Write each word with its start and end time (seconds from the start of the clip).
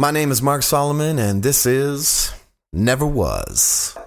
My 0.00 0.12
name 0.12 0.30
is 0.30 0.40
Mark 0.40 0.62
Salomon, 0.62 1.18
and 1.18 1.42
this 1.42 1.66
is 1.66 2.32
Never 2.72 3.04
Was. 3.04 3.98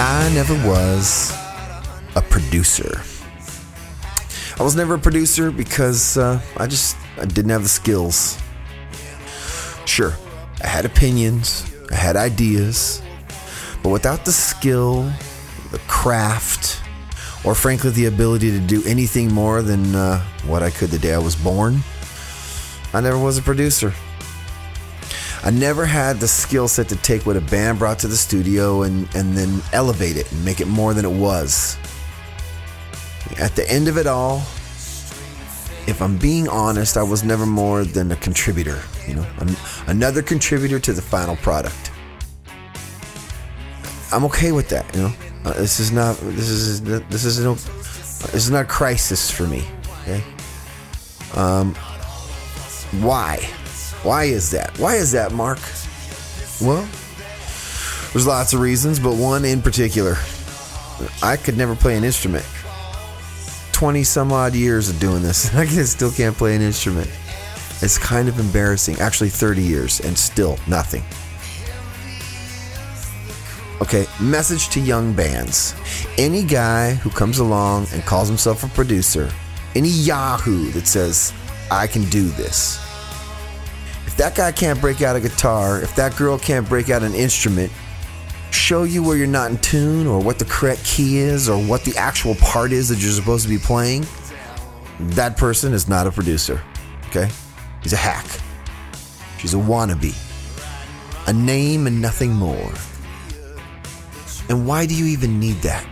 I 0.00 0.30
never 0.32 0.54
was 0.66 1.32
a 2.16 2.22
producer. 2.22 3.02
I 4.58 4.62
was 4.62 4.74
never 4.74 4.94
a 4.94 4.98
producer 4.98 5.50
because 5.50 6.16
uh, 6.16 6.40
I 6.56 6.66
just 6.66 6.96
I 7.18 7.24
didn't 7.24 7.50
have 7.50 7.62
the 7.62 7.68
skills. 7.68 8.38
Sure, 9.86 10.14
I 10.62 10.66
had 10.66 10.84
opinions, 10.84 11.70
I 11.90 11.94
had 11.94 12.16
ideas, 12.16 13.02
but 13.82 13.90
without 13.90 14.24
the 14.24 14.32
skill, 14.32 15.10
the 15.72 15.78
craft, 15.88 16.80
or 17.44 17.54
frankly 17.54 17.90
the 17.90 18.06
ability 18.06 18.50
to 18.50 18.60
do 18.60 18.82
anything 18.86 19.32
more 19.32 19.62
than 19.62 19.94
uh, 19.94 20.20
what 20.46 20.62
I 20.62 20.70
could 20.70 20.90
the 20.90 20.98
day 20.98 21.14
I 21.14 21.18
was 21.18 21.36
born, 21.36 21.80
I 22.92 23.00
never 23.00 23.18
was 23.18 23.38
a 23.38 23.42
producer. 23.42 23.92
I 25.42 25.50
never 25.50 25.86
had 25.86 26.20
the 26.20 26.28
skill 26.28 26.68
set 26.68 26.88
to 26.90 26.96
take 26.96 27.24
what 27.24 27.36
a 27.36 27.40
band 27.40 27.78
brought 27.78 27.98
to 28.00 28.08
the 28.08 28.16
studio 28.16 28.82
and, 28.82 29.08
and 29.14 29.34
then 29.34 29.62
elevate 29.72 30.18
it 30.18 30.30
and 30.30 30.44
make 30.44 30.60
it 30.60 30.66
more 30.66 30.92
than 30.92 31.06
it 31.06 31.10
was. 31.10 31.78
At 33.38 33.56
the 33.56 33.68
end 33.70 33.88
of 33.88 33.96
it 33.96 34.06
all, 34.06 34.42
if 35.90 36.00
I'm 36.00 36.16
being 36.16 36.48
honest, 36.48 36.96
I 36.96 37.02
was 37.02 37.24
never 37.24 37.44
more 37.44 37.84
than 37.84 38.12
a 38.12 38.16
contributor, 38.16 38.80
you 39.06 39.14
know, 39.14 39.26
an, 39.38 39.56
another 39.88 40.22
contributor 40.22 40.78
to 40.78 40.92
the 40.92 41.02
final 41.02 41.36
product. 41.36 41.90
I'm 44.12 44.24
okay 44.24 44.52
with 44.52 44.68
that, 44.70 44.92
you 44.94 45.02
know. 45.02 45.12
Uh, 45.44 45.54
this 45.54 45.80
is 45.80 45.90
not 45.90 46.16
this 46.18 46.48
is 46.48 46.82
this 46.82 47.24
is 47.24 47.40
no 47.40 47.54
this 47.54 48.34
is 48.34 48.50
not 48.50 48.64
a 48.64 48.68
crisis 48.68 49.30
for 49.30 49.46
me, 49.46 49.64
okay? 50.02 50.22
Um 51.34 51.74
why? 53.00 53.36
Why 54.02 54.24
is 54.24 54.50
that? 54.50 54.76
Why 54.78 54.96
is 54.96 55.12
that, 55.12 55.32
Mark? 55.32 55.58
Well, 56.60 56.86
there's 58.12 58.26
lots 58.26 58.52
of 58.52 58.60
reasons, 58.60 58.98
but 58.98 59.14
one 59.14 59.44
in 59.44 59.62
particular. 59.62 60.16
I 61.22 61.36
could 61.36 61.56
never 61.56 61.74
play 61.74 61.96
an 61.96 62.04
instrument. 62.04 62.44
20 63.80 64.04
some 64.04 64.30
odd 64.30 64.54
years 64.54 64.90
of 64.90 65.00
doing 65.00 65.22
this, 65.22 65.48
and 65.48 65.58
I 65.60 65.64
still 65.64 66.12
can't 66.12 66.36
play 66.36 66.54
an 66.54 66.60
instrument. 66.60 67.08
It's 67.80 67.96
kind 67.96 68.28
of 68.28 68.38
embarrassing. 68.38 69.00
Actually, 69.00 69.30
30 69.30 69.62
years 69.62 70.00
and 70.00 70.18
still 70.18 70.58
nothing. 70.68 71.02
Okay, 73.80 74.04
message 74.20 74.68
to 74.74 74.80
young 74.80 75.14
bands. 75.14 75.74
Any 76.18 76.44
guy 76.44 76.92
who 76.92 77.08
comes 77.08 77.38
along 77.38 77.86
and 77.94 78.02
calls 78.02 78.28
himself 78.28 78.64
a 78.64 78.68
producer, 78.68 79.30
any 79.74 79.88
Yahoo 79.88 80.70
that 80.72 80.86
says, 80.86 81.32
I 81.70 81.86
can 81.86 82.04
do 82.10 82.28
this, 82.28 82.76
if 84.06 84.14
that 84.18 84.34
guy 84.34 84.52
can't 84.52 84.78
break 84.78 85.00
out 85.00 85.16
a 85.16 85.20
guitar, 85.20 85.80
if 85.80 85.96
that 85.96 86.14
girl 86.18 86.38
can't 86.38 86.68
break 86.68 86.90
out 86.90 87.02
an 87.02 87.14
instrument, 87.14 87.72
show 88.50 88.84
you 88.84 89.02
where 89.02 89.16
you're 89.16 89.26
not 89.26 89.50
in 89.50 89.58
tune 89.58 90.06
or 90.06 90.20
what 90.20 90.38
the 90.38 90.44
correct 90.44 90.84
key 90.84 91.18
is 91.18 91.48
or 91.48 91.62
what 91.62 91.84
the 91.84 91.96
actual 91.96 92.34
part 92.36 92.72
is 92.72 92.88
that 92.88 92.98
you're 92.98 93.12
supposed 93.12 93.44
to 93.44 93.48
be 93.48 93.58
playing, 93.58 94.06
that 94.98 95.36
person 95.36 95.72
is 95.72 95.88
not 95.88 96.06
a 96.06 96.10
producer. 96.10 96.62
Okay? 97.08 97.28
He's 97.82 97.92
a 97.92 97.96
hack. 97.96 98.26
She's 99.38 99.54
a 99.54 99.58
wannabe. 99.58 100.14
A 101.26 101.32
name 101.32 101.86
and 101.86 102.00
nothing 102.00 102.32
more. 102.32 102.72
And 104.48 104.66
why 104.66 104.86
do 104.86 104.94
you 104.94 105.06
even 105.06 105.38
need 105.38 105.56
that? 105.62 105.86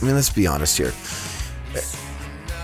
I 0.00 0.04
mean, 0.04 0.14
let's 0.14 0.30
be 0.30 0.46
honest 0.46 0.76
here. 0.76 0.92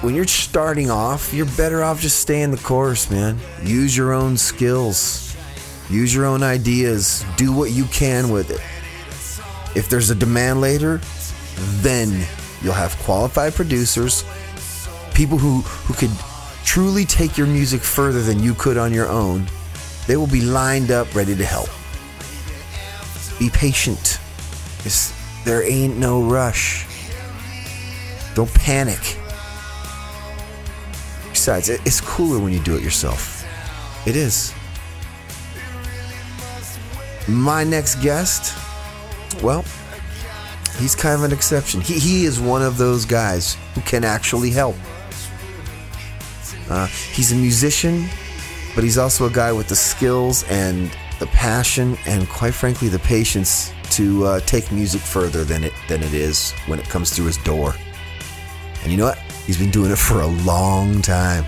When 0.03 0.15
you're 0.15 0.27
starting 0.27 0.91
off, 0.91 1.33
you're 1.35 1.47
better 1.47 1.83
off 1.83 2.01
just 2.01 2.21
staying 2.21 2.51
the 2.51 2.57
course, 2.57 3.11
man. 3.11 3.39
Use 3.63 3.95
your 3.97 4.13
own 4.13 4.37
skills, 4.37 5.30
use 5.91 6.15
your 6.15 6.25
own 6.25 6.43
ideas, 6.43 7.25
do 7.37 7.53
what 7.53 7.73
you 7.73 7.85
can 7.87 8.31
with 8.31 8.51
it. 8.51 8.61
If 9.77 9.89
there's 9.89 10.11
a 10.11 10.15
demand 10.15 10.61
later, 10.61 11.01
then 11.83 12.27
you'll 12.63 12.73
have 12.73 12.97
qualified 12.99 13.55
producers, 13.55 14.25
people 15.15 15.39
who, 15.39 15.61
who 15.61 15.95
could 15.95 16.11
truly 16.65 17.05
take 17.05 17.37
your 17.37 17.47
music 17.47 17.81
further 17.81 18.23
than 18.23 18.41
you 18.43 18.55
could 18.55 18.79
on 18.79 18.93
your 18.93 19.09
own. 19.09 19.47
They 20.07 20.17
will 20.17 20.27
be 20.27 20.41
lined 20.41 20.91
up 20.91 21.15
ready 21.15 21.35
to 21.37 21.45
help. 21.45 21.69
Be 23.39 23.51
patient. 23.51 24.19
It's, 24.85 25.13
there 25.45 25.63
ain't 25.63 25.97
no 25.99 26.23
rush. 26.23 26.87
Don't 28.35 28.53
panic. 28.55 29.19
Besides, 31.31 31.69
it's 31.69 32.01
cooler 32.01 32.39
when 32.39 32.53
you 32.53 32.61
do 32.61 32.77
it 32.77 32.83
yourself. 32.83 33.45
It 34.07 34.17
is. 34.17 34.55
My 37.29 37.65
next 37.65 38.03
guest, 38.03 38.57
well, 39.43 39.65
he's 40.79 40.95
kind 40.95 41.15
of 41.15 41.25
an 41.25 41.33
exception. 41.33 41.81
He, 41.81 41.99
he 41.99 42.25
is 42.25 42.41
one 42.41 42.63
of 42.63 42.79
those 42.79 43.05
guys 43.05 43.57
who 43.75 43.81
can 43.83 44.05
actually 44.05 44.51
help. 44.51 44.77
Uh, 46.69 46.87
he's 46.87 47.33
a 47.33 47.37
musician, 47.37 48.07
but 48.75 48.85
he's 48.85 48.99
also 48.99 49.27
a 49.27 49.31
guy 49.31 49.53
with 49.53 49.69
the 49.69 49.77
skills 49.77 50.45
and 50.45 50.91
the 51.19 51.27
passion 51.27 51.97
and, 52.07 52.29
quite 52.29 52.55
frankly, 52.55 52.89
the 52.89 52.99
patience 53.01 53.73
to 53.91 54.25
uh, 54.25 54.41
take 54.41 54.71
music 54.71 55.01
further 55.01 55.45
than 55.45 55.65
it 55.65 55.73
than 55.89 56.03
it 56.03 56.15
is 56.15 56.53
when 56.67 56.79
it 56.79 56.89
comes 56.89 57.11
through 57.11 57.27
his 57.27 57.37
door. 57.39 57.75
And 58.83 58.93
you 58.93 58.97
know 58.97 59.07
what? 59.07 59.19
He's 59.47 59.59
been 59.59 59.71
doing 59.71 59.91
it 59.91 59.99
for 59.99 60.21
a 60.21 60.27
long 60.27 61.03
time. 61.03 61.45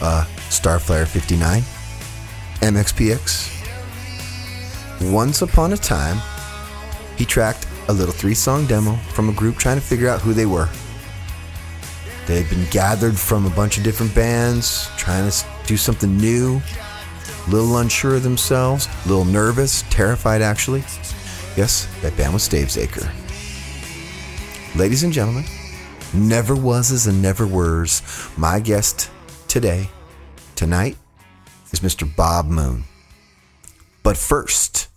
Uh, 0.00 0.26
Starflyer 0.50 1.06
59, 1.06 1.62
MXPX. 2.60 3.55
Once 5.02 5.42
upon 5.42 5.72
a 5.74 5.76
time, 5.76 6.16
he 7.16 7.24
tracked 7.24 7.66
a 7.88 7.92
little 7.92 8.14
three 8.14 8.34
song 8.34 8.66
demo 8.66 8.96
from 9.12 9.28
a 9.28 9.32
group 9.32 9.56
trying 9.56 9.76
to 9.76 9.82
figure 9.82 10.08
out 10.08 10.20
who 10.20 10.32
they 10.32 10.46
were. 10.46 10.68
They 12.26 12.42
had 12.42 12.50
been 12.50 12.66
gathered 12.70 13.16
from 13.16 13.46
a 13.46 13.50
bunch 13.50 13.76
of 13.78 13.84
different 13.84 14.14
bands, 14.14 14.88
trying 14.96 15.30
to 15.30 15.46
do 15.66 15.76
something 15.76 16.16
new, 16.16 16.60
a 17.46 17.50
little 17.50 17.76
unsure 17.78 18.16
of 18.16 18.22
themselves, 18.22 18.88
a 19.04 19.08
little 19.08 19.24
nervous, 19.24 19.84
terrified 19.90 20.42
actually. 20.42 20.80
Yes, 21.56 21.86
that 22.02 22.16
band 22.16 22.32
was 22.32 22.48
Stavesacre. 22.48 23.08
Ladies 24.76 25.04
and 25.04 25.12
gentlemen, 25.12 25.44
never 26.12 26.56
wases 26.56 27.06
and 27.06 27.22
never 27.22 27.46
were's. 27.46 28.02
My 28.36 28.60
guest 28.60 29.10
today, 29.46 29.88
tonight, 30.54 30.96
is 31.70 31.80
Mr. 31.80 32.08
Bob 32.16 32.46
Moon. 32.46 32.84
But 34.06 34.16
first, 34.16 34.88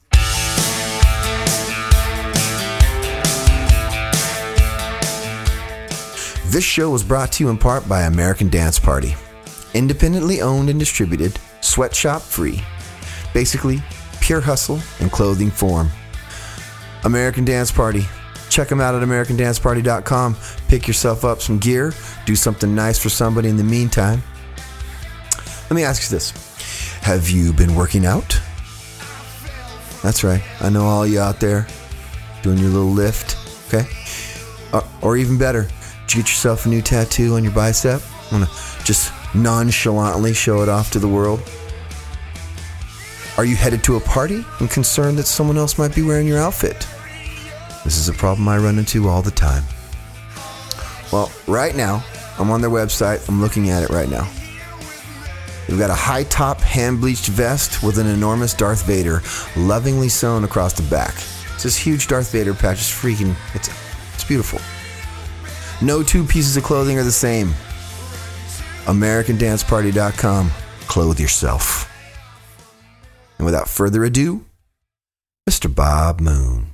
this 6.51 6.63
show 6.63 6.91
was 6.91 7.03
brought 7.03 7.31
to 7.31 7.43
you 7.43 7.49
in 7.49 7.57
part 7.57 7.89
by 7.89 8.03
American 8.03 8.49
Dance 8.49 8.77
Party. 8.77 9.15
Independently 9.73 10.41
owned 10.41 10.69
and 10.69 10.77
distributed, 10.77 11.39
sweatshop 11.61 12.21
free. 12.21 12.61
Basically, 13.33 13.81
pure 14.21 14.41
hustle 14.41 14.79
and 14.99 15.11
clothing 15.11 15.49
form. 15.49 15.89
American 17.03 17.43
Dance 17.43 17.71
Party. 17.71 18.05
Check 18.51 18.67
them 18.67 18.79
out 18.79 18.93
at 18.93 19.01
AmericanDanceParty.com. 19.01 20.37
Pick 20.67 20.87
yourself 20.87 21.25
up 21.25 21.41
some 21.41 21.57
gear. 21.57 21.95
Do 22.27 22.35
something 22.35 22.75
nice 22.75 22.99
for 22.99 23.09
somebody 23.09 23.49
in 23.49 23.57
the 23.57 23.63
meantime. 23.63 24.21
Let 25.63 25.71
me 25.71 25.83
ask 25.83 26.03
you 26.03 26.15
this 26.15 26.31
Have 27.01 27.27
you 27.27 27.53
been 27.53 27.73
working 27.73 28.05
out? 28.05 28.39
That's 30.01 30.23
right. 30.23 30.41
I 30.61 30.69
know 30.69 30.85
all 30.85 31.05
you 31.05 31.19
out 31.19 31.39
there 31.39 31.67
doing 32.41 32.57
your 32.57 32.69
little 32.69 32.91
lift, 32.91 33.37
okay? 33.67 33.87
Or, 34.73 34.83
or 35.01 35.17
even 35.17 35.37
better, 35.37 35.63
did 35.63 36.13
you 36.13 36.21
get 36.21 36.29
yourself 36.29 36.65
a 36.65 36.69
new 36.69 36.81
tattoo 36.81 37.35
on 37.35 37.43
your 37.43 37.53
bicep? 37.53 38.01
Want 38.31 38.47
to 38.47 38.83
just 38.83 39.11
nonchalantly 39.35 40.33
show 40.33 40.61
it 40.61 40.69
off 40.69 40.91
to 40.91 40.99
the 40.99 41.07
world? 41.07 41.41
Are 43.37 43.45
you 43.45 43.55
headed 43.55 43.83
to 43.85 43.95
a 43.95 43.99
party 43.99 44.43
and 44.59 44.69
concerned 44.69 45.17
that 45.17 45.23
someone 45.23 45.57
else 45.57 45.77
might 45.77 45.95
be 45.95 46.01
wearing 46.01 46.27
your 46.27 46.39
outfit? 46.39 46.87
This 47.83 47.97
is 47.97 48.09
a 48.09 48.13
problem 48.13 48.47
I 48.47 48.57
run 48.57 48.77
into 48.77 49.07
all 49.07 49.21
the 49.21 49.31
time. 49.31 49.63
Well, 51.11 51.31
right 51.47 51.75
now, 51.75 52.03
I'm 52.37 52.51
on 52.51 52.61
their 52.61 52.69
website. 52.69 53.27
I'm 53.27 53.41
looking 53.41 53.69
at 53.69 53.83
it 53.83 53.89
right 53.89 54.09
now. 54.09 54.29
They've 55.69 55.77
got 55.77 55.91
a 55.91 55.93
high 55.93 56.23
top 56.23 56.61
hand 56.61 56.99
bleached 56.99 57.27
vest 57.27 57.83
with 57.83 57.99
an 57.99 58.07
enormous 58.07 58.55
Darth 58.55 58.87
Vader 58.87 59.21
lovingly 59.55 60.09
sewn 60.09 60.43
across 60.43 60.73
the 60.73 60.81
back. 60.89 61.13
It's 61.53 61.61
this 61.61 61.77
huge 61.77 62.07
Darth 62.07 62.31
Vader 62.31 62.55
patch. 62.55 62.79
It's 62.79 62.91
freaking, 62.91 63.35
it's, 63.53 63.69
it's 64.15 64.23
beautiful. 64.23 64.59
No 65.85 66.01
two 66.01 66.23
pieces 66.23 66.57
of 66.57 66.63
clothing 66.63 66.97
are 66.97 67.03
the 67.03 67.11
same. 67.11 67.49
AmericanDanceParty.com. 68.85 70.49
Clothe 70.87 71.19
yourself. 71.19 71.87
And 73.37 73.45
without 73.45 73.69
further 73.69 74.03
ado, 74.03 74.45
Mr. 75.47 75.73
Bob 75.73 76.19
Moon. 76.19 76.68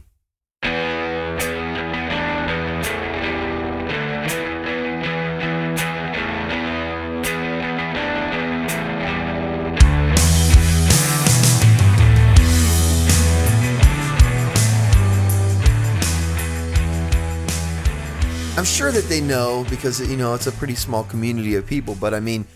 I'm 18.65 18.71
sure 18.71 18.91
that 18.91 19.03
they 19.09 19.21
know 19.21 19.63
because 19.69 20.01
you 20.09 20.17
know 20.17 20.33
it's 20.33 20.47
a 20.47 20.51
pretty 20.51 20.73
small 20.73 21.03
community 21.03 21.53
of 21.53 21.67
people. 21.67 21.93
But 22.01 22.15
I 22.15 22.19
mean, 22.19 22.47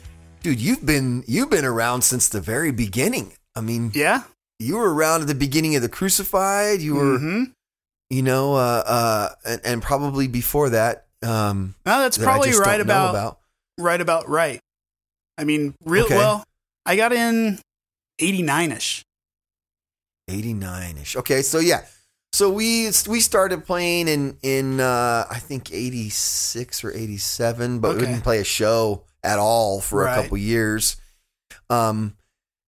dude, 0.42 0.60
you've 0.60 0.84
been 0.84 1.24
you've 1.28 1.52
been 1.52 1.66
around 1.66 2.02
since 2.02 2.30
the 2.30 2.42
very 2.42 2.72
beginning. 2.72 3.34
I 3.56 3.62
mean, 3.62 3.92
Yeah. 3.94 4.24
you 4.58 4.78
were 4.78 4.92
around 4.92 5.22
at 5.22 5.28
the 5.28 5.36
beginning 5.36 5.76
of 5.76 5.84
the 5.84 5.88
Crucified. 5.88 6.82
You 6.82 6.96
were, 6.96 7.20
hmm 7.20 7.44
you 8.10 8.24
know, 8.24 8.56
uh, 8.56 8.84
uh, 8.88 9.30
and, 9.46 9.62
and 9.64 9.82
probably 9.84 10.28
before 10.28 10.72
that. 10.72 11.06
Um, 11.22 11.76
No, 11.86 12.00
that's 12.00 12.18
that 12.18 12.24
probably 12.24 12.54
right 12.54 12.78
don't 12.78 12.90
about, 12.90 13.38
right 13.78 14.02
about 14.02 14.28
right. 14.28 14.60
I 15.38 15.44
mean, 15.44 15.76
real 15.86 16.06
Okay. 16.06 16.18
well. 16.18 16.44
I 16.88 16.96
got 16.96 17.14
in 17.14 17.60
eighty 18.18 18.42
nine 18.42 18.72
ish. 18.72 19.04
89 20.28 20.98
ish. 20.98 21.16
Okay, 21.18 21.44
so 21.44 21.60
yeah, 21.60 21.86
so 22.32 22.50
we 22.52 22.92
we 23.08 23.20
started 23.20 23.66
playing 23.66 24.08
in 24.08 24.38
in 24.44 24.80
uh, 24.80 25.26
I 25.30 25.40
think 25.40 25.74
86 25.74 26.84
or 26.84 26.92
87, 26.92 27.80
but 27.80 27.96
we 27.96 28.02
didn't 28.02 28.22
play 28.22 28.40
a 28.40 28.44
show 28.44 29.04
at 29.24 29.40
all 29.40 29.82
for 29.82 30.08
a 30.08 30.16
couple 30.16 30.38
years. 30.38 30.98
Um, 31.70 32.16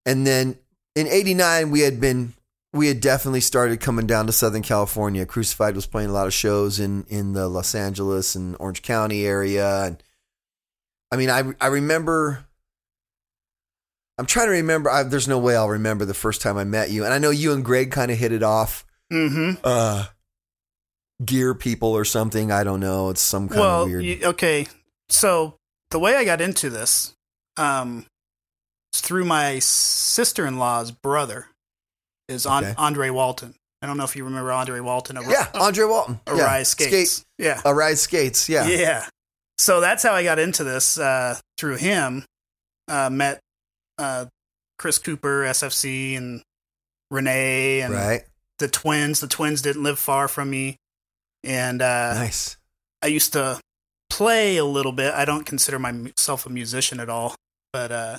and 0.06 0.26
then 0.26 0.58
in 0.96 1.08
89 1.08 1.72
we 1.72 1.82
had 1.82 2.00
been 2.02 2.34
we 2.74 2.88
had 2.88 3.02
definitely 3.02 3.42
started 3.42 3.80
coming 3.80 4.08
down 4.08 4.26
to 4.28 4.32
Southern 4.32 4.62
California. 4.62 5.26
Crucified 5.26 5.76
was 5.76 5.86
playing 5.86 6.10
a 6.10 6.14
lot 6.14 6.28
of 6.28 6.34
shows 6.34 6.80
in 6.80 7.06
in 7.08 7.34
the 7.34 7.48
Los 7.48 7.76
Angeles 7.76 8.36
and 8.36 8.56
Orange 8.60 8.82
County 8.82 9.26
area, 9.26 9.86
and 9.86 10.04
I 11.12 11.18
mean 11.18 11.30
I 11.30 11.54
I 11.60 11.68
remember. 11.68 12.46
I'm 14.18 14.26
trying 14.28 14.48
to 14.48 14.52
remember. 14.52 14.90
I, 14.90 15.04
there's 15.04 15.28
no 15.28 15.40
way 15.40 15.56
I'll 15.56 15.70
remember 15.70 16.06
the 16.06 16.14
first 16.14 16.42
time 16.42 16.58
I 16.58 16.64
met 16.64 16.92
you, 16.92 17.04
and 17.06 17.14
I 17.14 17.18
know 17.18 17.32
you 17.32 17.54
and 17.54 17.66
Greg 17.66 17.92
kind 17.92 18.12
of 18.12 18.18
hit 18.18 18.32
it 18.32 18.44
off. 18.44 18.86
Mm-hmm. 19.12 19.60
Uh, 19.64 20.06
gear 21.24 21.54
people 21.54 21.90
or 21.90 22.06
something. 22.06 22.52
I 22.52 22.64
don't 22.64 22.80
know. 22.80 23.10
It's 23.10 23.22
some 23.22 23.48
kind 23.50 23.60
Well, 23.62 23.84
of 23.84 23.90
weird. 23.92 24.24
okay. 24.24 24.68
So 25.10 25.56
the 25.90 26.00
way 26.00 26.16
I 26.16 26.24
got 26.26 26.42
into 26.42 26.70
this, 26.70 27.14
um, 27.58 28.06
through 28.96 29.26
my 29.26 29.60
sister 29.60 30.46
in 30.46 30.58
law's 30.58 30.92
brother, 30.92 31.48
is 32.28 32.46
on 32.46 32.64
Okay. 32.64 32.74
Andre 32.78 33.10
Walton. 33.10 33.56
I 33.82 33.88
don't 33.88 33.98
know 33.98 34.04
if 34.04 34.16
you 34.16 34.24
remember 34.24 34.52
Andre 34.52 34.80
Walton. 34.80 35.18
Ar- 35.18 35.30
yeah, 35.30 35.48
Andre 35.54 35.86
Walton. 35.86 36.20
yeah. 36.28 36.64
Skates. 36.64 37.12
Skate, 37.12 37.26
Yeah. 37.38 37.62
Arise 37.66 38.02
Skates. 38.02 38.48
Yeah. 38.48 38.68
Yeah. 38.68 39.06
So 39.58 39.82
that's 39.82 40.02
how 40.04 40.14
I 40.14 40.24
got 40.24 40.40
into 40.40 40.64
this 40.64 40.98
uh, 40.98 41.38
through 41.58 41.78
him. 41.78 42.24
Uh, 42.88 43.10
met 43.10 43.40
uh, 43.98 44.26
Chris 44.80 44.98
Cooper, 44.98 45.44
SFC, 45.44 46.18
and 46.18 46.42
Renee, 47.10 47.82
and 47.82 47.94
right. 47.94 48.24
The 48.62 48.70
twins. 48.70 49.20
The 49.20 49.28
twins 49.28 49.62
didn't 49.62 49.84
live 49.84 50.00
far 50.00 50.30
from 50.30 50.50
me, 50.50 50.78
and 51.44 51.82
uh, 51.82 52.14
Nice. 52.14 52.56
I 53.04 53.08
used 53.08 53.34
to 53.34 53.60
play 54.10 54.56
a 54.58 54.64
little 54.66 54.94
bit. 54.94 55.14
I 55.14 55.26
don't 55.26 55.46
consider 55.46 55.78
myself 55.80 56.46
a 56.46 56.50
musician 56.50 57.00
at 57.02 57.10
all, 57.10 57.36
but 57.74 57.92
uh, 57.92 58.18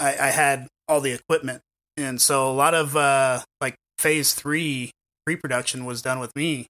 I, 0.00 0.08
I 0.18 0.26
had 0.30 0.66
all 0.88 1.00
the 1.00 1.12
equipment, 1.12 1.60
and 1.96 2.20
so 2.20 2.50
a 2.50 2.52
lot 2.52 2.74
of 2.74 2.96
uh, 2.96 3.40
like 3.60 3.76
Phase 3.98 4.34
Three 4.34 4.90
pre-production 5.24 5.84
was 5.84 6.02
done 6.02 6.18
with 6.18 6.34
me. 6.34 6.66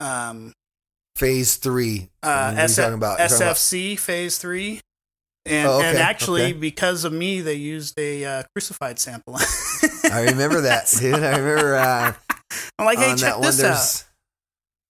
Um, 0.00 0.52
Phase 1.16 1.56
three. 1.56 2.08
uh, 2.24 2.52
SF- 2.56 2.76
talking 2.76 2.94
about? 2.94 3.18
You're 3.20 3.28
talking 3.28 3.42
about- 3.42 3.56
SFC 3.56 3.98
Phase 3.98 4.38
Three, 4.38 4.80
and 5.46 5.68
Oh, 5.68 5.78
okay, 5.78 5.90
and 5.90 5.98
actually 5.98 6.42
okay. 6.44 6.52
because 6.52 7.04
of 7.04 7.12
me, 7.12 7.40
they 7.40 7.54
used 7.54 7.98
a 7.98 8.24
uh, 8.24 8.42
crucified 8.54 8.98
sample. 8.98 9.36
I 10.10 10.26
remember 10.30 10.62
that, 10.62 10.92
dude. 11.00 11.14
I 11.14 11.36
remember 11.36 11.76
uh, 11.76 12.14
I'm 12.78 12.86
like, 12.86 12.98
hey, 12.98 13.10
on 13.10 13.16
check 13.16 13.30
that 13.30 13.40
one. 13.40 13.46
this 13.46 13.62
out. 13.62 14.04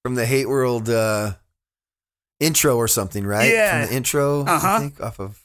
From 0.05 0.15
the 0.17 0.27
Hate 0.27 0.49
World 0.49 0.89
uh, 0.91 1.33
intro 2.41 2.77
or 2.77 2.89
something, 2.89 3.27
right? 3.27 3.51
Yeah. 3.51 3.81
From 3.81 3.91
the 3.91 3.97
intro. 3.97 4.45
Uh-huh. 4.45 4.79
think 4.81 5.01
off 5.01 5.19
of 5.19 5.41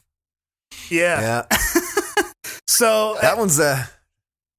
Yeah. 0.90 1.46
yeah. 1.52 1.58
so 2.68 3.18
That 3.22 3.38
one's 3.38 3.60
a. 3.60 3.90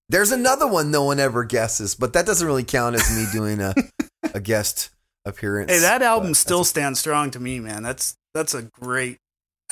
There's 0.09 0.33
another 0.33 0.67
one 0.67 0.91
no 0.91 1.05
one 1.05 1.21
ever 1.21 1.45
guesses, 1.45 1.95
but 1.95 2.15
that 2.15 2.27
doesn't 2.27 2.45
really 2.45 2.65
count 2.65 2.97
as 2.97 3.15
me 3.17 3.27
doing 3.33 3.61
a 3.61 3.75
a 4.35 4.41
guest 4.41 4.91
appearance. 5.25 5.71
Hey, 5.71 5.79
that 5.79 6.03
album 6.03 6.35
still 6.35 6.65
stands 6.65 6.99
strong 6.99 7.31
to 7.31 7.39
me, 7.39 7.61
man. 7.61 7.85
That's 7.85 8.17
that's 8.35 8.53
a 8.55 8.63
great 8.63 9.19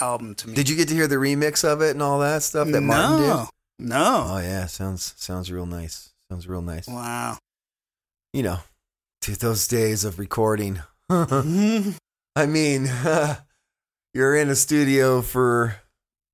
album 0.01 0.35
to 0.37 0.49
me. 0.49 0.55
Did 0.55 0.69
you 0.69 0.77
get 0.77 0.89
to 0.89 0.95
hear 0.95 1.07
the 1.07 1.17
remix 1.17 1.65
of 1.65 1.83
it 1.83 1.91
and 1.91 2.03
all 2.03 2.21
that 2.21 2.43
stuff 2.43 2.69
that 2.69 2.81
Martin 2.81 3.19
did? 3.19 3.27
no, 3.29 3.49
no. 3.79 4.25
Oh 4.29 4.39
yeah, 4.39 4.67
sounds 4.67 5.15
sounds 5.17 5.51
real 5.51 5.67
nice. 5.67 6.13
Sounds 6.31 6.47
real 6.47 6.63
nice. 6.63 6.87
Wow. 6.87 7.39
You 8.33 8.43
know, 8.43 8.59
dude, 9.23 9.37
those 9.37 9.67
days 9.67 10.05
of 10.05 10.19
recording. 10.19 10.81
Mm-hmm. 11.11 11.93
I 12.37 12.45
mean, 12.45 12.87
you're 14.15 14.37
in 14.37 14.51
a 14.51 14.55
studio 14.55 15.23
for 15.23 15.77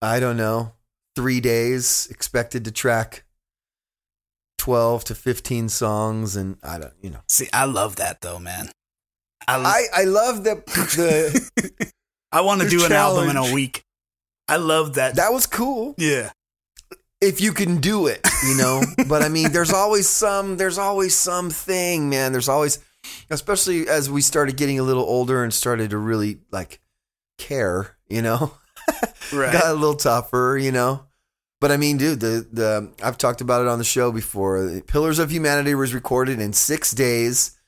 I 0.02 0.18
don't 0.18 0.36
know 0.36 0.72
three 1.14 1.40
days, 1.40 2.08
expected 2.10 2.64
to 2.64 2.72
track 2.72 3.24
twelve 4.58 5.04
to 5.04 5.14
fifteen 5.14 5.68
songs, 5.68 6.34
and 6.34 6.56
I 6.62 6.78
don't, 6.78 6.92
you 7.00 7.10
know. 7.10 7.20
See, 7.28 7.48
I 7.52 7.66
love 7.66 7.96
that 7.96 8.20
though, 8.20 8.40
man. 8.40 8.70
I 9.46 9.56
I 9.94 10.00
I 10.00 10.04
love 10.04 10.42
the 10.42 10.56
the 10.66 11.92
I 12.34 12.40
want 12.42 12.62
to 12.62 12.68
do 12.68 12.84
an 12.84 12.92
album 12.92 13.30
in 13.30 13.36
a 13.36 13.52
week. 13.52 13.84
I 14.48 14.56
love 14.56 14.94
that. 14.94 15.16
that 15.16 15.32
was 15.32 15.46
cool. 15.46 15.94
yeah. 15.96 16.32
if 17.20 17.40
you 17.40 17.52
can 17.52 17.80
do 17.80 18.06
it, 18.08 18.26
you 18.46 18.56
know. 18.56 18.82
but 19.08 19.22
I 19.22 19.28
mean, 19.28 19.52
there's 19.52 19.72
always 19.72 20.08
some, 20.08 20.56
there's 20.56 20.76
always 20.78 21.14
something, 21.14 22.10
man. 22.10 22.32
There's 22.32 22.48
always, 22.48 22.80
especially 23.30 23.88
as 23.88 24.10
we 24.10 24.20
started 24.20 24.56
getting 24.56 24.78
a 24.78 24.82
little 24.82 25.04
older 25.04 25.42
and 25.44 25.54
started 25.54 25.90
to 25.90 25.98
really 25.98 26.38
like 26.50 26.80
care, 27.38 27.96
you 28.08 28.20
know, 28.20 28.52
Right. 29.32 29.52
got 29.52 29.66
a 29.66 29.72
little 29.74 29.94
tougher, 29.96 30.58
you 30.60 30.72
know. 30.72 31.04
But 31.60 31.70
I 31.72 31.78
mean, 31.78 31.96
dude, 31.96 32.20
the 32.20 32.46
the 32.52 32.92
I've 33.02 33.16
talked 33.16 33.40
about 33.40 33.62
it 33.62 33.68
on 33.68 33.78
the 33.78 33.84
show 33.84 34.12
before. 34.12 34.80
Pillars 34.86 35.18
of 35.18 35.30
Humanity 35.32 35.74
was 35.74 35.94
recorded 35.94 36.38
in 36.40 36.52
six 36.52 36.90
days, 36.92 37.58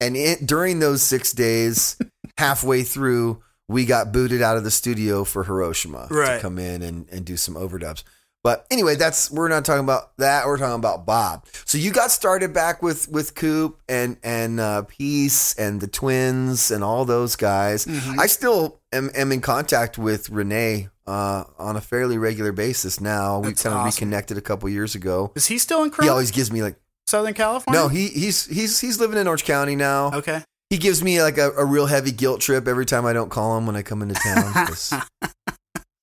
and 0.00 0.16
it, 0.16 0.46
during 0.46 0.78
those 0.78 1.02
six 1.02 1.32
days, 1.32 1.96
halfway 2.38 2.84
through, 2.84 3.42
we 3.68 3.84
got 3.84 4.12
booted 4.12 4.42
out 4.42 4.56
of 4.56 4.64
the 4.64 4.70
studio 4.70 5.24
for 5.24 5.44
Hiroshima 5.44 6.08
Right. 6.10 6.36
to 6.36 6.40
come 6.40 6.58
in 6.58 6.82
and, 6.82 7.08
and 7.10 7.24
do 7.24 7.36
some 7.36 7.54
overdubs. 7.54 8.02
But 8.44 8.66
anyway, 8.72 8.96
that's 8.96 9.30
we're 9.30 9.46
not 9.48 9.64
talking 9.64 9.84
about 9.84 10.16
that. 10.16 10.46
We're 10.46 10.58
talking 10.58 10.74
about 10.74 11.06
Bob. 11.06 11.46
So 11.64 11.78
you 11.78 11.92
got 11.92 12.10
started 12.10 12.52
back 12.52 12.82
with 12.82 13.08
with 13.08 13.36
Coop 13.36 13.80
and 13.88 14.16
and 14.24 14.58
uh, 14.58 14.82
Peace 14.82 15.54
and 15.54 15.80
the 15.80 15.86
Twins 15.86 16.72
and 16.72 16.82
all 16.82 17.04
those 17.04 17.36
guys. 17.36 17.86
Mhm. 17.86 18.18
I 18.18 18.26
still 18.26 18.80
am, 18.92 19.10
am 19.14 19.30
in 19.30 19.40
contact 19.42 19.96
with 19.96 20.28
Renee 20.28 20.88
uh, 21.06 21.44
on 21.56 21.76
a 21.76 21.80
fairly 21.80 22.18
regular 22.18 22.50
basis 22.50 23.00
now. 23.00 23.38
We 23.38 23.50
That's 23.50 23.62
kind 23.62 23.74
of 23.74 23.82
awesome. 23.82 24.06
reconnected 24.08 24.36
a 24.38 24.42
couple 24.42 24.68
years 24.70 24.96
ago. 24.96 25.30
Is 25.36 25.46
he 25.46 25.58
still 25.58 25.84
in 25.84 25.92
He 26.00 26.08
always 26.08 26.32
gives 26.32 26.50
me 26.50 26.62
like 26.64 26.74
Southern 27.06 27.34
California? 27.34 27.80
no, 27.80 27.86
he 27.86 28.08
he's 28.08 28.46
he's 28.46 28.80
he's 28.80 28.98
living 28.98 29.18
in 29.18 29.28
Orange 29.28 29.44
County 29.44 29.76
now. 29.76 30.10
Okay. 30.14 30.42
He 30.72 30.78
gives 30.78 31.02
me 31.02 31.22
like 31.22 31.36
a, 31.36 31.50
a 31.50 31.66
real 31.66 31.84
heavy 31.84 32.12
guilt 32.12 32.40
trip 32.40 32.66
every 32.66 32.86
time 32.86 33.04
I 33.04 33.12
don't 33.12 33.28
call 33.28 33.58
him 33.58 33.66
when 33.66 33.76
I 33.76 33.82
come 33.82 34.00
into 34.00 34.14
town. 34.14 34.54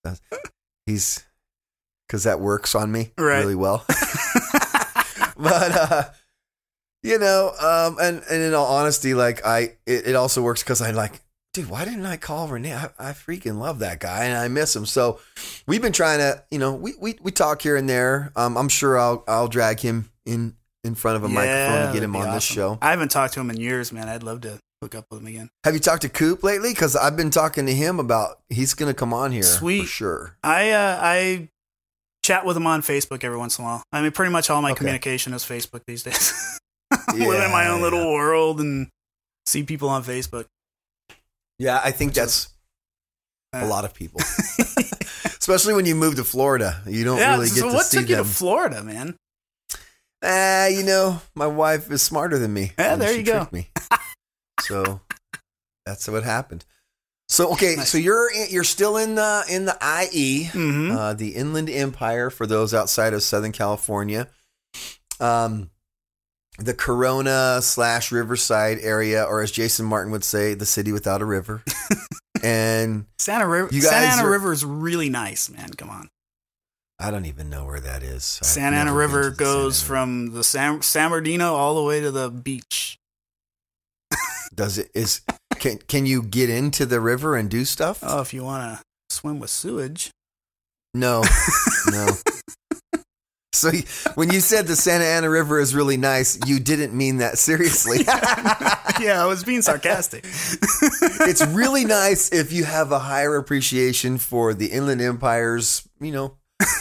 he's 0.85 1.25
because 2.07 2.25
that 2.25 2.39
works 2.39 2.75
on 2.75 2.91
me 2.91 3.11
Right. 3.17 3.39
really 3.39 3.55
well. 3.55 3.83
but 5.37 5.71
uh, 5.71 6.03
you 7.01 7.17
know, 7.17 7.51
um, 7.59 7.97
and 7.99 8.21
and 8.29 8.43
in 8.43 8.53
all 8.53 8.67
honesty, 8.67 9.15
like 9.15 9.43
I, 9.43 9.77
it, 9.87 10.09
it 10.09 10.15
also 10.15 10.43
works 10.43 10.61
because 10.61 10.83
I 10.83 10.91
like, 10.91 11.19
dude, 11.55 11.67
why 11.67 11.83
didn't 11.83 12.05
I 12.05 12.17
call 12.17 12.47
Renee? 12.47 12.75
I, 12.75 12.89
I 12.99 13.11
freaking 13.13 13.57
love 13.57 13.79
that 13.79 13.99
guy 13.99 14.25
and 14.25 14.37
I 14.37 14.49
miss 14.49 14.75
him. 14.75 14.85
So 14.85 15.19
we've 15.65 15.81
been 15.81 15.93
trying 15.93 16.19
to, 16.19 16.43
you 16.51 16.59
know, 16.59 16.75
we 16.75 16.93
we, 17.01 17.17
we 17.23 17.31
talk 17.31 17.63
here 17.63 17.75
and 17.75 17.89
there. 17.89 18.31
Um, 18.35 18.55
I'm 18.55 18.69
sure 18.69 18.99
I'll 18.99 19.23
I'll 19.27 19.47
drag 19.47 19.79
him 19.79 20.11
in 20.27 20.53
in 20.83 20.95
front 20.95 21.17
of 21.17 21.23
a 21.23 21.29
microphone 21.29 21.83
and 21.83 21.93
get 21.93 22.03
him 22.03 22.15
on 22.15 22.33
this 22.33 22.43
show. 22.43 22.77
I 22.81 22.91
haven't 22.91 23.09
talked 23.11 23.33
to 23.35 23.39
him 23.39 23.49
in 23.49 23.57
years, 23.57 23.91
man. 23.91 24.07
I'd 24.07 24.23
love 24.23 24.41
to 24.41 24.59
hook 24.81 24.95
up 24.95 25.05
with 25.11 25.19
him 25.21 25.27
again. 25.27 25.49
Have 25.65 25.73
you 25.73 25.79
talked 25.79 26.03
to 26.03 26.09
Coop 26.09 26.43
lately? 26.43 26.71
Because 26.71 26.95
I've 26.95 27.17
been 27.17 27.31
talking 27.31 27.65
to 27.65 27.73
him 27.73 27.99
about 27.99 28.39
he's 28.49 28.73
going 28.73 28.89
to 28.89 28.93
come 28.93 29.13
on 29.13 29.31
here 29.31 29.43
Sweet. 29.43 29.81
for 29.81 29.87
sure. 29.87 30.37
I 30.43 30.71
uh, 30.71 30.99
I 31.01 31.49
chat 32.23 32.45
with 32.45 32.55
him 32.57 32.67
on 32.67 32.81
Facebook 32.81 33.23
every 33.23 33.37
once 33.37 33.57
in 33.57 33.65
a 33.65 33.67
while. 33.67 33.83
I 33.91 34.01
mean, 34.01 34.11
pretty 34.11 34.31
much 34.31 34.49
all 34.49 34.61
my 34.61 34.71
Okay. 34.71 34.77
communication 34.79 35.33
is 35.33 35.43
Facebook 35.43 35.81
these 35.85 36.03
days. 36.03 36.59
I'm 37.09 37.19
living 37.19 37.43
in 37.45 37.51
my 37.51 37.67
own 37.67 37.81
little 37.81 38.03
yeah. 38.03 38.13
world 38.13 38.59
and 38.59 38.87
see 39.45 39.63
people 39.63 39.89
on 39.89 40.03
Facebook. 40.03 40.45
Yeah, 41.57 41.81
I 41.83 41.91
think 41.91 42.09
Which 42.11 42.15
that's 42.15 42.49
a 43.53 43.65
lot 43.65 43.83
of 43.83 43.93
people, 43.93 44.21
especially 45.39 45.73
when 45.73 45.85
you 45.85 45.95
move 45.95 46.15
to 46.15 46.23
Florida. 46.23 46.81
You 46.87 47.03
don't 47.03 47.17
yeah. 47.17 47.33
really 47.33 47.47
get 47.47 47.57
so 47.57 47.69
to 47.69 47.75
what 47.75 47.85
see 47.85 47.99
took 47.99 48.09
you 48.09 48.15
to 48.17 48.23
Florida, 48.23 48.81
man? 48.83 49.15
Ah, 50.23 50.67
you 50.67 50.83
know, 50.83 51.21
my 51.35 51.47
wife 51.47 51.89
is 51.91 52.01
smarter 52.01 52.37
than 52.37 52.53
me. 52.53 52.71
Yeah, 52.77 52.95
there 52.97 53.09
she 53.09 53.17
you 53.19 53.23
go. 53.23 53.47
Me. 53.51 53.69
so 54.61 55.01
that's 55.85 56.07
what 56.07 56.23
happened. 56.23 56.65
So 57.29 57.51
okay, 57.53 57.75
Nice. 57.75 57.89
so 57.89 57.97
you're 57.97 58.31
you're 58.33 58.63
still 58.63 58.97
in 58.97 59.15
the 59.15 59.45
in 59.49 59.65
the 59.65 59.77
IE, 60.11 60.45
hmm 60.45 60.91
uh, 60.91 61.13
the 61.13 61.35
Inland 61.35 61.69
Empire 61.69 62.29
for 62.29 62.47
those 62.47 62.73
outside 62.73 63.13
of 63.13 63.21
Southern 63.23 63.51
California. 63.51 64.27
Um, 65.19 65.69
the 66.57 66.73
Corona 66.73 67.61
slash 67.61 68.11
Riverside 68.11 68.79
area, 68.81 69.23
or 69.23 69.41
as 69.41 69.51
Jason 69.51 69.85
Martin 69.85 70.11
would 70.11 70.23
say, 70.23 70.53
the 70.55 70.65
city 70.65 70.91
without 70.91 71.21
a 71.21 71.25
river. 71.25 71.63
and 72.43 73.05
Santa 73.17 73.47
River. 73.47 73.71
Santa 73.71 74.21
Ana 74.21 74.29
River 74.29 74.51
is 74.51 74.65
really 74.65 75.09
nice, 75.09 75.49
man. 75.49 75.69
Come 75.69 75.89
on. 75.89 76.09
I 76.99 77.11
don't 77.11 77.25
even 77.25 77.49
know 77.49 77.65
where 77.65 77.79
that 77.79 78.03
is. 78.03 78.23
Santa 78.25 78.77
Ana 78.77 78.93
River 78.93 79.23
Santa 79.23 79.37
goes 79.37 79.81
Ana- 79.81 79.87
from 79.87 80.33
the 80.33 80.43
San, 80.43 80.81
San 80.81 81.09
Bernardino 81.09 81.55
all 81.55 81.75
the 81.75 81.83
way 81.83 82.01
to 82.01 82.11
the 82.11 82.29
beach. 82.29 82.97
Does 84.53 84.77
it 84.77 84.89
is 84.93 85.21
can 85.59 85.77
can 85.77 86.05
you 86.05 86.21
get 86.21 86.49
into 86.49 86.85
the 86.85 86.99
river 86.99 87.37
and 87.37 87.49
do 87.49 87.63
stuff? 87.63 87.99
Oh, 88.03 88.19
if 88.19 88.33
you 88.33 88.43
want 88.43 88.77
to 88.77 88.83
swim 89.09 89.39
with 89.39 89.49
sewage. 89.49 90.11
No, 90.93 91.23
no. 91.91 92.07
So 93.53 93.71
when 94.15 94.31
you 94.31 94.39
said 94.41 94.67
the 94.67 94.75
Santa 94.75 95.05
Ana 95.05 95.29
River 95.29 95.59
is 95.59 95.75
really 95.75 95.97
nice, 95.97 96.39
you 96.45 96.59
didn't 96.59 96.95
mean 96.95 97.17
that 97.17 97.37
seriously. 97.37 97.99
yeah, 98.99 99.21
I 99.21 99.25
was 99.25 99.43
being 99.43 99.61
sarcastic. 99.61 100.23
it's 100.25 101.45
really 101.47 101.83
nice 101.85 102.31
if 102.31 102.51
you 102.51 102.63
have 102.63 102.91
a 102.91 102.99
higher 102.99 103.35
appreciation 103.35 104.17
for 104.17 104.53
the 104.53 104.67
Inland 104.67 105.01
Empire's, 105.01 105.87
you 105.99 106.11
know, 106.11 106.37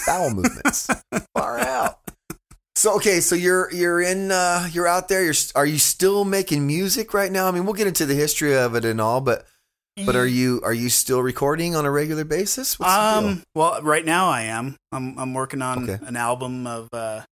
bowel 0.06 0.30
movements. 0.30 0.88
Far 1.36 1.58
out. 1.58 1.98
So 2.76 2.94
okay, 2.96 3.20
so 3.20 3.34
you're 3.34 3.72
you're 3.72 4.00
in 4.00 4.30
uh 4.30 4.68
you're 4.70 4.86
out 4.86 5.08
there. 5.08 5.24
You're 5.24 5.34
are 5.54 5.66
you 5.66 5.78
still 5.78 6.24
making 6.24 6.66
music 6.66 7.12
right 7.12 7.30
now? 7.32 7.48
I 7.48 7.50
mean, 7.50 7.64
we'll 7.64 7.74
get 7.74 7.86
into 7.88 8.06
the 8.06 8.14
history 8.14 8.56
of 8.56 8.74
it 8.76 8.84
and 8.84 9.00
all, 9.00 9.20
but 9.20 9.46
but 10.06 10.14
are 10.14 10.26
you 10.26 10.60
are 10.62 10.72
you 10.72 10.88
still 10.90 11.20
recording 11.20 11.74
on 11.74 11.84
a 11.84 11.90
regular 11.90 12.22
basis? 12.24 12.78
What's? 12.78 12.92
Um. 12.92 13.42
Well, 13.56 13.82
right 13.82 14.04
now 14.04 14.28
I 14.28 14.42
am. 14.42 14.76
I'm. 14.92 15.18
I'm 15.18 15.34
working 15.34 15.60
on 15.60 15.90
Okay. 15.90 16.04
an 16.06 16.16
album 16.16 16.66
of. 16.68 16.88
Uh, 16.92 17.22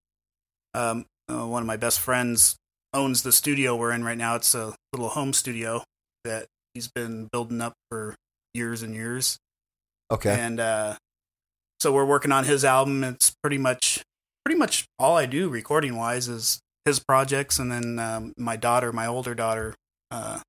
um. 0.74 1.06
Uh, 1.28 1.46
one 1.46 1.62
of 1.62 1.66
my 1.66 1.76
best 1.76 2.00
friends 2.00 2.56
owns 2.92 3.22
the 3.22 3.32
studio 3.32 3.76
we're 3.76 3.90
in 3.92 4.02
right 4.04 4.18
now. 4.18 4.34
It's 4.36 4.54
a 4.54 4.74
little 4.92 5.08
home 5.08 5.32
studio 5.32 5.82
that 6.24 6.46
he's 6.74 6.88
been 6.88 7.28
building 7.32 7.60
up 7.60 7.74
for 7.90 8.16
years 8.54 8.82
and 8.82 8.94
years. 8.94 9.38
Okay. 10.10 10.36
And 10.38 10.58
uh, 10.60 10.96
so 11.86 11.92
we're 11.92 12.04
working 12.04 12.32
on 12.32 12.42
his 12.42 12.64
album. 12.64 13.04
It's 13.04 13.30
pretty 13.44 13.58
much, 13.58 14.02
pretty 14.44 14.58
much 14.58 14.88
all 14.98 15.16
I 15.16 15.24
do 15.24 15.48
recording 15.48 15.94
wise 15.94 16.26
is 16.26 16.58
his 16.84 16.98
projects, 16.98 17.60
and 17.60 17.70
then 17.70 18.00
um, 18.00 18.32
my 18.36 18.56
daughter, 18.56 18.92
my 18.92 19.06
older 19.06 19.36
daughter, 19.36 19.76
uh, 20.10 20.40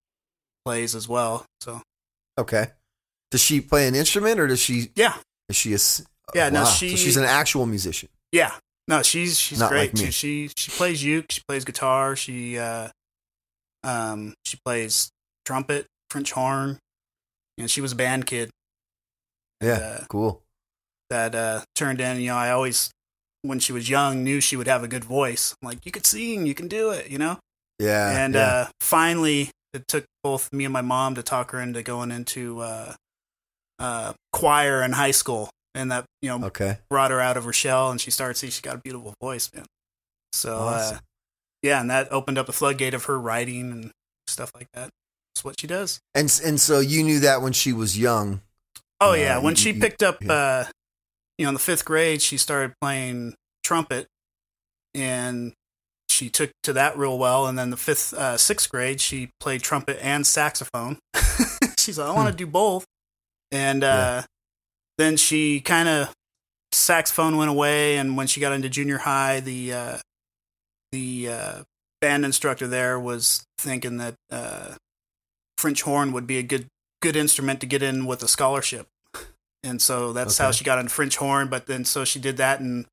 plays 0.65 0.96
as 0.96 1.08
well. 1.08 1.46
So 1.62 1.84
Okay. 2.39 2.70
Does 3.29 3.41
she 3.41 3.62
play 3.62 3.88
an 3.88 3.94
instrument 3.94 4.39
or 4.39 4.48
does 4.48 4.60
she 4.60 4.89
yeah, 4.96 5.13
is 5.48 5.56
she 5.56 5.75
a 5.75 5.77
Yeah, 6.34 6.50
no, 6.50 6.65
she- 6.65 6.89
so 6.89 6.96
she's 6.96 7.17
an 7.17 7.24
actual 7.25 7.67
musician. 7.67 8.10
Yeah. 8.32 8.53
No, 8.88 9.03
she's 9.03 9.39
she's 9.39 9.60
Not 9.60 9.70
great 9.70 9.94
like 9.94 10.06
too. 10.06 10.12
She 10.12 10.50
she 10.58 10.72
plays 10.72 11.03
uke, 11.03 11.32
she 11.32 11.41
plays 11.48 11.65
guitar, 11.65 12.15
she 12.15 12.58
uh 12.58 12.88
um 13.84 14.34
she 14.44 14.58
plays 14.65 15.12
trumpet, 15.46 15.86
French 16.10 16.32
horn. 16.32 16.79
And 17.60 17.70
she 17.70 17.79
was 17.82 17.91
a 17.91 17.96
band 17.96 18.25
kid 18.25 18.50
Yeah. 19.62 20.00
Uh, 20.01 20.06
cool. 20.10 20.41
That 21.10 21.36
uh 21.36 21.62
turned 21.76 22.02
in, 22.02 22.20
you 22.20 22.28
know, 22.28 22.36
I 22.38 22.52
always 22.52 22.90
when 23.44 23.60
she 23.60 23.72
was 23.72 23.90
young 23.90 24.24
knew 24.24 24.42
she 24.42 24.56
would 24.56 24.68
have 24.68 24.84
a 24.84 24.88
good 24.88 25.06
voice. 25.06 25.56
I'm 25.62 25.68
like, 25.68 25.86
you 25.86 25.92
could 25.92 26.06
sing, 26.06 26.46
you 26.46 26.54
can 26.54 26.68
do 26.68 26.92
it, 26.92 27.10
you 27.10 27.18
know? 27.18 27.38
Yeah. 27.80 28.24
and 28.26 28.34
yeah. 28.34 28.42
uh 28.42 28.68
finally 28.82 29.52
it 29.74 29.88
took 29.88 30.06
both 30.24 30.52
me 30.52 30.66
and 30.66 30.74
my 30.74 30.82
mom 30.82 31.16
to 31.16 31.24
talk 31.24 31.52
her 31.52 31.62
into 31.62 31.84
going 31.84 32.12
into 32.12 32.60
uh 32.62 32.94
uh 33.80 34.14
choir 34.34 34.82
in 34.84 34.94
high 34.94 35.12
school. 35.12 35.50
And 35.76 35.92
that, 35.92 36.06
you 36.24 36.30
know, 36.30 36.48
okay. 36.48 36.80
brought 36.90 37.12
her 37.12 37.22
out 37.22 37.38
of 37.38 37.44
her 37.44 37.54
shell 37.54 37.92
and 37.92 38.02
she 38.02 38.10
started 38.10 38.36
seeing 38.36 38.50
she 38.50 38.64
got 38.64 38.76
a 38.76 38.80
beautiful 38.80 39.14
voice, 39.22 39.52
man. 39.54 39.66
So 40.34 40.56
uh, 40.58 40.98
yeah, 41.62 41.80
and 41.80 41.90
that 41.92 42.12
opened 42.12 42.40
up 42.40 42.48
the 42.48 42.54
floodgate 42.54 42.96
of 42.96 43.06
her 43.06 43.20
writing 43.20 43.72
and 43.72 43.92
stuff 44.26 44.52
like 44.56 44.68
that. 44.74 44.90
That's 45.36 45.46
what 45.46 45.60
she 45.60 45.68
does. 45.68 46.00
And 46.16 46.32
and 46.44 46.60
so 46.60 46.80
you 46.80 47.04
knew 47.04 47.20
that 47.20 47.44
when 47.44 47.54
she 47.54 47.74
was 47.74 47.96
young. 47.98 48.42
Oh 49.00 49.12
Uh, 49.12 49.16
yeah, 49.16 49.38
when 49.38 49.54
she 49.54 49.72
you- 49.72 49.80
picked 49.80 50.02
up 50.02 50.18
yeah. 50.24 50.32
uh 50.34 50.66
you 51.38 51.46
know, 51.46 51.50
in 51.50 51.53
the 51.53 51.60
fifth 51.60 51.86
grade 51.86 52.22
she 52.22 52.38
started 52.38 52.74
playing 52.82 53.36
trumpet 53.63 54.08
and 54.96 55.53
she 56.10 56.29
took 56.29 56.51
to 56.63 56.74
that 56.74 56.98
real 56.98 57.17
well 57.17 57.46
and 57.48 57.58
then 57.60 57.70
the 57.70 57.77
fifth 57.77 58.13
uh 58.13 58.38
sixth 58.38 58.70
grade 58.72 59.00
she 59.01 59.29
played 59.39 59.62
trumpet 59.62 59.98
and 60.01 60.25
saxophone. 60.25 60.98
She's 61.77 62.00
like, 62.00 62.10
I 62.10 62.13
want 62.13 62.29
to 62.29 62.36
do 62.36 62.48
both. 62.48 62.86
And 63.51 63.84
uh 63.84 63.88
Hmm. 63.94 64.20
Yeah. 64.20 64.25
then 64.98 65.17
she 65.17 65.60
kind 65.60 65.88
of 65.88 66.13
saxophone 66.72 67.38
went 67.38 67.50
away 67.50 67.98
and 67.98 68.17
when 68.17 68.27
she 68.27 68.39
got 68.41 68.51
into 68.53 68.70
junior 68.70 68.98
high 69.00 69.39
the 69.39 69.74
uh 69.74 69.98
the 70.91 71.29
uh 71.29 71.63
band 72.01 72.25
instructor 72.25 72.67
there 72.67 73.00
was 73.00 73.44
thinking 73.58 73.98
that 73.98 74.15
uh 74.32 74.75
french 75.58 75.82
horn 75.84 76.12
would 76.12 76.27
be 76.27 76.38
a 76.38 76.44
good 76.44 76.67
good 77.01 77.15
instrument 77.15 77.60
to 77.62 77.65
get 77.65 77.82
in 77.82 78.06
with 78.06 78.22
a 78.22 78.27
scholarship 78.27 78.88
and 79.64 79.82
so 79.82 80.14
that's 80.14 80.38
how 80.38 80.52
she 80.52 80.64
got 80.64 80.80
into 80.80 80.90
french 80.90 81.18
horn 81.18 81.48
but 81.48 81.66
then 81.68 81.84
so 81.84 82.06
she 82.06 82.20
did 82.20 82.38
that 82.38 82.60
in 82.60 82.86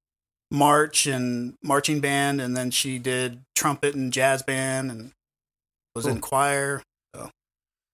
march 0.51 1.07
and 1.07 1.55
marching 1.63 2.01
band 2.01 2.41
and 2.41 2.57
then 2.57 2.71
she 2.71 2.99
did 2.99 3.41
trumpet 3.55 3.95
and 3.95 4.13
jazz 4.13 4.43
band 4.43 4.91
and 4.91 5.13
was 5.95 6.07
in 6.07 6.19
oh. 6.19 6.21
choir 6.21 6.83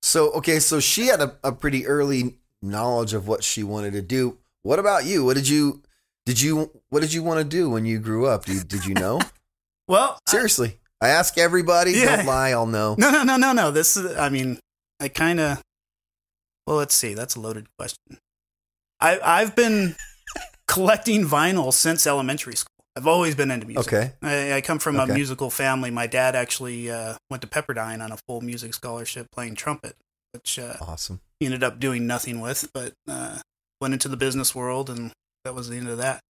So 0.02 0.32
okay, 0.32 0.60
so 0.60 0.80
she 0.80 1.06
had 1.08 1.20
a, 1.20 1.36
a 1.44 1.52
pretty 1.52 1.86
early 1.86 2.36
knowledge 2.62 3.12
of 3.12 3.28
what 3.28 3.44
she 3.44 3.62
wanted 3.62 3.92
to 3.92 4.02
do. 4.02 4.38
What 4.62 4.78
about 4.78 5.04
you? 5.04 5.24
What 5.24 5.36
did 5.36 5.48
you 5.48 5.82
did 6.24 6.40
you 6.40 6.70
what 6.88 7.00
did 7.00 7.12
you 7.12 7.22
want 7.22 7.38
to 7.38 7.44
do 7.44 7.68
when 7.68 7.84
you 7.84 7.98
grew 7.98 8.26
up? 8.26 8.46
Did, 8.46 8.66
did 8.68 8.86
you 8.86 8.94
know? 8.94 9.20
well 9.88 10.18
I- 10.26 10.30
Seriously. 10.30 10.78
I 11.02 11.08
ask 11.08 11.38
everybody, 11.38 11.92
Yeah. 11.92 12.16
don't 12.16 12.26
lie, 12.26 12.50
I'll 12.50 12.66
know. 12.66 12.94
No, 12.98 13.10
no, 13.10 13.22
no, 13.22 13.36
no, 13.38 13.52
no. 13.52 13.70
This 13.70 13.96
is, 13.96 14.18
I 14.18 14.28
mean, 14.28 14.58
I 15.00 15.08
kind 15.08 15.40
of, 15.40 15.62
well, 16.66 16.76
let's 16.76 16.94
see. 16.94 17.14
That's 17.14 17.36
a 17.36 17.40
loaded 17.40 17.68
question. 17.78 18.18
I, 19.00 19.18
I've 19.22 19.56
been 19.56 19.96
collecting 20.68 21.24
vinyl 21.24 21.72
since 21.72 22.06
elementary 22.06 22.54
school. 22.56 22.68
I've 22.96 23.06
always 23.06 23.34
been 23.34 23.50
into 23.50 23.66
music. 23.66 23.92
Okay. 23.92 24.12
I, 24.22 24.54
I 24.54 24.60
come 24.60 24.78
from 24.78 24.98
Okay. 24.98 25.10
a 25.10 25.14
musical 25.14 25.48
family. 25.50 25.90
My 25.90 26.06
dad 26.06 26.34
actually 26.36 26.90
uh, 26.90 27.14
went 27.30 27.40
to 27.42 27.48
Pepperdine 27.48 28.02
on 28.02 28.12
a 28.12 28.18
full 28.28 28.40
music 28.40 28.74
scholarship 28.74 29.28
playing 29.32 29.54
trumpet, 29.54 29.94
which 30.32 30.58
uh, 30.58 30.74
Awesome. 30.80 31.20
he 31.38 31.46
ended 31.46 31.62
up 31.62 31.78
doing 31.80 32.06
nothing 32.06 32.40
with, 32.40 32.68
but 32.74 32.92
uh, 33.08 33.38
went 33.80 33.94
into 33.94 34.08
the 34.08 34.16
business 34.16 34.54
world, 34.54 34.90
and 34.90 35.12
that 35.44 35.54
was 35.54 35.68
the 35.68 35.76
end 35.76 35.88
of 35.88 35.98
that. 35.98 36.20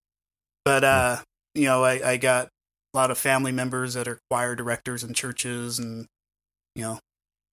But 0.64 0.84
uh, 0.84 1.16
you 1.54 1.64
know, 1.64 1.82
I, 1.82 2.10
I 2.12 2.16
got 2.18 2.48
a 2.94 2.96
lot 2.96 3.10
of 3.10 3.18
family 3.18 3.52
members 3.52 3.94
that 3.94 4.06
are 4.06 4.18
choir 4.30 4.54
directors 4.54 5.02
in 5.02 5.14
churches, 5.14 5.78
and 5.78 6.06
you 6.76 6.82
know, 6.82 6.98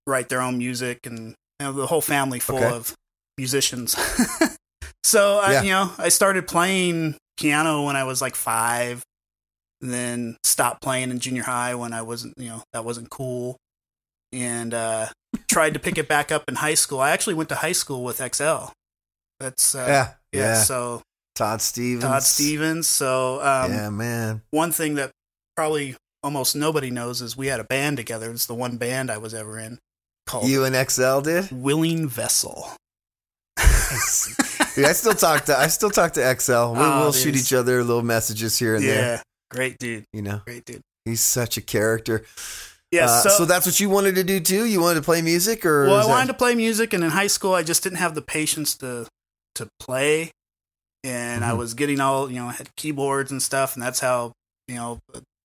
write 0.05 0.29
their 0.29 0.41
own 0.41 0.57
music, 0.57 0.99
and 1.05 1.29
you 1.59 1.65
know, 1.65 1.71
the 1.71 1.87
whole 1.87 2.01
family 2.01 2.39
full 2.39 2.57
Okay. 2.57 2.69
of 2.75 2.93
musicians. 3.37 3.95
so 5.07 5.39
I, 5.39 5.53
Yeah. 5.53 5.61
you 5.63 5.69
know, 5.71 5.91
I 5.97 6.09
started 6.09 6.47
playing 6.47 7.15
piano 7.37 7.85
when 7.85 7.95
I 7.95 8.03
was 8.03 8.21
like 8.21 8.35
five, 8.35 9.03
then 9.81 10.37
stopped 10.43 10.81
playing 10.81 11.11
in 11.11 11.19
junior 11.19 11.43
high 11.43 11.75
when 11.75 11.93
I 11.93 12.01
wasn't, 12.01 12.33
you 12.37 12.49
know, 12.49 12.63
that 12.73 12.83
wasn't 12.83 13.09
cool, 13.09 13.57
and 14.33 14.73
uh, 14.73 15.07
tried 15.47 15.73
to 15.75 15.79
pick 15.79 15.97
it 15.97 16.07
back 16.09 16.31
up 16.31 16.43
in 16.47 16.55
high 16.55 16.73
school. 16.73 16.99
I 16.99 17.11
actually 17.11 17.35
went 17.35 17.49
to 17.49 17.55
high 17.55 17.71
school 17.73 18.03
with 18.03 18.17
XL. 18.17 18.71
That's 19.39 19.75
uh, 19.75 19.85
yeah. 19.87 20.13
yeah, 20.31 20.41
Yeah. 20.41 20.61
So 20.61 21.01
Todd 21.35 21.61
Stevens. 21.61 22.03
Todd 22.03 22.23
Stevens. 22.23 22.87
So 22.87 23.39
um, 23.41 23.71
yeah, 23.71 23.89
man. 23.89 24.41
one 24.51 24.71
thing 24.71 24.95
that 24.95 25.11
probably 25.55 25.95
almost 26.23 26.55
nobody 26.55 26.89
knows 26.89 27.21
is 27.21 27.37
we 27.37 27.47
had 27.47 27.59
a 27.59 27.63
band 27.63 27.95
together. 27.97 28.29
It's 28.31 28.47
the 28.47 28.55
one 28.55 28.77
band 28.77 29.09
I 29.11 29.19
was 29.19 29.33
ever 29.33 29.57
in 29.59 29.77
called 30.25 30.49
You 30.49 30.65
and 30.65 30.75
XL 30.89 31.21
did? 31.21 31.51
Willing 31.51 32.09
Vessel. 32.09 32.71
Dude, 34.77 34.85
I 34.85 34.93
still 34.93 35.13
talk 35.13 35.45
to 35.45 35.57
I 35.57 35.67
still 35.67 35.89
talk 35.89 36.13
to 36.13 36.21
XL. 36.39 36.51
We, 36.51 36.79
Oh, 36.79 36.99
we'll 37.01 37.11
dude. 37.11 37.21
shoot 37.21 37.35
each 37.35 37.51
other 37.51 37.83
little 37.83 38.03
messages 38.03 38.57
here 38.57 38.75
and 38.75 38.83
yeah, 38.85 38.93
there. 38.93 39.23
great 39.51 39.77
dude, 39.79 40.05
You 40.13 40.21
know, 40.21 40.41
great 40.45 40.65
dude. 40.65 40.81
he's 41.03 41.19
such 41.21 41.57
a 41.57 41.61
character. 41.61 42.23
Yeah, 42.91 43.05
Uh, 43.07 43.21
so, 43.23 43.29
so, 43.29 43.45
that's 43.45 43.65
what 43.65 43.79
you 43.81 43.89
wanted 43.89 44.15
to 44.15 44.23
do 44.23 44.39
too. 44.39 44.63
You 44.65 44.79
wanted 44.79 44.99
to 44.99 45.05
play 45.05 45.21
music, 45.21 45.65
or 45.65 45.87
well, 45.87 45.95
I 45.97 46.01
that- 46.03 46.07
wanted 46.09 46.27
to 46.27 46.33
play 46.35 46.55
music, 46.55 46.93
and 46.93 47.03
in 47.03 47.09
high 47.09 47.27
school, 47.27 47.53
I 47.53 47.61
just 47.63 47.83
didn't 47.83 47.97
have 47.97 48.15
the 48.15 48.21
patience 48.21 48.75
to 48.77 49.07
to 49.55 49.67
play, 49.79 50.31
and 51.03 51.43
I 51.43 51.51
Mhm. 51.51 51.57
was 51.57 51.73
getting 51.73 51.99
all 51.99 52.29
you 52.31 52.37
know, 52.37 52.47
I 52.47 52.53
had 52.53 52.73
keyboards 52.77 53.31
and 53.31 53.41
stuff, 53.43 53.73
and 53.73 53.81
that's 53.83 53.99
how 53.99 54.31
you 54.69 54.75
know, 54.75 54.99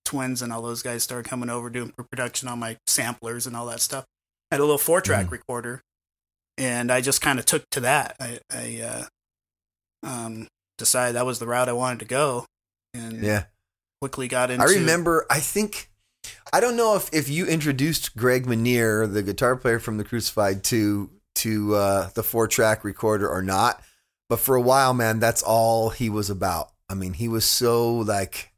twins 0.05 0.43
and 0.43 0.53
all 0.53 0.61
those 0.63 0.83
guys 0.83 1.03
started 1.03 1.29
coming 1.29 1.49
over 1.49 1.71
doing 1.71 1.93
production 2.11 2.49
on 2.49 2.59
my 2.59 2.77
samplers 2.87 3.47
and 3.47 3.57
all 3.57 3.67
that 3.67 3.81
stuff. 3.81 4.05
I 4.51 4.57
had 4.57 4.61
a 4.61 4.65
little 4.65 4.79
four 4.79 5.01
track 5.01 5.27
Mhm. 5.27 5.31
recorder, 5.31 5.81
and 6.59 6.93
I 6.93 7.01
just 7.01 7.21
kind 7.23 7.39
of 7.39 7.45
took 7.47 7.65
to 7.71 7.81
that. 7.81 8.17
I, 8.21 8.41
I 8.51 8.81
uh, 8.83 9.05
um, 10.03 10.49
decided 10.79 11.17
that 11.17 11.27
was 11.27 11.39
the 11.39 11.47
route 11.47 11.69
I 11.69 11.73
wanted 11.73 12.01
to 12.01 12.05
go, 12.07 12.47
and 12.95 13.23
Yeah. 13.23 13.45
quickly 14.01 14.29
got 14.29 14.51
into. 14.51 14.65
I 14.65 14.69
remember, 14.69 15.27
I 15.31 15.41
think, 15.41 15.91
I 16.53 16.61
don't 16.61 16.77
know 16.77 16.97
if, 16.97 17.09
if 17.13 17.29
you 17.29 17.47
introduced 17.47 18.17
Greg 18.17 18.47
Minier, 18.47 19.07
the 19.07 19.23
guitar 19.23 19.57
player 19.57 19.79
from 19.79 19.99
the 19.99 20.05
Crucified, 20.05 20.65
to 20.65 21.11
to 21.37 21.75
uh, 21.75 22.11
the 22.15 22.23
four 22.23 22.47
track 22.47 22.85
recorder 22.85 23.29
or 23.29 23.43
not, 23.43 23.83
but 24.29 24.39
for 24.39 24.55
a 24.55 24.61
while, 24.61 24.93
man, 24.95 25.19
that's 25.19 25.43
all 25.43 25.89
he 25.91 26.11
was 26.11 26.29
about. 26.31 26.71
I 26.89 26.95
mean, 26.95 27.15
he 27.15 27.29
was 27.29 27.45
so 27.45 27.97
like. 27.97 28.51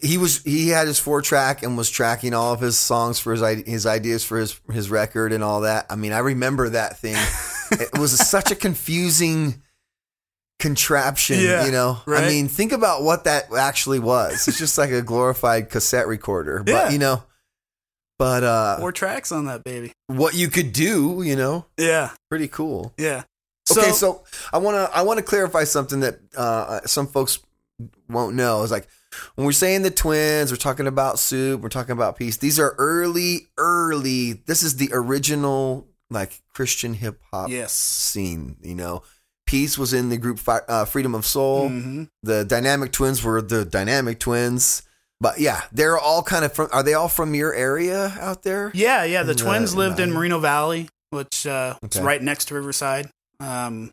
He 0.00 0.16
was 0.16 0.42
he 0.42 0.68
had 0.70 0.86
his 0.86 0.98
four 0.98 1.20
track 1.20 1.62
and 1.62 1.76
was 1.76 1.90
tracking 1.90 2.32
all 2.32 2.54
of 2.54 2.60
his 2.60 2.78
songs 2.78 3.18
for 3.18 3.32
his 3.32 3.42
his 3.66 3.84
ideas 3.84 4.24
for 4.24 4.38
his 4.38 4.58
his 4.72 4.88
record 4.90 5.34
and 5.34 5.44
all 5.44 5.60
that. 5.60 5.84
I 5.90 5.96
mean, 5.96 6.12
I 6.12 6.20
remember 6.20 6.70
that 6.70 6.98
thing. 6.98 7.14
it 7.72 7.98
was 7.98 8.12
such 8.26 8.50
a 8.50 8.54
confusing 8.56 9.62
contraption, 10.62 11.40
Yeah, 11.40 11.66
you 11.66 11.72
know. 11.72 11.98
I 12.06 12.28
mean, 12.28 12.46
think 12.46 12.70
about 12.70 13.02
what 13.02 13.24
that 13.24 13.52
actually 13.52 13.98
was. 13.98 14.46
It's 14.46 14.58
just 14.58 14.78
like 14.78 14.90
a 14.90 15.02
glorified 15.12 15.70
cassette 15.70 16.06
recorder, 16.06 16.62
but 16.62 16.72
Yeah. 16.72 16.90
you 16.90 16.98
know, 16.98 17.24
but 18.16 18.44
uh 18.44 18.78
four 18.78 18.92
tracks 18.92 19.32
on 19.32 19.46
that 19.46 19.64
baby. 19.64 19.92
what 20.06 20.34
you 20.34 20.48
could 20.48 20.72
do, 20.72 21.22
you 21.24 21.34
know, 21.34 21.66
Yeah, 21.76 22.10
pretty 22.30 22.46
cool. 22.46 22.94
yeah. 22.96 23.24
okay, 23.70 23.90
so 23.90 24.22
I 24.52 24.58
want 24.58 24.76
to 24.76 24.96
I 24.96 25.02
want 25.02 25.18
to 25.18 25.24
clarify 25.24 25.64
something 25.64 26.00
that 26.00 26.20
uh 26.36 26.80
some 26.86 27.08
folks 27.08 27.40
won't 28.08 28.36
know. 28.36 28.62
Is 28.62 28.70
like 28.70 28.86
when 29.34 29.44
we're 29.44 29.52
saying 29.52 29.82
the 29.82 29.90
twins, 29.90 30.52
we're 30.52 30.56
talking 30.56 30.86
about 30.86 31.18
soup, 31.18 31.60
we're 31.60 31.68
talking 31.70 31.92
about 31.92 32.16
peace. 32.16 32.36
These 32.36 32.60
are 32.60 32.74
early 32.78 33.48
early. 33.58 34.34
This 34.46 34.62
is 34.62 34.76
the 34.76 34.90
original 34.92 35.88
like 36.08 36.40
Christian 36.54 36.94
hip 36.94 37.20
hop 37.32 37.50
yes. 37.50 37.72
scene, 37.72 38.56
you 38.62 38.76
know. 38.76 39.02
Peace 39.52 39.76
was 39.76 39.92
in 39.92 40.08
the 40.08 40.16
group 40.16 40.38
Fi- 40.38 40.62
uh, 40.66 40.86
Freedom 40.86 41.14
of 41.14 41.26
Soul. 41.26 41.68
Mhm. 41.68 42.08
The 42.22 42.42
Dynamic 42.42 42.90
Twins 42.90 43.22
were 43.22 43.42
the 43.42 43.66
Dynamic 43.66 44.18
Twins. 44.18 44.80
But 45.20 45.38
yeah, 45.40 45.60
they're 45.70 45.98
all 45.98 46.22
kind 46.22 46.42
of 46.42 46.54
from. 46.54 46.70
Are 46.72 46.82
they 46.82 46.94
all 46.94 47.08
from 47.10 47.34
your 47.34 47.52
area 47.54 48.16
out 48.18 48.44
there? 48.44 48.70
Yeah, 48.72 49.04
yeah. 49.04 49.22
The 49.24 49.32
In 49.32 49.36
twins 49.38 49.72
in 49.74 49.78
lived 49.78 50.00
in 50.00 50.08
the- 50.08 50.14
Moreno 50.14 50.38
Valley, 50.40 50.88
which 51.10 51.46
uh, 51.46 51.74
is 51.82 52.00
right 52.00 52.22
next 52.22 52.46
to 52.46 52.54
Riverside. 52.54 53.10
Um, 53.40 53.90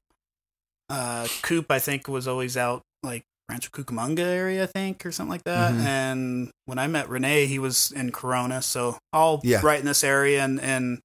uh, 0.90 1.28
Coop, 1.42 1.70
I 1.70 1.80
think, 1.80 2.08
was 2.08 2.26
always 2.26 2.56
out 2.56 2.82
like 3.04 3.24
Rancho 3.50 3.70
Cucamonga 3.72 4.20
area, 4.20 4.64
I 4.64 4.68
think, 4.68 5.06
or 5.06 5.12
something 5.12 5.30
like 5.32 5.44
that. 5.44 5.74
Mhm. 5.74 5.80
And 5.86 6.52
when 6.68 6.80
I 6.80 6.88
met 6.88 7.10
Renee, 7.10 7.48
he 7.48 7.60
was 7.60 7.92
in 7.92 8.12
Corona, 8.14 8.62
so 8.62 8.98
all 9.12 9.42
Yeah. 9.44 9.60
right 9.62 9.80
in 9.80 9.86
this 9.86 10.04
area. 10.06 10.42
And 10.44 10.60
and 10.62 11.00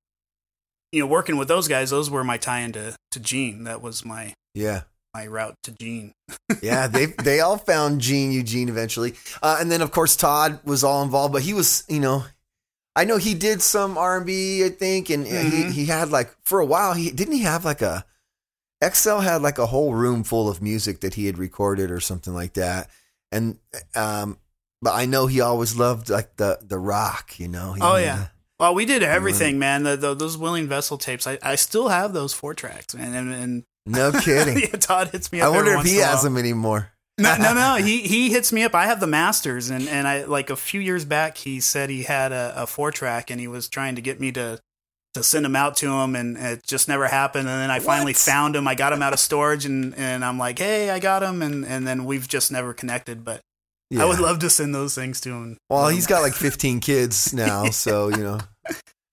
you 0.94 1.00
know, 1.00 1.06
working 1.06 1.36
with 1.36 1.48
those 1.48 1.68
guys, 1.68 1.90
those 1.90 2.08
were 2.10 2.24
my 2.24 2.36
tie 2.38 2.60
into 2.60 2.94
to 3.10 3.20
Gene. 3.20 3.64
That 3.64 3.82
was 3.82 4.04
my 4.04 4.34
Yeah, 4.54 4.82
my 5.12 5.26
route 5.26 5.56
to 5.64 5.72
Gene. 5.72 6.12
yeah. 6.62 6.86
They 6.86 7.06
they 7.06 7.40
all 7.40 7.58
found 7.58 8.00
Gene 8.00 8.32
Eugene 8.32 8.68
eventually, 8.68 9.14
uh, 9.42 9.56
and 9.60 9.70
then 9.70 9.82
of 9.82 9.90
course 9.90 10.16
Todd 10.16 10.60
was 10.64 10.84
all 10.84 11.02
involved. 11.02 11.32
But 11.32 11.42
he 11.42 11.52
was, 11.54 11.84
you 11.88 12.00
know, 12.00 12.24
I 12.96 13.04
know 13.04 13.16
he 13.16 13.34
did 13.34 13.60
some 13.62 13.98
R 13.98 14.16
and 14.18 14.26
B, 14.26 14.64
I 14.64 14.68
think, 14.70 15.10
and 15.10 15.26
Mhm. 15.26 15.50
he 15.50 15.70
he 15.72 15.86
had 15.86 16.10
like 16.10 16.34
for 16.44 16.60
a 16.60 16.66
while 16.66 16.94
he 16.94 17.10
didn't 17.10 17.34
he 17.34 17.42
have 17.42 17.64
like 17.64 17.82
a 17.82 18.04
XL 18.84 19.18
had 19.20 19.42
like 19.42 19.58
a 19.58 19.66
whole 19.66 19.94
room 19.94 20.24
full 20.24 20.48
of 20.48 20.60
music 20.62 21.00
that 21.00 21.14
he 21.14 21.26
had 21.26 21.38
recorded 21.38 21.90
or 21.90 22.00
something 22.00 22.34
like 22.34 22.54
that, 22.54 22.88
and 23.32 23.58
um. 23.94 24.38
But 24.82 24.96
I 24.96 25.06
know 25.06 25.26
he 25.26 25.40
always 25.40 25.76
loved 25.76 26.10
like 26.10 26.36
the 26.36 26.58
the 26.60 26.78
rock, 26.78 27.40
you 27.40 27.48
know. 27.48 27.72
He 27.72 27.80
Oh, 27.80 27.96
yeah. 27.96 28.26
Well, 28.60 28.74
we 28.74 28.84
did 28.84 29.02
everything, 29.02 29.58
man. 29.58 29.82
The, 29.82 29.96
the, 29.96 30.14
those 30.14 30.38
Willing 30.38 30.68
Vessel 30.68 30.96
tapes, 30.96 31.26
I, 31.26 31.38
I 31.42 31.56
still 31.56 31.88
have 31.88 32.12
those 32.12 32.32
four 32.32 32.54
tracks, 32.54 32.94
man. 32.94 33.14
And, 33.14 33.32
and 33.34 33.64
no 33.86 34.12
kidding. 34.20 34.58
yeah, 34.60 34.68
Todd 34.78 35.08
hits 35.08 35.32
me 35.32 35.40
up. 35.40 35.46
I 35.46 35.50
wonder 35.50 35.72
if 35.74 35.84
he 35.84 35.96
has 35.96 36.22
them 36.22 36.36
anymore. 36.36 36.90
No, 37.18 37.36
no, 37.36 37.52
no. 37.54 37.76
He 37.84 38.00
he 38.00 38.30
hits 38.30 38.52
me 38.52 38.62
up. 38.64 38.74
I 38.74 38.86
have 38.86 39.00
the 39.00 39.06
masters, 39.06 39.70
and 39.70 39.88
and 39.88 40.06
I 40.08 40.24
like 40.24 40.50
a 40.50 40.56
few 40.56 40.80
years 40.80 41.04
back, 41.04 41.36
he 41.38 41.60
said 41.60 41.90
he 41.90 42.04
had 42.04 42.32
a, 42.32 42.52
a 42.56 42.66
four 42.66 42.90
track, 42.90 43.30
and 43.30 43.40
he 43.40 43.46
was 43.48 43.68
trying 43.68 43.94
to 43.96 44.00
get 44.02 44.20
me 44.20 44.32
to 44.32 44.58
to 45.14 45.22
send 45.22 45.44
them 45.44 45.54
out 45.54 45.76
to 45.76 45.92
him, 45.92 46.16
and 46.16 46.36
it 46.36 46.64
just 46.66 46.88
never 46.88 47.06
happened. 47.06 47.48
And 47.48 47.60
then 47.60 47.70
I 47.70 47.78
finally 47.78 48.12
What? 48.12 48.16
found 48.16 48.56
him. 48.56 48.66
I 48.66 48.74
got 48.74 48.92
him 48.92 49.00
out 49.02 49.12
of 49.12 49.20
storage, 49.20 49.64
and 49.64 49.94
and 49.96 50.24
I'm 50.24 50.38
like, 50.38 50.58
hey, 50.58 50.90
I 50.90 50.98
got 50.98 51.22
him, 51.22 51.40
and 51.42 51.64
and 51.64 51.86
then 51.86 52.04
we've 52.04 52.26
just 52.26 52.50
never 52.50 52.72
connected. 52.74 53.24
But 53.24 53.42
I 54.00 54.04
would 54.04 54.18
love 54.20 54.38
to 54.40 54.50
send 54.50 54.74
those 54.74 54.94
things 54.94 55.20
to 55.22 55.30
him. 55.30 55.56
Well, 55.70 55.88
he's 55.88 56.06
got 56.06 56.22
like 56.22 56.34
15 56.34 56.80
kids 56.80 57.32
now, 57.34 57.70
so 57.70 58.08
you 58.08 58.18
know. 58.18 58.40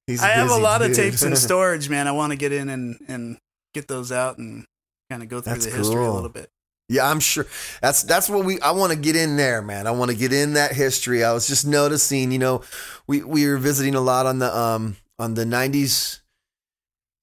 He's 0.08 0.22
I 0.24 0.30
have 0.30 0.50
a 0.50 0.58
lot 0.58 0.82
of 0.82 0.94
tapes 0.94 1.24
in 1.24 1.36
storage, 1.48 1.90
man. 1.90 2.08
I 2.08 2.12
want 2.12 2.32
to 2.32 2.38
get 2.38 2.52
in 2.52 2.70
and 2.70 2.98
and 3.08 3.38
get 3.74 3.88
those 3.88 4.12
out 4.12 4.38
and 4.38 4.66
kind 5.10 5.22
of 5.24 5.30
go 5.30 5.42
through 5.42 5.54
That's 5.54 5.66
the 5.66 5.72
history 5.72 6.04
a 6.06 6.12
little 6.12 6.30
bit. 6.30 6.50
yeah, 6.90 7.10
I'm 7.10 7.20
sure. 7.20 7.46
That's 7.82 8.04
that's 8.04 8.30
what 8.30 8.44
we. 8.44 8.60
I 8.62 8.72
want 8.72 8.92
to 8.92 8.98
get 9.00 9.16
in 9.16 9.38
there, 9.38 9.62
man. 9.62 9.88
I 9.88 9.92
want 9.92 10.12
to 10.12 10.18
get 10.18 10.34
in 10.34 10.54
that 10.54 10.74
history. 10.74 11.24
I 11.24 11.32
was 11.34 11.48
just 11.48 11.66
noticing, 11.66 12.32
you 12.32 12.40
know, 12.40 12.64
we 13.08 13.22
we 13.24 13.48
were 13.48 13.58
visiting 13.58 13.96
a 13.96 14.02
lot 14.02 14.26
on 14.26 14.40
the 14.40 14.56
um 14.56 14.98
on 15.20 15.36
the 15.36 15.46
90s. 15.46 16.20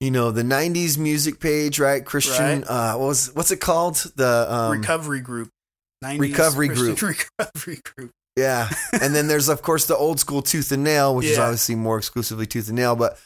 You 0.00 0.12
know 0.12 0.30
the 0.30 0.44
'90s 0.44 0.96
music 0.96 1.40
page, 1.40 1.80
right? 1.80 2.04
Christian, 2.04 2.60
Right. 2.60 2.70
uh, 2.70 2.96
what 2.96 3.06
was 3.08 3.34
what's 3.34 3.50
it 3.50 3.60
called? 3.60 3.96
The 4.14 4.46
um, 4.48 4.78
recovery 4.78 5.20
group. 5.20 5.50
90s 6.04 6.20
Recovery 6.20 6.68
group. 6.68 7.02
Recovery 7.38 7.80
group. 7.84 8.12
Yeah. 8.36 8.70
and 8.92 9.14
then 9.14 9.26
there's 9.26 9.48
of 9.48 9.62
course 9.62 9.86
the 9.86 9.96
old 9.96 10.20
school 10.20 10.42
tooth 10.42 10.70
and 10.72 10.84
nail, 10.84 11.14
which 11.14 11.26
is 11.26 11.38
obviously 11.38 11.74
more 11.74 11.98
exclusively 11.98 12.46
tooth 12.46 12.68
and 12.68 12.76
nail. 12.76 12.94
But 12.96 13.18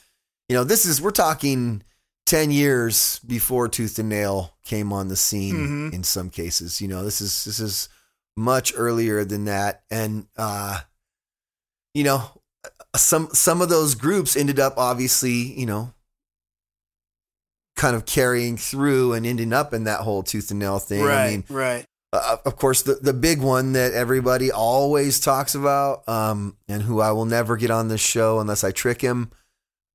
you 0.48 0.56
know, 0.56 0.64
this 0.64 0.87
is 0.87 1.00
we're 1.02 1.11
talking 1.11 1.82
ten 2.24 2.50
years 2.50 3.18
before 3.26 3.68
tooth 3.68 3.98
and 3.98 4.08
nail 4.08 4.54
came 4.64 4.92
on 4.92 5.08
the 5.08 5.16
scene 5.16 5.90
Mhm. 5.90 5.92
in 5.94 6.02
some 6.04 6.30
cases. 6.30 6.80
You 6.80 6.88
know, 6.88 7.04
this 7.04 7.20
is 7.20 7.44
this 7.44 7.61
is 7.61 7.88
much 8.37 8.72
earlier 8.74 9.24
than 9.24 9.44
that. 9.44 9.82
And 9.90 10.26
uh 10.38 10.80
you 11.94 12.04
know, 12.04 12.40
some 12.96 13.28
some 13.35 13.61
of 13.61 13.68
those 13.68 13.94
groups 13.94 14.35
ended 14.35 14.58
up 14.58 14.78
obviously, 14.78 15.32
you 15.32 15.66
know, 15.66 15.92
kind 17.76 17.96
of 17.96 18.06
carrying 18.06 18.56
through 18.56 19.12
and 19.14 19.26
ending 19.26 19.52
up 19.52 19.74
in 19.74 19.85
that 19.85 20.00
whole 20.00 20.22
tooth 20.22 20.50
and 20.50 20.61
nail 20.61 20.78
thing. 20.78 21.02
Right, 21.02 21.24
I 21.26 21.30
mean, 21.30 21.44
right. 21.48 21.85
Uh, 22.12 22.37
of 22.44 22.57
course, 22.57 22.83
the, 22.83 22.94
the 22.94 23.14
big 23.14 23.40
one 23.40 23.72
that 23.72 23.92
everybody 23.92 24.51
always 24.53 25.18
talks 25.18 25.55
about, 25.55 26.07
um, 26.09 26.57
and 26.68 26.83
who 26.83 27.01
I 27.01 27.12
will 27.12 27.25
never 27.25 27.57
get 27.57 27.70
on 27.70 27.88
this 27.88 28.01
show 28.01 28.38
unless 28.38 28.64
I 28.64 28.70
trick 28.70 29.01
him, 29.01 29.31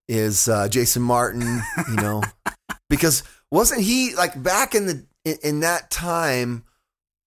is 0.07 0.47
uh, 0.47 0.67
Jason 0.67 1.03
Martin. 1.03 1.61
You 1.89 1.95
know, 1.95 2.23
because 2.89 3.23
wasn't 3.51 3.81
he 3.81 4.15
like 4.15 4.41
back 4.41 4.73
in 4.73 4.87
the 4.87 5.05
in, 5.25 5.37
in 5.43 5.59
that 5.59 5.91
time? 5.91 6.63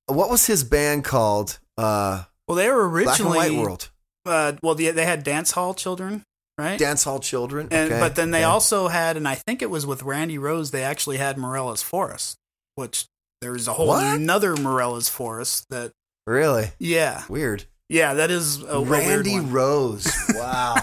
What 0.06 0.28
was 0.28 0.46
his 0.46 0.64
band 0.64 1.04
called? 1.04 1.60
Uh, 1.78 2.24
Well, 2.48 2.56
they 2.56 2.68
were 2.68 2.88
originally 2.88 3.34
Black 3.34 3.48
and 3.48 3.56
White 3.58 3.64
World, 3.64 3.90
Uh, 4.26 4.52
well, 4.60 4.74
the, 4.74 4.90
they 4.90 5.04
had 5.04 5.22
dance 5.22 5.52
hall 5.52 5.72
children, 5.72 6.24
right? 6.58 6.78
Dance 6.78 7.04
Hall 7.04 7.20
Children. 7.20 7.68
and 7.70 7.92
Okay, 7.92 8.00
but 8.00 8.16
then 8.16 8.32
they 8.32 8.38
okay. 8.38 8.44
also 8.44 8.88
had, 8.88 9.16
and 9.16 9.28
I 9.28 9.36
think 9.36 9.62
it 9.62 9.70
was 9.70 9.86
with 9.86 10.02
Randy 10.02 10.36
Rose. 10.36 10.72
They 10.72 10.82
actually 10.82 11.18
had 11.18 11.38
Morella's 11.38 11.82
Forest, 11.82 12.38
which 12.74 13.06
there's 13.40 13.68
a 13.68 13.72
whole 13.72 13.88
What? 13.88 14.04
another 14.16 14.56
Morella's 14.56 15.08
Forest 15.08 15.66
that. 15.70 15.92
really 16.26 16.70
Yeah, 16.78 17.24
weird. 17.28 17.64
yeah, 17.88 18.14
that 18.14 18.30
is 18.30 18.62
a, 18.62 18.80
Randy. 18.80 19.40
Rose. 19.40 20.06
Wow, 20.34 20.76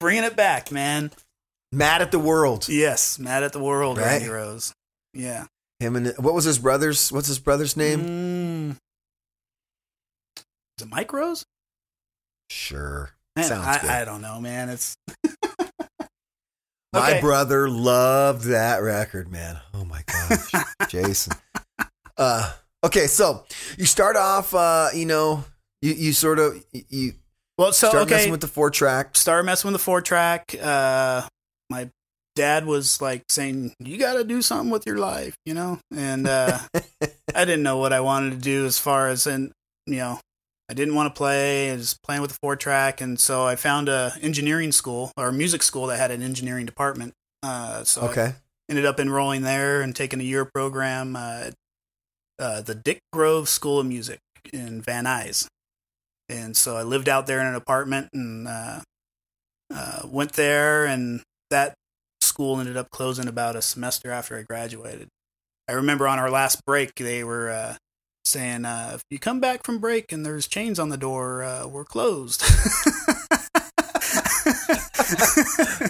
bringing 0.00 0.24
it 0.24 0.36
back, 0.36 0.70
man. 0.70 1.10
mad 1.72 2.02
at 2.02 2.10
the 2.12 2.18
world. 2.18 2.68
Yes, 2.68 3.18
mad 3.18 3.42
at 3.42 3.52
the 3.52 3.58
world, 3.60 3.98
Right. 3.98 4.06
Randy 4.06 4.28
Rose. 4.28 4.72
Yeah. 5.12 5.46
Him 5.80 5.96
and 5.96 6.14
what 6.18 6.34
was 6.34 6.44
his 6.44 6.58
brother's? 6.58 7.10
What's 7.12 7.26
his 7.28 7.38
brother's 7.38 7.76
name? 7.76 8.00
Mm. 8.00 8.70
Is 10.78 10.86
it 10.86 10.88
Mike 10.90 11.12
Rose? 11.12 11.44
Sure. 12.50 13.10
Man, 13.36 13.44
Sounds 13.46 13.78
good. 13.78 13.90
I, 13.90 14.02
I 14.02 14.04
don't 14.04 14.20
know, 14.22 14.40
man. 14.40 14.68
It's 14.68 14.96
My 16.94 17.10
Okay. 17.10 17.20
brother 17.20 17.68
loved 17.68 18.44
that 18.44 18.78
record, 18.82 19.30
man. 19.30 19.58
Oh 19.74 19.84
my 19.84 20.02
gosh, 20.06 20.52
Jason. 20.88 21.32
Uh, 22.16 22.52
okay, 22.84 23.06
so 23.08 23.44
you 23.76 23.84
start 23.86 24.16
off, 24.16 24.54
uh, 24.54 24.88
you 24.94 25.04
know, 25.04 25.44
you, 25.82 25.92
you 25.92 26.12
sort 26.12 26.38
of 26.38 26.64
you 26.72 27.14
well. 27.58 27.72
So 27.72 27.88
start 27.88 28.04
okay, 28.04 28.14
messing 28.14 28.30
with 28.30 28.40
the 28.42 28.48
four 28.48 28.70
track. 28.70 29.16
started 29.16 29.44
messing 29.44 29.68
with 29.72 29.80
the 29.80 29.84
four 29.84 30.00
track. 30.00 30.54
Uh, 30.62 31.22
my 31.68 31.90
dad 32.36 32.64
was 32.66 33.00
like 33.02 33.24
saying, 33.28 33.74
"You 33.80 33.98
got 33.98 34.14
to 34.14 34.24
do 34.24 34.40
something 34.40 34.70
with 34.70 34.86
your 34.86 34.98
life," 34.98 35.34
you 35.44 35.54
know, 35.54 35.80
and 35.94 36.28
uh, 36.28 36.58
I 37.34 37.44
didn't 37.44 37.64
know 37.64 37.78
what 37.78 37.92
I 37.92 38.00
wanted 38.00 38.30
to 38.30 38.36
do 38.38 38.66
as 38.66 38.78
far 38.78 39.08
as 39.08 39.26
and 39.26 39.50
you 39.86 39.96
know. 39.96 40.20
I 40.68 40.74
didn't 40.74 40.94
want 40.94 41.14
to 41.14 41.18
play. 41.18 41.70
I 41.70 41.74
was 41.74 41.98
playing 42.02 42.22
with 42.22 42.32
the 42.32 42.38
four 42.40 42.56
track, 42.56 43.00
and 43.00 43.20
so 43.20 43.46
I 43.46 43.56
found 43.56 43.88
a 43.88 44.12
engineering 44.22 44.72
school 44.72 45.12
or 45.16 45.30
music 45.30 45.62
school 45.62 45.86
that 45.88 45.98
had 45.98 46.10
an 46.10 46.22
engineering 46.22 46.66
department. 46.66 47.12
Uh, 47.42 47.84
so 47.84 48.02
I 48.02 48.06
Okay, 48.06 48.34
ended 48.70 48.86
up 48.86 48.98
enrolling 48.98 49.42
there 49.42 49.82
and 49.82 49.94
taking 49.94 50.20
a 50.20 50.24
year 50.24 50.44
program 50.46 51.16
uh, 51.16 51.50
uh, 52.38 52.60
the 52.62 52.74
Dick 52.74 53.00
Grove 53.12 53.48
School 53.48 53.80
of 53.80 53.86
Music 53.86 54.20
in 54.52 54.80
Van 54.80 55.04
Nuys. 55.04 55.46
And 56.28 56.56
so 56.56 56.76
I 56.76 56.82
lived 56.82 57.08
out 57.08 57.26
there 57.26 57.40
in 57.40 57.46
an 57.46 57.54
apartment 57.54 58.08
and 58.12 58.48
uh, 58.48 58.80
uh, 59.72 60.02
went 60.06 60.32
there. 60.32 60.86
And 60.86 61.22
that 61.50 61.74
school 62.20 62.58
ended 62.58 62.76
up 62.76 62.90
closing 62.90 63.28
about 63.28 63.56
a 63.56 63.62
semester 63.62 64.10
after 64.10 64.38
I 64.38 64.42
graduated. 64.42 65.08
I 65.68 65.72
remember 65.72 66.08
on 66.08 66.18
our 66.18 66.30
last 66.30 66.64
break, 66.64 66.94
they 66.94 67.22
were 67.24 67.50
uh, 67.50 67.76
saying, 68.24 68.64
uh, 68.64 68.92
"If 68.94 69.02
you 69.10 69.18
come 69.18 69.40
back 69.40 69.64
from 69.64 69.78
break 69.78 70.12
and 70.12 70.24
there's 70.24 70.46
chains 70.46 70.78
on 70.78 70.88
the 70.88 70.96
door, 70.96 71.42
uh, 71.42 71.66
we're 71.66 71.84
closed." 71.84 72.42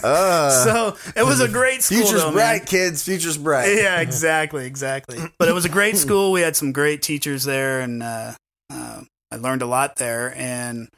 Uh, 0.03 0.65
so 0.65 0.97
it 1.17 1.25
was 1.25 1.41
a 1.41 1.49
great 1.49 1.83
school. 1.83 1.99
future's 1.99 2.23
though, 2.23 2.31
man. 2.33 2.61
kids. 2.61 3.03
Future's 3.03 3.39
bright. 3.39 3.75
yeah, 3.75 4.01
exactly, 4.01 4.67
exactly. 4.67 5.19
But 5.39 5.49
it 5.49 5.53
was 5.53 5.65
a 5.65 5.69
great 5.69 5.97
school. 5.97 6.33
We 6.33 6.41
had 6.43 6.57
some 6.57 6.73
great 6.73 7.01
teachers 7.03 7.45
there, 7.45 7.81
and 7.81 8.03
uh, 8.03 8.33
uh, 8.71 9.03
I 9.31 9.37
learned 9.37 9.63
a 9.63 9.67
lot 9.67 9.97
there. 9.97 10.35
And 10.37 10.89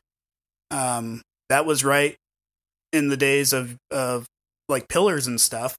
um, 0.71 1.23
that 1.49 1.67
was 1.67 1.85
right 1.85 2.17
in 2.93 3.09
the 3.09 3.17
days 3.17 3.53
of 3.53 3.77
of 3.91 4.27
like 4.69 4.89
pillars 4.89 5.27
and 5.27 5.41
stuff. 5.41 5.77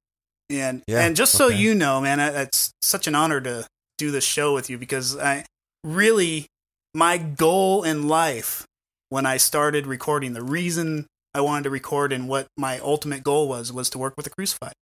And 0.50 0.84
Yeah, 0.88 1.06
and 1.06 1.16
just 1.16 1.34
so 1.34 1.48
you 1.50 1.76
know, 1.76 2.00
man, 2.02 2.20
it's 2.20 2.72
such 2.82 3.08
an 3.08 3.16
honor 3.16 3.42
to 3.42 3.68
do 3.98 4.12
this 4.12 4.24
show 4.24 4.54
with 4.54 4.70
you 4.70 4.78
because 4.78 5.18
I 5.18 5.46
really 5.84 6.48
my 6.94 7.18
goal 7.18 7.84
in 7.84 8.08
life 8.08 8.66
when 9.10 9.26
I 9.26 9.38
started 9.38 9.88
recording, 9.88 10.34
the 10.34 10.44
reason 10.44 11.06
I 11.34 11.42
wanted 11.42 11.64
to 11.64 11.70
record 11.70 12.12
and 12.12 12.28
what 12.28 12.48
my 12.58 12.80
ultimate 12.80 13.24
goal 13.24 13.48
was 13.48 13.72
was 13.72 13.90
to 13.92 13.98
work 13.98 14.16
with 14.18 14.24
the 14.26 14.30
crucified. 14.32 14.74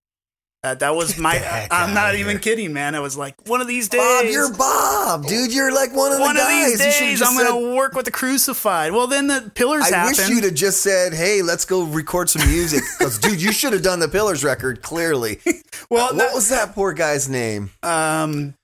That 0.64 0.80
that 0.80 0.96
was 0.96 1.16
my. 1.20 1.68
I'm 1.70 1.94
not 1.94 2.16
even 2.16 2.40
kidding, 2.40 2.74
man. 2.74 2.96
I 2.96 3.00
was 3.00 3.16
like, 3.16 3.36
one 3.48 3.62
of 3.62 3.68
these 3.68 3.88
days, 3.88 4.02
Bob, 4.02 4.26
you're 4.26 4.52
Bob, 4.52 5.26
dude. 5.28 5.54
You're 5.54 5.72
like 5.72 5.94
one 5.96 6.12
of 6.12 6.18
the 6.18 6.22
one 6.24 6.36
of 6.38 6.42
guys. 6.42 6.80
these 6.80 6.80
days, 6.80 7.22
I'm 7.22 7.34
said- 7.36 7.48
going 7.50 7.70
to 7.70 7.76
work 7.76 7.94
with 7.94 8.06
the 8.06 8.12
crucified. 8.12 8.92
Well, 8.92 9.06
then 9.06 9.28
the 9.28 9.52
pillars 9.54 9.84
I 9.84 9.96
happened. 9.96 10.18
wish 10.18 10.30
you'd 10.30 10.44
have 10.44 10.56
just 10.56 10.82
said, 10.82 11.14
"Hey, 11.14 11.44
let's 11.44 11.66
go 11.66 11.84
record 11.84 12.32
some 12.32 12.50
music." 12.50 12.82
Because, 12.98 13.20
dude, 13.20 13.40
you 13.44 13.52
should 13.52 13.74
have 13.74 13.84
done 13.84 14.00
the 14.00 14.08
Pillars 14.08 14.44
record. 14.44 14.82
Clearly, 14.82 15.40
well, 15.92 16.08
what 16.08 16.18
that- 16.18 16.34
was 16.34 16.50
that 16.50 16.74
poor 16.74 16.94
guy's 16.94 17.30
name 17.30 17.70
um, 17.84 18.56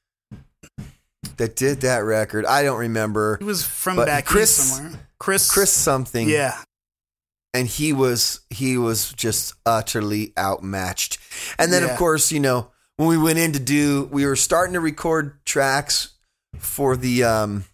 that 1.38 1.56
did 1.56 1.82
that 1.82 2.00
record? 2.00 2.46
I 2.46 2.64
don't 2.64 2.80
remember. 2.80 3.38
it 3.40 3.44
was 3.46 3.66
from 3.66 3.96
But 3.98 4.08
back 4.08 4.26
Chris- 4.26 4.56
somewhere. 4.78 5.00
Chris, 5.20 5.52
Chris 5.52 5.72
something. 5.72 6.28
yeah, 6.28 6.62
and 7.54 7.68
he 7.68 7.94
was 7.94 8.42
he 8.50 8.78
was 8.78 9.14
just 9.14 9.54
utterly 9.66 10.34
outmatched. 10.38 11.18
And 11.60 11.72
then 11.72 11.84
Yeah. 11.84 11.90
of 11.92 11.98
course, 11.98 12.32
you 12.32 12.40
know, 12.40 12.72
when 12.98 13.08
we 13.08 13.18
went 13.18 13.38
in 13.40 13.52
to 13.54 13.60
do 13.60 14.10
we 14.12 14.26
were 14.26 14.36
starting 14.36 14.74
to 14.74 14.80
record 14.80 15.44
tracks 15.46 16.10
for 16.58 16.96
the 16.98 17.24
um 17.24 17.66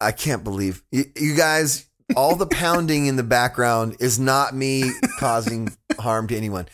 I 0.00 0.12
can't 0.12 0.44
believe 0.44 0.82
you, 0.92 1.04
you 1.16 1.34
guys 1.36 1.86
all 2.16 2.34
the 2.36 2.46
pounding 2.46 3.06
in 3.06 3.16
the 3.16 3.22
background 3.22 3.96
is 4.00 4.18
not 4.18 4.54
me 4.54 4.90
causing 5.18 5.76
harm 5.98 6.26
to 6.28 6.36
anyone. 6.36 6.66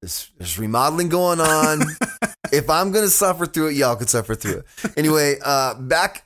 There's, 0.00 0.30
there's 0.38 0.58
remodeling 0.58 1.08
going 1.10 1.40
on. 1.40 1.82
if 2.52 2.68
I'm 2.70 2.92
gonna 2.92 3.08
suffer 3.08 3.46
through 3.46 3.68
it, 3.68 3.76
y'all 3.76 3.96
could 3.96 4.08
suffer 4.10 4.34
through 4.34 4.58
it. 4.58 4.92
Anyway, 4.96 5.36
uh 5.44 5.74
back 5.74 6.24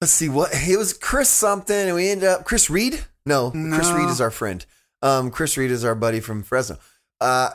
let's 0.00 0.12
see 0.12 0.28
what 0.28 0.50
it 0.52 0.76
was 0.76 0.92
Chris 0.92 1.28
something, 1.28 1.76
and 1.76 1.94
we 1.94 2.10
ended 2.10 2.28
up 2.28 2.44
Chris 2.44 2.68
Reed. 2.68 3.04
No, 3.24 3.50
Chris 3.52 3.88
No. 3.88 3.96
Reed 3.96 4.08
is 4.08 4.20
our 4.20 4.32
friend. 4.32 4.66
Um, 5.00 5.30
Chris 5.30 5.56
Reed 5.56 5.70
is 5.70 5.84
our 5.84 5.94
buddy 5.94 6.20
from 6.20 6.42
Fresno. 6.42 6.78
Uh, 7.20 7.50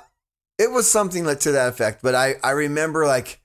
it 0.57 0.71
was 0.71 0.89
something 0.89 1.25
like 1.25 1.41
to 1.41 1.51
that 1.51 1.69
effect. 1.69 2.01
But 2.01 2.15
I 2.15 2.35
I 2.43 2.51
remember 2.51 3.05
like, 3.05 3.41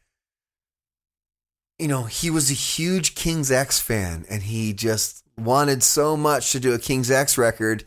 you 1.79 1.89
know, 1.89 2.05
he 2.05 2.31
was 2.31 2.51
a 2.51 2.55
huge 2.55 3.15
King's 3.17 3.51
X 3.51 3.81
fan, 3.81 4.25
and 4.31 4.45
he 4.45 4.73
just 4.73 5.25
wanted 5.37 5.83
so 5.83 6.17
much 6.17 6.53
to 6.53 6.61
do 6.61 6.73
a 6.73 6.79
King's 6.79 7.11
X 7.11 7.37
record, 7.37 7.85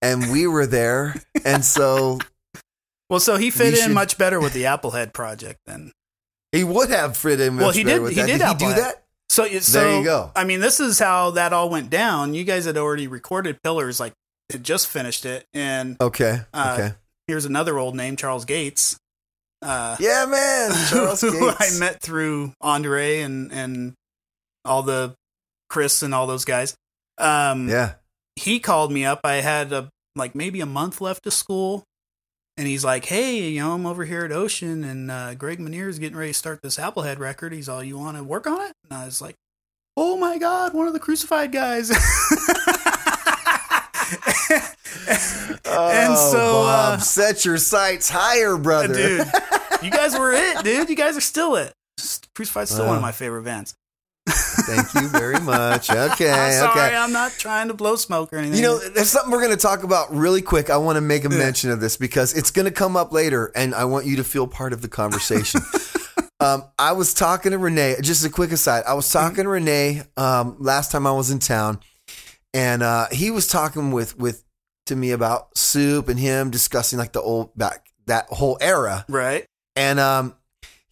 and 0.00 0.30
we 0.30 0.46
were 0.46 0.66
there, 0.66 1.16
and 1.44 1.64
so 1.64 2.18
Well, 3.10 3.20
so 3.20 3.36
he 3.36 3.50
fit 3.50 3.72
We 3.72 3.78
in 3.80 3.86
should- 3.86 3.94
much 3.94 4.18
better 4.18 4.38
with 4.40 4.52
the 4.52 4.64
Applehead 4.74 5.12
project 5.12 5.60
then. 5.66 5.92
he 6.52 6.64
would 6.64 6.90
have 6.90 7.16
fit 7.16 7.40
in. 7.40 7.56
Well, 7.56 7.70
he 7.70 7.84
better 7.84 7.96
did- 7.96 8.02
With 8.02 8.10
he 8.12 8.20
that. 8.20 8.26
did 8.26 8.38
did 8.38 8.48
he 8.48 8.54
do 8.74 8.80
that? 8.80 9.04
So, 9.30 9.44
you- 9.44 9.60
so 9.60 9.80
There 9.80 9.98
you 9.98 10.04
go. 10.04 10.30
I 10.36 10.44
mean, 10.44 10.60
this 10.60 10.80
is 10.80 10.98
how 10.98 11.30
that 11.32 11.52
all 11.52 11.68
went 11.70 11.90
down. 11.90 12.34
You 12.34 12.44
guys 12.44 12.64
had 12.64 12.76
already 12.76 13.06
recorded 13.06 13.62
Pillars, 13.62 14.00
like 14.00 14.12
had 14.50 14.62
just 14.64 14.86
finished 14.88 15.24
it, 15.26 15.44
and 15.52 15.96
Okay. 16.00 16.40
Uh, 16.54 16.76
okay. 16.78 16.94
here's 17.26 17.44
another 17.44 17.78
old 17.78 17.94
name, 17.94 18.16
Charles 18.16 18.44
Gates. 18.46 18.96
Uh, 19.60 19.96
Yeah, 20.00 20.24
man. 20.26 20.70
Charles 20.88 21.20
who 21.20 21.32
Gates. 21.50 21.76
I 21.76 21.78
met 21.78 22.00
through 22.00 22.52
Andre 22.60 23.20
and 23.20 23.52
and 23.52 23.94
all 24.64 24.82
the 24.82 25.14
Chris 25.68 26.02
and 26.02 26.14
all 26.14 26.26
those 26.26 26.44
guys. 26.46 26.74
Um, 27.18 27.68
Yeah. 27.68 27.94
he 28.36 28.60
called 28.60 28.90
me 28.92 29.04
up. 29.04 29.20
I 29.24 29.34
had 29.36 29.72
a 29.72 29.90
like 30.16 30.34
maybe 30.34 30.60
a 30.62 30.66
month 30.66 31.00
left 31.02 31.26
of 31.26 31.32
school, 31.34 31.84
and 32.58 32.66
he's 32.66 32.84
like, 32.84 33.06
"Hey, 33.06 33.48
you 33.48 33.60
know, 33.60 33.72
I'm 33.72 33.86
over 33.86 34.04
here 34.04 34.24
at 34.24 34.32
Ocean, 34.32 34.84
and 34.84 35.10
uh, 35.10 35.34
Greg 35.34 35.60
is 35.60 35.98
getting 35.98 36.18
ready 36.18 36.32
to 36.32 36.38
start 36.38 36.60
this 36.60 36.76
Applehead 36.76 37.18
record. 37.18 37.52
He's 37.52 37.68
all, 37.68 37.82
you 37.82 37.96
want 37.96 38.18
to 38.18 38.24
work 38.24 38.46
on 38.46 38.60
it?" 38.60 38.72
And 38.84 38.98
I 38.98 39.06
was 39.06 39.22
like, 39.22 39.36
"Oh 39.96 40.18
my 40.18 40.36
god, 40.36 40.74
one 40.74 40.86
of 40.86 40.92
the 40.92 41.00
Crucified 41.00 41.52
guys!" 41.52 41.90
Oh, 45.70 45.90
and 45.90 46.16
so, 46.16 46.38
Bob, 46.38 46.98
uh, 46.98 47.02
set 47.02 47.44
your 47.44 47.58
sights 47.58 48.08
higher, 48.08 48.56
brother. 48.56 48.94
dude, 48.94 49.26
you 49.82 49.90
guys 49.90 50.18
were 50.18 50.32
it, 50.32 50.64
dude. 50.64 50.88
You 50.88 50.96
guys 50.96 51.16
are 51.16 51.20
still 51.20 51.56
it. 51.56 51.72
Crucified's 52.34 52.70
still 52.70 52.86
one 52.86 52.96
of 52.96 53.02
my 53.02 53.12
favorite 53.12 53.42
bands. 53.44 53.74
Thank 54.68 54.94
you 54.94 55.08
very 55.08 55.40
much. 55.40 55.90
Okay, 55.98 56.30
I'm 56.30 56.52
sorry, 56.52 56.86
okay. 56.88 56.96
I'm 56.96 57.12
not 57.12 57.32
trying 57.32 57.68
to 57.68 57.74
blow 57.74 57.96
smoke 57.96 58.32
or 58.32 58.36
anything. 58.36 58.56
You 58.56 58.62
know, 58.62 58.78
there's 58.78 59.10
something 59.10 59.30
we're 59.32 59.42
going 59.42 59.56
to 59.56 59.60
talk 59.60 59.82
about 59.82 60.14
really 60.14 60.42
quick. 60.42 60.70
I 60.70 60.76
want 60.76 60.96
to 60.96 61.00
make 61.00 61.24
a 61.24 61.28
mention 61.28 61.70
of 61.70 61.80
this 61.80 61.96
because 61.96 62.36
it's 62.36 62.50
going 62.50 62.66
to 62.66 62.70
come 62.70 62.96
up 62.96 63.12
later, 63.12 63.50
and 63.54 63.74
I 63.74 63.84
want 63.84 64.06
you 64.06 64.16
to 64.16 64.24
feel 64.24 64.46
part 64.46 64.72
of 64.72 64.80
the 64.82 64.88
conversation. 64.88 65.60
um, 66.40 66.64
I 66.78 66.92
was 66.92 67.14
talking 67.14 67.52
to 67.52 67.58
Renee. 67.58 67.96
Just 68.00 68.24
a 68.24 68.30
quick 68.30 68.52
aside. 68.52 68.84
I 68.86 68.94
was 68.94 69.10
talking 69.10 69.44
to 69.44 69.48
Renee 69.48 70.02
um, 70.16 70.56
last 70.60 70.92
time 70.92 71.06
I 71.06 71.12
was 71.12 71.30
in 71.30 71.38
town, 71.38 71.80
and 72.54 72.82
uh, 72.82 73.06
he 73.10 73.30
was 73.30 73.46
talking 73.48 73.90
with 73.90 74.16
with 74.18 74.44
to 74.86 74.96
me 74.96 75.10
about 75.10 75.56
soup 75.56 76.08
and 76.08 76.18
him 76.18 76.50
discussing 76.50 76.98
like 76.98 77.12
the 77.12 77.20
old 77.20 77.56
back 77.56 77.86
that 78.06 78.26
whole 78.28 78.58
era. 78.60 79.04
right? 79.08 79.44
And 79.76 80.00
um, 80.00 80.34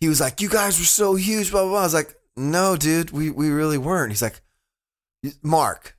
he 0.01 0.09
was 0.09 0.21
like, 0.21 0.41
"You 0.41 0.49
guys 0.49 0.79
were 0.79 0.85
so 0.85 1.15
huge." 1.15 1.51
Blah 1.51 1.63
blah. 1.63 1.71
blah. 1.71 1.81
I 1.81 1.85
was 1.85 1.95
like, 1.95 2.16
"No, 2.37 2.77
dude, 2.77 3.11
we 3.11 3.31
we 3.31 3.51
really 3.51 3.79
weren't." 3.79 4.13
He's 4.13 4.23
like, 4.23 4.41
"Mark, 5.43 5.97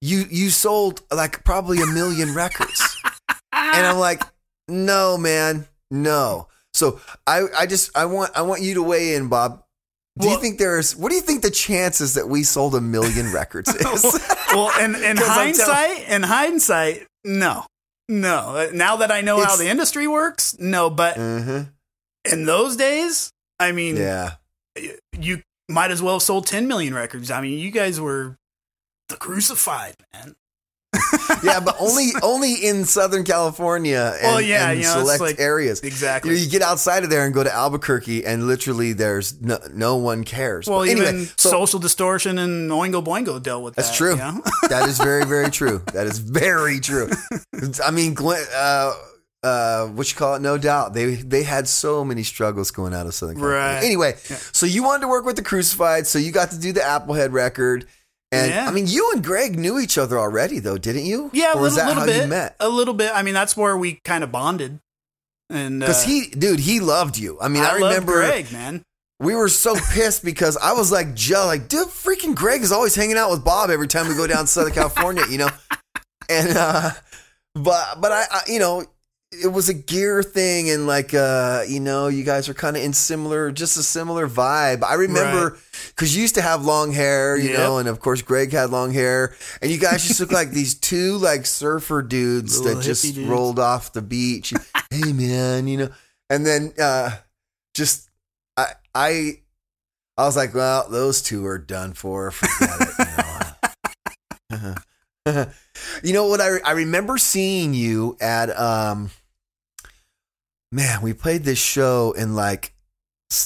you 0.00 0.24
you 0.30 0.50
sold 0.50 1.02
like 1.10 1.44
probably 1.44 1.80
a 1.82 1.86
million 1.86 2.34
records," 2.42 2.96
and 3.52 3.86
I'm 3.86 3.98
like, 3.98 4.22
"No, 4.68 5.16
man, 5.18 5.66
no." 5.90 6.48
So 6.74 7.00
I 7.26 7.42
I 7.56 7.66
just 7.66 7.96
I 7.96 8.06
want 8.06 8.30
I 8.34 8.42
want 8.42 8.62
you 8.62 8.74
to 8.74 8.82
weigh 8.82 9.14
in, 9.14 9.28
Bob. 9.28 9.62
Do 10.18 10.28
you 10.28 10.38
think 10.38 10.58
there's 10.58 10.94
what 10.94 11.08
do 11.08 11.14
you 11.14 11.22
think 11.22 11.40
the 11.42 11.50
chances 11.50 12.14
that 12.14 12.28
we 12.28 12.42
sold 12.42 12.74
a 12.74 12.80
million 12.82 13.32
records 13.40 13.74
is? 13.74 14.02
well, 14.52 14.70
in, 14.78 14.94
in 14.94 15.16
hindsight, 15.20 16.06
in 16.08 16.22
hindsight, 16.22 17.06
no, 17.24 17.64
no. 18.10 18.68
Now 18.74 18.96
that 18.96 19.10
I 19.10 19.22
know 19.22 19.42
how 19.42 19.56
the 19.56 19.68
industry 19.68 20.06
works, 20.06 20.54
no. 20.58 20.90
But 20.90 21.16
Mhm. 21.16 21.72
in 22.30 22.44
those 22.44 22.76
days, 22.76 23.30
I 23.58 23.72
mean, 23.72 23.96
Yeah. 23.96 24.34
you 25.18 25.42
might 25.72 25.90
as 25.90 26.00
well 26.02 26.14
have 26.16 26.22
sold 26.22 26.46
10 26.46 26.68
million 26.68 26.94
records. 26.94 27.30
I 27.30 27.40
mean, 27.40 27.58
you 27.58 27.70
guys 27.70 28.00
were 28.00 28.36
the 29.08 29.16
crucified, 29.16 29.94
man. 30.12 30.34
Yeah, 31.42 31.58
but 31.60 31.74
only 31.80 32.10
only 32.22 32.54
in 32.54 32.84
Southern 32.84 33.24
California 33.24 34.12
and, 34.20 34.22
Well, 34.22 34.40
yeah, 34.40 34.70
and 34.70 34.78
you 34.78 34.84
know, 34.86 35.00
select 35.00 35.20
like- 35.20 35.40
areas. 35.40 35.80
You, 35.82 35.88
Exactly. 35.88 36.30
know, 36.30 36.36
you 36.36 36.48
get 36.48 36.62
outside 36.62 37.02
of 37.02 37.10
there 37.10 37.24
and 37.24 37.34
go 37.34 37.42
to 37.42 37.52
Albuquerque, 37.52 38.24
and 38.24 38.46
literally 38.46 38.92
there's 38.92 39.40
no, 39.40 39.58
no 39.72 39.96
one 39.96 40.22
cares. 40.24 40.66
well, 40.68 40.80
But 40.80 40.88
even 40.88 41.04
anyway, 41.06 41.24
so 41.36 41.50
Social 41.50 41.80
Distortion 41.80 42.38
and 42.38 42.70
Oingo 42.70 43.02
Boingo 43.04 43.42
dealt 43.42 43.64
with 43.64 43.74
That's 43.74 43.88
that. 43.90 43.96
true. 43.96 44.10
you 44.12 44.16
know? 44.18 44.42
that 44.68 44.88
is 44.88 44.98
very, 44.98 45.24
very 45.24 45.50
true. 45.58 45.82
That 45.94 46.06
is 46.06 46.18
very 46.18 46.78
true. 46.80 47.10
I 47.84 47.90
mean, 47.90 48.14
Glenn, 48.14 48.44
uh, 48.54 48.92
uh, 49.42 49.86
what 49.86 50.10
you 50.10 50.16
call 50.16 50.34
it? 50.36 50.42
No 50.42 50.56
doubt 50.58 50.94
they 50.94 51.14
they 51.16 51.42
had 51.42 51.66
so 51.68 52.04
many 52.04 52.22
struggles 52.22 52.70
going 52.70 52.94
out 52.94 53.06
of 53.06 53.14
Southern 53.14 53.36
California. 53.36 53.58
Right. 53.58 53.84
Anyway, 53.84 54.14
Yeah. 54.30 54.36
so 54.52 54.66
you 54.66 54.82
wanted 54.82 55.02
to 55.02 55.08
work 55.08 55.24
with 55.24 55.36
the 55.36 55.42
Crucified, 55.42 56.06
so 56.06 56.18
you 56.18 56.30
got 56.32 56.50
to 56.52 56.58
do 56.58 56.72
the 56.72 56.80
Applehead 56.80 57.32
record. 57.32 57.86
And 58.30 58.50
Yeah. 58.50 58.66
I 58.66 58.70
mean, 58.70 58.86
you 58.86 59.10
and 59.12 59.22
Greg 59.22 59.58
knew 59.58 59.78
each 59.78 59.98
other 59.98 60.18
already, 60.18 60.58
though, 60.58 60.78
didn't 60.78 61.04
you? 61.04 61.30
yeah, 61.34 61.52
a 61.52 61.56
or 61.56 61.62
was 61.62 61.74
little, 61.74 61.76
that 61.76 61.88
little 61.88 62.00
how 62.00 62.06
bit. 62.06 62.22
you 62.22 62.28
met? 62.28 62.56
A 62.60 62.68
little 62.68 62.94
bit. 62.94 63.10
I 63.14 63.22
mean, 63.22 63.34
that's 63.34 63.56
where 63.56 63.76
we 63.76 64.00
kind 64.04 64.24
of 64.24 64.32
bonded. 64.32 64.78
And 65.50 65.80
Because 65.80 66.04
uh, 66.04 66.08
he, 66.08 66.28
dude, 66.28 66.60
he 66.60 66.80
loved 66.80 67.18
you. 67.18 67.38
I 67.40 67.48
mean, 67.48 67.62
I, 67.62 67.72
I, 67.72 67.74
remember 67.74 68.12
Greg, 68.12 68.50
man. 68.52 68.82
we 69.20 69.34
were 69.34 69.50
so 69.50 69.74
pissed 69.92 70.24
because 70.24 70.56
I 70.56 70.72
was 70.72 70.90
like, 70.90 71.14
Joe, 71.14 71.44
like, 71.46 71.68
dude, 71.68 71.88
freaking 71.88 72.34
Greg 72.34 72.62
is 72.62 72.72
always 72.72 72.94
hanging 72.94 73.18
out 73.18 73.30
with 73.30 73.44
Bob 73.44 73.68
every 73.68 73.88
time 73.88 74.08
we 74.08 74.14
go 74.14 74.26
down 74.26 74.44
to 74.44 74.46
Southern 74.46 74.72
California, 74.72 75.24
you 75.28 75.36
know? 75.36 75.50
And, 76.30 76.56
uh, 76.56 76.92
but, 77.54 78.00
but 78.00 78.12
I, 78.12 78.24
I, 78.30 78.40
you 78.46 78.58
know, 78.60 78.86
it 79.32 79.48
was 79.48 79.68
a 79.68 79.74
gear 79.74 80.22
thing 80.22 80.68
and 80.70 80.86
like, 80.86 81.14
uh, 81.14 81.62
you 81.66 81.80
know, 81.80 82.08
you 82.08 82.22
guys 82.22 82.48
are 82.48 82.54
kind 82.54 82.76
of 82.76 82.82
in 82.82 82.92
similar, 82.92 83.50
just 83.50 83.76
a 83.78 83.82
similar 83.82 84.28
vibe. 84.28 84.82
I 84.84 84.94
remember 84.94 85.58
because 85.88 86.14
you 86.14 86.20
used 86.22 86.34
to 86.34 86.42
have 86.42 86.64
long 86.64 86.92
hair, 86.92 87.36
you 87.36 87.50
Yep. 87.50 87.58
know, 87.58 87.78
and 87.78 87.88
of 87.88 87.98
course 88.00 88.20
Greg 88.22 88.52
had 88.52 88.70
long 88.70 88.92
hair, 88.92 89.34
and 89.62 89.70
you 89.70 89.78
guys 89.78 90.06
just 90.06 90.20
look 90.20 90.32
like 90.32 90.50
these 90.52 90.74
two 90.74 91.16
like 91.16 91.46
surfer 91.46 92.02
dudes 92.02 92.60
Little 92.60 92.76
that 92.80 92.84
just 92.84 93.02
dudes. 93.02 93.18
rolled 93.28 93.58
off 93.58 93.92
the 93.92 94.02
beach. 94.02 94.52
hey 94.90 95.12
man, 95.12 95.66
you 95.66 95.76
know, 95.78 95.88
and 96.28 96.44
then 96.46 96.72
uh 96.78 97.10
just 97.74 98.10
I 98.56 98.66
I 98.94 99.38
I 100.18 100.26
was 100.26 100.36
like, 100.36 100.54
well, 100.54 100.88
those 100.90 101.22
two 101.22 101.46
are 101.46 101.56
done 101.58 101.94
for. 101.94 102.30
Forget 102.30 102.70
it. 102.80 103.08
You 104.50 104.58
know, 104.58 105.46
you 106.04 106.12
know 106.12 106.26
what? 106.26 106.40
I 106.42 106.58
I 106.64 106.72
remember 106.72 107.16
seeing 107.18 107.72
you 107.74 108.16
at 108.20 108.50
um. 108.58 109.10
Man, 110.72 111.02
we 111.02 111.12
played 111.12 111.44
this 111.44 111.58
show 111.58 112.12
in 112.12 112.34
like 112.34 112.74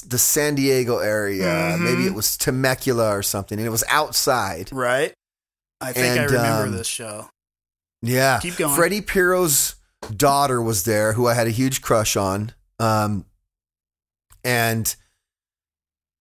the 0.06 0.16
San 0.18 0.54
Diego 0.54 0.98
area. 0.98 1.44
Mhm. 1.44 1.80
Maybe 1.80 2.06
it 2.06 2.14
was 2.14 2.36
Temecula 2.36 3.10
or 3.10 3.22
something, 3.22 3.58
and 3.58 3.66
it 3.66 3.70
was 3.70 3.84
outside. 3.88 4.70
Right. 4.72 5.12
I 5.80 5.92
think 5.92 6.18
I 6.18 6.24
remember 6.24 6.66
um, 6.66 6.72
this 6.72 6.86
show. 6.86 7.28
Yeah. 8.00 8.38
Keep 8.40 8.56
going. 8.56 8.74
Freddie 8.74 9.00
Pirro's 9.00 9.74
daughter 10.14 10.62
was 10.62 10.84
there, 10.84 11.12
who 11.12 11.26
I 11.26 11.34
had 11.34 11.46
a 11.46 11.50
huge 11.50 11.82
crush 11.82 12.16
on. 12.16 12.52
Um, 12.78 13.26
and 14.44 14.94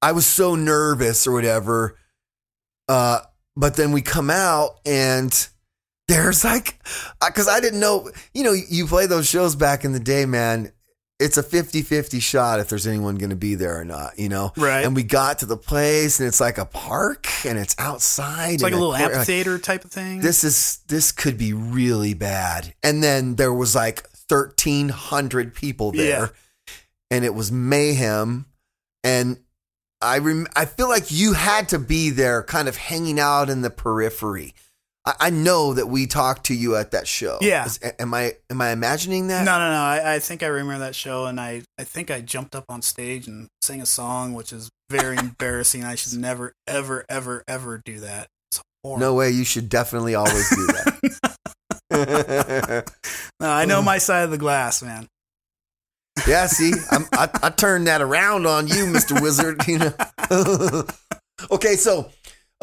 I 0.01 0.11
was 0.11 0.25
so 0.25 0.55
nervous 0.55 1.27
or 1.27 1.31
whatever. 1.31 1.97
Uh, 2.87 3.19
but 3.55 3.75
then 3.75 3.91
we 3.91 4.01
come 4.01 4.29
out 4.29 4.79
and 4.85 5.47
there's 6.07 6.43
like, 6.43 6.79
because 7.25 7.47
I 7.47 7.59
didn't 7.59 7.79
know, 7.79 8.09
you 8.33 8.43
know, 8.43 8.53
you 8.53 8.87
play 8.87 9.05
those 9.05 9.27
shows 9.27 9.55
back 9.55 9.85
in 9.85 9.91
the 9.91 9.99
day, 9.99 10.25
man. 10.25 10.71
It's 11.17 11.37
a 11.37 11.43
50 11.43 11.81
50 11.81 12.19
shot 12.19 12.59
if 12.59 12.67
there's 12.67 12.85
anyone 12.85 13.15
going 13.15 13.29
to 13.29 13.37
be 13.37 13.55
there 13.55 13.79
or 13.79 13.85
not, 13.85 14.19
you 14.19 14.27
know? 14.27 14.51
Right. 14.57 14.83
And 14.85 14.93
we 14.95 15.03
got 15.03 15.39
to 15.39 15.45
the 15.45 15.55
place 15.55 16.19
and 16.19 16.27
it's 16.27 16.41
like 16.41 16.57
a 16.57 16.65
park 16.65 17.27
and 17.45 17.57
it's 17.57 17.73
outside. 17.79 18.55
It's 18.55 18.63
like 18.63 18.73
a 18.73 18.75
little 18.75 18.93
court- 18.93 19.13
amphitheater 19.13 19.57
type 19.57 19.85
of 19.85 19.91
thing. 19.91 20.19
this 20.19 20.43
is 20.43 20.79
this 20.87 21.13
could 21.13 21.37
be 21.37 21.53
really 21.53 22.13
bad. 22.13 22.73
And 22.83 23.01
then 23.01 23.35
there 23.35 23.53
was 23.53 23.73
like 23.75 24.05
1300 24.27 25.53
people 25.55 25.91
there 25.93 26.31
and 27.09 27.23
it 27.23 27.33
was 27.33 27.51
mayhem 27.51 28.45
and 29.03 29.39
I 30.01 30.17
rem- 30.19 30.47
I 30.55 30.65
feel 30.65 30.89
like 30.89 31.11
you 31.11 31.33
had 31.33 31.69
to 31.69 31.79
be 31.79 32.09
there 32.09 32.43
kind 32.43 32.67
of 32.67 32.75
hanging 32.75 33.19
out 33.19 33.49
in 33.49 33.61
the 33.61 33.69
periphery. 33.69 34.53
I, 35.05 35.13
I 35.19 35.29
know 35.29 35.73
that 35.73 35.87
we 35.87 36.07
talked 36.07 36.45
to 36.47 36.55
you 36.55 36.75
at 36.75 36.91
that 36.91 37.07
show. 37.07 37.37
Yeah. 37.41 37.65
Is- 37.65 37.79
am 37.99 38.13
I 38.13 38.33
am 38.49 38.61
I 38.61 38.71
imagining 38.71 39.27
that? 39.27 39.45
no, 39.45 39.59
no, 39.59 39.71
no. 39.71 39.77
I, 39.77 40.15
I 40.15 40.19
think 40.19 40.43
I 40.43 40.47
remember 40.47 40.79
that 40.79 40.95
show, 40.95 41.25
and 41.25 41.39
I, 41.39 41.63
I 41.77 41.83
think 41.83 42.11
I 42.11 42.21
jumped 42.21 42.55
up 42.55 42.65
on 42.69 42.81
stage 42.81 43.27
and 43.27 43.47
sang 43.61 43.81
a 43.81 43.85
song, 43.85 44.33
which 44.33 44.51
is 44.51 44.69
very 44.89 45.17
embarrassing. 45.19 45.83
I 45.83 45.95
should 45.95 46.13
never, 46.19 46.53
ever, 46.67 47.05
ever, 47.09 47.43
ever 47.47 47.81
do 47.83 47.99
that. 47.99 48.27
It's 48.51 48.61
horrible. 48.83 48.99
No 48.99 49.13
way, 49.13 49.31
you 49.31 49.45
should 49.45 49.69
definitely 49.69 50.15
always 50.15 50.49
do 50.49 50.67
that. 50.67 51.31
No, 53.39 53.49
I 53.49 53.65
know 53.65 53.81
mm. 53.81 53.85
my 53.85 53.97
side 53.97 54.23
of 54.23 54.31
the 54.31 54.37
glass, 54.37 54.81
man. 54.81 55.07
Yeah, 56.25 56.47
see, 56.47 56.71
I'm, 56.89 57.05
I, 57.11 57.29
I 57.43 57.49
turned 57.49 57.87
that 57.87 58.01
around 58.01 58.47
on 58.47 58.67
you, 58.67 58.85
Mr. 58.85 59.21
Wizard. 59.21 59.61
You 59.67 59.79
know. 59.79 60.85
okay, 61.51 61.75
so 61.75 62.09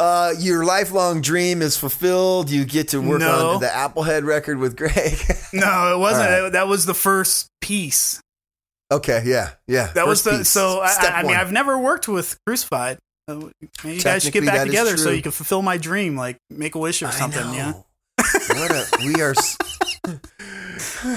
uh, 0.03 0.35
your 0.39 0.65
lifelong 0.65 1.21
dream 1.21 1.63
is 1.63 1.77
fulfilled. 1.77 2.51
You 2.51 2.65
get 2.65 2.89
to 2.89 3.01
work 3.01 3.21
No. 3.21 3.51
on 3.55 3.61
the 3.61 3.69
Applehead 3.69 4.25
record 4.25 4.59
with 4.59 4.77
Greg. 4.77 5.19
No, 5.55 5.95
it 5.95 5.99
wasn't. 5.99 6.31
Right. 6.31 6.53
That 6.53 6.67
was 6.67 6.87
the 6.87 6.95
first 6.95 7.51
piece. 7.61 8.21
okay, 8.91 9.23
yeah, 9.27 9.51
yeah. 9.69 9.89
That 9.95 10.07
was 10.07 10.23
the 10.23 10.39
piece. 10.39 10.49
so. 10.49 10.81
I, 10.81 10.97
I 11.17 11.23
mean. 11.23 11.37
I've 11.37 11.53
never 11.53 11.79
worked 11.79 12.09
with 12.09 12.39
Crucified. 12.47 12.97
Uh, 13.29 13.51
maybe 13.85 13.97
you 13.97 14.03
guys 14.03 14.23
should 14.25 14.33
get 14.33 14.47
back 14.47 14.67
together 14.67 14.97
so 14.97 15.11
you 15.11 15.21
can 15.21 15.31
fulfill 15.31 15.61
my 15.61 15.77
dream, 15.77 16.17
like 16.17 16.39
make 16.49 16.75
a 16.75 16.79
wish 16.79 17.03
or 17.03 17.13
something. 17.13 17.53
Yeah. 17.53 17.75
what 18.49 18.71
a, 18.71 18.87
we 19.05 19.21
are. 19.23 19.35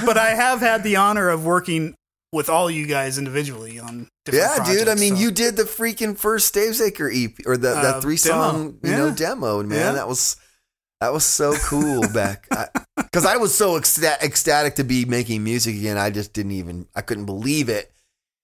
But 0.05 0.17
I 0.17 0.35
have 0.35 0.59
had 0.59 0.83
the 0.83 0.97
honor 0.97 1.29
of 1.29 1.45
working 1.45 1.95
with 2.35 2.49
all 2.49 2.69
you 2.69 2.85
guys 2.85 3.17
individually 3.17 3.79
on. 3.79 4.07
Different 4.25 4.67
Yeah, 4.67 4.73
dude. 4.73 4.87
I 4.89 4.95
mean, 4.95 5.15
so- 5.15 5.21
you 5.21 5.31
did 5.31 5.55
the 5.55 5.63
freaking 5.63 6.17
first 6.17 6.53
Stavesacre 6.53 7.09
EP 7.13 7.33
or 7.47 7.57
the 7.57 7.71
Uh, 7.77 7.81
that 7.81 8.01
three 8.01 8.17
song, 8.17 8.73
demo. 8.81 8.91
you 8.97 8.97
know, 9.09 9.15
demo. 9.15 9.63
Man, 9.63 9.79
Yeah. 9.79 9.91
that 9.93 10.07
was 10.07 10.35
that 11.01 11.11
was 11.13 11.25
so 11.25 11.53
cool 11.57 12.01
back 12.13 12.47
because 12.97 13.25
I, 13.25 13.37
was 13.37 13.53
so 13.53 13.79
ecsta- 13.79 14.21
ecstatic 14.23 14.75
to 14.75 14.83
be 14.83 15.05
making 15.05 15.43
music 15.43 15.75
again. 15.75 15.97
I 15.97 16.09
just 16.09 16.33
didn't 16.33 16.53
even 16.53 16.87
I 16.95 17.01
couldn't 17.01 17.25
believe 17.25 17.69
it. 17.69 17.91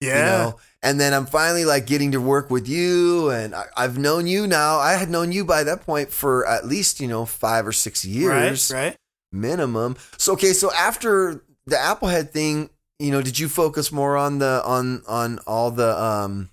Yeah. 0.02 0.16
You 0.18 0.22
know? 0.26 0.60
And 0.84 1.00
then 1.00 1.14
I'm 1.14 1.28
finally 1.28 1.64
like 1.66 1.86
getting 1.86 2.12
to 2.14 2.20
work 2.22 2.50
with 2.50 2.68
you, 2.68 3.30
and 3.30 3.54
I, 3.54 3.66
I've 3.78 3.98
known 4.00 4.26
you 4.28 4.48
now. 4.48 4.80
I 4.80 4.94
had 4.94 5.10
known 5.12 5.32
you 5.32 5.46
by 5.46 5.64
that 5.64 5.86
point 5.86 6.12
for 6.12 6.46
at 6.48 6.66
least 6.66 7.00
you 7.00 7.08
know 7.08 7.26
five 7.26 7.68
or 7.68 7.72
six 7.72 8.04
years 8.04 8.72
Right. 8.72 8.84
Right. 8.88 8.96
minimum. 9.32 9.96
So 10.18 10.34
okay, 10.34 10.54
so 10.54 10.72
after 10.74 11.44
the 11.68 11.76
Applehead 11.78 12.32
thing, 12.32 12.70
you 13.02 13.12
know, 13.12 13.22
did 13.22 13.38
you 13.40 13.50
focus 13.50 13.92
more 13.92 14.16
on 14.18 14.40
the 14.40 14.62
on 14.66 15.04
on 15.08 15.40
all 15.48 15.72
the 15.72 16.00
um 16.02 16.50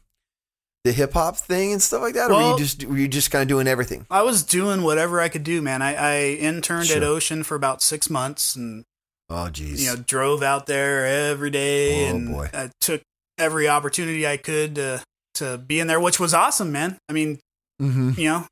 the 0.85 0.93
hip 0.93 1.13
hop 1.13 1.37
thing 1.37 1.73
and 1.73 1.83
stuff 1.83 2.01
like 2.03 2.15
that, 2.15 2.31
or 2.31 2.35
were 2.35 2.51
you 2.53 2.59
just 2.59 2.85
were 2.85 2.97
you 2.97 3.09
just 3.09 3.31
kind 3.31 3.43
of 3.43 3.49
doing 3.49 3.67
everything? 3.67 4.07
I 4.11 4.23
was 4.23 4.43
doing 4.43 4.83
whatever 4.83 5.21
I 5.21 5.29
could 5.29 5.45
do, 5.45 5.61
man. 5.61 5.83
I, 5.83 5.95
I 5.95 6.21
interned 6.35 6.91
at 6.91 7.03
Ocean 7.03 7.43
for 7.43 7.55
about 7.55 7.83
six 7.83 8.09
months 8.09 8.55
and 8.57 8.85
Oh, 9.31 9.51
geez. 9.51 9.85
you 9.85 9.91
know 9.91 9.97
drove 9.97 10.43
out 10.43 10.67
there 10.67 11.05
every 11.31 11.51
day 11.51 12.07
Oh, 12.07 12.15
and 12.15 12.29
boy. 12.31 12.49
I 12.55 12.71
took 12.81 13.03
every 13.37 13.69
opportunity 13.69 14.27
I 14.27 14.37
could 14.39 14.77
to 14.77 15.03
to 15.35 15.59
be 15.59 15.79
in 15.81 15.87
there, 15.87 16.01
which 16.01 16.19
was 16.19 16.33
awesome, 16.33 16.73
man. 16.73 16.97
I 17.09 17.13
mean, 17.13 17.39
hmm 17.79 18.13
you 18.17 18.25
know, 18.29 18.47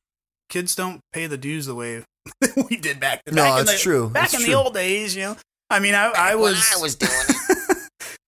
kids 0.51 0.75
don't 0.75 1.01
pay 1.13 1.27
the 1.27 1.39
dues 1.39 1.65
the 1.67 1.75
way 1.75 2.05
we 2.69 2.77
did 2.77 3.01
back 3.01 3.23
then. 3.25 3.37
No, 3.37 3.43
back 3.45 3.55
in 3.55 3.63
it's 3.63 3.73
the, 3.73 3.79
true. 3.79 4.11
Back 4.11 4.25
It's 4.25 4.35
in 4.35 4.41
true. 4.41 4.51
the 4.51 4.59
old 4.59 4.75
days, 4.75 5.17
you 5.17 5.23
know. 5.23 5.37
I 5.71 5.79
mean, 5.81 5.95
I, 5.95 6.13
I 6.15 6.35
was 6.35 6.63
I 6.77 6.81
was 6.83 6.95
doing 6.97 7.11
it. 7.13 7.37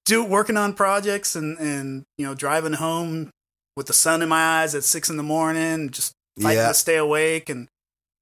Do 0.09 0.25
working 0.25 0.57
on 0.57 0.73
projects 0.75 1.37
and 1.37 1.59
and 1.59 2.05
you 2.16 2.27
know 2.27 2.35
driving 2.35 2.73
home 2.75 3.31
with 3.77 3.87
the 3.87 3.92
sun 3.92 4.23
in 4.23 4.29
my 4.29 4.42
eyes 4.62 4.75
at 4.75 4.83
six 4.85 5.09
in 5.09 5.16
the 5.16 5.23
morning, 5.23 5.90
just 5.90 6.12
fighting 6.40 6.59
Yeah. 6.59 6.68
to 6.68 6.75
stay 6.75 6.97
awake 6.97 7.49
and. 7.49 7.68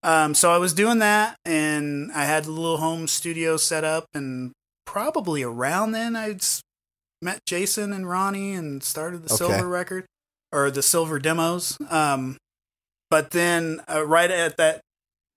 Um, 0.03 0.35
so 0.35 0.53
I 0.53 0.59
was 0.59 0.73
doing 0.73 1.01
that, 1.01 1.37
and 1.45 2.13
I 2.13 2.27
had 2.27 2.47
a 2.47 2.51
little 2.51 2.77
home 2.77 3.09
studio 3.09 3.57
set 3.57 3.83
up, 3.83 4.05
and 4.15 4.53
probably 4.85 5.43
around 5.43 5.93
then 5.93 6.15
I'd 6.15 6.45
met 7.21 7.41
Jason 7.45 7.93
and 7.93 8.09
Ronnie 8.09 8.53
and 8.53 8.85
started 8.85 9.23
the 9.25 9.35
Okay. 9.35 9.37
Silver 9.37 9.67
record 9.69 10.05
or 10.53 10.71
the 10.71 10.83
Silver 10.83 11.19
demos. 11.19 11.77
Um, 11.91 12.37
but 13.11 13.33
then 13.33 13.81
uh, 13.93 14.07
right 14.07 14.31
at 14.31 14.57
that 14.59 14.81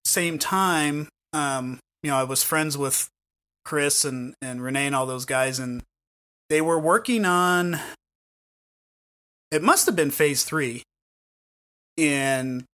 same 0.06 0.38
time, 0.38 1.08
um, 1.34 1.80
you 2.04 2.12
know, 2.12 2.18
I 2.18 2.24
was 2.24 2.44
friends 2.44 2.78
with 2.78 3.08
Chris 3.66 4.06
and 4.06 4.36
and 4.40 4.62
Renee 4.62 4.86
and 4.88 4.96
all 4.96 5.08
those 5.08 5.26
guys, 5.26 5.58
and 5.58 5.82
they 6.50 6.62
were 6.62 6.80
working 6.80 7.26
on. 7.26 7.80
It 9.52 9.64
must 9.64 9.86
have 9.88 9.96
been 9.96 10.12
Phase 10.12 10.44
Three, 10.44 10.84
and 11.98 12.66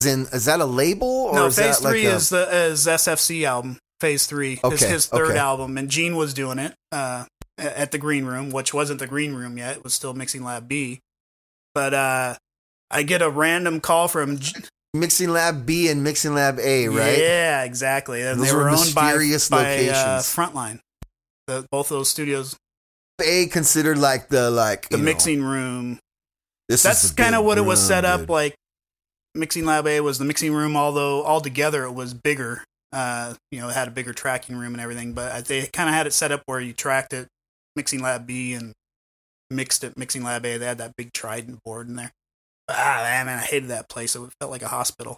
Is, 0.00 0.06
in, 0.06 0.20
is 0.32 0.44
that 0.44 0.60
a 0.60 0.64
label 0.64 1.08
or 1.08 1.34
no, 1.34 1.50
Phase 1.50 1.78
that 1.78 1.84
like 1.84 1.92
Three 1.92 2.06
a, 2.06 2.14
is 2.14 2.28
the 2.30 2.66
is 2.66 2.86
SFC 2.86 3.44
album. 3.44 3.78
Phase 4.00 4.26
Three 4.26 4.60
is 4.64 4.80
his 4.80 5.06
third 5.06 5.30
okay. 5.30 5.38
album, 5.38 5.78
and 5.78 5.88
Gene 5.88 6.16
was 6.16 6.34
doing 6.34 6.58
it 6.58 6.74
uh, 6.90 7.24
at 7.58 7.92
the 7.92 7.98
Green 7.98 8.24
Room, 8.24 8.50
which 8.50 8.74
wasn't 8.74 8.98
the 8.98 9.06
Green 9.06 9.34
Room 9.34 9.58
yet; 9.58 9.76
it 9.78 9.84
was 9.84 9.94
still 9.94 10.14
Mixing 10.14 10.44
Lab 10.44 10.68
B. 10.68 11.00
But 11.74 11.94
uh, 11.94 12.34
I 12.90 13.02
get 13.02 13.22
a 13.22 13.30
random 13.30 13.80
call 13.80 14.08
from 14.08 14.38
G- 14.38 14.54
Mixing 14.94 15.30
Lab 15.30 15.64
B 15.64 15.88
and 15.88 16.04
Mixing 16.04 16.34
Lab 16.34 16.58
A, 16.58 16.88
right? 16.88 17.18
Yeah, 17.18 17.64
exactly. 17.64 18.22
And 18.22 18.40
Those 18.40 18.50
they 18.50 18.56
were 18.56 18.64
were 18.64 18.70
owned 18.70 18.94
by, 18.94 19.12
by 19.12 19.14
uh, 19.14 19.16
locations. 19.16 20.34
Frontline. 20.34 20.80
The, 21.46 21.66
both 21.70 21.88
those 21.88 22.08
studios, 22.08 22.56
A 23.20 23.46
considered 23.46 23.98
like 23.98 24.28
the 24.28 24.50
like 24.50 24.88
the 24.88 24.96
you 24.96 25.02
know, 25.02 25.04
mixing 25.04 25.42
room. 25.42 25.98
this 26.68 26.82
That's 26.82 27.10
kind 27.10 27.34
of 27.34 27.44
what 27.44 27.58
it 27.58 27.62
was 27.62 27.84
set 27.84 28.04
up 28.04 28.20
dude. 28.20 28.30
like. 28.30 28.54
Mixing 29.34 29.64
Lab 29.64 29.86
A 29.86 30.00
was 30.00 30.18
the 30.18 30.26
mixing 30.26 30.52
room, 30.52 30.76
although 30.76 31.24
altogether 31.24 31.84
it 31.84 31.92
was 31.92 32.12
bigger. 32.12 32.64
Uh, 32.92 33.32
you 33.50 33.60
know, 33.60 33.70
it 33.70 33.74
had 33.74 33.88
a 33.88 33.90
bigger 33.90 34.12
tracking 34.12 34.56
room 34.56 34.74
and 34.74 34.80
everything, 34.80 35.14
but 35.14 35.46
they 35.46 35.66
kind 35.72 35.88
of 35.88 35.94
had 35.94 36.06
it 36.06 36.12
set 36.12 36.30
up 36.30 36.42
where 36.44 36.60
you 36.60 36.74
tracked 36.74 37.14
it, 37.14 37.28
Mixing 37.74 38.02
Lab 38.02 38.26
B, 38.26 38.52
and 38.52 38.74
mixed 39.50 39.84
it, 39.84 39.96
Mixing 39.96 40.22
Lab 40.22 40.44
A. 40.44 40.58
They 40.58 40.66
had 40.66 40.76
that 40.78 40.96
big 40.96 41.14
Trident 41.14 41.60
board 41.64 41.88
in 41.88 41.96
there. 41.96 42.12
Ah, 42.68 43.22
man, 43.24 43.38
I 43.38 43.42
hated 43.42 43.70
that 43.70 43.88
place. 43.88 44.14
It 44.14 44.20
felt 44.38 44.50
like 44.50 44.60
a 44.60 44.68
hospital. 44.68 45.16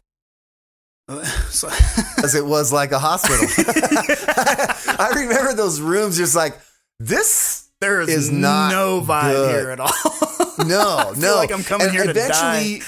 so, 1.48 1.68
Because 2.16 2.34
it 2.34 2.46
was 2.46 2.72
like 2.72 2.92
a 2.92 2.98
hospital. 3.00 3.46
I 4.98 5.12
remember 5.16 5.54
those 5.54 5.80
rooms 5.80 6.16
just 6.16 6.36
like 6.36 6.56
this 7.00 7.63
there 7.84 8.00
is, 8.00 8.08
is 8.08 8.30
not 8.30 8.70
no 8.70 9.00
vibe 9.00 9.32
good. 9.32 9.50
here 9.60 9.70
at 9.70 9.80
all. 9.80 9.92
no, 10.66 11.12
no. 11.16 11.36
like 11.36 11.52
I'm 11.52 11.62
coming 11.64 11.86
And 11.88 11.96
here 11.96 12.04
to 12.06 12.12
die. 12.12 12.22
eventually, 12.22 12.82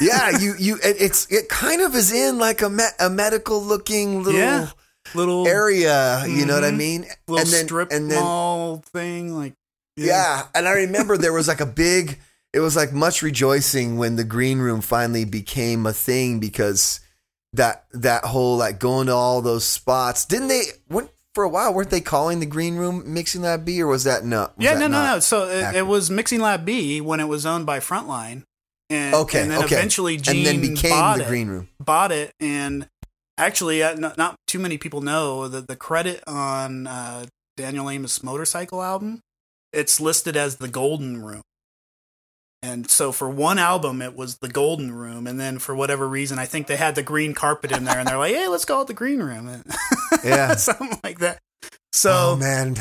yeah, 0.00 0.38
you 0.38 0.54
you 0.58 0.76
it, 0.76 0.96
it's 1.00 1.26
it 1.30 1.48
kind 1.48 1.80
of 1.80 1.94
is 1.94 2.12
in 2.12 2.38
like 2.38 2.62
a 2.62 2.68
me, 2.70 2.84
a 2.98 3.08
medical 3.10 3.62
looking 3.62 4.22
little 4.22 4.40
Yeah. 4.40 4.68
Little 5.14 5.48
area. 5.48 6.24
You 6.28 6.46
know 6.46 6.54
what 6.54 6.64
I 6.64 6.70
Mhm. 6.70 6.76
mean? 6.76 7.00
little 7.26 7.38
and 7.38 7.48
then 7.48 7.64
strip 7.66 7.90
and 7.90 8.10
then 8.10 8.22
mall 8.22 8.82
thing, 8.92 9.34
like 9.34 9.54
yeah. 9.96 10.46
and 10.54 10.68
I 10.68 10.72
remember 10.72 11.16
there 11.18 11.32
was 11.32 11.48
like 11.48 11.60
a 11.60 11.66
big 11.66 12.18
it 12.52 12.60
was 12.60 12.76
like 12.76 12.92
much 12.92 13.22
rejoicing 13.22 13.96
when 13.96 14.16
the 14.16 14.24
green 14.24 14.58
room 14.58 14.80
finally 14.80 15.24
became 15.24 15.86
a 15.86 15.92
thing 15.92 16.38
because 16.40 17.00
that 17.52 17.86
that 17.92 18.24
whole 18.24 18.56
like 18.56 18.78
going 18.78 19.06
to 19.08 19.12
all 19.14 19.40
those 19.42 19.64
spots 19.64 20.24
didn't 20.24 20.48
they 20.48 20.62
weren't, 20.88 21.10
for 21.34 21.44
a 21.44 21.48
while 21.48 21.72
weren't 21.72 21.90
they 21.90 22.00
calling 22.00 22.40
the 22.40 22.46
green 22.46 22.76
room 22.76 23.02
mixing 23.14 23.42
lab 23.42 23.64
b 23.64 23.80
or 23.82 23.86
was 23.86 24.04
that 24.04 24.24
no 24.24 24.40
was 24.40 24.50
yeah, 24.58 24.74
that 24.74 24.80
no, 24.80 24.88
no, 24.88 25.14
no. 25.14 25.20
So 25.20 25.48
it, 25.48 25.76
it 25.76 25.86
was 25.86 26.10
Mixing 26.10 26.40
Lab 26.40 26.64
B 26.64 27.00
when 27.00 27.20
it 27.20 27.28
was 27.28 27.46
owned 27.46 27.66
by 27.66 27.78
Frontline, 27.78 28.42
and 28.88 29.14
okay 29.14 29.42
and 29.42 29.50
then 29.50 29.64
okay 29.64 29.76
eventually 29.76 30.16
Gene 30.16 30.46
and 30.46 30.46
then 30.46 30.74
became 30.74 30.90
bought 30.90 31.18
the 31.18 31.24
it, 31.24 31.28
green 31.28 31.48
room 31.48 31.68
bought 31.78 32.12
it, 32.12 32.32
and 32.40 32.88
actually, 33.40 33.82
uh, 33.82 33.94
not, 33.94 34.18
not 34.18 34.36
too 34.46 34.58
many 34.58 34.78
people 34.78 35.00
know 35.00 35.48
that 35.48 35.66
the 35.66 35.76
credit 35.76 36.22
on 36.26 36.86
uh, 36.86 37.26
Daniel 37.56 37.90
Amos' 37.90 38.22
motorcycle 38.22 38.82
album, 38.82 39.20
it's 39.72 40.00
listed 40.00 40.36
as 40.36 40.56
the 40.56 40.68
Golden 40.68 41.22
Room. 41.22 41.42
And 42.62 42.90
so 42.90 43.10
for 43.10 43.30
one 43.30 43.58
album, 43.58 44.02
it 44.02 44.14
was 44.14 44.36
the 44.38 44.48
Golden 44.48 44.92
Room, 44.92 45.26
and 45.26 45.40
then 45.40 45.58
for 45.58 45.74
whatever 45.74 46.06
reason, 46.06 46.38
I 46.38 46.44
think 46.44 46.66
they 46.66 46.76
had 46.76 46.94
the 46.94 47.02
green 47.02 47.32
carpet 47.32 47.72
in 47.72 47.84
there, 47.84 47.98
and 47.98 48.06
they're 48.06 48.18
like, 48.18 48.34
"Hey, 48.34 48.48
let's 48.48 48.66
call 48.66 48.82
it 48.82 48.86
the 48.86 48.92
Green 48.92 49.20
Room," 49.20 49.48
Yeah. 50.24 50.54
something 50.56 50.98
like 51.04 51.18
that. 51.20 51.38
So 51.92 52.10
oh 52.32 52.36
man 52.36 52.74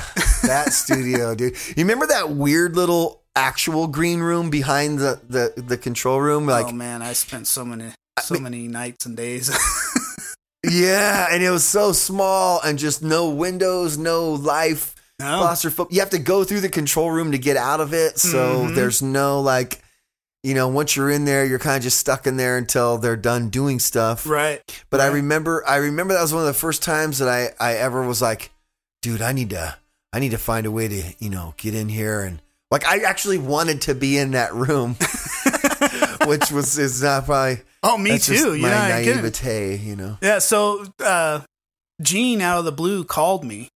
that 0.43 0.71
studio 0.71 1.33
dude 1.39 1.55
you 1.67 1.83
remember 1.83 2.05
that 2.07 2.29
weird 2.29 2.75
little 2.75 3.23
actual 3.35 3.87
green 3.87 4.19
room 4.19 4.49
behind 4.49 4.99
the 4.99 5.19
the, 5.27 5.61
the 5.61 5.77
control 5.77 6.19
room 6.21 6.45
like 6.45 6.67
oh 6.67 6.71
man, 6.71 7.01
I 7.01 7.13
spent 7.13 7.47
so 7.47 7.65
many 7.65 7.91
so 8.21 8.39
many 8.39 8.67
nights 8.67 9.05
and 9.05 9.17
days. 9.17 9.49
yeah 10.63 11.27
and 11.31 11.41
it 11.41 11.49
was 11.49 11.63
so 11.65 11.91
small 11.91 12.59
and 12.63 12.77
just 12.77 13.01
no 13.01 13.29
windows 13.29 13.97
no 13.97 14.31
life 14.33 14.95
no. 15.21 15.53
You 15.89 15.99
have 15.99 16.11
to 16.11 16.19
go 16.19 16.45
through 16.45 16.61
the 16.61 16.69
control 16.69 17.11
room 17.11 17.33
to 17.33 17.37
get 17.37 17.57
out 17.57 17.81
of 17.81 17.93
it. 17.93 18.17
So 18.17 18.61
Mhm. 18.67 18.75
there's 18.75 19.01
no 19.01 19.41
like, 19.41 19.81
you 20.43 20.53
know, 20.53 20.67
once 20.69 20.95
you're 20.95 21.09
in 21.09 21.25
there, 21.25 21.45
you're 21.45 21.59
kind 21.59 21.77
of 21.77 21.83
just 21.83 21.97
stuck 21.97 22.25
in 22.27 22.37
there 22.37 22.57
until 22.57 22.97
they're 22.97 23.17
done 23.17 23.49
doing 23.49 23.79
stuff. 23.79 24.27
right? 24.27 24.61
But 24.89 25.01
I 25.01 25.07
remember, 25.07 25.63
I 25.67 25.77
remember 25.77 26.13
that 26.13 26.21
was 26.21 26.33
one 26.33 26.41
of 26.43 26.47
the 26.47 26.53
first 26.53 26.81
times 26.83 27.17
that 27.19 27.27
I, 27.27 27.49
I 27.59 27.75
ever 27.75 28.05
was 28.05 28.21
like, 28.21 28.51
dude, 29.01 29.21
I 29.21 29.31
need 29.33 29.49
to, 29.51 29.75
I 30.13 30.19
need 30.19 30.31
to 30.31 30.37
find 30.37 30.65
a 30.65 30.71
way 30.71 30.87
to, 30.87 31.13
you 31.19 31.29
know, 31.29 31.53
get 31.57 31.75
in 31.75 31.89
here 31.89 32.21
and 32.21 32.41
like, 32.71 32.85
I 32.85 32.99
actually 32.99 33.39
wanted 33.39 33.81
to 33.81 33.95
be 33.95 34.17
in 34.17 34.31
that 34.31 34.53
room, 34.53 34.95
which 36.27 36.51
was 36.51 36.77
is 36.77 37.01
not 37.01 37.25
probably 37.25 37.63
Oh, 37.81 37.97
me 37.97 38.17
too. 38.19 38.55
Yeah, 38.55 39.03
naivete, 39.03 39.77
you 39.77 39.95
know. 39.95 40.17
Yeah, 40.21 40.39
so 40.39 40.85
uh, 40.99 41.41
Gene 42.01 42.41
out 42.41 42.59
of 42.59 42.65
the 42.65 42.71
blue 42.71 43.03
called 43.03 43.43
me 43.43 43.69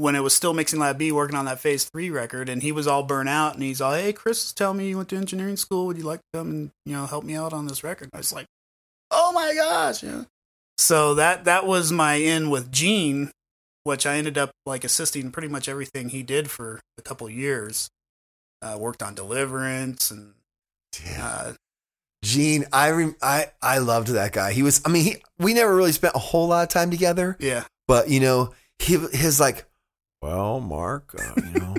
when 0.00 0.16
it 0.16 0.20
was 0.20 0.34
still 0.34 0.54
mixing 0.54 0.80
Lab 0.80 0.98
B, 0.98 1.12
working 1.12 1.36
on 1.36 1.44
that 1.44 1.60
Phase 1.60 1.84
Three 1.84 2.10
record, 2.10 2.48
and 2.48 2.62
he 2.62 2.72
was 2.72 2.86
all 2.86 3.02
burnt 3.02 3.28
out, 3.28 3.54
and 3.54 3.62
he's 3.62 3.80
all, 3.80 3.92
"Hey, 3.92 4.12
Chris, 4.12 4.52
tell 4.52 4.72
me 4.74 4.88
you 4.88 4.96
went 4.96 5.08
to 5.10 5.16
engineering 5.16 5.56
school. 5.56 5.86
Would 5.86 5.98
you 5.98 6.04
like 6.04 6.20
to 6.20 6.38
come 6.38 6.50
and 6.50 6.70
you 6.86 6.94
know 6.94 7.06
help 7.06 7.24
me 7.24 7.34
out 7.34 7.52
on 7.52 7.66
this 7.66 7.84
record?" 7.84 8.08
I 8.14 8.18
was 8.18 8.32
like, 8.32 8.46
"Oh 9.10 9.32
my 9.32 9.54
gosh!" 9.54 10.02
Yeah. 10.02 10.24
So 10.78 11.14
that 11.14 11.44
that 11.44 11.66
was 11.66 11.92
my 11.92 12.14
in 12.14 12.48
with 12.50 12.72
Gene, 12.72 13.30
which 13.84 14.06
I 14.06 14.16
ended 14.16 14.38
up 14.38 14.50
like 14.66 14.82
assisting 14.84 15.30
pretty 15.30 15.48
much 15.48 15.68
everything 15.68 16.08
he 16.08 16.22
did 16.22 16.50
for 16.50 16.80
a 16.98 17.02
couple 17.02 17.28
years. 17.28 17.90
Uh, 18.62 18.76
worked 18.78 19.02
on 19.02 19.14
Deliverance 19.14 20.10
and 20.10 20.34
Yeah. 21.04 21.26
uh, 21.26 21.52
Gene, 22.22 22.66
I 22.72 22.90
rem- 22.90 23.16
I 23.22 23.52
I 23.62 23.78
loved 23.78 24.08
that 24.08 24.32
guy. 24.32 24.52
He 24.52 24.62
was 24.62 24.80
I 24.84 24.88
mean, 24.90 25.04
he 25.04 25.16
we 25.38 25.54
never 25.54 25.74
really 25.74 25.92
spent 25.92 26.14
a 26.14 26.18
whole 26.18 26.48
lot 26.48 26.62
of 26.62 26.68
time 26.68 26.90
together, 26.90 27.36
yeah, 27.40 27.64
but 27.88 28.08
you 28.10 28.20
know, 28.20 28.52
he 28.78 28.96
his 28.98 29.40
like, 29.40 29.64
well, 30.22 30.60
Mark, 30.60 31.14
uh, 31.18 31.34
you 31.36 31.50
know, 31.60 31.76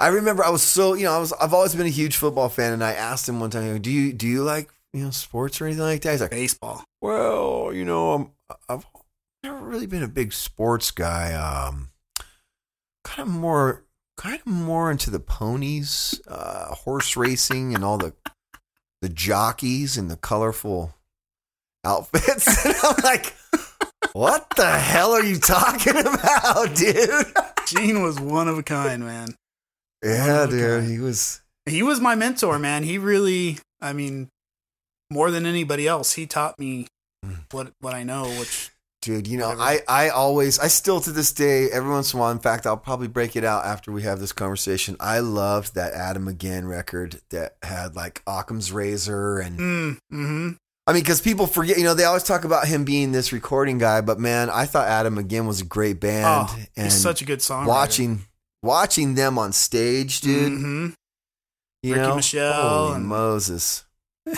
I 0.00 0.08
remember 0.08 0.44
I 0.44 0.50
was 0.50 0.62
so, 0.62 0.94
you 0.94 1.04
know, 1.04 1.12
I 1.12 1.18
was 1.18 1.32
I've 1.34 1.54
always 1.54 1.74
been 1.74 1.86
a 1.86 1.90
huge 1.90 2.16
football 2.16 2.48
fan 2.48 2.72
and 2.72 2.84
I 2.84 2.92
asked 2.92 3.28
him 3.28 3.40
one 3.40 3.50
time, 3.50 3.80
"Do 3.80 3.90
you 3.90 4.12
do 4.12 4.26
you 4.26 4.42
like, 4.42 4.70
you 4.92 5.04
know, 5.04 5.10
sports 5.10 5.60
or 5.60 5.66
anything 5.66 5.84
like 5.84 6.02
that?" 6.02 6.12
He's 6.12 6.20
like, 6.20 6.30
baseball. 6.30 6.84
"Well, 7.00 7.72
you 7.72 7.84
know, 7.84 8.12
I'm, 8.12 8.30
I've 8.68 8.86
never 9.42 9.58
really 9.58 9.86
been 9.86 10.02
a 10.02 10.08
big 10.08 10.32
sports 10.32 10.90
guy. 10.90 11.32
Um 11.34 11.90
kind 13.04 13.28
of 13.28 13.34
more 13.34 13.84
kind 14.16 14.40
of 14.40 14.46
more 14.46 14.90
into 14.90 15.10
the 15.10 15.20
ponies, 15.20 16.20
uh 16.26 16.74
horse 16.74 17.16
racing 17.16 17.74
and 17.74 17.84
all 17.84 17.98
the 17.98 18.14
the 19.00 19.08
jockeys 19.08 19.96
and 19.96 20.10
the 20.10 20.16
colorful 20.16 20.94
outfits. 21.84 22.64
and 22.66 22.74
I'm 22.82 22.96
like, 23.04 23.34
what 24.18 24.50
the 24.56 24.66
hell 24.68 25.12
are 25.12 25.22
you 25.22 25.38
talking 25.38 25.96
about, 25.98 26.74
dude? 26.74 27.26
Gene 27.66 28.02
was 28.02 28.18
one 28.20 28.48
of 28.48 28.58
a 28.58 28.62
kind, 28.62 29.04
man. 29.04 29.34
Yeah, 30.04 30.46
dude. 30.46 30.84
He 30.84 30.98
was 30.98 31.40
he 31.66 31.82
was 31.82 32.00
my 32.00 32.14
mentor, 32.14 32.58
man. 32.58 32.82
He 32.82 32.98
really, 32.98 33.58
I 33.80 33.92
mean, 33.92 34.28
more 35.10 35.30
than 35.30 35.46
anybody 35.46 35.86
else, 35.86 36.14
he 36.14 36.26
taught 36.26 36.58
me 36.58 36.86
Mm. 37.26 37.36
what 37.50 37.72
what 37.80 37.94
I 37.94 38.04
know. 38.04 38.24
Which 38.38 38.70
dude, 39.02 39.26
you 39.26 39.38
know, 39.38 39.48
Whatever. 39.48 39.62
I, 39.88 40.06
I 40.06 40.08
always 40.10 40.60
I 40.60 40.68
still 40.68 41.00
to 41.00 41.10
this 41.10 41.32
day, 41.32 41.68
every 41.68 41.90
once 41.90 42.12
in 42.12 42.18
a 42.18 42.22
while, 42.22 42.30
in 42.30 42.38
fact, 42.38 42.64
I'll 42.64 42.76
probably 42.76 43.08
break 43.08 43.34
it 43.34 43.42
out 43.42 43.64
after 43.66 43.90
we 43.90 44.02
have 44.02 44.20
this 44.20 44.30
conversation. 44.32 44.96
I 45.00 45.18
loved 45.18 45.74
that 45.74 45.94
Adam 45.94 46.28
Again 46.28 46.66
record 46.66 47.20
that 47.30 47.56
had 47.64 47.96
like 47.96 48.22
Occam's 48.24 48.70
razor 48.70 49.40
and 49.40 49.58
mm, 49.58 49.98
hmm 50.10 50.50
I 50.88 50.94
mean, 50.94 51.02
because 51.02 51.20
people 51.20 51.46
forget, 51.46 51.76
you 51.76 51.84
know, 51.84 51.92
they 51.92 52.04
always 52.04 52.22
talk 52.22 52.44
about 52.44 52.66
him 52.66 52.84
being 52.86 53.12
this 53.12 53.30
recording 53.30 53.76
guy, 53.76 54.00
but 54.00 54.18
man, 54.18 54.48
I 54.48 54.64
thought 54.64 54.88
Adam 54.88 55.18
again 55.18 55.46
was 55.46 55.60
a 55.60 55.64
great 55.66 56.00
band, 56.00 56.24
oh, 56.50 56.58
and 56.76 56.86
he's 56.86 56.98
such 56.98 57.20
a 57.20 57.26
good 57.26 57.42
song. 57.42 57.66
watching 57.66 58.22
watching 58.62 59.14
them 59.14 59.38
on 59.38 59.52
stage, 59.52 60.22
dude. 60.22 60.50
hmm 60.50 60.86
You 61.82 61.94
Ricky 61.94 62.06
know, 62.06 62.16
Michelle 62.16 62.68
holy 62.86 62.96
and- 62.96 63.06
Moses. 63.06 63.84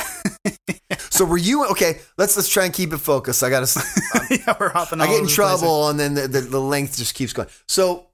so 1.10 1.24
were 1.24 1.38
you 1.38 1.66
okay? 1.68 2.00
Let's 2.18 2.36
let's 2.36 2.48
try 2.48 2.64
and 2.64 2.74
keep 2.74 2.92
it 2.92 2.98
focused. 2.98 3.44
I 3.44 3.50
got 3.50 3.64
to. 3.64 3.82
yeah, 4.30 4.56
we're 4.58 4.70
hopping. 4.70 5.00
I 5.00 5.06
get 5.06 5.20
in 5.22 5.28
trouble, 5.28 5.88
and 5.88 6.00
then 6.00 6.14
the, 6.14 6.26
the 6.26 6.40
the 6.40 6.60
length 6.60 6.96
just 6.96 7.14
keeps 7.14 7.32
going. 7.32 7.48
So, 7.68 8.08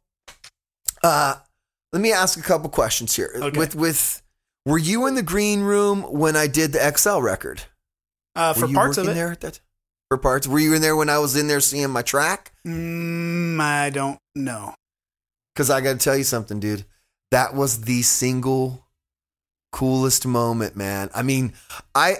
uh, 1.02 1.36
let 1.94 2.02
me 2.02 2.12
ask 2.12 2.38
a 2.38 2.42
couple 2.42 2.68
questions 2.68 3.16
here. 3.16 3.30
Okay. 3.34 3.58
With 3.58 3.74
with, 3.74 4.22
were 4.66 4.76
you 4.78 5.06
in 5.06 5.14
the 5.14 5.22
green 5.22 5.60
room 5.60 6.02
when 6.02 6.36
I 6.36 6.46
did 6.48 6.72
the 6.72 6.92
XL 6.96 7.20
record? 7.20 7.62
Uh, 8.36 8.52
for 8.54 8.68
parts 8.68 8.98
of 8.98 9.08
it. 9.08 9.14
there 9.14 9.32
at 9.32 9.40
that? 9.40 9.60
For 10.08 10.18
parts, 10.18 10.46
were 10.46 10.58
you 10.58 10.74
in 10.74 10.82
there 10.82 10.94
when 10.94 11.08
I 11.10 11.18
was 11.18 11.36
in 11.36 11.48
there 11.48 11.60
seeing 11.60 11.90
my 11.90 12.02
track? 12.02 12.52
Mm, 12.66 13.60
I 13.60 13.90
don't 13.90 14.20
know. 14.34 14.74
Because 15.54 15.70
I 15.70 15.80
got 15.80 15.92
to 15.94 15.98
tell 15.98 16.16
you 16.16 16.22
something, 16.24 16.60
dude. 16.60 16.84
That 17.32 17.54
was 17.54 17.82
the 17.82 18.02
single 18.02 18.86
coolest 19.72 20.26
moment, 20.26 20.76
man. 20.76 21.10
I 21.14 21.22
mean, 21.22 21.54
I 21.94 22.18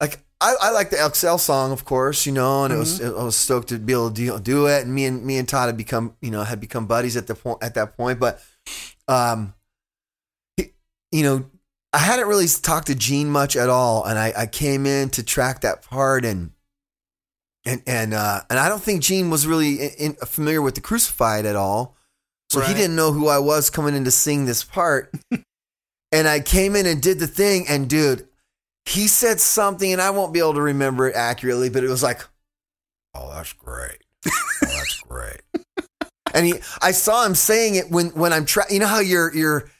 like 0.00 0.20
I, 0.40 0.54
I 0.60 0.70
like 0.70 0.90
the 0.90 0.96
XL 1.14 1.36
song, 1.36 1.72
of 1.72 1.84
course, 1.84 2.24
you 2.24 2.32
know, 2.32 2.64
and 2.64 2.72
it 2.72 2.78
was 2.78 3.00
Mm-hmm. 3.00 3.20
I 3.20 3.24
was 3.24 3.36
stoked 3.36 3.68
to 3.68 3.78
be 3.78 3.92
able 3.92 4.08
to 4.10 4.14
do, 4.14 4.40
do 4.40 4.66
it. 4.66 4.82
And 4.84 4.94
me 4.94 5.04
and 5.04 5.24
me 5.26 5.36
and 5.38 5.48
Todd 5.48 5.66
had 5.68 5.76
become, 5.76 6.16
you 6.22 6.30
know, 6.30 6.42
had 6.42 6.58
become 6.60 6.86
buddies 6.86 7.16
at 7.16 7.26
the 7.26 7.34
point 7.34 7.58
at 7.62 7.74
that 7.74 7.96
point. 7.96 8.18
But, 8.18 8.42
um, 9.08 9.52
he- 10.56 10.72
you 11.12 11.22
know, 11.22 11.44
I 11.92 11.98
hadn't 11.98 12.28
really 12.28 12.46
talked 12.46 12.86
to 12.86 12.94
Gene 12.94 13.30
much 13.30 13.56
at 13.56 13.68
all, 13.68 14.04
and 14.04 14.18
I, 14.18 14.32
I 14.36 14.46
came 14.46 14.86
in 14.86 15.10
to 15.10 15.22
track 15.22 15.60
that 15.60 15.82
part 15.82 16.24
and. 16.24 16.52
And 17.64 17.80
and 17.86 18.12
uh, 18.12 18.40
and 18.50 18.58
I 18.58 18.68
don't 18.68 18.82
think 18.82 19.02
Gene 19.02 19.30
was 19.30 19.46
really 19.46 19.74
in, 19.74 19.90
in, 19.98 20.12
familiar 20.14 20.60
with 20.60 20.74
the 20.74 20.80
Crucified 20.80 21.46
at 21.46 21.54
all, 21.54 21.96
so 22.50 22.60
he 22.60 22.74
didn't 22.74 22.96
know 22.96 23.12
who 23.12 23.28
I 23.28 23.38
was 23.38 23.70
coming 23.70 23.94
in 23.94 24.04
to 24.04 24.10
sing 24.10 24.46
this 24.46 24.64
part. 24.64 25.14
and 26.12 26.28
I 26.28 26.40
came 26.40 26.76
in 26.76 26.86
and 26.86 27.00
did 27.00 27.18
the 27.18 27.26
thing, 27.26 27.66
and 27.68 27.88
dude, 27.88 28.28
he 28.84 29.06
said 29.08 29.40
something, 29.40 29.90
and 29.90 30.02
I 30.02 30.10
won't 30.10 30.32
be 30.32 30.40
able 30.40 30.54
to 30.54 30.60
remember 30.60 31.08
it 31.08 31.16
accurately, 31.16 31.70
but 31.70 31.84
it 31.84 31.88
was 31.88 32.02
like, 32.02 32.20
"Oh, 33.14 33.30
that's 33.32 33.52
great. 33.52 33.98
Oh, 34.26 34.30
that's 34.60 35.00
great." 35.08 35.40
and 36.34 36.46
he, 36.46 36.54
I 36.80 36.92
saw 36.92 37.24
him 37.24 37.34
saying 37.34 37.76
it 37.76 37.90
when 37.90 38.08
when 38.08 38.32
I'm 38.32 38.44
trying. 38.44 38.70
You 38.70 38.80
know 38.80 38.86
how 38.86 39.00
you're 39.00 39.34
you're. 39.34 39.70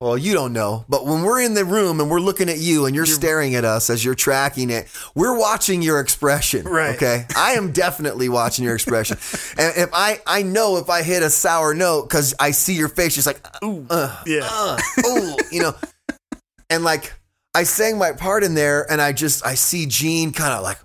Well, 0.00 0.16
you 0.16 0.32
don't 0.32 0.54
know, 0.54 0.86
but 0.88 1.04
when 1.04 1.22
we're 1.22 1.42
in 1.42 1.52
the 1.52 1.66
room 1.66 2.00
and 2.00 2.08
we're 2.10 2.20
looking 2.20 2.48
at 2.48 2.56
you 2.56 2.86
and 2.86 2.96
you're 2.96 3.04
staring 3.04 3.54
at 3.54 3.66
us 3.66 3.90
as 3.90 4.02
you're 4.02 4.14
tracking 4.14 4.70
it, 4.70 4.88
we're 5.14 5.38
watching 5.38 5.82
your 5.82 6.00
expression. 6.00 6.64
Right. 6.64 6.96
Okay. 6.96 7.26
I 7.36 7.52
am 7.52 7.72
definitely 7.72 8.30
watching 8.30 8.64
your 8.64 8.74
expression. 8.74 9.18
and 9.58 9.76
if 9.76 9.90
I, 9.92 10.22
I 10.26 10.40
know 10.40 10.78
if 10.78 10.88
I 10.88 11.02
hit 11.02 11.22
a 11.22 11.28
sour 11.28 11.74
note 11.74 12.08
because 12.08 12.32
I 12.40 12.52
see 12.52 12.72
your 12.76 12.88
face, 12.88 13.14
just 13.14 13.26
like, 13.26 13.46
Ooh, 13.62 13.86
uh, 13.90 14.22
yeah. 14.24 14.48
uh, 14.50 14.78
ooh, 15.06 15.36
you 15.52 15.60
know, 15.60 15.74
and 16.70 16.82
like 16.82 17.12
I 17.54 17.64
sang 17.64 17.98
my 17.98 18.12
part 18.12 18.42
in 18.42 18.54
there, 18.54 18.90
and 18.90 19.02
I 19.02 19.12
just 19.12 19.44
I 19.44 19.54
see 19.54 19.84
Gene 19.84 20.32
kind 20.32 20.54
of 20.54 20.62
like, 20.62 20.78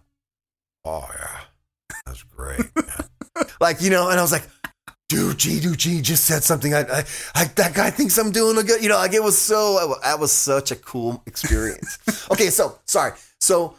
oh 0.83 1.07
yeah, 1.17 1.39
that's 2.05 2.23
great, 2.23 2.59
like 3.61 3.81
you 3.81 3.91
know, 3.91 4.09
and 4.09 4.19
I 4.19 4.21
was 4.21 4.33
like. 4.33 4.43
Dude, 5.07 5.37
G, 5.37 5.59
dude, 5.59 5.77
G 5.77 6.01
just 6.01 6.25
said 6.25 6.43
something. 6.43 6.73
I, 6.73 6.79
I, 6.81 7.03
I, 7.35 7.45
that 7.55 7.73
guy 7.75 7.91
thinks 7.91 8.17
I'm 8.17 8.31
doing 8.31 8.57
a 8.57 8.63
good, 8.63 8.81
you 8.81 8.89
know, 8.89 8.95
like 8.95 9.13
it 9.13 9.21
was 9.21 9.37
so, 9.37 9.95
that 10.01 10.19
was 10.19 10.31
such 10.31 10.71
a 10.71 10.75
cool 10.75 11.21
experience. 11.27 11.99
okay, 12.31 12.49
so 12.49 12.79
sorry. 12.85 13.11
So, 13.39 13.75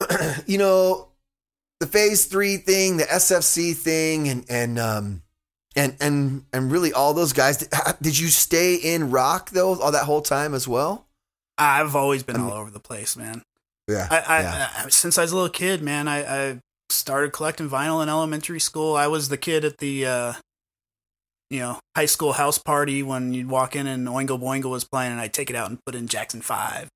you 0.46 0.56
know, 0.56 1.08
the 1.80 1.86
phase 1.86 2.24
three 2.24 2.56
thing, 2.56 2.96
the 2.96 3.04
SFC 3.04 3.74
thing, 3.74 4.28
and, 4.28 4.46
and, 4.48 4.78
um, 4.78 5.22
and, 5.76 5.94
and, 6.00 6.44
and 6.54 6.72
really 6.72 6.92
all 6.94 7.12
those 7.12 7.34
guys, 7.34 7.58
did, 7.58 7.68
did 8.00 8.18
you 8.18 8.28
stay 8.28 8.76
in 8.76 9.10
rock 9.10 9.50
though, 9.50 9.78
all 9.78 9.92
that 9.92 10.04
whole 10.04 10.22
time 10.22 10.54
as 10.54 10.66
well? 10.66 11.06
I've 11.58 11.94
always 11.94 12.22
been 12.22 12.36
I 12.36 12.38
mean- 12.38 12.50
all 12.50 12.56
over 12.56 12.70
the 12.70 12.80
place, 12.80 13.14
man. 13.16 13.42
Yeah. 13.88 14.06
I, 14.10 14.18
I, 14.18 14.40
yeah. 14.40 14.70
I 14.84 14.88
since 14.90 15.18
I 15.18 15.22
was 15.22 15.32
a 15.32 15.34
little 15.34 15.50
kid, 15.50 15.82
man, 15.82 16.08
I, 16.08 16.50
I 16.52 16.60
started 16.88 17.32
collecting 17.32 17.68
vinyl 17.68 18.02
in 18.02 18.08
elementary 18.08 18.60
school. 18.60 18.94
I 18.96 19.08
was 19.08 19.28
the 19.28 19.36
kid 19.36 19.64
at 19.64 19.78
the 19.78 20.06
uh, 20.06 20.32
you 21.52 21.60
know 21.60 21.78
high 21.94 22.06
school 22.06 22.32
house 22.32 22.58
party 22.58 23.02
when 23.02 23.32
you'd 23.34 23.48
walk 23.48 23.76
in 23.76 23.86
and 23.86 24.08
Oingo 24.08 24.40
Boingo 24.40 24.70
was 24.70 24.84
playing, 24.84 25.12
and 25.12 25.20
I'd 25.20 25.32
take 25.34 25.50
it 25.50 25.56
out 25.56 25.68
and 25.70 25.78
put 25.84 25.94
in 25.94 26.08
Jackson 26.08 26.40
Five. 26.40 26.88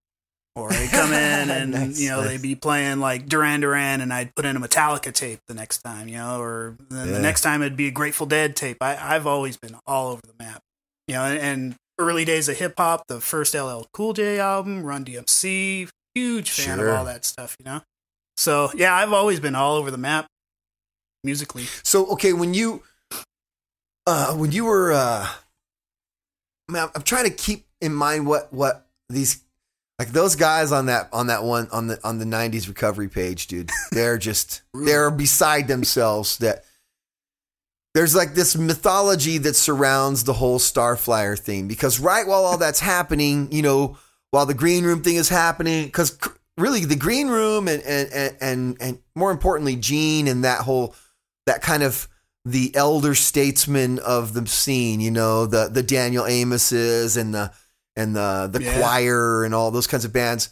Or 0.56 0.70
they'd 0.70 0.88
come 0.90 1.12
in 1.12 1.50
and 1.50 1.70
Nice, 1.72 2.00
you 2.00 2.08
know 2.08 2.22
nice. 2.22 2.30
they'd 2.30 2.42
be 2.42 2.54
playing 2.54 2.98
like 2.98 3.26
Duran 3.28 3.60
Duran, 3.60 4.00
and 4.00 4.10
I'd 4.12 4.34
put 4.34 4.46
in 4.46 4.56
a 4.56 4.60
Metallica 4.60 5.12
tape 5.12 5.38
the 5.48 5.54
next 5.54 5.82
time, 5.82 6.08
you 6.08 6.16
know, 6.16 6.40
or 6.40 6.76
then 6.88 7.08
Yeah. 7.08 7.12
the 7.12 7.20
next 7.20 7.42
time 7.42 7.60
it'd 7.62 7.76
be 7.76 7.88
a 7.88 7.90
Grateful 7.90 8.24
Dead 8.26 8.56
tape. 8.56 8.78
I, 8.80 8.96
I've 9.14 9.26
always 9.26 9.58
been 9.58 9.76
all 9.86 10.08
over 10.12 10.22
the 10.26 10.32
map, 10.42 10.62
you 11.06 11.14
know. 11.14 11.24
And, 11.24 11.38
and 11.38 11.74
early 11.98 12.24
days 12.24 12.48
of 12.48 12.56
hip 12.56 12.72
hop, 12.78 13.04
the 13.06 13.20
first 13.20 13.54
LL 13.54 13.82
Cool 13.92 14.14
J 14.14 14.40
album, 14.40 14.82
Run 14.82 15.04
DMC, 15.04 15.90
huge 16.14 16.50
fan 16.50 16.78
Sure. 16.78 16.88
of 16.88 16.96
all 17.00 17.04
that 17.04 17.26
stuff, 17.26 17.54
you 17.60 17.66
know. 17.66 17.82
So 18.38 18.70
yeah, 18.74 18.94
I've 18.94 19.12
always 19.12 19.40
been 19.40 19.54
all 19.54 19.76
over 19.76 19.90
the 19.90 19.98
map 19.98 20.26
musically. 21.22 21.64
So 21.82 22.06
okay, 22.12 22.32
when 22.32 22.54
you 22.54 22.82
uh 24.06 24.34
when 24.34 24.52
you 24.52 24.64
were 24.64 24.92
uh 24.92 25.28
I 26.68 26.72
mean, 26.72 26.88
I'm, 26.94 27.02
trying 27.02 27.24
to 27.24 27.30
keep 27.30 27.66
in 27.80 27.94
mind 27.94 28.26
what 28.26 28.52
what 28.52 28.86
these 29.08 29.42
like 29.98 30.08
those 30.08 30.36
guys 30.36 30.72
on 30.72 30.86
that 30.86 31.08
on 31.12 31.28
that 31.28 31.44
one 31.44 31.68
on 31.72 31.86
the 31.86 31.98
on 32.04 32.18
the 32.18 32.24
90s 32.24 32.68
recovery 32.68 33.08
page, 33.08 33.46
dude. 33.46 33.70
They're 33.92 34.18
just 34.18 34.62
they're 34.74 35.10
beside 35.10 35.68
themselves 35.68 36.38
that 36.38 36.64
there's 37.94 38.14
like 38.14 38.34
this 38.34 38.56
mythology 38.56 39.38
that 39.38 39.56
surrounds 39.56 40.24
the 40.24 40.34
whole 40.34 40.58
Starflyer 40.58 41.38
thing 41.38 41.66
because 41.66 41.98
right 41.98 42.26
while 42.26 42.44
all 42.44 42.58
that's 42.58 42.80
happening, 42.80 43.48
you 43.50 43.62
know, 43.62 43.96
while 44.32 44.44
the 44.44 44.52
green 44.52 44.84
room 44.84 45.02
thing 45.02 45.16
is 45.16 45.30
happening, 45.30 45.86
because 45.86 46.18
really 46.58 46.84
the 46.84 46.96
green 46.96 47.28
room 47.28 47.68
and 47.68 47.82
and 47.84 48.12
and 48.12 48.36
and, 48.40 48.76
and 48.80 48.98
more 49.14 49.30
importantly, 49.30 49.76
Gene 49.76 50.28
and 50.28 50.44
that 50.44 50.60
whole 50.60 50.94
that 51.46 51.62
kind 51.62 51.82
of 51.82 52.06
the 52.46 52.74
elder 52.76 53.14
statesmen 53.16 53.98
of 53.98 54.32
the 54.32 54.46
scene, 54.46 55.00
you 55.00 55.10
know, 55.10 55.46
the 55.46 55.68
the 55.68 55.82
Daniel 55.82 56.24
Amoses 56.24 57.16
and 57.16 57.34
the 57.34 57.52
and 57.96 58.14
the 58.14 58.48
the 58.52 58.62
Yeah. 58.62 58.78
choir 58.78 59.44
and 59.44 59.52
all 59.54 59.70
those 59.70 59.86
kinds 59.88 60.04
of 60.04 60.12
bands. 60.12 60.50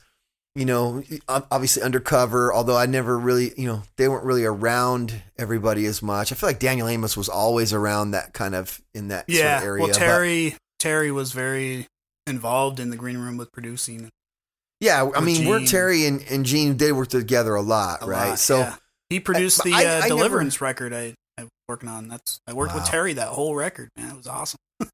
You 0.56 0.64
know, 0.66 1.02
obviously 1.28 1.82
undercover. 1.82 2.52
Although 2.52 2.76
I 2.76 2.86
never 2.86 3.18
really, 3.18 3.52
you 3.56 3.66
know, 3.66 3.82
they 3.96 4.06
weren't 4.08 4.24
really 4.24 4.44
around 4.44 5.20
everybody 5.36 5.84
as 5.86 6.00
much. 6.00 6.30
I 6.30 6.36
feel 6.36 6.48
like 6.48 6.60
Daniel 6.60 6.86
Amos 6.86 7.16
was 7.16 7.28
always 7.28 7.72
around 7.72 8.12
that 8.12 8.32
kind 8.34 8.54
of 8.54 8.80
in 8.94 9.08
that 9.08 9.28
sort 9.28 9.36
Yeah, 9.38 9.58
of 9.58 9.64
area. 9.64 9.82
well, 9.82 9.92
but- 9.92 9.98
Terry 9.98 10.56
Terry 10.78 11.10
was 11.10 11.32
very 11.32 11.86
involved 12.26 12.78
in 12.80 12.90
the 12.90 12.96
green 12.96 13.18
room 13.18 13.36
with 13.36 13.50
producing. 13.52 14.10
yeah, 14.80 15.08
I 15.16 15.20
mean, 15.20 15.48
we're 15.48 15.64
Terry 15.66 16.06
and, 16.06 16.22
and 16.30 16.44
Gene. 16.46 16.76
They 16.76 16.92
worked 16.92 17.10
together 17.12 17.54
a 17.54 17.62
lot, 17.62 18.02
a 18.02 18.06
right? 18.06 18.30
lot, 18.30 18.38
so 18.38 18.58
yeah. 18.58 18.76
he 19.10 19.18
produced 19.20 19.58
but 19.58 19.64
the 19.64 19.72
I- 19.74 19.84
uh, 19.84 19.88
I 19.88 20.00
never- 20.02 20.08
Deliverance 20.08 20.60
record 20.60 20.92
I 20.92 21.14
I 21.38 21.42
was 21.42 21.50
working 21.68 21.88
on. 21.88 22.08
That's 22.08 22.40
I 22.46 22.52
worked 22.52 22.74
with 22.74 22.84
Terry 22.84 23.14
that 23.14 23.28
whole 23.28 23.54
record. 23.54 23.90
Man, 23.96 24.10
it 24.10 24.16
was 24.16 24.26
awesome. 24.26 24.58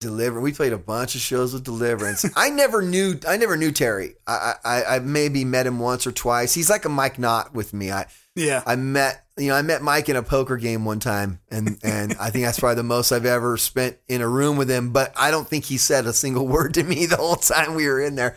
Deliver. 0.00 0.38
We 0.38 0.52
played 0.52 0.74
a 0.74 0.78
bunch 0.78 1.14
of 1.14 1.22
shows 1.22 1.54
with 1.54 1.64
Deliverance. 1.64 2.26
I 2.36 2.50
never 2.50 2.82
knew. 2.82 3.18
I 3.26 3.38
never 3.38 3.56
knew 3.56 3.72
Terry. 3.72 4.16
I, 4.26 4.54
I 4.62 4.84
I 4.84 4.98
maybe 4.98 5.46
met 5.46 5.66
him 5.66 5.78
once 5.78 6.06
or 6.06 6.12
twice. 6.12 6.52
He's 6.52 6.68
like 6.68 6.84
a 6.84 6.90
Mike 6.90 7.18
Knott 7.18 7.54
with 7.54 7.72
me. 7.72 7.90
I 7.90 8.06
Yeah, 8.36 8.62
I 8.66 8.76
met 8.76 9.24
you 9.38 9.48
know 9.48 9.54
I 9.54 9.62
met 9.62 9.80
Mike 9.80 10.10
in 10.10 10.16
a 10.16 10.22
poker 10.22 10.58
game 10.58 10.84
one 10.84 11.00
time, 11.00 11.40
and 11.50 11.78
and 11.82 12.14
I 12.20 12.28
think 12.28 12.44
that's 12.44 12.60
probably 12.60 12.76
the 12.76 12.82
most 12.82 13.12
I've 13.12 13.24
ever 13.24 13.56
spent 13.56 13.96
in 14.06 14.20
a 14.20 14.28
room 14.28 14.58
with 14.58 14.68
him. 14.68 14.92
But 14.92 15.14
I 15.16 15.30
don't 15.30 15.48
think 15.48 15.64
he 15.64 15.78
said 15.78 16.06
a 16.06 16.12
single 16.12 16.46
word 16.48 16.74
to 16.74 16.82
me 16.82 17.06
the 17.06 17.16
whole 17.16 17.36
time 17.36 17.74
we 17.74 17.88
were 17.88 18.02
in 18.02 18.14
there. 18.14 18.36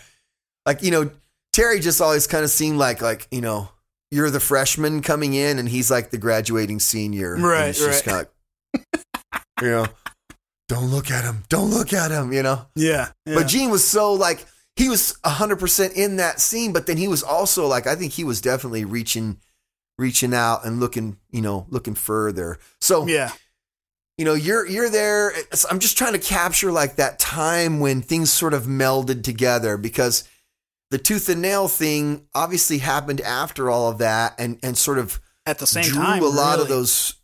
Like 0.65 0.83
you 0.83 0.91
know, 0.91 1.11
Terry 1.51 1.81
just 1.81 1.99
always 1.99 2.27
kind 2.27 2.45
of 2.45 2.49
seemed 2.49 2.77
like 2.77 3.01
like 3.01 3.27
you 3.29 3.41
know 3.41 3.67
you're 4.11 4.29
the 4.29 4.39
freshman 4.39 5.01
coming 5.01 5.33
in, 5.33 5.59
and 5.59 5.69
he's 5.69 5.91
like 5.91 6.09
the 6.09 6.17
graduating 6.17 6.79
senior. 6.79 7.35
Right, 7.35 7.73
just 7.73 8.05
right. 8.05 8.27
kinda 8.73 8.83
you 9.61 9.69
know, 9.69 9.87
don't 10.67 10.87
look 10.87 11.11
at 11.11 11.23
him. 11.23 11.43
Don't 11.49 11.69
look 11.69 11.93
at 11.93 12.11
him. 12.11 12.31
You 12.33 12.43
know. 12.43 12.67
yeah, 12.75 13.09
yeah. 13.25 13.35
But 13.35 13.47
Gene 13.47 13.69
was 13.69 13.87
so 13.87 14.13
like 14.13 14.45
he 14.75 14.89
was 14.89 15.17
hundred 15.23 15.59
percent 15.59 15.93
in 15.93 16.17
that 16.17 16.39
scene, 16.39 16.73
but 16.73 16.87
then 16.87 16.97
he 16.97 17.07
was 17.07 17.23
also 17.23 17.67
like 17.67 17.87
I 17.87 17.95
think 17.95 18.13
he 18.13 18.23
was 18.23 18.41
definitely 18.41 18.85
reaching 18.85 19.39
reaching 19.97 20.33
out 20.33 20.65
and 20.65 20.79
looking, 20.79 21.17
you 21.31 21.41
know, 21.41 21.65
looking 21.69 21.95
further. 21.95 22.59
So 22.79 23.07
yeah, 23.07 23.31
you 24.17 24.25
know, 24.25 24.33
you're 24.33 24.65
you're 24.65 24.89
there. 24.89 25.33
I'm 25.69 25.79
just 25.79 25.97
trying 25.97 26.13
to 26.13 26.19
capture 26.19 26.71
like 26.71 26.95
that 26.95 27.19
time 27.19 27.79
when 27.79 28.01
things 28.01 28.31
sort 28.31 28.53
of 28.53 28.63
melded 28.63 29.23
together 29.23 29.77
because 29.77 30.27
the 30.91 30.97
tooth 30.97 31.27
and 31.29 31.41
nail 31.41 31.67
thing 31.67 32.27
obviously 32.33 32.77
happened 32.77 33.21
after 33.21 33.69
all 33.69 33.89
of 33.89 33.97
that 33.99 34.35
and 34.39 34.57
and 34.63 34.77
sort 34.77 34.97
of 34.99 35.19
at 35.45 35.59
the 35.59 35.67
same 35.67 35.83
drew 35.83 36.01
time, 36.03 36.23
a 36.23 36.25
lot 36.27 36.59
of 36.59 36.67
those 36.67 37.15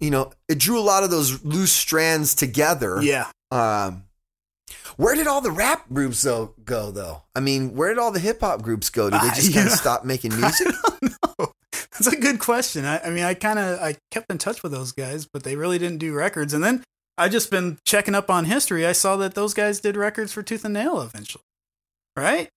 you 0.00 0.10
know, 0.10 0.32
it 0.48 0.58
drew 0.58 0.78
a 0.78 0.82
lot 0.82 1.04
of 1.04 1.10
those 1.10 1.44
loose 1.44 1.72
strands 1.72 2.34
together. 2.34 3.00
Yeah, 3.00 3.28
Um, 3.52 4.02
where 4.96 5.14
did 5.14 5.26
all 5.28 5.40
the 5.40 5.52
rap 5.52 5.86
groups 5.92 6.22
though 6.22 6.54
go 6.64 6.90
though? 6.90 7.22
I 7.36 7.40
mean, 7.40 7.74
where 7.76 7.88
did 7.90 7.98
all 7.98 8.10
the 8.10 8.18
hip 8.18 8.40
hop 8.40 8.62
groups 8.62 8.90
go? 8.90 9.08
Did 9.10 9.20
they 9.22 9.28
Uh, 9.28 9.34
just 9.34 9.54
kind 9.54 9.66
yeah. 9.66 9.72
of 9.72 9.78
stop 9.78 10.04
making 10.04 10.34
music? 10.40 10.68
that's 11.92 12.06
a 12.08 12.16
good 12.16 12.38
question. 12.40 12.84
I, 12.84 12.98
I 13.00 13.10
mean, 13.10 13.24
I 13.24 13.34
kind 13.34 13.58
of 13.58 13.80
I 13.80 13.96
kept 14.10 14.30
in 14.30 14.38
touch 14.38 14.62
with 14.62 14.72
those 14.72 14.92
guys, 14.92 15.26
but 15.26 15.44
they 15.44 15.56
really 15.56 15.78
didn't 15.78 15.98
do 15.98 16.12
records. 16.12 16.52
And 16.52 16.62
then 16.64 16.82
I 17.16 17.28
just 17.28 17.50
been 17.50 17.78
checking 17.84 18.14
up 18.14 18.28
on 18.30 18.44
history. 18.46 18.84
I 18.86 18.92
saw 18.92 19.16
that 19.16 19.34
those 19.34 19.54
guys 19.54 19.80
did 19.80 19.96
records 19.96 20.32
for 20.32 20.42
Tooth 20.42 20.64
and 20.64 20.74
Nail 20.74 21.00
eventually, 21.00 21.44
right? 22.16 22.48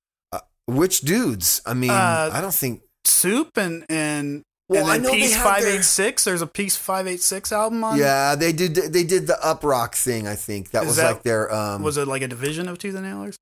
Which 0.67 1.01
dudes? 1.01 1.61
I 1.65 1.73
mean, 1.73 1.91
Uh, 1.91 2.29
I 2.33 2.41
don't 2.41 2.53
think. 2.53 2.81
Soup 3.05 3.55
and 3.57 3.85
and 3.87 4.41
Well, 4.67 4.81
and 4.81 4.89
I 4.89 4.93
then 4.95 5.03
know 5.03 5.11
they 5.11 5.17
Piece 5.17 5.35
had 5.35 5.61
their- 5.61 6.15
There's 6.25 6.41
a 6.41 6.47
Piece 6.47 6.75
Five 6.75 7.05
Eight 7.07 7.21
Six 7.21 7.51
album 7.51 7.83
on. 7.83 7.99
Yeah, 7.99 8.33
they 8.33 8.51
did. 8.51 8.73
They 8.75 9.03
did 9.03 9.27
the 9.27 9.37
Uprok 9.43 9.93
thing. 9.93 10.27
I 10.27 10.35
think 10.35 10.71
that 10.71 10.81
Is 10.83 10.87
was 10.87 10.95
that- 10.97 11.05
like 11.13 11.23
their. 11.23 11.53
Um, 11.53 11.83
was 11.83 11.97
it 11.97 12.07
like 12.07 12.23
a 12.23 12.27
division 12.27 12.67
of 12.67 12.79
Tooth 12.79 12.95
and 12.95 13.05
Nailers? 13.05 13.37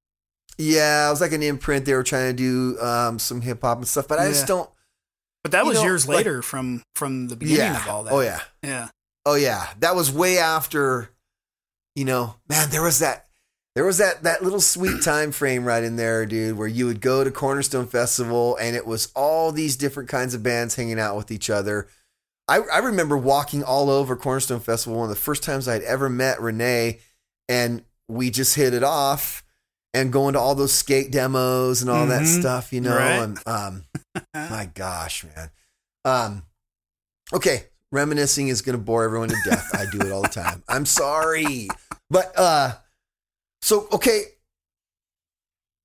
yeah, 0.57 1.07
it 1.07 1.11
was 1.11 1.21
like 1.21 1.31
an 1.31 1.41
imprint. 1.41 1.85
They 1.85 1.93
were 1.93 2.03
trying 2.03 2.29
to 2.29 2.33
do 2.33 2.79
um, 2.81 3.17
some 3.19 3.41
hip 3.41 3.61
hop 3.61 3.77
and 3.77 3.87
stuff, 3.87 4.07
but 4.07 4.19
I 4.19 4.25
Yeah. 4.25 4.29
just 4.31 4.47
don't. 4.47 4.69
But 5.43 5.51
that 5.53 5.65
was 5.65 5.77
know, 5.77 5.83
years 5.83 6.07
like- 6.07 6.17
later 6.17 6.41
from 6.41 6.83
from 6.95 7.29
the 7.29 7.35
beginning 7.37 7.73
Yeah. 7.73 7.81
of 7.83 7.87
all 7.89 8.03
that. 8.03 8.13
Oh 8.13 8.19
yeah. 8.19 8.41
yeah, 8.61 8.89
Oh 9.25 9.35
yeah, 9.35 9.67
that 9.79 9.95
was 9.95 10.11
way 10.11 10.37
after. 10.39 11.09
You 11.95 12.03
know, 12.05 12.35
man, 12.49 12.69
there 12.69 12.81
was 12.81 12.99
that. 12.99 13.27
There 13.75 13.85
was 13.85 13.97
that 13.97 14.21
that 14.23 14.43
little 14.43 14.61
sweet 14.61 15.01
time 15.01 15.31
frame 15.31 15.65
right 15.65 15.83
in 15.83 15.95
there, 15.95 16.25
dude, 16.27 16.57
where 16.57 16.67
you 16.67 16.85
would 16.85 17.01
go 17.01 17.23
to 17.23 17.31
Cornerstone 17.31 17.87
Festival 17.87 18.55
and 18.57 18.75
it 18.75 18.85
was 18.85 19.11
all 19.15 19.51
these 19.51 19.75
different 19.75 20.09
kinds 20.09 20.33
of 20.35 20.43
bands 20.43 20.75
hanging 20.75 20.99
out 20.99 21.17
with 21.17 21.31
each 21.31 21.49
other. 21.49 21.87
I, 22.47 22.59
I 22.71 22.79
remember 22.79 23.17
walking 23.17 23.63
all 23.63 23.89
over 23.89 24.15
Cornerstone 24.15 24.59
Festival 24.59 24.99
one 24.99 25.09
of 25.09 25.15
the 25.15 25.21
first 25.21 25.41
times 25.43 25.67
I'd 25.67 25.81
ever 25.83 26.07
met 26.09 26.39
Renee, 26.41 26.99
and 27.49 27.83
we 28.07 28.29
just 28.29 28.55
hit 28.55 28.73
it 28.75 28.83
off 28.83 29.43
and 29.93 30.11
going 30.13 30.33
to 30.33 30.39
all 30.39 30.53
those 30.53 30.73
skate 30.73 31.11
demos 31.11 31.81
and 31.81 31.89
all 31.89 32.05
that 32.07 32.23
Mhm. 32.23 32.39
stuff, 32.39 32.73
you 32.73 32.81
know. 32.81 32.95
Right. 32.97 33.13
And 33.23 33.39
um, 33.47 33.83
my 34.35 34.69
gosh, 34.75 35.23
man. 35.23 35.49
Um, 36.05 36.43
okay, 37.33 37.65
reminiscing 37.91 38.49
is 38.49 38.61
going 38.61 38.77
to 38.77 38.83
bore 38.83 39.03
everyone 39.03 39.29
to 39.29 39.37
death. 39.45 39.69
I 39.73 39.85
do 39.89 40.01
it 40.05 40.11
all 40.11 40.21
the 40.23 40.27
time. 40.27 40.63
I'm 40.67 40.85
sorry, 40.85 41.69
but 42.09 42.33
uh, 42.37 42.73
so 43.63 43.87
okay. 43.93 44.23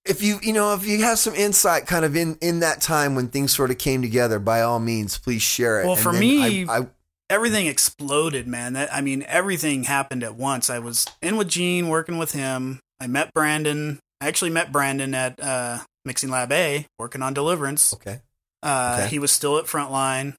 If 0.05 0.23
you 0.23 0.39
you 0.43 0.53
know 0.53 0.73
if 0.75 0.87
you 0.87 1.03
have 1.03 1.19
some 1.19 1.35
insight 1.35 1.87
kind 1.87 2.05
of 2.05 2.17
in 2.17 2.39
in 2.41 2.61
that 2.61 2.81
time 2.81 3.15
when 3.15 3.29
things 3.29 3.55
sort 3.55 3.71
of 3.71 3.79
came 3.79 4.01
together, 4.03 4.39
by 4.39 4.63
all 4.63 4.79
means, 4.81 5.19
please 5.19 5.43
share 5.43 5.81
it. 5.81 5.85
Well, 5.85 5.95
And 5.95 6.03
for 6.03 6.13
me- 6.13 6.67
I, 6.67 6.79
I 6.79 6.87
everything 7.29 7.67
exploded, 7.67 8.47
man. 8.47 8.73
That 8.73 8.93
I 8.93 9.03
mean, 9.03 9.23
everything 9.29 9.85
happened 9.85 10.25
at 10.25 10.35
once. 10.35 10.71
I 10.71 10.79
was 10.79 11.05
in 11.21 11.37
with 11.37 11.49
Gene, 11.49 11.89
working 11.89 12.17
with 12.17 12.33
him. 12.33 12.81
I 13.01 13.07
met 13.07 13.35
Brandon. 13.35 13.99
I 14.21 14.29
actually 14.29 14.51
met 14.51 14.73
Brandon 14.73 15.15
at 15.15 15.39
uh, 15.41 15.79
Mixing 16.07 16.31
Lab 16.31 16.51
A, 16.53 16.87
working 16.99 17.23
on 17.23 17.35
Deliverance. 17.35 17.93
okay. 17.95 18.21
Uh, 18.63 18.97
Okay. 19.01 19.09
He 19.11 19.19
was 19.19 19.31
still 19.31 19.59
at 19.59 19.67
Frontline. 19.67 20.35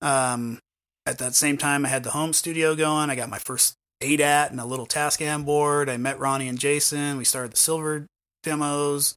Um, 0.00 0.60
at 1.04 1.18
that 1.18 1.34
same 1.34 1.58
time, 1.58 1.84
I 1.84 1.88
had 1.88 2.04
the 2.04 2.10
home 2.10 2.32
studio 2.32 2.74
going. 2.76 3.10
I 3.10 3.16
got 3.16 3.28
my 3.28 3.38
first 3.38 3.74
ADAT 4.04 4.50
and 4.50 4.60
a 4.60 4.64
little 4.64 4.86
Tascam 4.86 5.44
board. 5.44 5.88
I 5.88 5.96
met 5.96 6.18
Ronnie 6.18 6.48
and 6.48 6.58
Jason. 6.58 7.16
We 7.18 7.24
started 7.24 7.52
the 7.52 7.56
Silver 7.56 8.06
demos. 8.42 9.16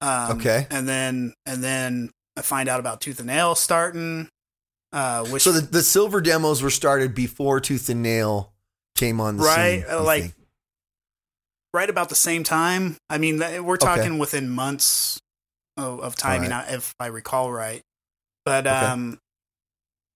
Um, 0.00 0.38
Okay. 0.38 0.66
and 0.70 0.88
then 0.88 1.34
and 1.46 1.62
then 1.62 2.10
I 2.36 2.42
find 2.42 2.68
out 2.68 2.80
about 2.80 3.00
Tooth 3.00 3.18
and 3.20 3.28
Nail 3.28 3.54
starting. 3.54 4.28
Uh, 4.92 5.24
which 5.26 5.42
So 5.42 5.52
the, 5.52 5.60
the 5.62 5.82
silver 5.82 6.20
demos 6.20 6.62
were 6.62 6.68
started 6.70 7.14
before 7.14 7.60
Tooth 7.60 7.88
and 7.88 8.02
Nail 8.02 8.52
came 8.94 9.20
on 9.22 9.36
the 9.38 9.44
Right, 9.44 9.80
scene. 9.82 9.90
uh, 9.90 9.98
you 10.00 10.04
like- 10.04 10.22
think? 10.22 10.34
right 11.74 11.88
about 11.88 12.10
the 12.10 12.14
same 12.14 12.44
time. 12.44 12.96
I 13.08 13.16
mean, 13.16 13.38
we're 13.64 13.78
talking 13.78 14.18
within 14.18 14.50
months 14.50 15.18
of, 15.78 16.00
of 16.00 16.14
timing, 16.16 16.52
Alright. 16.52 16.68
I- 16.70 16.74
if 16.74 16.94
I 17.00 17.06
recall 17.06 17.50
right. 17.50 17.80
But 18.44 18.66
Okay. 18.66 18.76
um, 18.76 19.18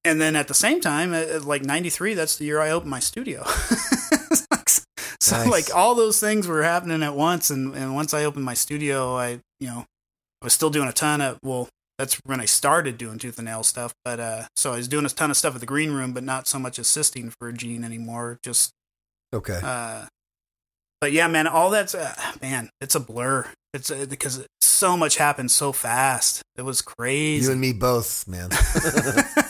and 0.04 0.20
then 0.20 0.36
at 0.36 0.48
the 0.48 0.54
same 0.54 0.80
time, 0.82 1.14
uh, 1.14 1.16
uh, 1.36 1.40
like 1.42 1.64
'93, 1.64 2.12
that's 2.14 2.36
the 2.36 2.44
year 2.44 2.60
I 2.60 2.70
opened 2.70 2.90
my 2.90 3.00
studio. 3.00 3.44
So 5.20 5.36
Nice. 5.36 5.48
like 5.50 5.74
all 5.74 5.94
those 5.94 6.20
things 6.20 6.46
were 6.46 6.62
happening 6.62 7.02
at 7.02 7.14
once, 7.14 7.50
and 7.50 7.74
and 7.74 7.94
once 7.94 8.12
I 8.14 8.24
opened 8.24 8.44
my 8.44 8.54
studio, 8.54 9.16
I 9.16 9.40
you 9.60 9.68
know 9.68 9.84
I 10.42 10.44
was 10.44 10.52
still 10.52 10.70
doing 10.70 10.88
a 10.88 10.92
ton 10.92 11.20
of 11.20 11.38
well. 11.42 11.68
That's 11.98 12.20
when 12.26 12.40
I 12.40 12.44
started 12.44 12.98
doing 12.98 13.16
tooth 13.18 13.38
and 13.38 13.46
nail 13.46 13.62
stuff, 13.62 13.94
but 14.04 14.20
uh, 14.20 14.42
so 14.54 14.74
I 14.74 14.76
was 14.76 14.86
doing 14.86 15.06
a 15.06 15.08
ton 15.08 15.30
of 15.30 15.36
stuff 15.38 15.54
at 15.54 15.60
the 15.60 15.66
green 15.66 15.92
room, 15.92 16.12
but 16.12 16.22
not 16.24 16.46
so 16.46 16.58
much 16.58 16.78
assisting 16.78 17.32
for 17.40 17.50
Gene 17.52 17.84
anymore. 17.84 18.38
Just 18.42 18.72
Okay. 19.32 19.58
uh, 19.64 20.04
but 21.00 21.12
yeah, 21.12 21.26
man, 21.26 21.46
all 21.46 21.70
that's 21.70 21.94
uh, 21.94 22.14
man, 22.42 22.68
it's 22.82 22.94
a 22.94 23.00
blur. 23.00 23.46
It's 23.72 23.90
uh, 23.90 24.04
because 24.10 24.44
so 24.60 24.94
much 24.98 25.16
happened 25.16 25.50
so 25.50 25.72
fast. 25.72 26.42
It 26.56 26.62
was 26.66 26.82
crazy. 26.82 27.46
You 27.46 27.52
and 27.52 27.60
me 27.62 27.72
both, 27.72 28.28
man. 28.28 28.50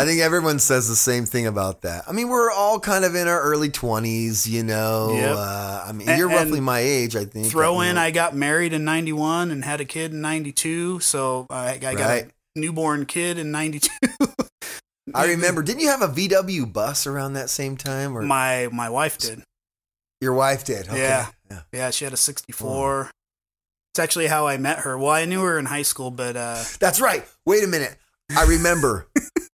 I 0.00 0.06
think 0.06 0.20
everyone 0.20 0.58
says 0.58 0.88
the 0.88 0.96
same 0.96 1.26
thing 1.26 1.46
about 1.46 1.82
that. 1.82 2.04
I 2.08 2.12
mean, 2.12 2.28
we're 2.28 2.50
all 2.50 2.80
kind 2.80 3.04
of 3.04 3.14
in 3.14 3.28
our 3.28 3.40
early 3.42 3.68
20s, 3.68 4.48
you 4.48 4.62
know. 4.62 5.12
Yep. 5.14 5.36
Uh, 5.36 5.84
I 5.86 5.92
mean, 5.92 6.08
And- 6.08 6.18
you're 6.18 6.28
roughly 6.28 6.60
my 6.60 6.78
age, 6.80 7.16
I 7.16 7.24
think. 7.24 7.46
Throw 7.48 7.80
you 7.82 7.88
in, 7.88 7.94
know. 7.96 8.00
I 8.02 8.10
got 8.10 8.34
married 8.34 8.72
in 8.72 8.84
'91 8.84 9.50
and 9.50 9.64
had 9.64 9.80
a 9.80 9.84
kid 9.84 10.12
in 10.12 10.20
'92, 10.20 11.00
so 11.00 11.46
I, 11.50 11.72
I 11.74 11.78
got 11.78 11.96
Right. 11.96 12.24
a 12.56 12.58
newborn 12.58 13.06
kid 13.06 13.38
in 13.38 13.50
'92. 13.50 13.88
I 15.14 15.26
remember. 15.26 15.62
Didn't 15.62 15.80
you 15.80 15.88
have 15.88 16.02
a 16.02 16.08
VW 16.08 16.72
bus 16.72 17.06
around 17.06 17.32
that 17.32 17.50
same 17.50 17.76
time? 17.76 18.16
Or 18.16 18.22
my 18.22 18.68
my 18.72 18.88
wife 18.88 19.18
did. 19.18 19.42
your 20.20 20.34
wife 20.34 20.64
did? 20.64 20.88
Okay. 20.88 20.98
Yeah. 20.98 21.26
yeah. 21.50 21.60
Yeah, 21.72 21.90
she 21.90 22.04
had 22.04 22.12
a 22.14 22.16
'64. 22.16 23.10
It's 23.92 23.98
actually 23.98 24.28
how 24.28 24.46
I 24.46 24.56
met 24.56 24.80
her. 24.80 24.96
Well, 24.96 25.10
I 25.10 25.24
knew 25.24 25.42
her 25.42 25.58
in 25.58 25.64
high 25.66 25.82
school, 25.82 26.12
but 26.12 26.36
uh, 26.36 26.62
That's 26.78 27.00
right. 27.00 27.26
Wait 27.44 27.64
a 27.64 27.66
minute. 27.66 27.96
I 28.36 28.44
remember. 28.44 29.06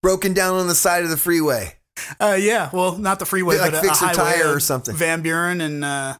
Broken 0.03 0.34
down 0.34 0.55
on 0.55 0.67
the 0.67 0.76
side 0.76 1.03
of 1.03 1.09
the 1.09 1.17
freeway. 1.17 1.73
uh, 2.19 2.38
yeah, 2.39 2.69
well, 2.73 2.97
not 2.97 3.19
the 3.19 3.26
freeway, 3.26 3.57
Like 3.57 3.71
but 3.71 3.82
fix 3.82 4.01
a, 4.01 4.07
a 4.09 4.13
tire 4.13 4.53
or 4.53 4.59
something. 4.59 4.95
Van 4.95 5.21
Buren, 5.21 5.61
and 5.61 5.84
uh, 5.84 6.15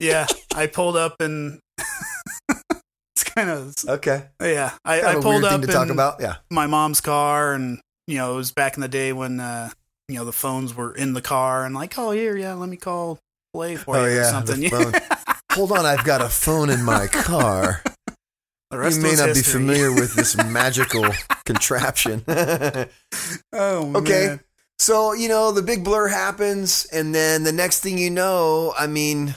yeah, 0.00 0.26
I 0.54 0.66
pulled 0.66 0.96
up 0.96 1.20
and 1.20 1.60
it's 2.48 3.24
kind 3.24 3.50
of 3.50 3.74
Okay. 3.86 4.24
yeah. 4.40 4.72
I, 4.84 5.00
Kind 5.00 5.18
I 5.18 5.20
pulled 5.20 5.44
up 5.44 5.60
to 5.60 5.66
talk 5.66 5.90
about. 5.90 6.20
Yeah. 6.20 6.36
my 6.50 6.66
mom's 6.66 7.00
car, 7.00 7.52
and 7.52 7.78
you 8.06 8.16
know, 8.16 8.32
it 8.34 8.36
was 8.36 8.50
back 8.50 8.76
in 8.76 8.80
the 8.80 8.88
day 8.88 9.12
when 9.12 9.38
uh, 9.40 9.70
you 10.08 10.16
know 10.16 10.24
the 10.24 10.32
phones 10.32 10.74
were 10.74 10.94
in 10.94 11.12
the 11.12 11.22
car, 11.22 11.64
and 11.64 11.74
like, 11.74 11.96
oh 11.98 12.10
here, 12.10 12.36
yeah, 12.36 12.54
let 12.54 12.68
me 12.68 12.76
call 12.76 13.18
play 13.52 13.76
for 13.76 13.96
Oh, 13.96 14.04
you 14.06 14.20
or 14.20 14.24
something. 14.24 14.68
Hold 15.52 15.70
on, 15.72 15.86
I've 15.86 16.04
got 16.04 16.20
a 16.20 16.28
phone 16.28 16.68
in 16.70 16.82
my 16.82 17.06
car. 17.06 17.80
You 18.82 19.00
may 19.00 19.14
not 19.14 19.28
history. 19.28 19.34
be 19.34 19.42
familiar 19.42 19.92
with 19.92 20.14
this 20.14 20.36
magical 20.46 21.04
contraption. 21.44 22.24
Oh, 23.52 23.92
Okay. 23.96 24.26
man. 24.26 24.40
So, 24.78 25.12
you 25.12 25.28
know, 25.28 25.52
the 25.52 25.62
big 25.62 25.84
blur 25.84 26.08
happens, 26.08 26.84
and 26.92 27.14
then 27.14 27.44
the 27.44 27.52
next 27.52 27.80
thing 27.80 27.96
you 27.96 28.10
know, 28.10 28.74
I 28.76 28.86
mean, 28.88 29.34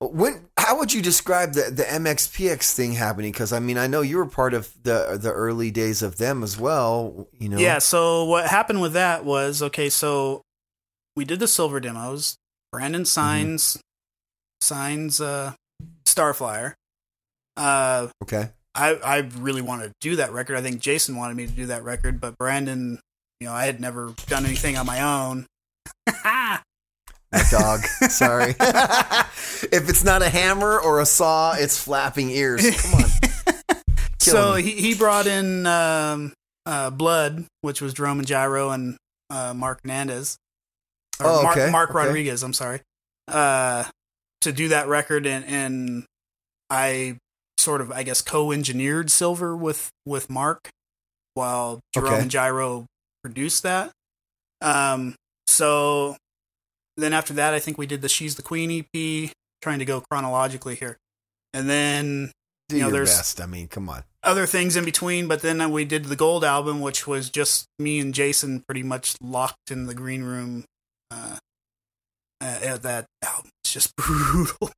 when 0.00 0.46
how 0.58 0.78
would 0.78 0.92
you 0.92 1.02
describe 1.02 1.52
the, 1.54 1.70
the 1.70 1.82
MXPX 1.82 2.74
thing 2.74 2.92
happening? 2.92 3.32
Because 3.32 3.52
I 3.52 3.58
mean, 3.58 3.76
I 3.78 3.86
know 3.86 4.02
you 4.02 4.18
were 4.18 4.26
part 4.26 4.54
of 4.54 4.72
the 4.82 5.18
the 5.20 5.32
early 5.32 5.70
days 5.70 6.02
of 6.02 6.16
them 6.16 6.42
as 6.42 6.58
well. 6.58 7.28
You 7.38 7.48
know, 7.48 7.58
Yeah. 7.58 7.78
So 7.78 8.24
what 8.24 8.46
happened 8.48 8.80
with 8.80 8.92
that 8.94 9.24
was 9.24 9.62
okay. 9.62 9.88
So 9.90 10.42
we 11.16 11.24
did 11.24 11.38
the 11.40 11.48
silver 11.48 11.80
demos. 11.80 12.36
Brandon 12.72 13.04
signs 13.04 13.78
signs 14.60 15.20
uh, 15.20 15.54
Starflyer. 16.06 16.74
Uh, 17.56 18.08
Okay. 18.22 18.48
I 18.74 18.94
I 18.94 19.16
really 19.38 19.62
wanted 19.62 19.88
to 19.88 19.94
do 20.00 20.16
that 20.16 20.32
record. 20.32 20.56
I 20.56 20.62
think 20.62 20.80
Jason 20.80 21.16
wanted 21.16 21.36
me 21.36 21.46
to 21.46 21.52
do 21.52 21.66
that 21.66 21.84
record, 21.84 22.20
but 22.20 22.36
Brandon, 22.36 22.98
you 23.40 23.46
know, 23.46 23.52
I 23.52 23.66
had 23.66 23.80
never 23.80 24.12
done 24.26 24.44
anything 24.44 24.76
on 24.76 24.84
my 24.86 25.00
own. 25.00 25.46
My 26.24 27.42
dog. 27.50 27.80
Sorry. 28.10 28.50
if 28.58 29.88
it's 29.88 30.04
not 30.04 30.22
a 30.22 30.28
hammer 30.28 30.78
or 30.78 31.00
a 31.00 31.06
saw, 31.06 31.54
it's 31.54 31.78
flapping 31.82 32.30
ears. 32.30 32.62
Come 32.82 32.94
on. 33.04 33.76
so 34.18 34.54
he 34.54 34.72
he 34.72 34.94
brought 34.94 35.26
in 35.26 35.66
um, 35.66 36.32
uh, 36.66 36.90
Blood, 36.90 37.44
which 37.60 37.80
was 37.80 37.94
Jerome 37.94 38.18
and 38.18 38.26
Jyro 38.28 38.74
and 38.74 38.96
uh, 39.30 39.54
Mark 39.54 39.80
Hernandez. 39.84 40.36
Or 41.20 41.26
Oh, 41.26 41.42
Mark, 41.44 41.70
Mark 41.70 41.90
okay. 41.90 41.98
Rodriguez, 42.06 42.42
I'm 42.42 42.52
sorry. 42.52 42.80
Uh, 43.28 43.84
to 44.40 44.52
do 44.52 44.68
that 44.68 44.88
record 44.88 45.26
and 45.26 45.44
and 45.44 46.04
I 46.70 47.18
sort 47.64 47.80
of 47.80 47.90
I 47.90 48.02
guess 48.02 48.20
co-engineered 48.22 49.10
Silver 49.10 49.56
with 49.56 49.90
with 50.06 50.28
Mark 50.30 50.68
while 51.34 51.80
Jerome 51.94 52.12
Okay. 52.12 52.22
and 52.22 52.30
Jyro 52.30 52.84
produced 53.22 53.62
that. 53.64 53.90
Um 54.60 55.14
so 55.46 56.16
then 56.96 57.12
after 57.12 57.32
that 57.34 57.54
I 57.54 57.58
think 57.58 57.78
we 57.78 57.86
did 57.86 58.02
the 58.02 58.08
She's 58.08 58.34
the 58.36 58.42
Queen 58.42 58.70
EP 58.94 59.30
trying 59.62 59.78
to 59.80 59.84
go 59.84 60.02
chronologically 60.10 60.74
here. 60.76 60.96
And 61.52 61.68
then 61.70 62.30
Do 62.68 62.76
you 62.76 62.82
know, 62.82 62.88
your 62.88 62.98
there's- 62.98 63.16
best. 63.16 63.40
I 63.40 63.46
mean, 63.46 63.68
come 63.68 63.88
on. 63.88 64.04
other 64.22 64.46
things 64.46 64.76
in 64.76 64.84
between, 64.84 65.26
but 65.28 65.42
then 65.42 65.70
we 65.70 65.84
did 65.84 66.04
the 66.06 66.16
gold 66.16 66.44
album, 66.44 66.80
which 66.80 67.06
was 67.06 67.30
just 67.30 67.66
me 67.78 67.98
and 68.00 68.12
Jason 68.14 68.62
pretty 68.68 68.82
much 68.82 69.14
locked 69.20 69.70
in 69.70 69.86
the 69.86 69.94
green 69.94 70.22
room. 70.22 70.64
Uh, 71.10 71.36
uh, 72.40 72.76
that 72.78 73.06
album 73.22 73.50
it's 73.62 73.72
just 73.72 73.94
brutal. 73.96 74.70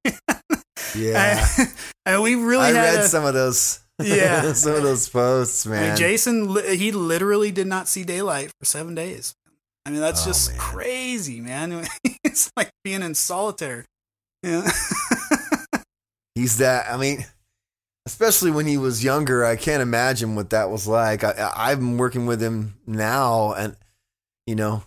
Yeah. 0.97 1.47
and 2.07 2.23
we 2.23 2.35
really 2.35 2.65
I 2.67 2.73
read 2.73 3.01
a, 3.01 3.09
some 3.09 3.25
of 3.25 3.35
those. 3.35 3.81
Yeah. 4.03 4.53
some 4.55 4.75
of 4.75 4.83
those 4.83 5.09
posts, 5.09 5.67
I 5.67 5.71
mean, 5.71 5.81
man. 5.81 5.97
Jason, 5.97 6.57
he 6.77 6.93
literally 6.93 7.51
did 7.51 7.67
not 7.67 7.89
see 7.89 8.05
daylight 8.05 8.53
for 8.59 8.65
seven 8.67 8.95
days. 8.95 9.35
I 9.87 9.91
mean, 9.91 10.01
that's 10.01 10.23
Oh, 10.23 10.27
just 10.27 10.51
man. 10.51 10.59
crazy, 10.59 11.41
man. 11.41 11.87
it's 12.25 12.51
like 12.57 12.71
being 12.85 13.03
in 13.03 13.15
solitaire. 13.15 13.85
Yeah. 14.43 14.69
He's 16.35 16.59
that. 16.59 16.91
I 16.91 16.97
mean, 16.99 17.25
especially 18.05 18.51
when 18.51 18.67
he 18.67 18.77
was 18.79 19.03
younger, 19.03 19.45
I 19.45 19.57
can't 19.57 19.81
imagine 19.83 20.35
what 20.37 20.51
that 20.51 20.71
was 20.71 20.87
like. 20.87 21.25
I, 21.25 21.31
I- 21.31 21.71
I'm 21.73 21.97
working 21.99 22.27
with 22.27 22.43
him 22.43 22.75
now, 22.87 23.53
and 23.55 23.77
you 24.47 24.55
know, 24.57 24.83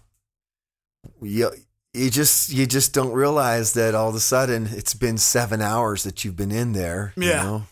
you 1.22 1.50
you 1.94 2.10
just 2.10 2.50
you 2.50 2.66
just 2.66 2.94
don't 2.94 3.12
realize 3.14 3.74
that 3.74 3.96
all 3.96 4.10
of 4.10 4.16
a 4.16 4.20
sudden 4.20 4.68
it's 4.72 4.94
been 4.94 5.18
seven 5.18 5.62
hours 5.62 6.04
that 6.04 6.24
you've 6.24 6.36
been 6.36 6.52
in 6.52 6.74
there. 6.74 7.14
you 7.16 7.30
Yeah. 7.30 7.44
know? 7.44 7.64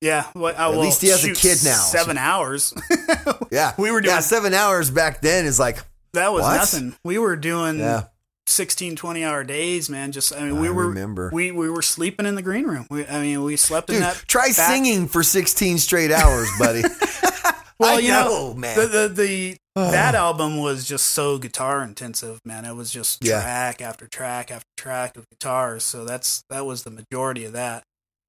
yeah. 0.00 0.26
Well, 0.34 0.54
uh, 0.56 0.58
At 0.58 0.70
well, 0.70 0.80
least 0.80 1.00
he 1.02 1.08
has 1.08 1.24
a 1.24 1.34
kid 1.34 1.58
now. 1.64 1.74
Seven 1.76 2.16
hours. 2.18 2.72
yeah. 3.50 3.72
We 3.78 3.90
were 3.90 4.00
doing- 4.00 4.14
yeah, 4.14 4.20
seven 4.20 4.54
hours 4.54 4.90
back 4.90 5.20
then 5.20 5.44
is 5.44 5.58
like 5.58 5.78
that 6.14 6.32
was 6.32 6.42
What? 6.42 6.56
nothing. 6.56 6.94
We 7.04 7.18
were 7.18 7.36
doing 7.36 7.78
yeah. 7.80 8.04
16 8.46 8.96
20 8.96 9.24
hour 9.24 9.44
days 9.44 9.90
man 9.90 10.10
just 10.10 10.34
i 10.34 10.40
mean 10.40 10.58
we 10.58 10.70
were 10.70 10.88
remember. 10.88 11.28
we 11.34 11.50
we 11.52 11.68
were 11.68 11.82
sleeping 11.82 12.24
in 12.24 12.34
the 12.34 12.40
green 12.40 12.64
room 12.64 12.86
we, 12.90 13.06
i 13.06 13.20
mean 13.20 13.42
we 13.42 13.56
slept 13.56 13.90
in 13.90 14.00
that 14.00 14.24
try 14.26 14.46
back- 14.46 14.54
singing 14.70 15.06
for 15.06 15.22
16 15.22 15.76
straight 15.76 16.10
hours, 16.10 16.48
buddy. 16.58 16.80
well 17.78 17.96
I 17.96 18.00
you 18.00 18.08
know, 18.08 18.54
man. 18.54 18.76
the 18.76 18.86
the, 18.86 19.08
the 19.08 19.58
that 19.76 20.14
album 20.14 20.58
was 20.58 20.84
just 20.86 21.06
so 21.08 21.38
guitar 21.38 21.82
intensive 21.82 22.40
man 22.44 22.64
it 22.64 22.74
was 22.74 22.90
just 22.90 23.24
Yeah. 23.24 23.40
track 23.40 23.80
after 23.80 24.06
track 24.08 24.50
after 24.50 24.66
track 24.76 25.16
of 25.16 25.24
guitars 25.30 25.84
so 25.84 26.04
that's 26.04 26.42
that 26.50 26.66
was 26.66 26.82
the 26.84 26.90
majority 26.90 27.44
of 27.44 27.52
that 27.52 27.82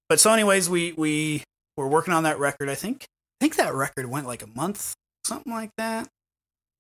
but 0.07 0.19
so 0.19 0.31
anyways 0.31 0.69
we 0.69 0.93
we 0.93 1.43
were 1.77 1.87
working 1.87 2.13
on 2.13 2.23
that 2.23 2.37
record 2.39 2.69
i 2.69 2.75
think 2.75 3.05
i 3.41 3.45
think 3.45 3.55
that 3.55 3.73
record 3.73 4.05
went 4.07 4.27
like 4.27 4.43
a 4.43 4.47
month 4.47 4.93
something 5.25 5.51
like 5.51 5.71
that 5.77 6.07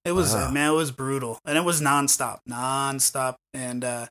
it 0.05 0.11
was 0.11 0.33
Wow. 0.33 0.51
man 0.51 0.71
it 0.73 0.75
was 0.75 0.91
brutal 0.91 1.39
and 1.45 1.57
it 1.57 1.63
was 1.65 1.81
nonstop 1.81 2.39
nonstop 2.47 3.35
and 3.53 3.83
uh 3.83 4.05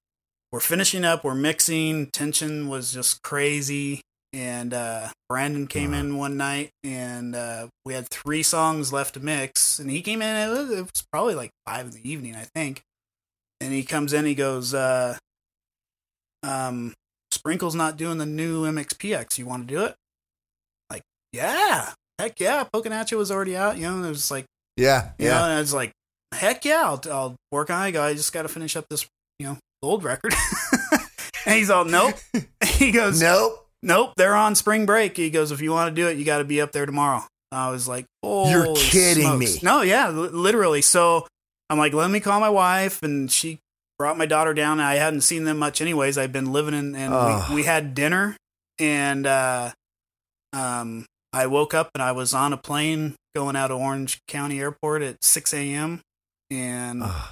we're 0.50 0.60
finishing 0.60 1.04
up 1.04 1.22
we're 1.24 1.34
mixing 1.34 2.06
tension 2.06 2.68
was 2.68 2.92
just 2.92 3.22
crazy 3.22 4.00
and 4.32 4.74
uh 4.74 5.08
brandon 5.28 5.66
came 5.66 5.92
Uh-huh. 5.92 6.00
in 6.00 6.16
one 6.16 6.36
night 6.36 6.70
and 6.84 7.34
uh 7.34 7.66
we 7.84 7.94
had 7.94 8.08
three 8.08 8.42
songs 8.42 8.92
left 8.92 9.14
to 9.14 9.20
mix 9.20 9.78
and 9.78 9.90
he 9.90 10.02
came 10.02 10.20
in 10.20 10.36
it 10.36 10.50
was, 10.50 10.70
it 10.70 10.82
was 10.82 11.02
probably 11.10 11.34
like 11.34 11.50
five 11.66 11.86
in 11.86 11.92
the 11.92 12.08
evening 12.10 12.34
i 12.36 12.46
think 12.54 12.82
and 13.60 13.72
he 13.72 13.82
comes 13.82 14.12
in 14.12 14.24
he 14.26 14.34
goes 14.34 14.74
uh 14.74 15.16
um 16.42 16.92
sprinkle's 17.30 17.74
not 17.74 17.96
doing 17.96 18.18
the 18.18 18.26
new 18.26 18.64
mxpx 18.72 19.38
you 19.38 19.46
want 19.46 19.66
to 19.66 19.74
do 19.74 19.82
it 19.82 19.94
like 20.90 21.02
yeah 21.32 21.92
heck 22.18 22.38
yeah 22.38 22.64
Pokinatcha 22.72 23.16
was 23.16 23.30
already 23.30 23.56
out 23.56 23.76
you 23.76 23.82
know 23.82 24.02
it 24.04 24.08
was 24.08 24.30
like 24.30 24.44
yeah, 24.78 25.10
yeah. 25.18 25.30
know, 25.30 25.34
and 25.42 25.52
I 25.54 25.58
was 25.58 25.74
like, 25.74 25.90
heck 26.32 26.64
yeah, 26.64 26.84
I'll, 26.84 27.00
I'll 27.10 27.36
work 27.50 27.68
on 27.68 27.88
it. 27.88 27.96
I 27.96 28.06
I 28.10 28.14
just 28.14 28.32
got 28.32 28.42
to 28.42 28.48
finish 28.48 28.76
up 28.76 28.84
this, 28.88 29.08
you 29.40 29.46
know, 29.48 29.58
gold 29.82 30.04
record. 30.04 30.32
and 31.46 31.56
he's 31.56 31.68
all, 31.68 31.84
nope. 31.84 32.14
he 32.64 32.92
goes, 32.92 33.20
Nope. 33.20 33.67
Nope, 33.82 34.12
they're 34.16 34.34
on 34.34 34.54
spring 34.54 34.86
break. 34.86 35.16
He 35.16 35.30
goes, 35.30 35.50
if 35.52 35.60
you 35.60 35.70
want 35.72 35.94
to 35.94 36.00
do 36.02 36.08
it, 36.08 36.16
you 36.18 36.24
got 36.24 36.38
to 36.38 36.44
be 36.44 36.60
up 36.60 36.72
there 36.72 36.86
tomorrow. 36.86 37.22
I 37.50 37.70
was 37.70 37.88
like, 37.88 38.04
oh, 38.22 38.50
You're 38.50 38.74
kidding 38.76 39.38
me. 39.38 39.46
No, 39.62 39.82
yeah, 39.82 40.08
li- 40.10 40.28
literally. 40.28 40.82
So 40.82 41.26
I'm 41.70 41.78
like, 41.78 41.94
let 41.94 42.10
me 42.10 42.20
call 42.20 42.40
my 42.40 42.50
wife. 42.50 43.02
And 43.02 43.30
she 43.30 43.58
brought 43.98 44.18
my 44.18 44.26
daughter 44.26 44.52
down. 44.54 44.80
I 44.80 44.94
hadn't 44.96 45.22
seen 45.22 45.44
them 45.44 45.58
much 45.58 45.80
anyways. 45.80 46.18
I've 46.18 46.32
been 46.32 46.52
living 46.52 46.74
in, 46.74 46.94
and 46.94 47.12
Oh. 47.14 47.46
we, 47.50 47.56
we 47.56 47.62
had 47.64 47.94
dinner. 47.94 48.36
And, 48.78 49.26
uh, 49.26 49.70
um, 50.52 51.06
I 51.32 51.46
woke 51.46 51.74
up 51.74 51.90
and 51.94 52.02
I 52.02 52.12
was 52.12 52.32
on 52.32 52.52
a 52.52 52.56
plane 52.56 53.14
going 53.34 53.54
out 53.56 53.70
of 53.70 53.78
Orange 53.80 54.18
County 54.28 54.60
Airport 54.60 55.02
at 55.02 55.22
6 55.22 55.52
a.m. 55.54 56.00
And 56.50 57.02
Ugh. 57.02 57.28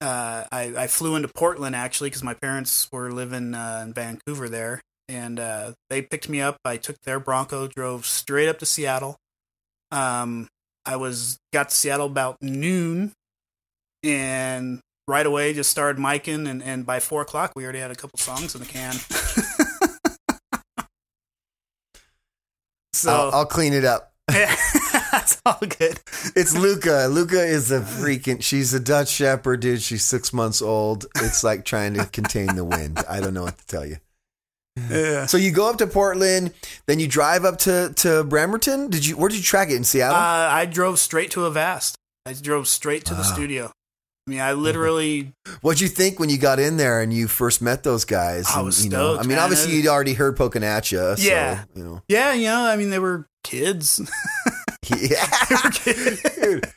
uh, 0.00 0.44
I, 0.50 0.72
I 0.76 0.86
flew 0.86 1.14
into 1.16 1.28
Portland 1.28 1.76
actually 1.76 2.08
because 2.10 2.22
my 2.22 2.34
parents 2.34 2.88
were 2.90 3.10
living 3.12 3.54
uh, 3.54 3.82
in 3.86 3.92
Vancouver 3.92 4.48
there, 4.48 4.80
and 5.08 5.38
uh, 5.38 5.72
they 5.90 6.02
picked 6.02 6.28
me 6.28 6.40
up. 6.40 6.56
I 6.64 6.76
took 6.76 7.00
their 7.02 7.20
Bronco, 7.20 7.66
drove 7.68 8.06
straight 8.06 8.48
up 8.48 8.58
to 8.60 8.66
Seattle. 8.66 9.16
Um, 9.90 10.48
I 10.86 10.96
was 10.96 11.38
got 11.52 11.68
to 11.70 11.74
Seattle 11.74 12.06
about 12.06 12.42
noon, 12.42 13.12
and 14.02 14.80
right 15.06 15.26
away 15.26 15.52
just 15.52 15.70
started 15.70 16.00
miking, 16.00 16.48
and, 16.48 16.62
and 16.62 16.86
by 16.86 17.00
four 17.00 17.22
o'clock 17.22 17.52
we 17.54 17.64
already 17.64 17.80
had 17.80 17.90
a 17.90 17.96
couple 17.96 18.18
songs 18.18 18.54
in 18.54 18.60
the 18.60 18.66
can. 18.66 18.92
so 22.92 23.10
I'll, 23.10 23.30
I'll 23.32 23.46
clean 23.46 23.72
it 23.72 23.84
up. 23.84 24.12
that's 25.12 25.40
all 25.46 25.58
good. 25.60 26.00
It's 26.34 26.56
Luca. 26.56 27.06
Luca 27.10 27.42
is 27.42 27.70
a 27.70 27.80
freaking. 27.80 28.42
She's 28.42 28.74
a 28.74 28.80
Dutch 28.80 29.08
Shepherd, 29.08 29.60
dude. 29.60 29.80
She's 29.80 30.04
six 30.04 30.32
months 30.32 30.60
old. 30.60 31.06
It's 31.16 31.44
like 31.44 31.64
trying 31.64 31.94
to 31.94 32.06
contain 32.06 32.56
the 32.56 32.64
wind. 32.64 32.98
I 33.08 33.20
don't 33.20 33.34
know 33.34 33.44
what 33.44 33.58
to 33.58 33.66
tell 33.66 33.86
you. 33.86 33.98
Yeah. 34.76 35.26
So 35.26 35.36
you 35.36 35.52
go 35.52 35.70
up 35.70 35.78
to 35.78 35.86
Portland, 35.86 36.52
then 36.86 36.98
you 36.98 37.06
drive 37.06 37.44
up 37.44 37.58
to 37.60 37.92
to 37.96 38.24
Bremerton. 38.24 38.90
Did 38.90 39.06
you? 39.06 39.16
Where 39.16 39.28
did 39.28 39.36
you 39.36 39.42
track 39.42 39.70
it 39.70 39.76
in 39.76 39.84
Seattle? 39.84 40.16
Uh, 40.16 40.20
I 40.20 40.66
drove 40.66 40.98
straight 40.98 41.30
to 41.32 41.46
Avast. 41.46 41.96
I 42.26 42.32
drove 42.32 42.66
straight 42.68 43.04
to 43.06 43.14
the 43.14 43.22
studio. 43.22 43.70
I 44.26 44.30
mean, 44.30 44.40
I 44.40 44.54
literally 44.54 45.32
What'd 45.60 45.82
you 45.82 45.88
think 45.88 46.18
when 46.18 46.30
you 46.30 46.38
got 46.38 46.58
in 46.58 46.78
there 46.78 47.02
and 47.02 47.12
you 47.12 47.28
first 47.28 47.60
met 47.60 47.82
those 47.82 48.06
guys? 48.06 48.46
I 48.48 48.56
And, 48.56 48.64
was 48.64 48.82
you 48.82 48.90
know, 48.90 49.12
stoked, 49.14 49.18
I 49.20 49.28
mean, 49.28 49.36
man. 49.36 49.44
obviously 49.44 49.74
you'd 49.76 49.86
already 49.86 50.14
heard 50.14 50.36
Pokinatcha. 50.38 51.16
Yeah. 51.22 51.64
you 51.76 51.84
know. 51.84 52.02
Yeah, 52.08 52.32
you 52.32 52.46
know, 52.48 52.64
I 52.64 52.76
mean, 52.76 52.88
they 52.88 52.98
were 52.98 53.26
kids. 53.42 54.00
Yeah. 54.96 55.26
Dude. 55.84 56.64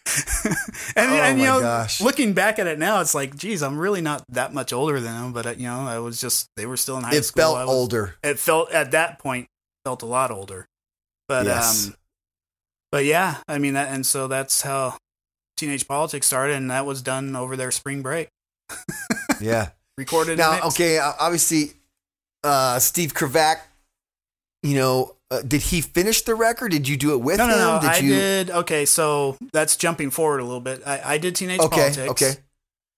and, 0.95 1.11
Oh 1.11 1.15
and 1.21 1.39
you 1.39 1.45
know, 1.45 1.59
gosh. 1.59 2.01
looking 2.01 2.33
back 2.33 2.59
at 2.59 2.67
it 2.67 2.79
now, 2.79 3.01
it's 3.01 3.13
like, 3.15 3.35
geez, 3.35 3.61
I'm 3.63 3.77
really 3.77 4.01
not 4.01 4.23
that 4.29 4.53
much 4.53 4.73
older 4.73 4.99
than 4.99 5.13
them. 5.13 5.33
But 5.33 5.45
uh, 5.45 5.49
you 5.57 5.67
know, 5.67 5.81
I 5.81 5.99
was 5.99 6.19
just 6.21 6.47
they 6.55 6.65
were 6.65 6.77
still 6.77 6.97
in 6.97 7.03
high 7.03 7.15
It 7.15 7.23
school. 7.25 7.41
It 7.41 7.43
felt 7.43 7.57
was- 7.67 7.75
older. 7.75 8.15
It 8.23 8.39
felt 8.39 8.71
at 8.71 8.91
that 8.91 9.19
point 9.19 9.47
felt 9.85 10.01
a 10.01 10.05
lot 10.07 10.31
older. 10.31 10.65
But 11.27 11.45
Yes. 11.45 11.87
um, 11.87 11.95
but 12.91 13.03
yeah, 13.05 13.37
I 13.47 13.57
mean, 13.57 13.73
that, 13.73 13.89
and 13.89 14.05
so 14.05 14.27
that's 14.27 14.61
how 14.61 14.95
teenage 15.57 15.87
politics 15.87 16.25
started, 16.27 16.55
and 16.55 16.71
that 16.71 16.85
was 16.85 17.01
done 17.01 17.35
over 17.35 17.55
their 17.57 17.71
spring 17.71 18.01
break. 18.01 18.29
Yeah. 19.41 19.69
Recorded 19.99 20.37
Now, 20.39 20.61
okay, 20.69 20.97
obviously, 20.99 21.73
uh, 22.43 22.79
Steve 22.79 23.13
Kravac, 23.13 23.57
you 24.63 24.75
know, 24.75 25.15
uh, 25.31 25.41
did 25.41 25.61
he 25.61 25.81
finish 25.81 26.21
the 26.21 26.35
record? 26.35 26.71
Did 26.71 26.87
you 26.87 26.95
do 26.97 27.13
it 27.13 27.17
with 27.21 27.37
No, 27.37 27.47
no, 27.47 27.53
him? 27.53 27.59
no. 27.59 27.79
Did 27.81 27.89
I 27.89 27.97
you? 27.97 28.09
did. 28.13 28.49
Okay, 28.49 28.85
so 28.85 29.37
that's 29.51 29.75
jumping 29.75 30.09
forward 30.09 30.39
a 30.39 30.43
little 30.45 30.61
bit. 30.61 30.81
I, 30.85 31.13
I 31.13 31.17
did 31.17 31.35
teenage 31.35 31.59
Okay, 31.59 31.75
politics. 31.93 32.09
okay. 32.09 32.29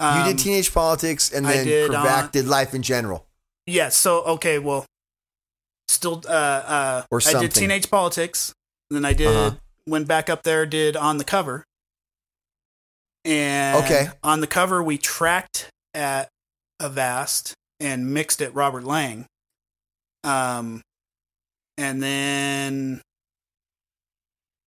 you 0.02 0.08
Um, 0.22 0.26
did 0.28 0.40
teenage 0.40 0.74
politics, 0.74 1.32
and 1.32 1.46
then 1.46 1.66
did, 1.66 1.90
Kravac 1.92 2.24
uh, 2.26 2.28
did 2.28 2.46
life 2.48 2.74
in 2.74 2.82
general. 2.84 3.26
Yeah. 3.66 3.90
So 3.90 4.22
okay, 4.24 4.60
well, 4.60 4.86
still, 5.88 6.22
uh, 6.28 6.32
uh, 6.32 7.04
Or 7.12 7.20
I 7.26 7.34
did 7.40 7.54
teenage 7.54 7.90
politics. 7.90 8.54
Then 8.90 9.06
I 9.06 9.14
did 9.14 9.28
Uh-huh. 9.28 9.56
went 9.88 10.08
back 10.08 10.30
up 10.30 10.44
there, 10.44 10.66
did 10.66 10.96
on 10.96 11.18
the 11.18 11.24
cover, 11.24 11.64
and 13.26 13.84
Okay. 13.84 14.10
on 14.24 14.42
the 14.42 14.48
cover 14.48 14.82
we 14.84 14.98
tracked 14.98 15.70
at 15.94 16.30
Avast 16.80 17.54
and 17.80 18.14
mixed 18.14 18.42
at 18.42 18.54
Robert 18.54 18.84
Lang. 18.84 19.26
Um, 20.24 20.82
and 21.80 22.04
then 22.04 23.02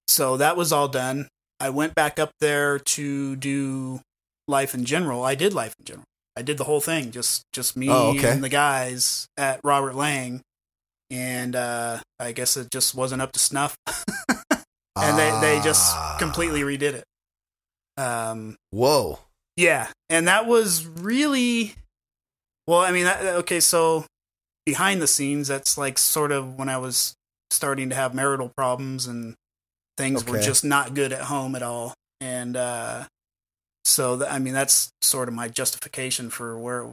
so 0.09 0.37
that 0.39 0.57
was 0.57 0.73
all 0.73 0.89
done. 0.89 1.29
I 1.61 1.71
went 1.71 1.95
back 1.95 2.19
up 2.19 2.31
there 2.41 2.79
to 2.79 3.37
do 3.37 4.01
life 4.49 4.75
in 4.75 4.85
general. 4.85 5.23
I 5.23 5.35
did 5.35 5.55
life 5.55 5.75
in 5.79 5.85
general. 5.85 6.05
I 6.37 6.43
did 6.43 6.59
the 6.59 6.65
whole 6.65 6.81
thing, 6.81 7.11
just 7.13 7.43
just 7.53 7.77
me 7.77 7.89
Oh, 7.91 8.11
okay. 8.17 8.31
and 8.33 8.43
the 8.43 8.49
guys 8.49 9.27
at 9.37 9.61
Robert 9.63 9.95
Lang, 9.95 10.41
and 11.11 11.55
uh, 11.55 12.01
I 12.19 12.33
guess 12.33 12.57
it 12.57 12.69
just 12.73 12.95
wasn't 12.95 13.21
up 13.23 13.33
to 13.33 13.39
snuff, 13.39 13.77
and 14.97 15.19
they 15.19 15.31
they 15.41 15.61
just 15.63 15.95
Ah. 15.95 16.17
completely 16.19 16.63
redid 16.63 16.95
it. 16.95 17.05
Um, 17.99 18.57
Whoa. 18.71 19.19
yeah, 19.57 19.89
and 20.09 20.27
that 20.27 20.47
was 20.47 20.87
really 20.87 21.75
well. 22.67 22.81
I 22.81 22.91
mean, 22.93 23.05
that, 23.05 23.23
okay, 23.45 23.61
so 23.61 24.07
behind 24.67 25.01
the 25.03 25.07
scenes, 25.07 25.49
that's 25.49 25.77
like 25.79 25.99
sort 25.99 26.33
of 26.33 26.57
when 26.59 26.69
I 26.69 26.79
was 26.79 27.15
starting 27.51 27.91
to 27.91 27.95
have 27.95 28.15
marital 28.15 28.51
problems 28.57 29.07
and 29.07 29.35
things 29.97 30.25
were 30.27 30.41
just 30.41 30.65
not 30.65 30.95
good 30.95 31.13
at 31.13 31.23
home 31.23 31.55
at 31.55 31.63
all, 31.63 31.95
and 32.21 32.57
uh, 32.57 33.05
so 33.85 34.19
th- 34.19 34.31
I 34.31 34.39
mean, 34.39 34.55
that's 34.55 34.91
sort 35.03 35.29
of 35.29 35.35
my 35.35 35.49
justification 35.49 36.31
for 36.31 36.59
where 36.59 36.93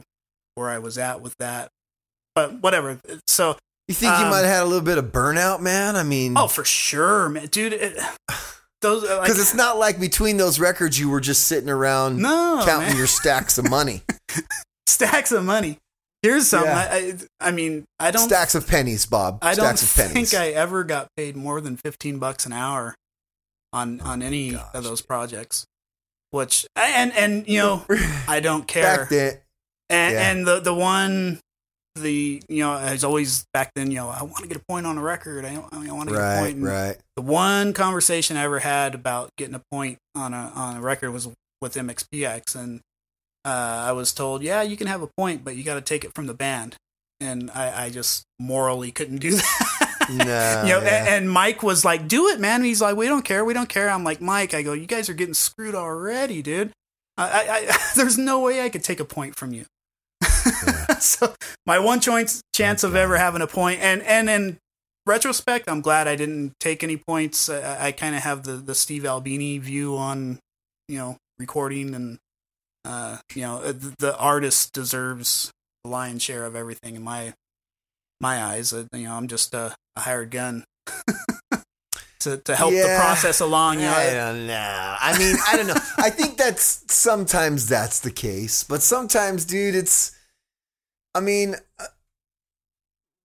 where 0.54 0.68
I 0.68 0.78
was 0.78 0.98
at 0.98 1.20
with 1.22 1.34
that. 1.38 1.68
But 2.34 2.60
whatever. 2.62 2.98
So, 3.26 3.56
You 3.88 3.94
think 3.94 4.12
you 4.18 4.24
Um, 4.24 4.30
might 4.30 4.38
have 4.40 4.46
had 4.46 4.62
a 4.62 4.66
little 4.66 4.84
bit 4.84 4.98
of 4.98 5.06
burnout, 5.06 5.60
man? 5.60 5.96
I 5.96 6.02
mean, 6.04 6.36
oh, 6.36 6.46
for 6.46 6.64
sure, 6.64 7.28
man, 7.28 7.46
dude. 7.46 7.72
It, 7.72 7.98
those 8.82 9.04
uh, 9.04 9.16
like, 9.18 9.22
because 9.22 9.40
it's 9.40 9.54
not 9.54 9.78
like 9.78 9.98
between 10.00 10.36
those 10.36 10.58
records 10.60 10.98
you 10.98 11.08
were 11.10 11.20
just 11.20 11.46
sitting 11.46 11.68
around 11.68 12.18
no 12.18 12.62
counting 12.64 12.88
man. 12.90 12.96
your 12.96 13.06
stacks 13.06 13.58
of 13.58 13.68
money, 13.68 14.02
stacks 14.86 15.32
of 15.32 15.44
money. 15.44 15.78
Here's 16.22 16.48
some. 16.48 16.64
Yeah. 16.64 16.88
I, 16.90 16.96
I, 16.96 17.48
I 17.48 17.50
mean, 17.50 17.84
I 17.98 18.10
don't. 18.10 18.28
stacks 18.28 18.54
of 18.54 18.66
pennies, 18.66 19.06
Bob. 19.06 19.38
I 19.42 19.54
don't 19.54 19.76
stacks 19.76 19.82
of 19.82 19.94
pennies. 19.96 20.30
think 20.30 20.40
I 20.40 20.48
ever 20.50 20.84
got 20.84 21.08
paid 21.16 21.36
more 21.36 21.60
than 21.60 21.76
fifteen 21.76 22.18
bucks 22.18 22.44
an 22.46 22.52
hour 22.52 22.94
on 23.72 24.00
oh 24.04 24.10
on 24.10 24.22
any 24.22 24.54
Oh 24.54 24.58
gosh, 24.58 24.70
of 24.74 24.84
those 24.84 25.00
projects. 25.02 25.66
Which 26.30 26.66
and 26.76 27.12
and 27.14 27.48
you 27.48 27.58
know 27.58 27.84
I 28.28 28.40
don't 28.40 28.68
care. 28.68 28.98
Back 28.98 29.08
then, 29.08 29.38
and 29.88 30.14
yeah. 30.14 30.30
and 30.30 30.46
the 30.46 30.60
the 30.60 30.74
one 30.74 31.40
the 31.96 32.42
you 32.48 32.62
know 32.62 32.76
as 32.76 33.02
always 33.02 33.46
back 33.52 33.72
then 33.74 33.90
you 33.90 33.96
know 33.96 34.08
I 34.08 34.22
want 34.22 34.36
to 34.38 34.46
get 34.46 34.56
a 34.56 34.62
point 34.68 34.86
on 34.86 34.98
a 34.98 35.02
record. 35.02 35.44
I, 35.44 35.54
I 35.54 35.92
want 35.92 36.08
to 36.10 36.14
get 36.14 36.20
a 36.20 36.24
right, 36.24 36.40
point. 36.40 36.56
And 36.56 36.64
right. 36.64 36.96
The 37.16 37.22
one 37.22 37.72
conversation 37.72 38.36
I 38.36 38.44
ever 38.44 38.58
had 38.60 38.94
about 38.94 39.30
getting 39.36 39.54
a 39.54 39.62
point 39.72 39.98
on 40.14 40.34
a 40.34 40.52
on 40.54 40.76
a 40.76 40.80
record 40.80 41.12
was 41.12 41.28
with 41.60 41.74
MXPX, 41.74 42.54
and 42.54 42.80
uh, 43.44 43.48
I 43.88 43.92
was 43.92 44.12
told, 44.12 44.42
yeah, 44.42 44.62
you 44.62 44.76
can 44.76 44.86
have 44.86 45.02
a 45.02 45.08
point, 45.16 45.44
but 45.44 45.56
you 45.56 45.64
got 45.64 45.74
to 45.74 45.80
take 45.80 46.04
it 46.04 46.14
from 46.14 46.26
the 46.26 46.34
band. 46.34 46.76
And 47.20 47.50
I, 47.50 47.84
I 47.84 47.90
just 47.90 48.24
morally 48.38 48.90
couldn't 48.90 49.18
do 49.18 49.30
that. 49.36 50.06
No, 50.08 50.14
you 50.66 50.72
know, 50.72 50.82
yeah. 50.82 51.04
and, 51.04 51.08
and 51.08 51.30
Mike 51.30 51.62
was 51.62 51.84
like, 51.84 52.08
"Do 52.08 52.28
it, 52.28 52.40
man." 52.40 52.64
He's 52.64 52.80
like, 52.80 52.96
"We 52.96 53.06
don't 53.06 53.24
care, 53.24 53.44
we 53.44 53.52
don't 53.52 53.68
care." 53.68 53.90
I'm 53.90 54.04
like, 54.04 54.20
"Mike," 54.20 54.54
I 54.54 54.62
go, 54.62 54.72
"You 54.72 54.86
guys 54.86 55.08
are 55.10 55.14
getting 55.14 55.34
screwed 55.34 55.74
already, 55.74 56.40
dude. 56.40 56.72
I, 57.18 57.68
I, 57.68 57.78
there's 57.96 58.16
no 58.16 58.40
way 58.40 58.62
I 58.62 58.70
could 58.70 58.82
take 58.82 59.00
a 59.00 59.04
point 59.04 59.36
from 59.36 59.52
you." 59.52 59.66
so 61.00 61.34
my 61.66 61.78
one 61.78 62.00
chance 62.00 62.42
chance 62.54 62.82
of 62.82 62.96
ever 62.96 63.18
having 63.18 63.42
a 63.42 63.46
point, 63.46 63.80
and 63.80 64.02
and 64.02 64.30
in 64.30 64.58
retrospect, 65.06 65.68
I'm 65.68 65.80
glad 65.80 66.08
I 66.08 66.16
didn't 66.16 66.54
take 66.60 66.82
any 66.82 66.96
points. 66.96 67.48
I, 67.48 67.86
I 67.88 67.92
kind 67.92 68.14
of 68.14 68.22
have 68.22 68.44
the 68.44 68.52
the 68.52 68.74
Steve 68.74 69.04
Albini 69.04 69.58
view 69.58 69.96
on 69.96 70.38
you 70.88 70.98
know 70.98 71.16
recording, 71.38 71.94
and 71.94 72.18
uh, 72.84 73.18
you 73.34 73.42
know 73.42 73.72
the, 73.72 73.94
the 73.98 74.18
artist 74.18 74.72
deserves 74.72 75.52
the 75.84 75.90
lion's 75.90 76.22
share 76.22 76.44
of 76.44 76.56
everything 76.56 76.96
in 76.96 77.02
my 77.02 77.34
my 78.20 78.42
eyes. 78.42 78.72
Uh, 78.72 78.86
you 78.92 79.04
know, 79.04 79.14
I'm 79.14 79.28
just 79.28 79.54
a, 79.54 79.74
a 79.96 80.00
hired 80.00 80.30
gun 80.30 80.64
to 82.20 82.36
to 82.36 82.56
help 82.56 82.72
the 82.72 82.96
process 82.98 83.40
along. 83.40 83.80
You 83.80 83.86
know, 83.86 83.92
I 83.92 84.10
don't 84.12 84.46
know. 84.46 84.96
I 85.00 85.18
mean, 85.18 85.36
I 85.48 85.56
don't 85.56 85.66
know. 85.66 85.80
I 85.98 86.10
think 86.10 86.36
that's 86.36 86.84
sometimes 86.92 87.66
that's 87.66 88.00
the 88.00 88.10
case, 88.10 88.64
but 88.64 88.82
sometimes, 88.82 89.44
dude, 89.44 89.74
it's. 89.74 90.16
I 91.12 91.18
mean, 91.18 91.56
uh, 91.80 91.86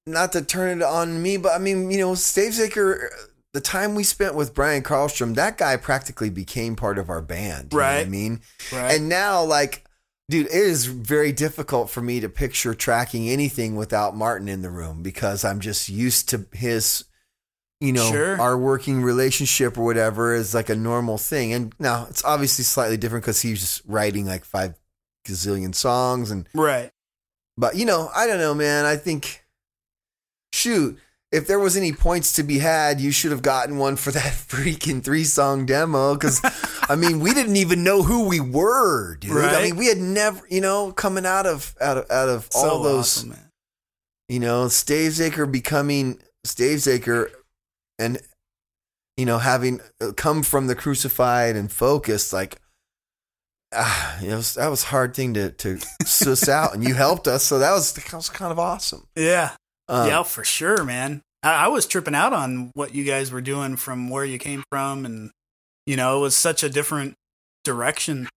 not 0.08 0.32
to 0.32 0.42
turn 0.42 0.82
it 0.82 0.84
on 0.84 1.22
me, 1.22 1.38
but 1.38 1.54
I 1.54 1.60
mean, 1.60 1.92
you 1.92 2.00
know, 2.00 2.14
Stavesacre, 2.14 3.10
the 3.56 3.62
time 3.62 3.96
we 3.96 4.04
spent 4.04 4.36
with 4.36 4.54
Brian 4.54 4.84
Karlstrom, 4.84 5.34
that 5.36 5.58
guy 5.58 5.78
practically 5.78 6.30
became 6.30 6.76
part 6.76 6.98
of 7.00 7.10
our 7.10 7.22
band. 7.22 7.74
what 7.74 7.84
I 7.84 8.04
mean, 8.04 8.42
right? 8.72 8.96
and 8.96 9.08
now, 9.10 9.44
like, 9.44 9.86
dude, 10.30 10.48
it 10.48 10.52
is 10.54 10.86
very 10.88 11.32
difficult 11.32 11.90
for 11.90 12.02
me 12.02 12.20
to 12.20 12.28
picture 12.28 12.74
tracking 12.76 13.30
anything 13.30 13.78
without 13.78 14.16
Martin 14.16 14.50
in 14.50 14.62
the 14.62 14.70
room 14.70 15.02
because 15.02 15.46
I'm 15.46 15.62
just 15.62 15.88
used 15.88 16.28
to 16.30 16.46
his, 16.52 17.06
you 17.80 17.94
know, 17.94 18.12
Sure. 18.12 18.40
our 18.42 18.58
working 18.58 19.02
relationship 19.02 19.78
or 19.78 19.86
whatever 19.86 20.36
is 20.36 20.54
like 20.54 20.68
a 20.70 20.76
normal 20.76 21.18
thing. 21.18 21.54
And 21.54 21.74
now 21.80 22.08
it's 22.10 22.26
obviously 22.26 22.66
slightly 22.66 22.98
different 22.98 23.24
because 23.24 23.42
he's 23.42 23.62
just 23.62 23.82
writing 23.88 24.26
like 24.26 24.44
five 24.44 24.76
gazillion 25.26 25.74
songs 25.74 26.30
and 26.30 26.48
right. 26.54 26.92
but 27.58 27.76
you 27.78 27.86
know, 27.86 28.10
I 28.14 28.28
don't 28.28 28.38
know, 28.40 28.54
man. 28.54 28.86
I 28.86 28.96
think, 28.98 29.46
shoot, 30.54 31.00
if 31.32 31.48
there 31.48 31.60
was 31.60 31.76
any 31.76 31.92
points 31.92 32.34
to 32.34 32.44
be 32.44 32.60
had, 32.60 33.02
you 33.02 33.12
should 33.12 33.32
have 33.32 33.42
gotten 33.42 33.78
one 33.78 33.96
for 33.96 34.12
that 34.12 34.34
freaking 34.34 35.04
three 35.04 35.24
song 35.24 35.66
demo. 35.66 36.14
Because 36.14 36.40
I 36.88 36.96
mean, 36.96 37.20
we 37.20 37.34
didn't 37.34 37.58
even 37.58 37.84
know 37.84 38.04
who 38.04 38.28
we 38.28 38.40
were, 38.40 39.16
dude. 39.18 39.44
I 39.44 39.64
mean, 39.64 39.76
we 39.76 39.88
had 39.88 39.98
never, 39.98 40.42
you 40.50 40.62
know, 40.62 40.92
coming 40.92 41.26
out 41.26 41.46
of 41.46 41.76
out 41.82 41.98
of 41.98 42.10
out 42.12 42.30
of 42.30 42.50
all 42.56 42.84
those, 42.84 43.18
awesome, 43.18 43.36
you 44.30 44.40
know, 44.40 44.66
Stavesacre 44.66 45.52
becoming 45.52 46.20
Stavesacre, 46.46 47.30
and 48.00 48.20
you 49.18 49.26
know, 49.26 49.40
having 49.40 49.82
uh, 50.02 50.12
come 50.16 50.44
from 50.44 50.68
the 50.68 50.76
crucified 50.76 51.56
and 51.56 51.72
focused, 51.72 52.34
like. 52.34 52.58
ah, 53.74 54.20
it 54.24 54.34
was 54.34 54.54
that 54.56 54.68
was 54.70 54.84
a 54.84 54.88
hard 54.88 55.14
thing 55.16 55.34
to 55.34 55.52
to 55.52 55.80
suss 56.06 56.48
out, 56.48 56.74
and 56.74 56.84
you 56.84 56.94
helped 56.94 57.28
us, 57.28 57.44
so 57.44 57.60
that 57.60 57.72
was 57.72 57.92
that 57.94 58.14
was 58.14 58.30
kind 58.30 58.52
of 58.52 58.60
awesome. 58.60 59.08
Yeah, 59.16 59.52
Um, 59.88 60.08
yeah, 60.08 60.24
for 60.24 60.44
sure, 60.44 60.84
man. 60.84 61.22
I, 61.44 61.66
I 61.66 61.68
was 61.68 61.86
tripping 61.86 62.16
out 62.16 62.34
on 62.34 62.72
what 62.74 62.96
you 62.96 63.04
guys 63.04 63.32
were 63.32 63.42
doing 63.42 63.76
from 63.76 64.10
where 64.10 64.26
you 64.26 64.38
came 64.40 64.64
from, 64.72 65.06
and 65.06 65.32
you 65.86 65.96
know, 65.96 66.18
it 66.18 66.22
was 66.22 66.36
such 66.36 66.64
a 66.64 66.70
different 66.70 67.14
direction. 67.64 68.28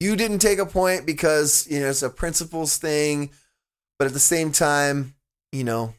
you 0.00 0.16
didn't 0.16 0.38
take 0.40 0.58
a 0.58 0.66
point 0.66 1.06
because 1.06 1.66
you 1.70 1.80
know 1.80 1.88
it's 1.88 2.02
a 2.02 2.10
principles 2.10 2.76
thing, 2.76 3.30
but 3.98 4.06
at 4.06 4.12
the 4.12 4.20
same 4.20 4.52
time, 4.52 5.14
you 5.52 5.64
know, 5.64 5.94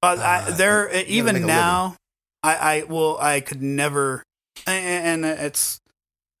But 0.00 0.18
Uh, 0.18 0.22
I, 0.22 0.50
there, 0.52 0.90
even 1.06 1.46
now, 1.46 1.96
I, 2.42 2.54
I 2.56 2.82
well, 2.84 3.18
I 3.20 3.40
could 3.40 3.62
never, 3.62 4.22
and, 4.66 5.24
and 5.24 5.38
it's, 5.40 5.80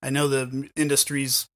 I 0.02 0.10
know 0.10 0.26
the 0.28 0.68
industry's 0.76 1.46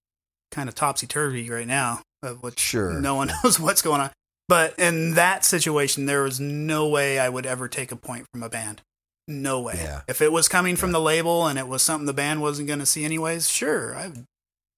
kind 0.53 0.69
of 0.69 0.75
topsy 0.77 1.07
turvy 1.09 1.51
right 1.51 1.67
now, 1.67 2.03
of 2.23 2.43
which 2.43 2.59
Sure. 2.61 3.01
no 3.01 3.15
one 3.17 3.31
knows 3.45 3.59
what's 3.61 3.83
going 3.83 4.01
on. 4.01 4.11
But 4.49 4.79
in 4.79 5.15
that 5.15 5.45
situation, 5.45 6.07
there 6.07 6.23
was 6.23 6.39
no 6.39 6.89
way 6.89 7.19
I 7.19 7.29
would 7.29 7.47
ever 7.47 7.69
take 7.69 7.91
a 7.91 7.97
point 7.97 8.27
from 8.33 8.43
a 8.43 8.49
band. 8.49 8.83
No 9.29 9.61
way. 9.61 9.75
Yeah. 9.77 10.03
If 10.07 10.23
it 10.23 10.31
was 10.31 10.49
coming 10.49 10.77
from 10.77 10.93
the 10.93 11.01
label 11.01 11.49
and 11.49 11.59
it 11.59 11.67
was 11.67 11.83
something 11.83 12.07
the 12.07 12.13
band 12.13 12.41
wasn't 12.41 12.69
going 12.69 12.79
to 12.79 12.87
see 12.87 13.05
anyways, 13.05 13.49
sure, 13.49 13.97
I 13.97 14.07
would 14.09 14.25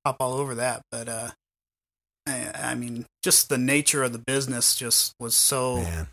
hop 0.06 0.16
all 0.20 0.34
over 0.34 0.54
that. 0.54 0.80
But 0.90 1.08
uh, 1.08 1.30
I, 2.26 2.50
I 2.54 2.74
mean, 2.74 3.04
just 3.22 3.50
the 3.50 3.58
nature 3.58 4.02
of 4.02 4.12
the 4.12 4.18
business 4.18 4.74
just 4.74 5.12
was 5.20 5.36
so 5.36 5.82
man, 5.82 6.08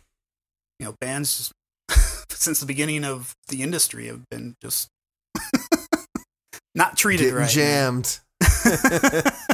you 0.79 0.87
know, 0.87 0.95
bands 0.99 1.51
just, 1.89 2.25
since 2.29 2.59
the 2.59 2.65
beginning 2.65 3.05
of 3.05 3.33
the 3.47 3.61
industry 3.63 4.07
have 4.07 4.27
been 4.29 4.55
just 4.61 4.89
not 6.75 6.97
treated 6.97 7.23
getting 7.23 7.39
right. 7.39 7.49
jammed. 7.49 8.19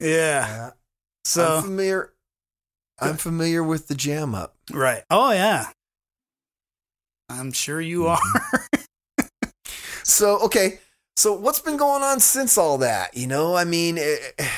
Yeah. 0.00 0.70
I'm 0.70 0.72
So 1.28 1.60
familiar. 1.62 2.12
I'm 3.00 3.16
familiar 3.16 3.62
with 3.62 3.86
the 3.88 3.94
jam 3.94 4.34
up. 4.34 4.56
right. 4.72 5.04
Oh 5.10 5.30
yeah. 5.32 5.66
I'm 7.28 7.52
sure 7.52 7.80
you 7.80 8.04
Mm-hmm. 8.04 8.38
are. 8.54 8.66
So 10.04 10.38
okay, 10.40 10.78
so 11.16 11.34
what's 11.34 11.60
been 11.60 11.76
going 11.76 12.02
on 12.02 12.18
since 12.20 12.56
all 12.56 12.78
that? 12.78 13.14
You 13.14 13.26
know, 13.26 13.54
I 13.54 13.64
mean, 13.64 13.98
eh, 13.98 14.16
eh, 14.38 14.48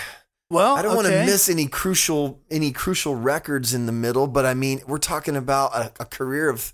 Well, 0.48 0.76
I 0.76 0.82
don't 0.82 0.94
want 0.94 1.08
to 1.08 1.24
miss 1.26 1.48
any 1.48 1.66
crucial 1.66 2.38
any 2.50 2.70
crucial 2.70 3.16
records 3.16 3.74
in 3.74 3.86
the 3.86 3.92
middle, 3.92 4.28
but 4.28 4.46
I 4.46 4.54
mean, 4.54 4.80
we're 4.86 4.98
talking 4.98 5.34
about 5.34 5.74
a, 5.74 5.92
a 6.00 6.04
career 6.04 6.48
of 6.50 6.72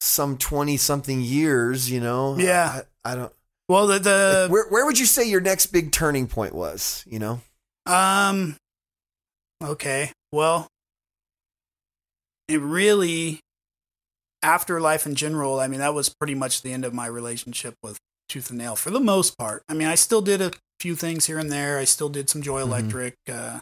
some 0.00 0.38
twenty 0.38 0.78
something 0.78 1.20
years. 1.20 1.90
You 1.90 2.00
know, 2.00 2.38
Yeah. 2.38 2.80
I, 3.04 3.12
I 3.12 3.14
don't. 3.14 3.32
Well, 3.68 3.86
the 3.88 3.98
the 3.98 4.38
like, 4.44 4.50
where 4.52 4.66
where 4.70 4.86
would 4.86 4.98
you 4.98 5.04
say 5.06 5.28
your 5.28 5.42
next 5.42 5.66
big 5.66 5.92
turning 5.92 6.26
point 6.28 6.54
was? 6.54 7.04
You 7.06 7.18
know, 7.18 7.40
Um. 7.84 8.56
Okay. 9.62 10.12
Well, 10.32 10.68
it 12.46 12.60
really, 12.60 13.40
after 14.42 14.80
life 14.80 15.06
in 15.06 15.14
general, 15.14 15.60
I 15.60 15.66
mean, 15.66 15.80
that 15.80 15.94
was 15.94 16.08
pretty 16.08 16.34
much 16.34 16.62
the 16.62 16.72
end 16.72 16.84
of 16.84 16.94
my 16.94 17.06
relationship 17.06 17.74
with 17.82 17.98
Tooth 18.28 18.50
and 18.50 18.58
Nail 18.58 18.76
for 18.76 18.90
the 18.90 19.00
most 19.00 19.36
part. 19.38 19.62
I 19.68 19.74
mean, 19.74 19.88
I 19.88 19.94
still 19.94 20.20
did 20.22 20.40
a 20.40 20.52
few 20.80 20.94
things 20.94 21.26
here 21.26 21.38
and 21.38 21.50
there. 21.50 21.78
I 21.78 21.84
still 21.84 22.08
did 22.08 22.30
some 22.30 22.42
Joy 22.42 22.60
Mhm. 22.60 22.66
Electric. 22.66 23.14
Uh, 23.30 23.60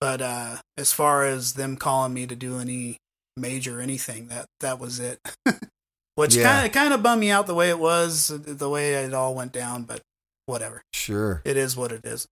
but 0.00 0.20
uh, 0.22 0.56
as 0.76 0.92
far 0.92 1.24
as 1.24 1.54
them 1.54 1.76
calling 1.76 2.14
me 2.14 2.26
to 2.26 2.34
do 2.34 2.58
any 2.58 2.96
major 3.36 3.80
anything, 3.80 4.28
that 4.28 4.46
that 4.60 4.78
was 4.78 4.98
it. 4.98 5.20
Which 6.16 6.36
kind 6.36 6.66
of 6.66 6.72
kind 6.72 6.92
of 6.92 7.02
bummed 7.02 7.20
me 7.20 7.30
out 7.30 7.46
the 7.46 7.54
way 7.54 7.68
it 7.70 7.78
was, 7.78 8.28
the 8.28 8.68
way 8.68 8.94
it 8.94 9.14
all 9.14 9.34
went 9.34 9.52
down. 9.52 9.84
But 9.84 10.02
whatever, 10.46 10.82
sure, 10.92 11.40
it 11.44 11.56
is 11.56 11.76
what 11.76 11.92
it 11.92 12.04
is. 12.04 12.26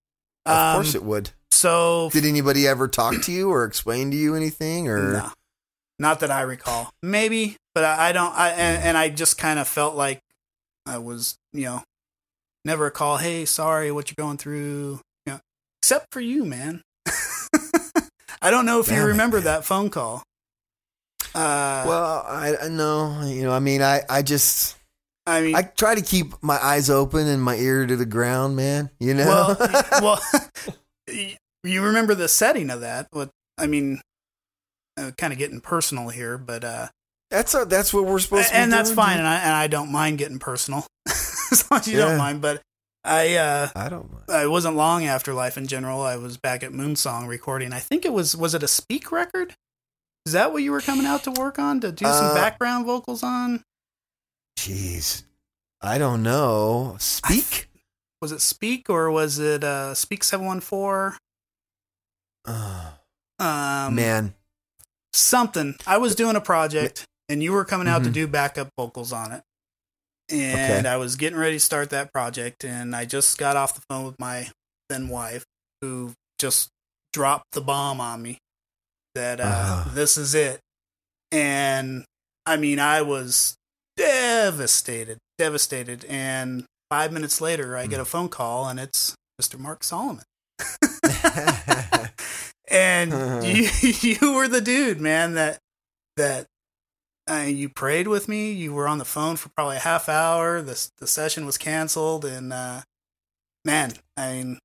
of 0.44 0.74
course 0.76 0.94
Um, 0.94 1.00
it 1.00 1.04
would. 1.04 1.30
So 1.58 2.08
Did 2.12 2.24
anybody 2.24 2.68
ever 2.68 2.86
talk 2.86 3.20
to 3.22 3.32
you 3.32 3.50
or 3.50 3.64
explain 3.64 4.12
to 4.12 4.16
you 4.16 4.36
anything? 4.36 4.86
Or 4.86 5.14
No, 5.14 5.32
not 5.98 6.20
that 6.20 6.30
I 6.30 6.42
recall. 6.42 6.90
Maybe, 7.02 7.56
but 7.74 7.82
I, 7.82 8.10
I 8.10 8.12
don't. 8.12 8.32
I 8.32 8.50
and, 8.50 8.84
and 8.84 8.96
I 8.96 9.08
just 9.08 9.38
kind 9.38 9.58
of 9.58 9.66
felt 9.66 9.96
like 9.96 10.20
I 10.86 10.98
was, 10.98 11.36
you 11.52 11.64
know, 11.64 11.82
never 12.64 12.86
a 12.86 12.92
call. 12.92 13.16
Hey, 13.16 13.44
sorry, 13.44 13.90
what 13.90 14.08
you're 14.08 14.24
going 14.24 14.38
through. 14.38 15.00
You 15.26 15.32
know, 15.32 15.40
except 15.82 16.06
for 16.12 16.20
you, 16.20 16.44
man. 16.44 16.80
I 18.40 18.52
don't 18.52 18.64
know 18.64 18.78
if 18.78 18.86
Damn 18.86 18.98
you 18.98 19.06
remember 19.08 19.38
man. 19.38 19.46
that 19.46 19.64
phone 19.64 19.90
call. 19.90 20.22
Uh, 21.34 21.82
well, 21.88 22.24
I, 22.28 22.54
I 22.62 22.68
know. 22.68 23.22
You 23.26 23.42
know, 23.42 23.52
I 23.52 23.58
mean, 23.58 23.82
I 23.82 24.02
I 24.08 24.22
just. 24.22 24.76
I 25.26 25.40
mean, 25.40 25.56
I 25.56 25.62
try 25.62 25.96
to 25.96 26.02
keep 26.02 26.40
my 26.40 26.64
eyes 26.64 26.88
open 26.88 27.26
and 27.26 27.42
my 27.42 27.56
ear 27.56 27.84
to 27.84 27.96
the 27.96 28.06
ground, 28.06 28.54
man. 28.54 28.90
You 29.00 29.14
know. 29.14 29.56
well, 29.58 29.82
well, 30.00 30.22
you 31.64 31.82
remember 31.82 32.14
the 32.14 32.28
setting 32.28 32.70
of 32.70 32.80
that? 32.80 33.08
What 33.10 33.30
I 33.58 33.66
mean, 33.66 34.00
uh, 34.96 35.10
kind 35.18 35.32
of 35.32 35.38
getting 35.38 35.60
personal 35.60 36.08
here, 36.08 36.38
but 36.38 36.64
uh, 36.64 36.88
that's 37.30 37.54
a, 37.54 37.64
that's 37.64 37.92
what 37.92 38.04
we're 38.04 38.18
supposed 38.20 38.48
to. 38.48 38.52
be 38.54 38.58
and 38.58 38.72
that's 38.72 38.90
doing, 38.90 38.96
fine, 38.96 39.18
and 39.18 39.26
I 39.26 39.36
and 39.40 39.52
I 39.52 39.66
don't 39.66 39.90
mind 39.92 40.18
getting 40.18 40.38
personal 40.38 40.86
as 41.08 41.64
long 41.70 41.80
as 41.80 41.88
you 41.88 41.98
Yeah. 41.98 42.06
don't 42.10 42.18
mind. 42.18 42.40
But 42.40 42.62
I 43.04 43.34
uh, 43.36 43.68
I 43.74 43.88
don't 43.88 44.10
mind. 44.12 44.24
I 44.28 44.46
wasn't 44.46 44.76
long 44.76 45.04
after 45.04 45.32
Life 45.34 45.56
in 45.56 45.66
General. 45.66 46.02
I 46.02 46.16
was 46.16 46.36
back 46.36 46.62
at 46.62 46.72
Moonsong 46.72 47.26
recording. 47.28 47.72
I 47.72 47.78
think 47.80 48.04
it 48.04 48.12
was 48.12 48.36
was 48.36 48.54
it 48.54 48.62
a 48.62 48.68
Speak 48.68 49.10
record? 49.12 49.54
Is 50.26 50.32
that 50.32 50.52
what 50.52 50.62
you 50.62 50.72
were 50.72 50.80
coming 50.82 51.06
out 51.06 51.22
to 51.24 51.30
work 51.30 51.58
on 51.58 51.80
to 51.80 51.90
do 51.90 52.04
some 52.04 52.26
Uh, 52.26 52.34
background 52.34 52.84
vocals 52.86 53.22
on? 53.22 53.62
Jeez, 54.58 55.22
I 55.80 55.96
don't 55.98 56.22
know. 56.22 56.96
Speak. 56.98 57.68
Was 58.20 58.32
it 58.32 58.40
Speak 58.40 58.90
or 58.90 59.10
was 59.10 59.38
it 59.38 59.62
uh, 59.62 59.94
Speak 59.94 60.24
Seven 60.24 60.44
One 60.46 60.60
Four? 60.60 61.16
Oh, 62.48 62.94
Um, 63.44 63.94
man, 63.94 64.34
something. 65.12 65.76
I 65.86 65.98
was 65.98 66.14
doing 66.14 66.34
a 66.36 66.40
project 66.40 67.04
and 67.28 67.42
you 67.42 67.52
were 67.52 67.64
coming 67.64 67.86
out 67.88 68.02
to 68.04 68.10
Mhm. 68.10 68.14
do 68.14 68.26
backup 68.26 68.68
vocals 68.76 69.12
on 69.12 69.32
it. 69.32 69.42
And 70.30 70.80
Okay. 70.84 70.88
I 70.88 70.96
was 70.96 71.16
getting 71.16 71.38
ready 71.38 71.56
to 71.56 71.60
start 71.64 71.90
that 71.90 72.12
project 72.12 72.64
and 72.64 72.94
I 72.96 73.04
just 73.04 73.38
got 73.38 73.56
off 73.56 73.74
the 73.74 73.82
phone 73.88 74.04
with 74.06 74.18
my 74.18 74.50
then 74.88 75.08
wife 75.08 75.44
who 75.80 76.14
just 76.38 76.68
dropped 77.12 77.52
the 77.52 77.60
bomb 77.60 78.00
on 78.00 78.22
me 78.22 78.38
that 79.14 79.40
uh, 79.40 79.84
Ah. 79.86 79.90
this 79.94 80.16
is 80.16 80.34
it. 80.34 80.60
And 81.32 82.04
I 82.46 82.56
mean, 82.56 82.78
I 82.80 83.02
was 83.02 83.56
devastated, 83.96 85.18
devastated. 85.38 86.04
And 86.06 86.64
five 86.90 87.12
minutes 87.12 87.40
later, 87.40 87.76
I 87.76 87.84
Hmm. 87.84 87.90
get 87.90 88.00
a 88.00 88.04
phone 88.04 88.28
call 88.28 88.68
and 88.68 88.80
it's 88.80 89.14
Mr. 89.40 89.58
Mark 89.58 89.84
Salomon. 89.84 90.24
and 92.70 93.12
you 93.44 93.68
you 93.82 94.34
were 94.34 94.48
the 94.48 94.60
dude, 94.60 95.00
man. 95.00 95.34
That 95.34 95.58
that 96.16 96.46
uh, 97.30 97.44
you 97.46 97.68
prayed 97.68 98.08
with 98.08 98.28
me. 98.28 98.52
You 98.52 98.72
were 98.72 98.88
on 98.88 98.98
the 98.98 99.04
phone 99.04 99.36
for 99.36 99.48
probably 99.50 99.76
a 99.76 99.80
half 99.80 100.08
hour. 100.08 100.62
The 100.62 100.88
the 100.98 101.06
session 101.06 101.46
was 101.46 101.58
canceled, 101.58 102.24
and 102.24 102.52
uh, 102.52 102.82
man, 103.64 103.92
I 104.16 104.32
mean, 104.32 104.58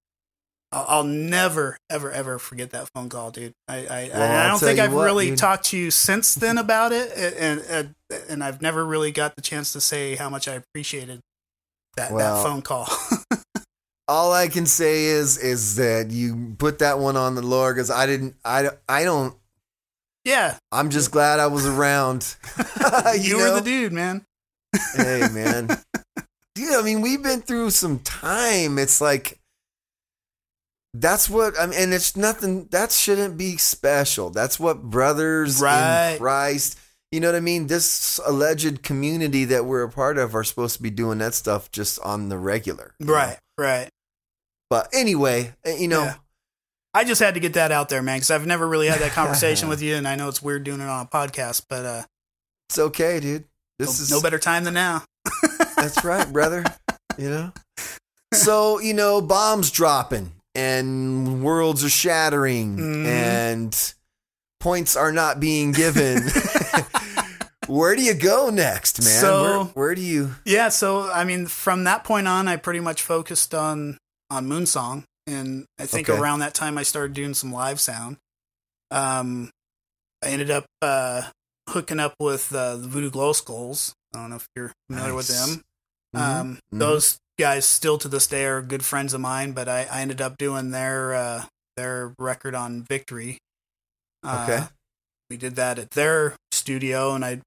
I'll, 0.72 0.86
I'll 0.88 1.04
never 1.04 1.78
ever 1.90 2.12
ever 2.12 2.40
forget 2.40 2.72
that 2.72 2.90
phone 2.96 3.10
call, 3.10 3.32
dude. 3.32 3.54
I 3.68 3.78
I, 3.88 4.10
Well, 4.14 4.46
I 4.46 4.48
don't 4.48 4.60
think 4.60 4.80
I've 4.80 4.94
what, 4.94 5.06
really 5.06 5.30
dude. 5.30 5.38
talked 5.38 5.66
to 5.66 5.78
you 5.78 5.92
since 5.92 6.36
then 6.44 6.58
about 6.58 6.92
it, 6.92 7.12
and 7.18 7.62
and 7.70 7.96
and 8.30 8.44
I've 8.44 8.62
never 8.62 8.86
really 8.86 9.12
got 9.12 9.36
the 9.36 9.42
chance 9.42 9.74
to 9.74 9.82
say 9.82 10.16
how 10.16 10.30
much 10.30 10.48
I 10.48 10.54
appreciated 10.54 11.20
that 11.96 12.12
Well, 12.12 12.38
that 12.38 12.44
phone 12.50 12.62
call. 12.62 12.88
All 14.14 14.32
I 14.32 14.48
can 14.48 14.68
say 14.68 15.06
is 15.06 15.38
is 15.40 15.76
that 15.78 16.12
you 16.12 16.54
put 16.60 16.80
that 16.80 17.00
one 17.00 17.18
on 17.18 17.34
the 17.34 17.42
Lord 17.42 17.76
because 17.76 17.90
I 17.90 18.06
didn't. 18.06 18.36
I 18.46 18.70
I 18.88 19.04
don't. 19.04 19.34
yeah, 20.24 20.58
I'm 20.72 20.90
just 20.92 21.12
glad 21.12 21.40
I 21.40 21.48
was 21.48 21.66
around. 21.66 22.36
you, 23.20 23.38
were 23.38 23.56
the 23.56 23.62
dude, 23.64 23.92
man. 23.92 24.26
hey 24.96 25.28
man 25.34 25.70
yeah 26.58 26.78
i 26.80 26.82
mean 26.82 27.02
we've 27.02 27.22
been 27.24 27.42
through 27.42 27.70
some 27.70 28.00
time 28.00 28.78
it's 28.80 29.00
like 29.02 29.40
that's 30.94 31.30
what 31.30 31.54
i 31.60 31.66
mean 31.66 31.78
and 31.80 31.94
it's 31.94 32.16
nothing 32.16 32.66
that 32.72 32.92
shouldn't 32.92 33.38
be 33.38 33.58
special 33.58 34.30
that's 34.30 34.60
what 34.60 34.82
brothers 34.84 35.62
Right. 35.62 36.14
in 36.14 36.20
christ 36.20 36.80
you 37.12 37.20
know 37.20 37.28
what 37.30 37.36
i 37.36 37.40
mean 37.40 37.68
this 37.68 38.20
alleged 38.26 38.82
community 38.84 39.46
that 39.46 39.66
we're 39.66 39.84
a 39.84 39.90
part 39.90 40.18
of 40.18 40.36
are 40.36 40.44
supposed 40.44 40.76
to 40.78 40.84
be 40.84 40.90
doing 40.92 41.20
that 41.20 41.34
stuff 41.34 41.72
just 41.72 42.00
on 42.02 42.30
the 42.30 42.38
regular 42.38 42.94
you 43.00 43.06
know? 43.08 43.14
Right, 43.14 43.38
right. 43.58 43.90
But 44.70 44.88
anyway 44.94 45.54
uh, 45.66 45.72
you 45.72 45.88
know 45.88 46.04
Yeah. 46.04 46.16
I 46.96 47.06
just 47.06 47.20
had 47.20 47.34
to 47.34 47.40
get 47.40 47.54
that 47.54 47.72
out 47.72 47.90
there, 47.90 48.04
man, 48.04 48.18
because 48.18 48.30
I've 48.30 48.46
never 48.46 48.68
really 48.68 48.86
had 48.88 49.00
that 49.00 49.12
conversation 49.14 49.68
with 49.68 49.82
you, 49.82 49.96
and 49.96 50.08
I 50.08 50.16
know 50.16 50.28
it's 50.30 50.44
weird 50.44 50.64
doing 50.64 50.80
it 50.80 50.88
on 50.88 51.06
a 51.06 51.10
podcast, 51.10 51.64
but 51.68 51.86
uh, 51.86 52.04
it's 52.70 52.78
okay 52.78 53.20
dude 53.20 53.46
this 53.80 53.98
no, 53.98 54.04
is 54.04 54.12
no 54.12 54.22
better 54.22 54.38
time 54.38 54.64
than 54.64 54.76
now. 54.76 55.04
That's 55.76 56.04
right, 56.06 56.32
brother. 56.32 56.64
You 57.18 57.30
know? 57.32 57.54
So, 58.32 58.80
you 58.80 58.94
know, 58.94 59.22
bombs 59.22 59.72
dropping 59.72 60.32
and 60.54 61.44
worlds 61.44 61.84
are 61.84 61.90
shattering 61.90 62.78
Mhm. 62.78 63.06
and 63.08 63.94
points 64.60 64.96
are 64.96 65.12
not 65.12 65.40
being 65.40 65.72
given. 65.72 66.22
where 67.68 67.96
do 67.96 68.04
you 68.04 68.14
go 68.14 68.50
next, 68.52 69.02
man? 69.02 69.20
So- 69.22 69.42
where, 69.44 69.64
where 69.74 69.96
do 69.96 70.02
you? 70.02 70.36
Yeah, 70.46 70.70
so 70.70 71.10
I 71.12 71.24
mean, 71.24 71.48
from 71.48 71.86
that 71.86 72.04
point 72.04 72.28
on, 72.28 72.48
I 72.48 72.58
pretty 72.58 72.80
much 72.82 73.02
focused 73.02 73.56
on 73.56 73.98
on 74.30 74.48
Moonsong, 74.48 75.04
and 75.28 75.66
I 75.80 75.86
think 75.86 76.10
Okay. 76.10 76.20
around 76.20 76.40
that 76.40 76.54
time 76.54 76.78
I 76.78 76.84
started 76.84 77.14
doing 77.14 77.34
some 77.34 77.52
live 77.52 77.80
sound. 77.80 78.18
Um, 78.92 79.50
I 80.24 80.30
ended 80.30 80.52
up 80.52 80.66
uh, 80.82 81.30
hooking 81.70 82.00
up 82.00 82.14
with 82.20 82.54
uh, 82.54 82.78
the 82.78 82.88
Voodoo 82.88 83.10
Glow 83.10 83.34
Skulls. 83.34 83.94
I 84.14 84.20
don't 84.20 84.30
know 84.30 84.36
if 84.38 84.48
you're 84.56 84.72
familiar 84.90 85.14
with 85.16 85.28
Nice. 85.28 85.56
them. 85.56 85.62
Mhm, 86.16 86.22
Um, 86.22 86.60
mhm. 86.74 86.80
Those 86.80 87.18
guys 87.40 87.66
still 87.66 87.98
to 87.98 88.08
this 88.08 88.28
day 88.28 88.46
are 88.46 88.62
good 88.62 88.86
friends 88.86 89.14
of 89.14 89.22
mine, 89.22 89.54
but 89.54 89.68
I, 89.68 89.88
I 89.92 90.02
ended 90.02 90.22
up 90.22 90.38
doing 90.38 90.72
their 90.72 91.14
uh, 91.14 91.46
their 91.76 92.14
record 92.20 92.54
on 92.56 92.84
Victory. 92.84 93.38
Uh, 94.24 94.38
Okay. 94.38 94.68
we 95.30 95.38
did 95.38 95.56
that 95.56 95.80
at 95.80 95.92
their 95.92 96.36
studio, 96.52 97.16
and 97.16 97.26
I 97.26 97.42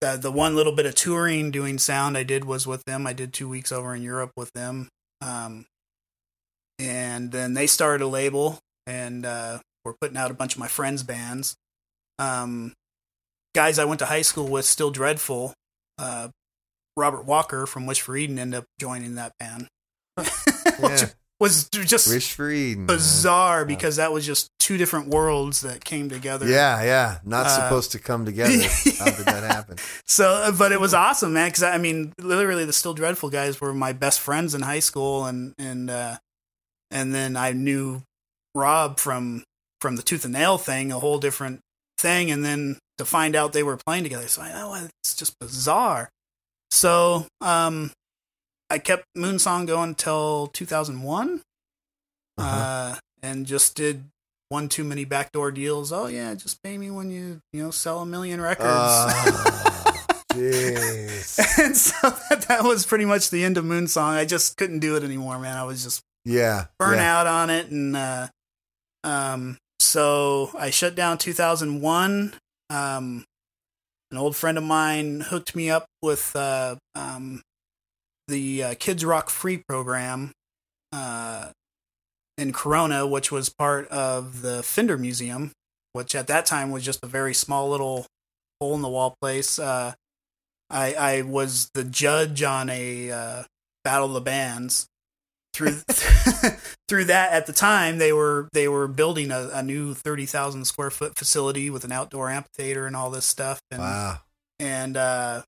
uh, 0.00 0.16
the 0.16 0.30
one 0.30 0.54
little 0.54 0.72
bit 0.74 0.86
of 0.86 0.94
touring 0.94 1.50
doing 1.50 1.76
sound 1.78 2.16
I 2.16 2.22
did 2.22 2.44
was 2.44 2.66
with 2.66 2.84
them. 2.84 3.06
I 3.06 3.12
did 3.12 3.32
two 3.32 3.48
weeks 3.48 3.72
over 3.72 3.94
in 3.94 4.02
Europe 4.02 4.30
with 4.36 4.52
them, 4.52 4.88
um, 5.20 5.66
and 6.78 7.32
then 7.32 7.54
they 7.54 7.66
started 7.66 8.04
a 8.04 8.08
label, 8.08 8.58
and 8.86 9.24
uh, 9.26 9.58
we're 9.84 9.94
putting 10.00 10.16
out 10.16 10.30
a 10.30 10.34
bunch 10.34 10.54
of 10.54 10.60
my 10.60 10.68
friends' 10.68 11.02
bands. 11.02 11.56
Um, 12.18 12.72
guys 13.54 13.78
I 13.78 13.84
went 13.84 13.98
to 14.00 14.06
high 14.06 14.22
school 14.22 14.48
with, 14.48 14.64
still 14.64 14.90
dreadful. 14.90 15.54
Uh, 15.98 16.28
Robert 16.96 17.24
Walker 17.24 17.66
from 17.66 17.86
Wish 17.86 18.00
for 18.00 18.16
Eden 18.16 18.38
ended 18.38 18.58
up 18.58 18.64
joining 18.80 19.14
that 19.16 19.32
band, 19.38 19.68
which 20.16 21.00
Yeah. 21.02 21.06
was 21.40 21.68
just 21.68 22.08
Wish 22.12 22.32
for 22.32 22.50
Eden. 22.50 22.86
man. 22.86 22.96
bizarre 22.96 23.64
because 23.64 23.96
that 23.96 24.12
was 24.12 24.26
just 24.26 24.50
two 24.58 24.76
different 24.76 25.06
worlds 25.08 25.60
that 25.60 25.84
came 25.84 26.08
together. 26.08 26.46
Yeah, 26.48 26.82
yeah. 26.82 27.18
Not 27.24 27.46
Uh, 27.46 27.50
supposed 27.50 27.92
to 27.92 28.00
come 28.00 28.24
together. 28.24 28.52
How 28.98 29.04
did 29.04 29.26
that 29.26 29.44
happen? 29.44 29.76
So, 30.06 30.28
uh, 30.28 30.50
but 30.52 30.72
it 30.72 30.80
was 30.80 30.92
awesome, 30.92 31.32
man. 31.32 31.48
Because 31.48 31.62
I 31.62 31.78
mean, 31.78 32.12
literally, 32.18 32.64
the 32.64 32.72
Still 32.72 32.94
Dreadful 32.94 33.30
guys 33.30 33.60
were 33.60 33.72
my 33.72 33.92
best 33.92 34.18
friends 34.20 34.54
in 34.56 34.62
high 34.62 34.80
school, 34.80 35.24
and 35.26 35.54
and 35.58 35.88
uh, 35.88 36.16
and 36.90 37.14
then 37.14 37.36
I 37.36 37.52
knew 37.52 38.02
Rob 38.54 38.98
from 38.98 39.44
from 39.80 39.96
the 39.96 40.02
Tooth 40.02 40.24
and 40.24 40.32
Nail 40.34 40.58
thing, 40.58 40.90
a 40.92 40.98
whole 40.98 41.18
different 41.18 41.60
thing, 41.98 42.30
and 42.30 42.44
then 42.44 42.78
to 42.98 43.04
find 43.04 43.36
out 43.36 43.52
they 43.52 43.62
were 43.62 43.76
playing 43.86 44.02
together, 44.04 44.26
so 44.28 44.42
I 44.42 44.50
know 44.52 44.74
it's 45.02 45.14
just 45.14 45.38
bizarre. 45.38 46.08
So, 46.70 47.26
um, 47.40 47.92
I 48.70 48.78
kept 48.78 49.04
Moonsong 49.16 49.66
going 49.66 49.90
until 49.90 50.48
2001, 50.48 51.40
Uh-huh. 52.38 52.46
uh, 52.46 52.96
and 53.22 53.46
just 53.46 53.74
did 53.76 54.04
one 54.48 54.68
too 54.68 54.84
many 54.84 55.04
backdoor 55.04 55.50
deals. 55.52 55.92
Oh 55.92 56.06
yeah, 56.06 56.34
just 56.34 56.62
pay 56.62 56.76
me 56.76 56.90
when 56.90 57.10
you 57.10 57.40
you 57.52 57.62
know 57.62 57.70
sell 57.70 58.00
a 58.00 58.06
million 58.06 58.40
records. 58.40 58.68
Oh, 58.68 60.04
jeez. 60.32 61.58
and 61.64 61.76
so 61.76 62.10
that, 62.30 62.46
that 62.48 62.64
was 62.64 62.84
pretty 62.86 63.04
much 63.04 63.30
the 63.30 63.44
end 63.44 63.56
of 63.56 63.64
Moonsong. 63.64 64.14
I 64.16 64.24
just 64.24 64.56
couldn't 64.56 64.80
do 64.80 64.96
it 64.96 65.02
anymore, 65.02 65.38
man. 65.38 65.56
I 65.56 65.64
was 65.64 65.82
just 65.84 66.02
Yeah. 66.28 66.66
burnt 66.78 66.96
yeah. 66.96 67.18
out 67.20 67.26
on 67.26 67.50
it, 67.50 67.70
and 67.70 67.96
uh, 67.96 68.28
um, 69.02 69.56
so 69.80 70.50
I 70.58 70.70
shut 70.70 70.94
down 70.94 71.18
2001. 71.18 72.34
Um, 72.70 73.24
an 74.10 74.18
old 74.18 74.36
friend 74.36 74.58
of 74.58 74.64
mine 74.64 75.20
hooked 75.20 75.56
me 75.56 75.70
up 75.70 75.86
with 76.02 76.36
uh, 76.36 76.76
um, 76.94 77.42
the 78.26 78.62
uh, 78.62 78.74
Kids 78.78 79.04
Rock 79.04 79.30
Free 79.30 79.62
program 79.68 80.32
uh, 80.92 81.50
in 82.36 82.52
Corona, 82.52 83.06
which 83.06 83.32
was 83.32 83.48
part 83.48 83.88
of 83.88 84.42
the 84.42 84.62
Fender 84.62 84.98
Museum, 84.98 85.52
which 85.92 86.14
at 86.14 86.26
that 86.26 86.44
time 86.44 86.70
was 86.70 86.84
just 86.84 87.00
a 87.02 87.06
very 87.06 87.34
small 87.34 87.70
little 87.70 88.06
hole 88.60 88.74
in 88.74 88.82
the 88.82 88.88
wall 88.88 89.14
place. 89.20 89.58
Uh, 89.58 89.92
I, 90.70 90.92
I 90.94 91.22
was 91.22 91.70
the 91.72 91.84
judge 91.84 92.42
on 92.42 92.68
a 92.68 93.10
uh, 93.10 93.42
Battle 93.82 94.08
of 94.08 94.14
the 94.14 94.20
Bands. 94.20 94.86
Through 95.58 95.80
through 96.88 97.04
that, 97.06 97.32
at 97.32 97.46
the 97.46 97.52
time 97.52 97.98
they 97.98 98.12
were 98.12 98.48
they 98.52 98.68
were 98.68 98.86
building 98.86 99.30
a, 99.32 99.50
a 99.52 99.62
new 99.62 99.92
thirty 99.94 100.24
thousand 100.24 100.64
square 100.66 100.90
foot 100.90 101.18
facility 101.18 101.68
with 101.68 101.84
an 101.84 101.92
outdoor 101.92 102.30
amphitheater 102.30 102.86
and 102.86 102.94
all 102.94 103.10
this 103.10 103.24
stuff. 103.26 103.60
And 103.70 103.80
Wow. 103.82 104.20
and 104.60 104.96
uh, 104.96 105.42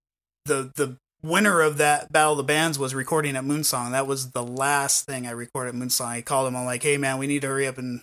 the 0.46 0.72
the 0.74 0.96
winner 1.22 1.61
of 1.61 1.76
that 1.78 2.11
Battle 2.11 2.32
of 2.32 2.38
the 2.38 2.42
Bands 2.44 2.78
was 2.78 2.94
recording 2.94 3.36
at 3.36 3.44
Moonsong. 3.44 3.92
That 3.92 4.06
was 4.06 4.32
the 4.32 4.42
last 4.42 5.06
thing 5.06 5.26
I 5.26 5.30
recorded 5.30 5.74
at 5.74 5.80
Moonsong. 5.80 6.06
I 6.06 6.22
called 6.22 6.48
him. 6.48 6.56
I'm 6.56 6.64
like, 6.64 6.82
hey 6.82 6.96
man, 6.96 7.18
we 7.18 7.26
need 7.26 7.42
to 7.42 7.48
hurry 7.48 7.66
up 7.66 7.78
and 7.78 8.00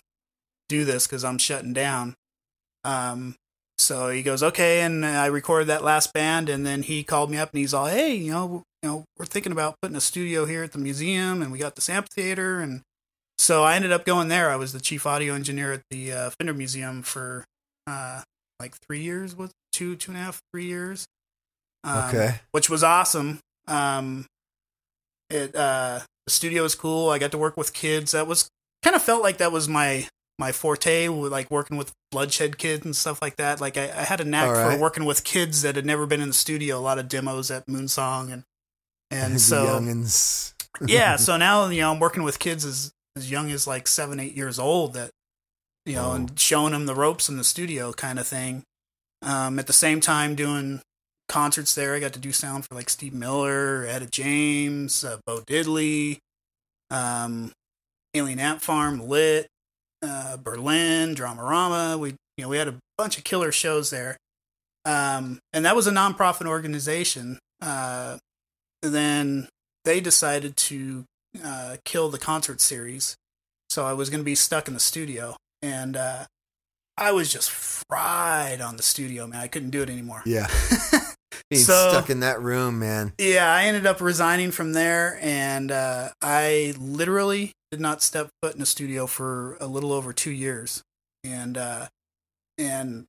do 0.68 0.84
this 0.84 1.06
because 1.06 1.24
I'm 1.24 1.38
shutting 1.38 1.72
down. 1.72 2.14
Um, 2.84 3.34
so 3.78 4.08
he 4.10 4.22
goes, 4.22 4.42
okay, 4.42 4.80
and 4.80 5.04
I 5.06 5.26
recorded 5.26 5.68
that 5.68 5.84
last 5.84 6.12
band, 6.12 6.48
and 6.48 6.66
then 6.66 6.82
he 6.82 7.02
called 7.04 7.30
me 7.30 7.38
up 7.38 7.50
and 7.52 7.60
he's 7.60 7.72
all, 7.74 7.86
hey, 7.86 8.14
you 8.14 8.32
know, 8.32 8.62
you 8.82 8.88
know, 8.88 9.04
we're 9.18 9.26
thinking 9.26 9.52
about 9.52 9.76
putting 9.82 9.96
a 9.96 10.00
studio 10.00 10.44
here 10.44 10.62
at 10.62 10.72
the 10.72 10.78
museum, 10.78 11.42
and 11.42 11.50
we 11.52 11.58
got 11.58 11.74
this 11.76 11.88
amphitheater, 11.88 12.60
and 12.60 12.82
so 13.38 13.62
I 13.64 13.76
ended 13.76 13.92
up 13.92 14.04
going 14.04 14.28
there. 14.28 14.50
I 14.50 14.56
was 14.56 14.72
the 14.72 14.80
chief 14.80 15.06
audio 15.06 15.34
engineer 15.34 15.72
at 15.72 15.82
the 15.90 16.12
uh, 16.12 16.30
Fender 16.38 16.54
Museum 16.54 17.02
for 17.02 17.44
uh, 17.86 18.22
like 18.60 18.76
three 18.86 19.00
years, 19.02 19.34
was 19.36 19.50
two, 19.72 19.94
two 19.96 20.10
and 20.12 20.20
a 20.20 20.24
half, 20.24 20.40
three 20.52 20.66
years. 20.66 21.06
Um, 21.84 22.08
Okay. 22.08 22.40
which 22.50 22.68
was 22.68 22.82
awesome. 22.82 23.38
Um, 23.68 24.26
it 25.30 25.54
uh, 25.54 26.00
the 26.26 26.32
studio 26.32 26.62
was 26.64 26.74
cool. 26.74 27.10
I 27.10 27.18
got 27.18 27.30
to 27.30 27.38
work 27.38 27.56
with 27.56 27.72
kids. 27.72 28.12
That 28.12 28.26
was 28.26 28.48
kind 28.82 28.96
of 28.96 29.02
felt 29.02 29.22
like 29.22 29.38
that 29.38 29.52
was 29.52 29.68
my 29.68 30.08
my 30.38 30.52
forte, 30.52 31.08
with, 31.08 31.32
like 31.32 31.50
working 31.50 31.76
with 31.76 31.92
bloodshed 32.10 32.58
kids 32.58 32.84
and 32.84 32.94
stuff 32.94 33.20
like 33.20 33.36
that. 33.36 33.60
Like 33.60 33.76
I, 33.76 33.84
I 33.84 34.04
had 34.04 34.20
a 34.20 34.24
knack 34.24 34.50
right. 34.50 34.74
for 34.74 34.80
working 34.80 35.04
with 35.04 35.24
kids 35.24 35.62
that 35.62 35.76
had 35.76 35.86
never 35.86 36.06
been 36.06 36.20
in 36.20 36.28
the 36.28 36.34
studio. 36.34 36.78
A 36.78 36.80
lot 36.80 36.98
of 36.98 37.08
demos 37.08 37.50
at 37.50 37.66
Moonsong 37.66 38.32
and 38.32 38.44
and 39.10 39.40
so 39.40 39.80
yeah. 40.86 41.16
So 41.16 41.36
now 41.38 41.68
you 41.68 41.80
know 41.80 41.92
I'm 41.92 42.00
working 42.00 42.22
with 42.22 42.38
kids 42.38 42.64
as 42.64 42.92
as 43.16 43.30
young 43.30 43.50
as 43.50 43.66
like 43.66 43.88
seven, 43.88 44.20
eight 44.20 44.34
years 44.34 44.58
old. 44.58 44.94
That 44.94 45.10
you 45.84 45.94
know, 45.94 46.10
Oh. 46.10 46.12
and 46.12 46.38
showing 46.38 46.72
them 46.72 46.86
the 46.86 46.94
ropes 46.94 47.28
in 47.28 47.36
the 47.36 47.44
studio, 47.44 47.92
kind 47.92 48.18
of 48.18 48.26
thing. 48.26 48.62
Um, 49.22 49.58
at 49.58 49.66
the 49.66 49.72
same 49.72 50.00
time, 50.00 50.34
doing 50.36 50.80
concerts 51.28 51.74
there. 51.74 51.94
I 51.94 52.00
got 52.00 52.12
to 52.14 52.18
do 52.20 52.32
sound 52.32 52.66
for 52.66 52.74
like 52.74 52.88
Steve 52.88 53.14
Miller, 53.14 53.84
Etta 53.86 54.06
James, 54.06 55.04
uh, 55.04 55.18
Bo 55.26 55.40
Diddley, 55.40 56.18
um, 56.90 57.52
Alien 58.14 58.38
Ant 58.38 58.62
Farm, 58.62 59.06
Lit, 59.08 59.48
uh, 60.02 60.36
Berlin, 60.36 61.14
Dramarama. 61.14 61.98
We 61.98 62.10
you 62.36 62.42
know 62.44 62.48
we 62.48 62.56
had 62.58 62.68
a 62.68 62.76
bunch 62.96 63.18
of 63.18 63.24
killer 63.24 63.52
shows 63.52 63.90
there, 63.90 64.16
um, 64.84 65.38
and 65.52 65.64
that 65.64 65.76
was 65.76 65.86
a 65.86 65.92
nonprofit 65.92 66.46
organization. 66.46 67.38
Uh, 67.60 68.18
then 68.82 69.48
they 69.84 70.00
decided 70.00 70.56
to 70.56 71.04
uh, 71.44 71.76
kill 71.84 72.08
the 72.08 72.18
concert 72.18 72.60
series, 72.60 73.16
so 73.70 73.84
I 73.84 73.92
was 73.92 74.10
going 74.10 74.20
to 74.20 74.24
be 74.24 74.34
stuck 74.34 74.68
in 74.68 74.74
the 74.74 74.80
studio, 74.80 75.36
and 75.62 75.96
uh, 75.96 76.24
I 76.96 77.12
was 77.12 77.32
just 77.32 77.50
fried 77.50 78.60
on 78.60 78.76
the 78.76 78.82
studio, 78.82 79.26
man. 79.26 79.40
I 79.40 79.48
couldn't 79.48 79.70
do 79.70 79.82
it 79.82 79.90
anymore. 79.90 80.22
Yeah. 80.24 80.46
Being 81.50 81.62
So- 81.62 81.90
stuck 81.90 82.10
in 82.10 82.20
that 82.20 82.40
room, 82.42 82.78
man. 82.78 83.12
Yeah, 83.18 83.50
I 83.52 83.64
ended 83.64 83.86
up 83.86 84.00
resigning 84.00 84.50
from 84.50 84.72
there, 84.74 85.18
and 85.22 85.70
uh, 85.72 86.10
I 86.22 86.74
literally 86.78 87.52
did 87.70 87.80
not 87.80 88.02
step 88.02 88.30
foot 88.42 88.54
in 88.54 88.62
a 88.62 88.66
studio 88.66 89.06
for 89.06 89.56
a 89.60 89.66
little 89.66 89.92
over 89.92 90.12
two 90.12 90.30
years, 90.30 90.82
and 91.24 91.56
uh, 91.58 91.88
and 92.56 93.06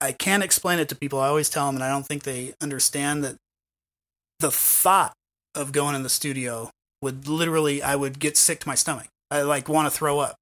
I 0.00 0.12
can't 0.12 0.42
explain 0.42 0.78
it 0.78 0.88
to 0.90 0.94
people. 0.94 1.18
I 1.20 1.28
always 1.28 1.50
tell 1.50 1.66
them, 1.66 1.76
and 1.76 1.84
I 1.84 1.90
don't 1.90 2.06
think 2.06 2.22
they 2.22 2.54
understand 2.60 3.24
that 3.24 3.36
the 4.38 4.50
thought 4.50 5.14
of 5.54 5.72
going 5.72 5.94
in 5.94 6.02
the 6.02 6.08
studio 6.08 6.70
would 7.02 7.28
literally, 7.28 7.82
I 7.82 7.96
would 7.96 8.18
get 8.18 8.36
sick 8.36 8.60
to 8.60 8.68
my 8.68 8.74
stomach. 8.74 9.08
I 9.30 9.42
like 9.42 9.68
want 9.68 9.90
to 9.90 9.96
throw 9.96 10.18
up. 10.18 10.36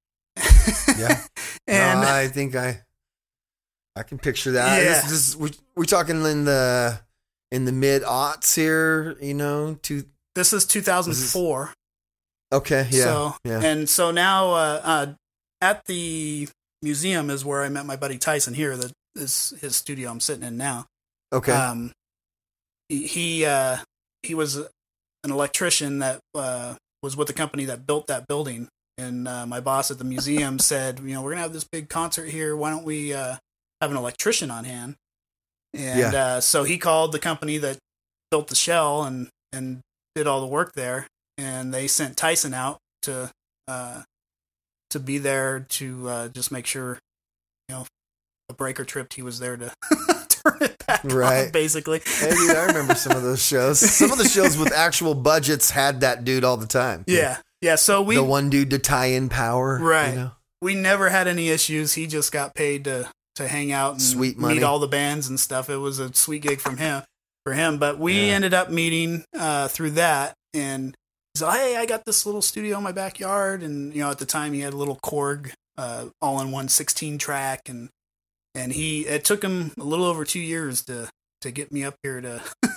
Yeah. 0.97 1.21
and 1.67 2.01
No, 2.01 2.07
I 2.07 2.27
think 2.27 2.55
I 2.55 2.81
I 3.95 4.03
can 4.03 4.17
picture 4.17 4.51
that. 4.51 4.81
Yeah. 4.81 5.01
This, 5.01 5.09
this, 5.09 5.35
we 5.35 5.51
we 5.75 5.85
talking 5.85 6.23
in 6.23 6.45
the 6.45 6.99
in 7.51 7.65
the 7.65 7.71
mid 7.71 8.03
aughts 8.03 8.55
here, 8.55 9.17
you 9.21 9.33
know, 9.33 9.77
to 9.83 10.05
this 10.35 10.53
is 10.53 10.65
2004. 10.65 11.73
Okay, 12.51 12.87
yeah. 12.89 13.03
So 13.03 13.35
yeah. 13.43 13.61
and 13.61 13.89
so 13.89 14.11
now 14.11 14.51
uh, 14.51 14.81
uh, 14.83 15.13
at 15.61 15.85
the 15.85 16.47
museum 16.81 17.29
is 17.29 17.43
where 17.43 17.63
I 17.63 17.69
met 17.69 17.85
my 17.85 17.95
buddy 17.95 18.17
Tyson 18.17 18.53
here. 18.53 18.75
That 18.77 18.91
is 19.15 19.53
his 19.61 19.75
studio 19.75 20.09
I'm 20.09 20.19
sitting 20.19 20.43
in 20.43 20.57
now. 20.57 20.85
okay. 21.33 21.51
Um, 21.51 21.91
he 22.87 23.05
he, 23.07 23.45
uh, 23.45 23.77
he 24.23 24.33
was 24.33 24.57
an 24.57 25.31
electrician 25.31 25.99
that 25.99 26.19
uh, 26.33 26.75
was 27.03 27.15
with 27.15 27.27
the 27.27 27.33
company 27.33 27.65
that 27.65 27.85
built 27.85 28.07
that 28.07 28.27
building. 28.27 28.67
And 28.97 29.27
uh, 29.27 29.45
my 29.45 29.61
boss 29.61 29.91
at 29.91 29.97
the 29.97 30.03
museum 30.03 30.59
said, 30.59 30.99
you 30.99 31.13
know, 31.13 31.21
we're 31.21 31.31
gonna 31.31 31.43
have 31.43 31.53
this 31.53 31.63
big 31.63 31.89
concert 31.89 32.29
here. 32.29 32.55
Why 32.55 32.69
don't 32.69 32.83
we 32.83 33.13
uh, 33.13 33.35
have 33.81 33.91
an 33.91 33.97
electrician 33.97 34.51
on 34.51 34.65
hand? 34.65 34.95
And 35.73 36.15
uh, 36.15 36.41
so 36.41 36.63
he 36.63 36.77
called 36.77 37.11
the 37.11 37.19
company 37.19 37.59
that 37.59 37.77
built 38.31 38.47
the 38.47 38.55
shell 38.55 39.03
and 39.03 39.29
and 39.53 39.81
did 40.15 40.27
all 40.27 40.41
the 40.41 40.47
work 40.47 40.73
there. 40.73 41.07
And 41.39 41.73
they 41.73 41.87
sent 41.87 42.17
Tyson 42.17 42.53
out 42.53 42.79
to 43.03 43.31
uh, 43.67 44.01
to 44.89 44.99
be 44.99 45.17
there 45.19 45.61
to 45.69 46.09
uh, 46.09 46.27
just 46.29 46.51
make 46.51 46.65
sure, 46.65 46.99
you 47.69 47.75
know, 47.75 47.85
a 48.49 48.53
breaker 48.53 48.83
tripped. 48.83 49.13
He 49.13 49.21
was 49.21 49.39
there 49.39 49.55
to 49.55 49.71
turn 50.29 50.57
it 50.61 50.77
back 50.85 51.01
Right. 51.05 51.51
basically. 51.53 52.01
Hey, 52.03 52.31
dude, 52.31 52.55
I 52.57 52.65
remember 52.65 52.95
some 52.95 53.15
of 53.15 53.23
those 53.23 53.41
shows. 53.43 53.79
Some 53.79 54.11
of 54.11 54.17
the 54.17 54.27
shows 54.27 54.57
with 54.57 54.73
actual 54.75 55.15
budgets 55.15 55.69
had 55.69 56.01
that 56.01 56.23
dude 56.25 56.43
all 56.43 56.57
the 56.57 56.67
time. 56.67 57.03
Yeah, 57.07 57.37
yeah. 57.61 57.75
So 57.75 58.01
we 58.01 58.15
the 58.15 58.23
one 58.23 58.49
dude 58.49 58.71
to 58.71 58.79
tie 58.79 59.05
in 59.07 59.29
power. 59.29 59.77
Right. 59.79 60.09
You 60.09 60.15
know? 60.15 60.31
we 60.61 60.75
never 60.75 61.07
had 61.09 61.27
any 61.27 61.47
issues. 61.49 61.93
He 61.93 62.05
just 62.07 62.31
got 62.33 62.53
paid 62.55 62.83
to 62.85 63.09
to 63.35 63.47
hang 63.47 63.71
out 63.71 63.93
and 63.93 64.01
Sweet 64.01 64.37
money. 64.37 64.55
meet 64.55 64.63
all 64.63 64.79
the 64.79 64.87
bands 64.87 65.29
and 65.29 65.39
stuff. 65.39 65.69
It 65.69 65.77
was 65.77 65.99
a 65.99 66.13
sweet 66.13 66.41
gig 66.41 66.59
from 66.59 66.75
him 66.77 67.03
for 67.45 67.53
him. 67.53 67.77
But 67.77 67.97
we 67.97 68.27
Yeah. 68.27 68.33
ended 68.33 68.53
up 68.53 68.69
meeting 68.69 69.23
uh, 69.37 69.69
through 69.69 69.91
that, 69.91 70.33
and 70.53 70.95
he's 71.33 71.41
like, 71.41 71.59
"Hey, 71.59 71.75
I 71.77 71.85
got 71.85 72.05
this 72.05 72.25
little 72.25 72.41
studio 72.41 72.77
in 72.77 72.83
my 72.83 72.91
backyard." 72.91 73.63
And 73.63 73.93
you 73.93 74.01
know, 74.01 74.11
at 74.11 74.19
the 74.19 74.25
time, 74.25 74.53
he 74.53 74.61
had 74.61 74.73
a 74.73 74.77
little 74.77 74.97
Korg, 75.03 75.51
uh, 75.77 76.07
all-in-one 76.21 76.69
16 76.69 77.17
track, 77.17 77.69
and 77.69 77.89
and 78.55 78.71
he 78.73 79.05
it 79.05 79.23
took 79.25 79.43
him 79.43 79.71
a 79.79 79.83
little 79.83 80.05
over 80.05 80.25
two 80.25 80.39
years 80.39 80.83
to 80.85 81.09
to 81.41 81.51
get 81.51 81.71
me 81.71 81.83
up 81.83 81.95
here 82.03 82.21
to. 82.21 82.41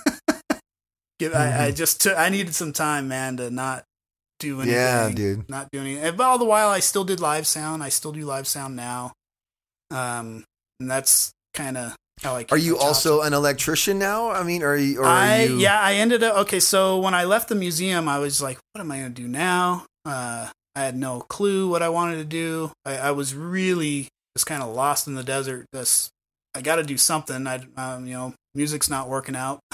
Give, 1.18 1.34
I, 1.34 1.66
I 1.66 1.70
Mhm. 1.70 1.76
just 1.76 2.00
took, 2.00 2.18
I 2.18 2.30
needed 2.30 2.54
some 2.54 2.72
time, 2.72 3.06
man, 3.06 3.36
to 3.36 3.48
not 3.50 3.84
do 4.40 4.60
anything 4.60 4.74
Yeah, 4.76 5.08
dude. 5.10 5.48
not 5.48 5.70
doing 5.70 5.86
anything. 5.86 6.16
But 6.16 6.24
all 6.24 6.38
the 6.38 6.44
while, 6.44 6.68
I 6.68 6.80
still 6.80 7.04
did 7.04 7.20
live 7.20 7.46
sound. 7.46 7.80
I 7.82 7.90
still 7.90 8.10
do 8.10 8.24
live 8.26 8.48
sound 8.48 8.74
now. 8.74 9.12
Um, 9.92 10.42
and 10.80 10.90
that's 10.90 11.30
kind 11.54 11.76
of 11.78 11.94
I. 12.24 12.46
Are 12.50 12.58
you 12.58 12.78
also 12.78 13.22
an 13.22 13.32
electrician 13.32 13.98
now? 13.98 14.30
I 14.30 14.42
mean, 14.42 14.62
are 14.62 14.76
you? 14.76 15.00
Or 15.00 15.04
are 15.04 15.08
I 15.08 15.44
you, 15.44 15.58
yeah, 15.58 15.80
I 15.80 15.94
ended 15.94 16.22
up 16.22 16.36
okay. 16.38 16.60
So 16.60 16.98
when 16.98 17.14
I 17.14 17.24
left 17.24 17.48
the 17.48 17.54
museum, 17.54 18.08
I 18.08 18.18
was 18.18 18.40
like, 18.40 18.58
"What 18.72 18.80
am 18.80 18.90
I 18.92 18.98
going 19.00 19.14
to 19.14 19.22
do 19.22 19.28
now?" 19.28 19.86
Uh, 20.04 20.48
I 20.74 20.80
had 20.80 20.96
no 20.96 21.20
clue 21.20 21.68
what 21.68 21.82
I 21.82 21.88
wanted 21.88 22.16
to 22.16 22.24
do. 22.24 22.72
I, 22.84 22.96
I 22.96 23.10
was 23.10 23.34
really 23.34 24.08
just 24.36 24.46
kind 24.46 24.62
of 24.62 24.74
lost 24.74 25.06
in 25.06 25.14
the 25.14 25.24
desert. 25.24 25.66
This 25.72 26.10
I 26.54 26.60
got 26.60 26.76
to 26.76 26.82
do 26.82 26.96
something. 26.96 27.46
I 27.46 27.60
um, 27.76 28.06
you 28.06 28.14
know, 28.14 28.34
music's 28.54 28.90
not 28.90 29.08
working 29.08 29.36
out. 29.36 29.60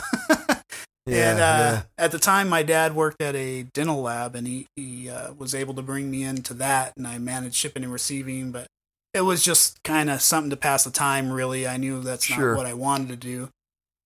Yeah, 1.08 1.30
and 1.30 1.40
uh, 1.40 1.42
yeah. 1.42 1.82
at 1.96 2.12
the 2.12 2.18
time, 2.18 2.48
my 2.48 2.62
dad 2.62 2.94
worked 2.94 3.22
at 3.22 3.34
a 3.34 3.62
dental 3.62 4.02
lab, 4.02 4.34
and 4.34 4.46
he 4.46 4.66
he 4.76 5.08
uh, 5.08 5.32
was 5.32 5.54
able 5.54 5.74
to 5.74 5.82
bring 5.82 6.10
me 6.10 6.22
into 6.22 6.54
that, 6.54 6.92
and 6.96 7.06
I 7.06 7.18
managed 7.18 7.54
shipping 7.54 7.82
and 7.82 7.92
receiving. 7.92 8.50
But 8.52 8.66
it 9.14 9.22
was 9.22 9.42
just 9.42 9.82
kind 9.82 10.10
of 10.10 10.20
something 10.20 10.50
to 10.50 10.56
pass 10.56 10.84
the 10.84 10.90
time. 10.90 11.32
Really, 11.32 11.66
I 11.66 11.76
knew 11.76 12.00
that's 12.02 12.24
Sure. 12.24 12.50
not 12.52 12.56
what 12.58 12.66
I 12.66 12.74
wanted 12.74 13.08
to 13.08 13.16
do. 13.16 13.48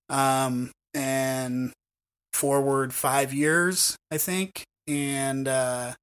Um, 0.09 0.71
and 0.93 1.71
forward 2.33 2.93
five 2.93 3.33
years, 3.33 3.95
I 4.11 4.17
think, 4.17 4.63
and 4.87 5.47
uh, 5.47 5.93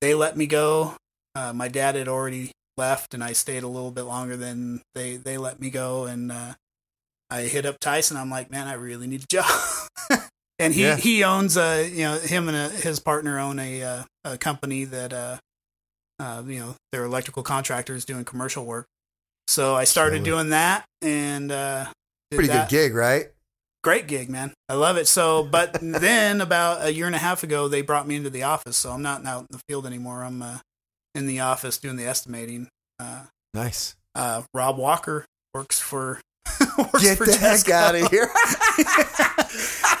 they 0.00 0.14
let 0.14 0.36
me 0.36 0.46
go. 0.46 0.96
Uh, 1.34 1.52
my 1.52 1.68
dad 1.68 1.94
had 1.94 2.08
already 2.08 2.50
left, 2.76 3.14
and 3.14 3.22
I 3.22 3.32
stayed 3.32 3.62
a 3.62 3.68
little 3.68 3.90
bit 3.90 4.02
longer 4.02 4.36
than 4.36 4.82
they 4.94 5.16
they 5.16 5.38
let 5.38 5.60
me 5.60 5.70
go, 5.70 6.04
and 6.04 6.30
uh, 6.32 6.54
I 7.30 7.42
hit 7.42 7.66
up 7.66 7.78
Tyson. 7.80 8.16
I'm 8.16 8.30
like, 8.30 8.50
man, 8.50 8.66
I 8.68 8.74
really 8.74 9.06
need 9.06 9.22
a 9.24 9.26
job. 9.30 9.50
and 10.58 10.74
he 10.74 10.82
Yeah. 10.82 10.96
he 10.96 11.24
owns 11.24 11.56
a 11.56 11.88
you 11.88 12.02
know 12.04 12.18
him 12.18 12.48
and 12.48 12.56
uh 12.56 12.68
his 12.70 13.00
partner 13.00 13.38
own 13.38 13.58
a 13.58 13.82
uh, 13.82 14.02
a 14.24 14.38
company 14.38 14.84
that 14.84 15.12
uh 16.20 16.42
you 16.46 16.60
know 16.60 16.74
they're 16.92 17.04
electrical 17.04 17.42
contractors 17.42 18.04
doing 18.04 18.24
commercial 18.24 18.64
work. 18.64 18.86
So 19.48 19.74
I 19.74 19.84
started 19.84 20.22
doing 20.22 20.50
that 20.50 20.84
and 21.02 21.50
uh 21.50 21.86
Pretty 22.30 22.46
that. 22.48 22.68
good 22.68 22.76
gig, 22.76 22.94
right? 22.94 23.30
Great 23.82 24.06
gig, 24.06 24.28
man. 24.30 24.52
I 24.68 24.74
love 24.74 24.96
it. 24.98 25.08
So, 25.08 25.42
but 25.42 25.78
then 25.82 26.40
about 26.40 26.84
a 26.84 26.92
year 26.92 27.06
and 27.06 27.14
a 27.14 27.18
half 27.18 27.42
ago, 27.42 27.66
they 27.66 27.82
brought 27.82 28.06
me 28.06 28.14
into 28.14 28.30
the 28.30 28.42
office. 28.44 28.76
So 28.76 28.90
I'm 28.92 29.02
not 29.02 29.24
out 29.26 29.40
in 29.40 29.46
the 29.50 29.60
field 29.68 29.86
anymore. 29.86 30.22
I'm 30.22 30.40
uh, 30.42 30.58
in 31.14 31.26
the 31.26 31.40
office 31.40 31.78
doing 31.78 31.96
the 31.96 32.06
estimating. 32.06 32.68
Uh, 33.00 33.24
Nice. 33.54 33.96
uh, 34.14 34.42
Rob 34.54 34.76
Walker 34.76 35.24
works 35.54 35.80
for 35.80 36.20
works 36.84 37.02
Get 37.02 37.18
for 37.18 37.26
the 37.26 37.36
heck 37.36 37.68
out 37.68 37.94
of 37.94 38.08
here. 38.10 38.30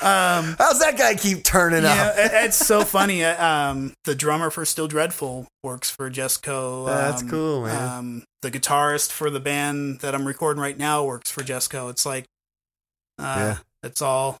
Um, 0.02 0.56
How's 0.56 0.78
that 0.78 0.94
guy 0.96 1.14
keep 1.14 1.44
turning 1.44 1.82
yeah, 1.82 2.04
up? 2.06 2.14
it- 2.16 2.30
it's 2.32 2.56
so 2.56 2.84
funny. 2.86 3.22
Uh, 3.22 3.44
Um, 3.44 3.92
the 4.04 4.14
drummer 4.14 4.48
for 4.48 4.64
Still 4.64 4.88
Dreadful 4.88 5.46
works 5.62 5.90
for 5.90 6.10
Jesco. 6.10 6.86
That's 6.86 7.20
Um, 7.20 7.28
cool, 7.28 7.62
man. 7.66 7.88
Um, 7.98 8.22
the 8.40 8.50
guitarist 8.50 9.12
for 9.12 9.28
the 9.28 9.40
band 9.40 10.00
that 10.00 10.14
I'm 10.14 10.26
recording 10.26 10.62
right 10.62 10.78
now 10.78 11.04
works 11.04 11.30
for 11.30 11.42
Jesco. 11.42 11.90
It's 11.90 12.06
like, 12.06 12.24
uh, 13.18 13.34
Yeah. 13.36 13.56
it's 13.82 14.00
all 14.00 14.38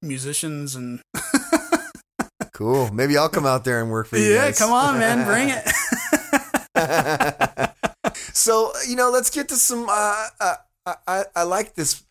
musicians 0.00 0.74
and 0.76 1.00
Cool. 2.54 2.90
Maybe 2.94 3.18
I'll 3.18 3.28
come 3.28 3.44
out 3.44 3.64
there 3.64 3.82
and 3.82 3.90
work 3.90 4.06
for 4.06 4.16
you 4.16 4.32
yeah, 4.32 4.46
guys. 4.46 4.58
come 4.58 4.72
on, 4.72 4.98
man, 4.98 5.26
bring 5.26 5.50
it. 5.50 5.68
so 8.32 8.72
you 8.88 8.96
know, 8.96 9.10
let's 9.10 9.28
get 9.30 9.48
to 9.50 9.56
some. 9.56 9.86
Uh, 9.90 10.26
uh, 10.40 10.54
I, 10.86 10.94
I 11.06 11.24
I 11.36 11.42
like 11.44 11.74
this. 11.74 12.02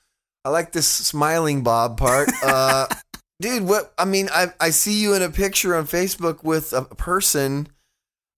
I 0.45 0.49
like 0.49 0.71
this 0.71 0.87
smiling 0.87 1.63
Bob 1.63 1.97
part. 1.97 2.29
Uh, 2.43 2.87
dude, 3.41 3.63
what? 3.67 3.93
I 3.97 4.05
mean, 4.05 4.29
I 4.33 4.47
I 4.59 4.69
see 4.71 5.01
you 5.01 5.13
in 5.13 5.21
a 5.21 5.29
picture 5.29 5.75
on 5.75 5.85
Facebook 5.87 6.43
with 6.43 6.73
a 6.73 6.83
person. 6.83 7.67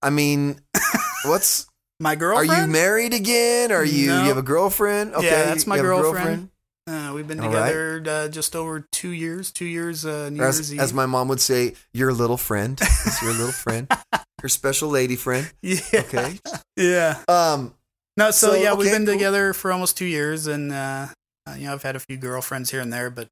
I 0.01 0.09
mean, 0.09 0.59
what's? 1.25 1.67
My 1.99 2.15
girlfriend? 2.15 2.49
Are 2.51 2.61
you 2.61 2.67
married 2.67 3.13
again? 3.13 3.71
Are 3.71 3.85
you? 3.85 4.07
No. 4.07 4.21
You 4.23 4.27
have 4.29 4.37
a 4.37 4.41
girlfriend? 4.41 5.13
Okay, 5.13 5.27
Yeah, 5.27 5.45
that's 5.45 5.65
my 5.67 5.77
a 5.77 5.81
girlfriend. 5.81 6.49
Uh, 6.85 7.13
we've 7.15 7.27
been 7.27 7.39
All 7.39 7.49
right. 7.49 7.67
together 7.67 8.03
uh, 8.07 8.27
just 8.27 8.57
over 8.57 8.85
two 8.91 9.11
years. 9.11 9.51
Two 9.51 9.63
years. 9.65 10.05
Uh, 10.05 10.29
New 10.29 10.41
Or 10.41 10.45
Year's 10.45 10.59
As, 10.59 10.73
Eve. 10.73 10.79
as 10.81 10.93
my 10.93 11.05
mom 11.05 11.29
would 11.29 11.39
say, 11.39 11.75
your 11.93 12.11
little 12.11 12.35
friend. 12.35 12.77
It's 12.81 13.21
your 13.21 13.31
little 13.31 13.53
friend. 13.53 13.87
Your 14.41 14.49
special 14.49 14.89
lady 14.89 15.15
friend. 15.15 15.49
yeah. 15.61 15.79
Okay. 15.93 16.37
Yeah. 16.75 17.19
Um. 17.29 17.73
No, 18.15 18.31
so, 18.31 18.51
So, 18.51 18.61
yeah, 18.61 18.73
we've 18.73 18.91
been 18.91 19.05
cool. 19.05 19.15
together 19.15 19.53
for 19.53 19.71
almost 19.71 19.97
two 19.97 20.05
years, 20.05 20.47
and 20.47 20.71
uh, 20.71 21.07
uh, 21.47 21.55
you 21.57 21.65
know, 21.65 21.73
I've 21.73 21.83
had 21.83 21.95
a 21.95 21.99
few 21.99 22.17
girlfriends 22.17 22.69
here 22.71 22.79
and 22.81 22.93
there, 22.93 23.09
but 23.09 23.27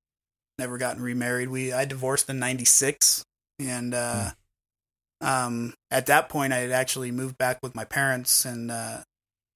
never 0.57 0.77
gotten 0.77 1.01
remarried. 1.03 1.49
We 1.49 1.71
I 1.71 1.85
divorced 1.85 2.29
in 2.29 2.39
'96, 2.39 3.23
and 3.59 3.93
uh, 3.93 4.31
Hmm. 5.21 5.27
um, 5.27 5.73
at 5.91 6.07
that 6.07 6.29
point, 6.29 6.53
I 6.53 6.57
had 6.57 6.71
actually 6.71 7.11
moved 7.11 7.37
back 7.37 7.59
with 7.61 7.75
my 7.75 7.83
parents, 7.85 8.43
and 8.45 8.71
uh, 8.71 9.01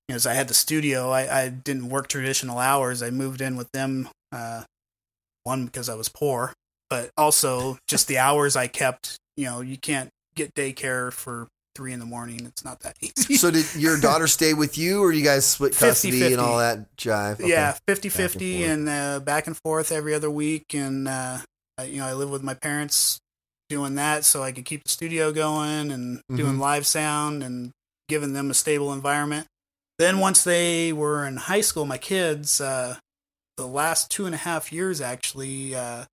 you 0.08 0.14
know, 0.14 0.16
as 0.16 0.28
I 0.28 0.34
had 0.36 0.48
the 0.48 0.54
studio, 0.54 1.10
I, 1.10 1.44
I 1.46 1.50
didn't 1.50 1.90
work 1.90 2.08
traditional 2.08 2.60
hours. 2.60 3.02
I 3.02 3.10
moved 3.10 3.42
in 3.42 3.56
with 3.56 3.72
them, 3.72 4.10
uh, 4.32 4.64
one 5.44 5.66
because 5.66 5.90
I 5.90 5.96
was 5.96 6.10
poor, 6.10 6.54
but 6.90 7.10
also 7.18 7.78
just 7.88 8.08
the 8.08 8.20
hours 8.20 8.56
I 8.56 8.68
kept. 8.68 9.18
You 9.38 9.46
know, 9.46 9.62
you 9.62 9.78
can't 9.78 10.10
get 10.36 10.54
daycare 10.54 11.12
for 11.12 11.48
three 11.76 11.94
in 11.94 12.00
the 12.00 12.06
morning. 12.06 12.46
It's 12.46 12.64
not 12.64 12.80
that 12.82 12.96
easy. 13.02 13.36
So 13.36 13.52
did 13.52 13.66
your 13.76 14.00
daughter 14.00 14.28
stay 14.28 14.54
with 14.54 14.78
you, 14.78 15.04
or 15.04 15.12
you 15.12 15.24
guys 15.24 15.46
split 15.46 15.76
custody 15.76 16.22
50-50. 16.22 16.32
and 16.32 16.42
all 16.42 16.58
that 16.58 16.96
jive? 16.98 17.34
Okay. 17.40 17.50
Yeah, 17.50 17.78
50 17.88 18.10
Back 18.10 18.20
and 18.20 18.32
50 18.32 18.64
and, 18.64 18.90
uh, 18.90 19.20
back 19.20 19.48
and 19.48 19.58
forth 19.58 19.92
every 19.92 20.14
other 20.14 20.32
week. 20.32 20.74
And, 20.74 21.08
uh, 21.08 21.40
you 21.84 21.98
know, 21.98 22.08
I 22.08 22.14
live 22.14 22.30
with 22.30 22.42
my 22.44 22.54
parents 22.54 23.20
doing 23.70 23.96
that 23.96 24.24
so 24.26 24.44
I 24.44 24.52
could 24.52 24.66
keep 24.66 24.84
the 24.84 24.90
studio 24.90 25.32
going 25.32 25.92
and 25.92 26.22
doing 26.34 26.56
Mhm. 26.56 26.60
live 26.60 26.86
sound 26.88 27.44
and 27.44 27.72
giving 28.08 28.34
them 28.34 28.50
a 28.52 28.54
stable 28.54 28.94
environment. 28.94 29.48
Then 29.98 30.20
once 30.20 30.44
they 30.44 30.94
were 30.94 31.26
in 31.26 31.38
high 31.38 31.62
school, 31.62 31.86
my 31.86 31.98
kids, 31.98 32.62
uh, 32.62 32.98
the 33.58 33.66
last 33.66 34.12
two 34.12 34.26
and 34.26 34.36
a 34.36 34.38
half 34.40 34.72
years 34.72 35.02
actually, 35.02 35.74
uh, 35.74 36.06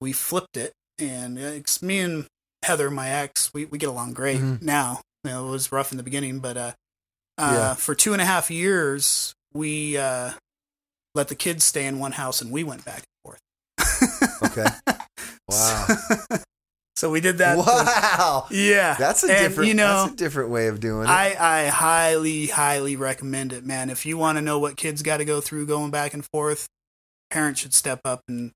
we 0.00 0.12
flipped 0.12 0.56
it. 0.56 0.72
And 0.98 1.36
it's 1.38 1.82
me 1.82 1.98
and 1.98 2.26
Heather, 2.64 2.90
my 2.90 3.08
ex, 3.10 3.52
we, 3.54 3.64
we 3.66 3.78
get 3.78 3.88
along 3.88 4.14
great 4.14 4.40
Mhm. 4.40 4.62
now. 4.62 5.00
You 5.22 5.30
know, 5.30 5.48
it 5.48 5.50
was 5.50 5.70
rough 5.72 5.90
in 5.92 5.96
the 5.96 6.02
beginning, 6.02 6.40
but 6.40 6.56
uh, 6.56 6.72
uh, 7.38 7.52
Yeah. 7.56 7.74
for 7.74 7.94
two 7.94 8.12
and 8.12 8.20
a 8.20 8.24
half 8.24 8.50
years, 8.50 9.34
we 9.52 9.96
uh, 9.96 10.32
let 11.14 11.28
the 11.28 11.34
kids 11.34 11.64
stay 11.64 11.86
in 11.86 11.98
one 11.98 12.12
house 12.12 12.40
and 12.42 12.50
we 12.50 12.64
went 12.64 12.84
back 12.84 13.02
and 13.04 13.22
forth. 13.24 14.42
Okay. 14.42 14.66
Wow. 15.46 15.86
so 16.96 17.10
we 17.10 17.20
did 17.20 17.38
that. 17.38 17.58
wow. 17.58 18.46
yeah. 18.50 18.94
That's 18.98 19.22
a 19.24 19.28
And, 19.28 19.38
different. 19.48 19.68
You 19.68 19.74
know, 19.74 20.02
that's 20.04 20.14
a 20.14 20.16
different 20.16 20.48
way 20.50 20.68
of 20.68 20.80
doing 20.80 21.04
it. 21.04 21.10
I, 21.10 21.36
I 21.38 21.66
highly, 21.66 22.46
highly 22.46 22.96
recommend 22.96 23.52
it, 23.52 23.64
man. 23.64 23.90
If 23.90 24.06
you 24.06 24.16
want 24.16 24.38
to 24.38 24.42
know 24.42 24.58
what 24.58 24.76
kids 24.78 25.02
got 25.02 25.18
to 25.18 25.24
go 25.26 25.42
through 25.42 25.66
going 25.66 25.90
back 25.90 26.14
and 26.14 26.24
forth, 26.32 26.66
parents 27.30 27.60
should 27.60 27.74
step 27.74 28.00
up 28.06 28.22
and 28.26 28.52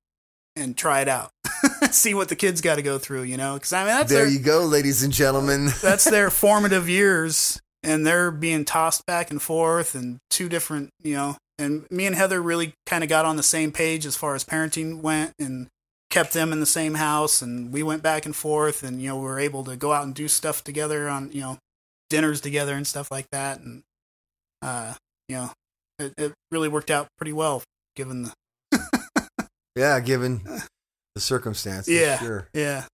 and 0.55 0.75
try 0.75 1.01
it 1.01 1.07
out. 1.07 1.29
See 1.93 2.13
what 2.13 2.29
the 2.29 2.35
kids 2.35 2.61
got 2.61 2.75
to 2.75 2.81
go 2.81 2.97
through, 2.97 3.23
you 3.23 3.37
know? 3.37 3.55
Because 3.55 3.73
I 3.73 3.79
mean, 3.79 3.87
that's 3.87 4.11
there 4.11 4.25
their, 4.25 4.33
you 4.33 4.39
go, 4.39 4.65
ladies 4.65 5.03
and 5.03 5.13
gentlemen. 5.13 5.69
that's 5.81 6.05
their 6.05 6.29
formative 6.29 6.89
years, 6.89 7.59
and 7.83 8.05
they're 8.05 8.31
being 8.31 8.65
tossed 8.65 9.05
back 9.05 9.31
and 9.31 9.41
forth, 9.41 9.95
and 9.95 10.17
two 10.29 10.49
different, 10.49 10.89
you 11.03 11.13
know. 11.13 11.37
And 11.57 11.85
me 11.91 12.05
and 12.05 12.15
Heather 12.15 12.41
really 12.41 12.73
kind 12.85 13.03
of 13.03 13.09
got 13.09 13.25
on 13.25 13.35
the 13.35 13.43
same 13.43 13.71
page 13.71 14.05
as 14.05 14.15
far 14.15 14.35
as 14.35 14.45
parenting 14.45 15.01
went, 15.01 15.33
and 15.39 15.67
kept 16.09 16.33
them 16.33 16.51
in 16.51 16.59
the 16.59 16.65
same 16.65 16.95
house, 16.95 17.41
and 17.41 17.71
we 17.71 17.83
went 17.83 18.01
back 18.01 18.25
and 18.25 18.35
forth, 18.35 18.83
and 18.83 19.01
you 19.01 19.09
know, 19.09 19.17
we 19.17 19.23
were 19.23 19.39
able 19.39 19.63
to 19.65 19.75
go 19.75 19.91
out 19.91 20.05
and 20.05 20.15
do 20.15 20.27
stuff 20.27 20.63
together 20.63 21.09
on, 21.09 21.31
you 21.31 21.41
know, 21.41 21.57
dinners 22.09 22.41
together 22.41 22.75
and 22.75 22.87
stuff 22.87 23.11
like 23.11 23.27
that, 23.31 23.59
and 23.59 23.81
uh, 24.61 24.93
you 25.27 25.35
know, 25.35 25.51
it, 25.99 26.13
it 26.17 26.33
really 26.51 26.67
worked 26.67 26.91
out 26.91 27.07
pretty 27.17 27.33
well 27.33 27.63
given 27.95 28.23
the 28.23 28.33
yeah, 29.75 29.99
given 29.99 30.41
the 31.19 31.25
circumstances. 31.25 31.93
Yeah. 31.93 32.17
Sure. 32.17 32.47
yeah. 32.53 32.85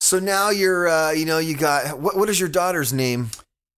So 0.00 0.18
now 0.18 0.50
you're, 0.50 0.88
uh, 0.88 1.10
you 1.12 1.24
know, 1.24 1.38
you 1.38 1.56
got 1.56 1.98
what? 1.98 2.16
What 2.16 2.28
is 2.28 2.38
your 2.40 2.48
daughter's 2.48 2.92
name? 2.92 3.30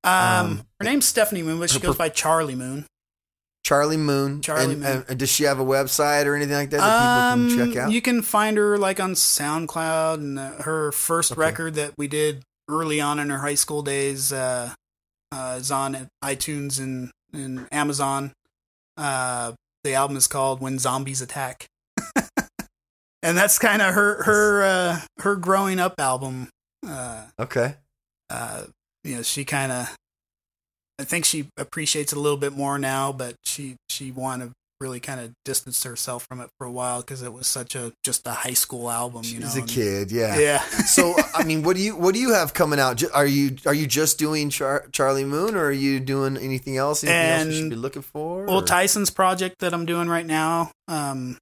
Um, 0.05 0.13
Um, 0.15 0.63
her 0.81 0.85
name's 0.85 1.07
Stephanie 1.07 1.43
Moon, 1.43 1.59
but 1.59 1.71
she 1.71 1.81
goes 1.81 1.97
by 1.97 2.09
Charlie 2.09 2.55
Moon. 2.55 2.87
Charlie 3.65 3.97
Moon. 3.97 4.41
Charlie 4.41 4.75
and, 4.75 4.83
Moon. 4.83 5.05
And, 5.09 5.19
does 5.19 5.31
she 5.31 5.45
have 5.45 5.59
a 5.61 5.65
website 5.65 6.25
or 6.27 6.35
anything 6.35 6.55
like 6.55 6.71
that 6.71 6.79
that 6.79 7.35
people 7.37 7.53
can 7.53 7.63
Um, 7.67 7.73
check 7.73 7.77
out? 7.85 7.93
You 7.93 8.01
can 8.01 8.23
find 8.23 8.57
her 8.57 8.79
like 8.79 8.99
on 9.01 9.13
SoundCloud, 9.15 10.15
and 10.15 10.39
uh, 10.39 10.63
her 10.63 10.93
first 10.93 11.33
Okay. 11.33 11.41
record 11.41 11.75
that 11.75 11.93
we 11.99 12.09
did 12.09 12.43
early 12.69 13.01
on 13.01 13.19
in 13.19 13.31
her 13.31 13.39
high 13.39 13.55
school 13.57 13.83
days 13.83 14.33
uh, 14.33 14.75
uh, 15.33 15.57
is 15.61 15.71
on 15.71 16.09
iTunes 16.25 16.79
and, 16.79 17.11
and 17.33 17.67
Amazon. 17.73 18.33
Uh, 18.97 19.53
the 19.85 19.95
album 19.95 20.17
is 20.17 20.27
called 20.27 20.61
"When 20.61 20.79
Zombies 20.79 21.21
Attack," 21.21 21.67
and 23.23 23.37
that's 23.37 23.59
kind 23.59 23.83
of 23.83 23.95
her 23.95 24.23
her 24.25 24.63
uh, 24.63 25.01
her 25.19 25.37
growing 25.37 25.79
up 25.79 25.95
album. 25.99 26.49
Uh, 26.87 27.25
okay. 27.41 27.75
uh, 28.31 28.65
you 29.05 29.17
know, 29.17 29.23
she 29.23 29.45
kind 29.45 29.73
of, 29.73 29.97
I 30.99 31.05
think 31.05 31.25
she 31.25 31.47
appreciates 31.57 32.13
it 32.13 32.17
a 32.17 32.21
little 32.21 32.39
bit 32.39 32.53
more 32.53 32.79
now, 32.79 33.13
but 33.13 33.35
she 33.45 33.77
she 33.89 34.11
wanted 34.11 34.47
to 34.47 34.53
really 34.81 35.01
kind 35.01 35.19
of 35.19 35.33
distance 35.45 35.83
herself 35.83 36.25
from 36.29 36.41
it 36.41 36.49
for 36.57 36.65
a 36.65 36.71
while 36.71 37.01
because 37.01 37.21
it 37.23 37.33
was 37.33 37.49
such 37.49 37.75
a 37.75 37.93
just 38.05 38.25
a 38.29 38.31
high 38.31 38.53
school 38.53 38.89
album. 38.89 39.23
You 39.25 39.41
She's 39.41 39.41
know, 39.41 39.59
a 39.59 39.63
and- 39.63 39.69
kid, 39.69 40.13
yeah. 40.13 40.39
Yeah. 40.39 40.59
so 40.61 41.15
I 41.35 41.43
mean, 41.43 41.65
what 41.65 41.75
do 41.77 41.83
you 41.83 41.97
what 41.97 42.15
do 42.15 42.21
you 42.21 42.33
have 42.35 42.55
coming 42.55 42.79
out? 42.79 43.03
Are 43.13 43.27
you 43.27 43.57
are 43.67 43.75
you 43.75 43.89
just 43.89 44.19
doing 44.21 44.51
Char- 44.51 44.87
Charlie 44.93 45.25
Moon, 45.25 45.57
or 45.57 45.65
are 45.65 45.73
you 45.73 45.99
doing 45.99 46.37
anything 46.37 46.77
else? 46.77 47.03
Anything 47.03 47.21
else 47.31 47.47
we 47.47 47.53
should 47.55 47.61
And- 47.63 47.71
be 47.71 47.77
looking 47.77 48.03
for? 48.03 48.45
well, 48.45 48.59
or- 48.59 48.63
Tyson's 48.65 49.11
project 49.11 49.57
that 49.61 49.75
I'm 49.75 49.85
doing 49.87 50.09
right 50.09 50.27
now, 50.27 50.71
um, 50.87 51.39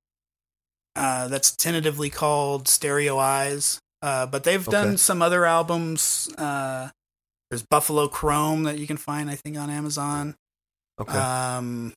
uh, 0.96 1.28
that's 1.28 1.54
tentatively 1.54 2.10
called 2.10 2.66
Stereo 2.68 3.18
Eyes. 3.18 3.78
Uh, 4.02 4.26
but 4.26 4.44
they've 4.44 4.64
done 4.64 4.96
some 4.98 5.22
other 5.22 5.44
albums. 5.44 6.28
Uh, 6.36 6.88
there's 7.50 7.62
Buffalo 7.62 8.08
Chrome 8.08 8.64
that 8.64 8.78
you 8.78 8.86
can 8.86 8.96
find, 8.96 9.30
I 9.30 9.34
think, 9.36 9.56
on 9.56 9.70
Amazon. 9.70 10.34
okay. 11.00 11.16
Um, 11.16 11.92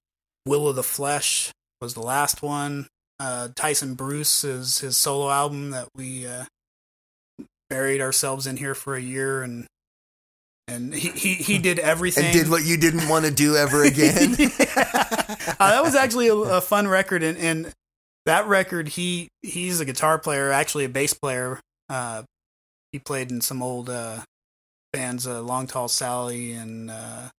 Will 0.45 0.67
of 0.67 0.75
the 0.75 0.83
Flesh 0.83 1.51
was 1.81 1.93
the 1.93 2.01
last 2.01 2.41
one. 2.41 2.87
Uh, 3.19 3.49
Tyson 3.55 3.95
Bruce 3.95 4.43
is 4.43 4.79
his 4.79 4.95
solo 4.97 5.29
album 5.29 5.71
that 5.71 5.89
we 5.93 6.25
uh, 6.25 6.45
buried 7.69 8.01
ourselves 8.01 8.47
in 8.47 8.57
here 8.57 8.73
for 8.73 8.95
a 8.95 9.01
year, 9.01 9.43
and 9.43 9.67
and 10.67 10.93
he 10.93 11.09
he, 11.09 11.33
he 11.35 11.57
did 11.57 11.79
everything. 11.79 12.25
and 12.25 12.33
did 12.33 12.49
what 12.49 12.63
you 12.63 12.77
didn't 12.77 13.09
want 13.09 13.25
to 13.25 13.31
do 13.31 13.55
ever 13.55 13.83
again. 13.85 14.35
Uh, 14.39 15.71
that 15.71 15.83
was 15.83 15.95
actually 15.95 16.27
a, 16.29 16.35
a 16.35 16.61
fun 16.61 16.87
record, 16.87 17.21
and, 17.23 17.37
and 17.37 17.73
that 18.25 18.47
record 18.47 18.89
he 18.89 19.29
he's 19.41 19.79
a 19.79 19.85
guitar 19.85 20.19
player, 20.19 20.51
actually 20.51 20.85
a 20.85 20.89
bass 20.89 21.13
player. 21.13 21.59
Uh, 21.89 22.23
he 22.91 22.99
played 22.99 23.31
in 23.31 23.41
some 23.41 23.61
old 23.61 23.89
uh, 23.89 24.19
bands, 24.91 25.27
uh, 25.27 25.41
Long 25.41 25.67
Tall 25.67 25.87
Sally, 25.87 26.51
and 26.53 26.89
uh, 26.89 27.29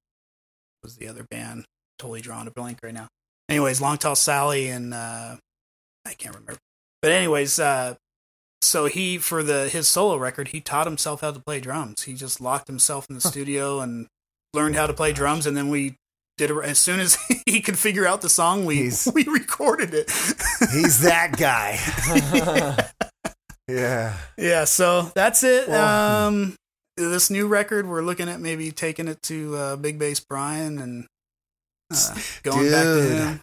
what 0.81 0.89
was 0.89 0.97
the 0.97 1.09
other 1.09 1.25
band? 1.31 1.65
Totally 1.99 2.21
drawn 2.21 2.49
a 2.49 2.51
blank 2.51 2.79
right 2.83 2.95
now. 2.95 3.09
Anyways, 3.49 3.81
Long 3.81 3.99
Tall 3.99 4.17
Sally 4.17 4.69
and 4.69 4.95
uh, 4.95 5.37
I 6.07 6.15
can't 6.15 6.35
remember. 6.35 6.59
But 7.03 7.13
anyways, 7.13 7.59
uh, 7.59 7.95
so 8.63 8.87
he 8.87 9.19
for 9.19 9.43
the 9.43 9.69
his 9.69 9.89
solo 9.89 10.17
record, 10.17 10.49
he 10.49 10.61
taught 10.61 10.87
himself 10.87 11.21
how 11.21 11.33
to 11.33 11.41
play 11.41 11.61
drums. 11.61 12.03
He 12.03 12.15
just 12.15 12.41
locked 12.41 12.69
himself 12.69 13.07
in 13.09 13.15
the 13.15 13.21
studio 13.21 13.81
and 13.81 14.07
learned 14.55 14.77
how 14.77 14.87
to 14.87 14.93
play 14.93 15.13
drums, 15.13 15.47
and 15.47 15.57
then 15.57 15.69
we 15.69 15.97
did 16.41 16.51
it 16.51 16.57
as 16.65 16.79
soon 16.79 16.99
as 17.01 17.17
he 17.47 17.61
could 17.61 17.79
figure 17.79 18.07
out 18.07 18.23
the 18.23 18.29
song. 18.31 18.65
We 18.65 18.77
He's- 18.77 19.09
we 19.15 19.25
recorded 19.25 19.93
it. 19.95 20.11
He's 20.73 21.01
that 21.03 21.37
guy. 21.37 21.79
yeah. 23.69 24.17
yeah, 24.39 24.65
so 24.65 25.11
that's 25.15 25.43
it. 25.45 25.69
Well- 25.69 26.27
Um, 26.29 26.57
this 26.97 27.31
new 27.31 27.47
record, 27.47 27.87
we're 27.87 28.03
looking 28.03 28.29
at 28.29 28.41
maybe 28.41 28.71
taking 28.73 29.09
it 29.09 29.23
to 29.25 29.57
uh, 29.57 29.77
Big 29.77 29.99
Bass 29.99 30.21
Brian 30.21 30.79
and 30.79 31.07
uh, 31.93 32.15
going 32.43 32.71
back 32.71 32.85
to 32.85 33.03
him, 33.15 33.41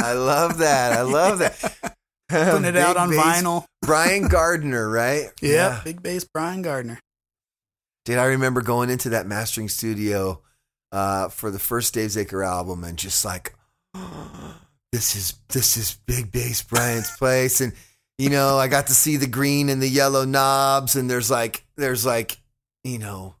I 0.00 0.12
love 0.14 0.58
that. 0.58 0.92
I 0.92 1.02
love 1.02 1.38
that. 1.38 1.94
putting 2.28 2.64
it 2.64 2.76
out 2.76 2.96
on 2.96 3.10
bass- 3.10 3.42
vinyl. 3.42 3.64
Brian 3.82 4.28
Gardner, 4.28 4.88
right? 4.88 5.26
Yeah, 5.40 5.80
Big 5.84 6.02
Bass 6.02 6.24
Brian 6.32 6.62
Gardner. 6.62 6.98
Dude, 8.04 8.18
I 8.18 8.24
remember 8.26 8.62
going 8.62 8.90
into 8.90 9.10
that 9.10 9.26
mastering 9.26 9.68
studio 9.68 10.42
uh, 10.92 11.28
for 11.28 11.50
the 11.50 11.58
first 11.58 11.94
Dave 11.94 12.10
Zaker 12.10 12.46
album 12.46 12.84
and 12.84 12.98
just 12.98 13.24
like, 13.24 13.54
this 14.92 15.14
is 15.16 15.34
this 15.48 15.76
is 15.76 15.98
Big 16.06 16.32
Bass 16.32 16.62
Brian's 16.62 17.10
place, 17.16 17.60
and 17.60 17.72
you 18.18 18.30
know, 18.30 18.58
I 18.58 18.68
got 18.68 18.88
to 18.88 18.94
see 18.94 19.16
the 19.16 19.26
green 19.26 19.68
and 19.68 19.80
the 19.82 19.88
yellow 19.88 20.24
knobs, 20.24 20.96
and 20.96 21.08
there's 21.10 21.30
like 21.30 21.64
there's 21.76 22.04
like 22.06 22.38
you 22.84 22.98
know, 22.98 23.34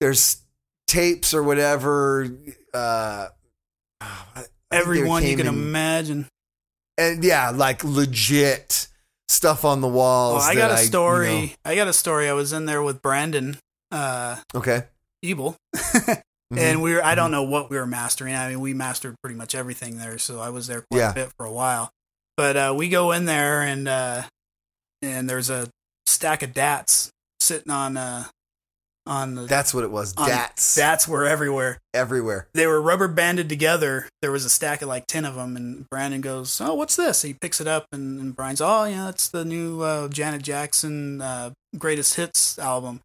there's 0.00 0.42
tapes 0.86 1.32
or 1.34 1.42
whatever. 1.42 2.28
Uh, 2.74 3.28
I 4.00 4.44
Everyone 4.70 5.22
you 5.24 5.36
can 5.36 5.46
in- 5.46 5.54
imagine. 5.54 6.26
and 6.98 7.24
yeah, 7.24 7.50
like 7.50 7.82
legit 7.84 8.88
stuff 9.28 9.64
on 9.64 9.80
the 9.80 9.88
walls. 9.88 10.42
Well, 10.42 10.50
I 10.50 10.54
got 10.54 10.70
a 10.72 10.78
story. 10.78 11.34
you 11.34 11.46
know- 11.46 11.52
I 11.64 11.74
got 11.74 11.88
a 11.88 11.92
story. 11.92 12.28
I 12.28 12.32
was 12.34 12.52
in 12.52 12.66
there 12.66 12.82
with 12.82 13.00
Brandon 13.00 13.58
uh, 13.90 14.36
okay. 14.54 14.82
Evil, 15.22 15.56
Mhm. 16.52 16.58
and 16.58 16.82
we 16.82 16.94
were. 16.94 17.04
I 17.04 17.14
don't 17.14 17.30
know 17.30 17.42
what 17.42 17.68
we 17.70 17.76
were 17.76 17.86
mastering. 17.86 18.34
I 18.34 18.48
mean, 18.48 18.60
we 18.60 18.72
mastered 18.74 19.14
pretty 19.22 19.36
much 19.36 19.54
everything 19.54 19.98
there, 19.98 20.16
so 20.18 20.40
I 20.40 20.48
was 20.48 20.66
there 20.66 20.82
quite 20.90 20.98
Yeah. 21.00 21.10
a 21.10 21.14
bit 21.14 21.30
for 21.36 21.44
a 21.46 21.52
while. 21.52 21.90
But 22.36 22.56
uh, 22.56 22.74
we 22.76 22.88
go 22.88 23.12
in 23.12 23.24
there, 23.26 23.60
and 23.62 23.86
uh, 23.88 24.22
and 25.02 25.28
there's 25.28 25.50
a 25.50 25.68
stack 26.06 26.42
of 26.42 26.54
dats 26.54 27.10
sitting 27.40 27.70
on 27.70 27.96
uh, 27.98 28.24
on 29.06 29.34
the. 29.34 29.42
That's 29.42 29.74
what 29.74 29.84
it 29.84 29.90
was. 29.90 30.12
Dats 30.14 30.74
Dats 30.74 31.06
were 31.08 31.26
everywhere. 31.26 31.78
everywhere. 31.92 32.48
They 32.54 32.66
were 32.66 32.80
rubber 32.80 33.08
banded 33.08 33.48
together. 33.48 34.08
There 34.22 34.30
was 34.32 34.44
a 34.44 34.50
stack 34.50 34.80
of 34.82 34.88
like 34.88 35.06
ten 35.06 35.24
of 35.26 35.34
them, 35.34 35.54
and 35.56 35.88
Brandon 35.90 36.20
goes, 36.22 36.60
"Oh, 36.62 36.74
what's 36.74 36.96
this?" 36.96 37.22
He 37.22 37.34
picks 37.34 37.60
it 37.60 37.66
up, 37.66 37.86
and, 37.92 38.18
and 38.20 38.34
Brian's, 38.36 38.60
"Oh, 38.62 38.84
yeah, 38.84 39.08
it's 39.10 39.28
the 39.28 39.44
new 39.44 39.82
uh, 39.82 40.08
Janet 40.08 40.42
Jackson 40.42 41.20
uh, 41.20 41.50
Greatest 41.76 42.14
Hits 42.14 42.58
album." 42.58 43.00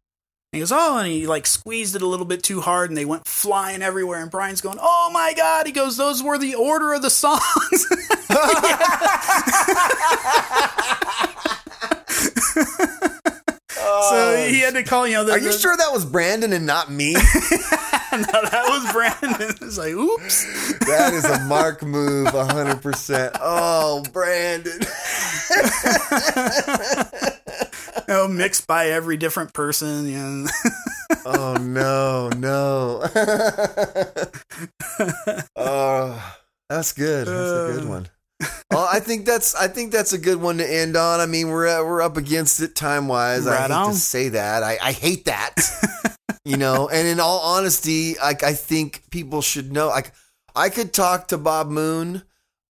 And 0.54 0.58
he 0.58 0.62
goes, 0.62 0.70
"Oh," 0.70 0.98
and 0.98 1.08
he 1.08 1.26
like 1.26 1.48
squeezed 1.48 1.96
it 1.96 2.02
a 2.02 2.06
little 2.06 2.24
bit 2.24 2.44
too 2.44 2.60
hard, 2.60 2.88
and 2.88 2.96
they 2.96 3.04
went 3.04 3.26
flying 3.26 3.82
everywhere. 3.82 4.22
And 4.22 4.30
Brian's 4.30 4.60
going, 4.60 4.78
"Oh 4.80 5.10
my 5.12 5.34
god!" 5.34 5.66
He 5.66 5.72
goes, 5.72 5.96
"Those 5.96 6.22
were 6.22 6.38
the 6.38 6.54
order 6.54 6.94
of 6.94 7.02
the 7.02 7.10
songs." 7.10 7.40
so 7.40 7.80
oh. 13.80 14.46
he 14.48 14.60
had 14.60 14.74
to 14.74 14.84
call, 14.84 15.08
you 15.08 15.14
know, 15.14 15.24
the, 15.24 15.32
Are 15.32 15.38
you 15.38 15.50
the- 15.50 15.58
sure 15.58 15.76
that 15.76 15.92
was 15.92 16.04
Brandon 16.04 16.52
and 16.52 16.66
not 16.66 16.88
me? 16.88 17.14
no, 17.14 17.20
that 18.12 18.66
was 18.68 18.92
Brandon. 18.92 19.56
It's 19.60 19.76
like, 19.76 19.90
oops. 19.90 20.78
that 20.86 21.14
is 21.14 21.24
a 21.24 21.40
Mark 21.46 21.82
move, 21.82 22.28
hundred 22.28 22.80
percent. 22.80 23.34
Oh, 23.40 24.04
Brandon. 24.12 24.78
Know, 28.08 28.28
mixed 28.28 28.66
by 28.66 28.88
every 28.88 29.16
different 29.16 29.52
person. 29.52 30.06
You 30.06 30.18
know. 30.18 30.46
oh 31.26 31.56
no, 31.60 32.28
no. 32.30 33.02
oh, 35.56 36.36
that's 36.68 36.92
good. 36.92 37.26
That's 37.26 37.30
a 37.30 37.72
good 37.78 37.84
Uh. 37.84 37.88
one. 37.88 38.08
Well, 38.70 38.88
I 38.90 38.98
think 39.00 39.24
that's 39.24 39.54
I 39.54 39.68
think 39.68 39.92
that's 39.92 40.12
a 40.12 40.18
good 40.18 40.40
one 40.40 40.58
to 40.58 40.66
end 40.70 40.96
on. 40.96 41.20
I 41.20 41.26
mean, 41.26 41.48
we're 41.48 41.68
uh, 41.68 41.84
we're 41.84 42.02
up 42.02 42.16
against 42.16 42.60
it 42.60 42.74
time 42.74 43.08
wise. 43.08 43.46
I 43.46 43.62
hate 43.62 43.70
on. 43.70 43.92
to 43.92 43.96
say 43.98 44.30
that. 44.30 44.62
I, 44.62 44.76
I 44.82 44.92
hate 44.92 45.26
that. 45.26 45.54
you 46.44 46.56
know, 46.56 46.88
and 46.88 47.06
in 47.06 47.20
all 47.20 47.38
honesty, 47.40 48.16
like 48.18 48.42
I 48.42 48.52
think 48.54 49.04
people 49.10 49.40
should 49.42 49.72
know. 49.72 49.88
Like 49.88 50.12
I 50.56 50.68
could 50.68 50.92
talk 50.92 51.28
to 51.28 51.38
Bob 51.38 51.68
Moon 51.68 52.22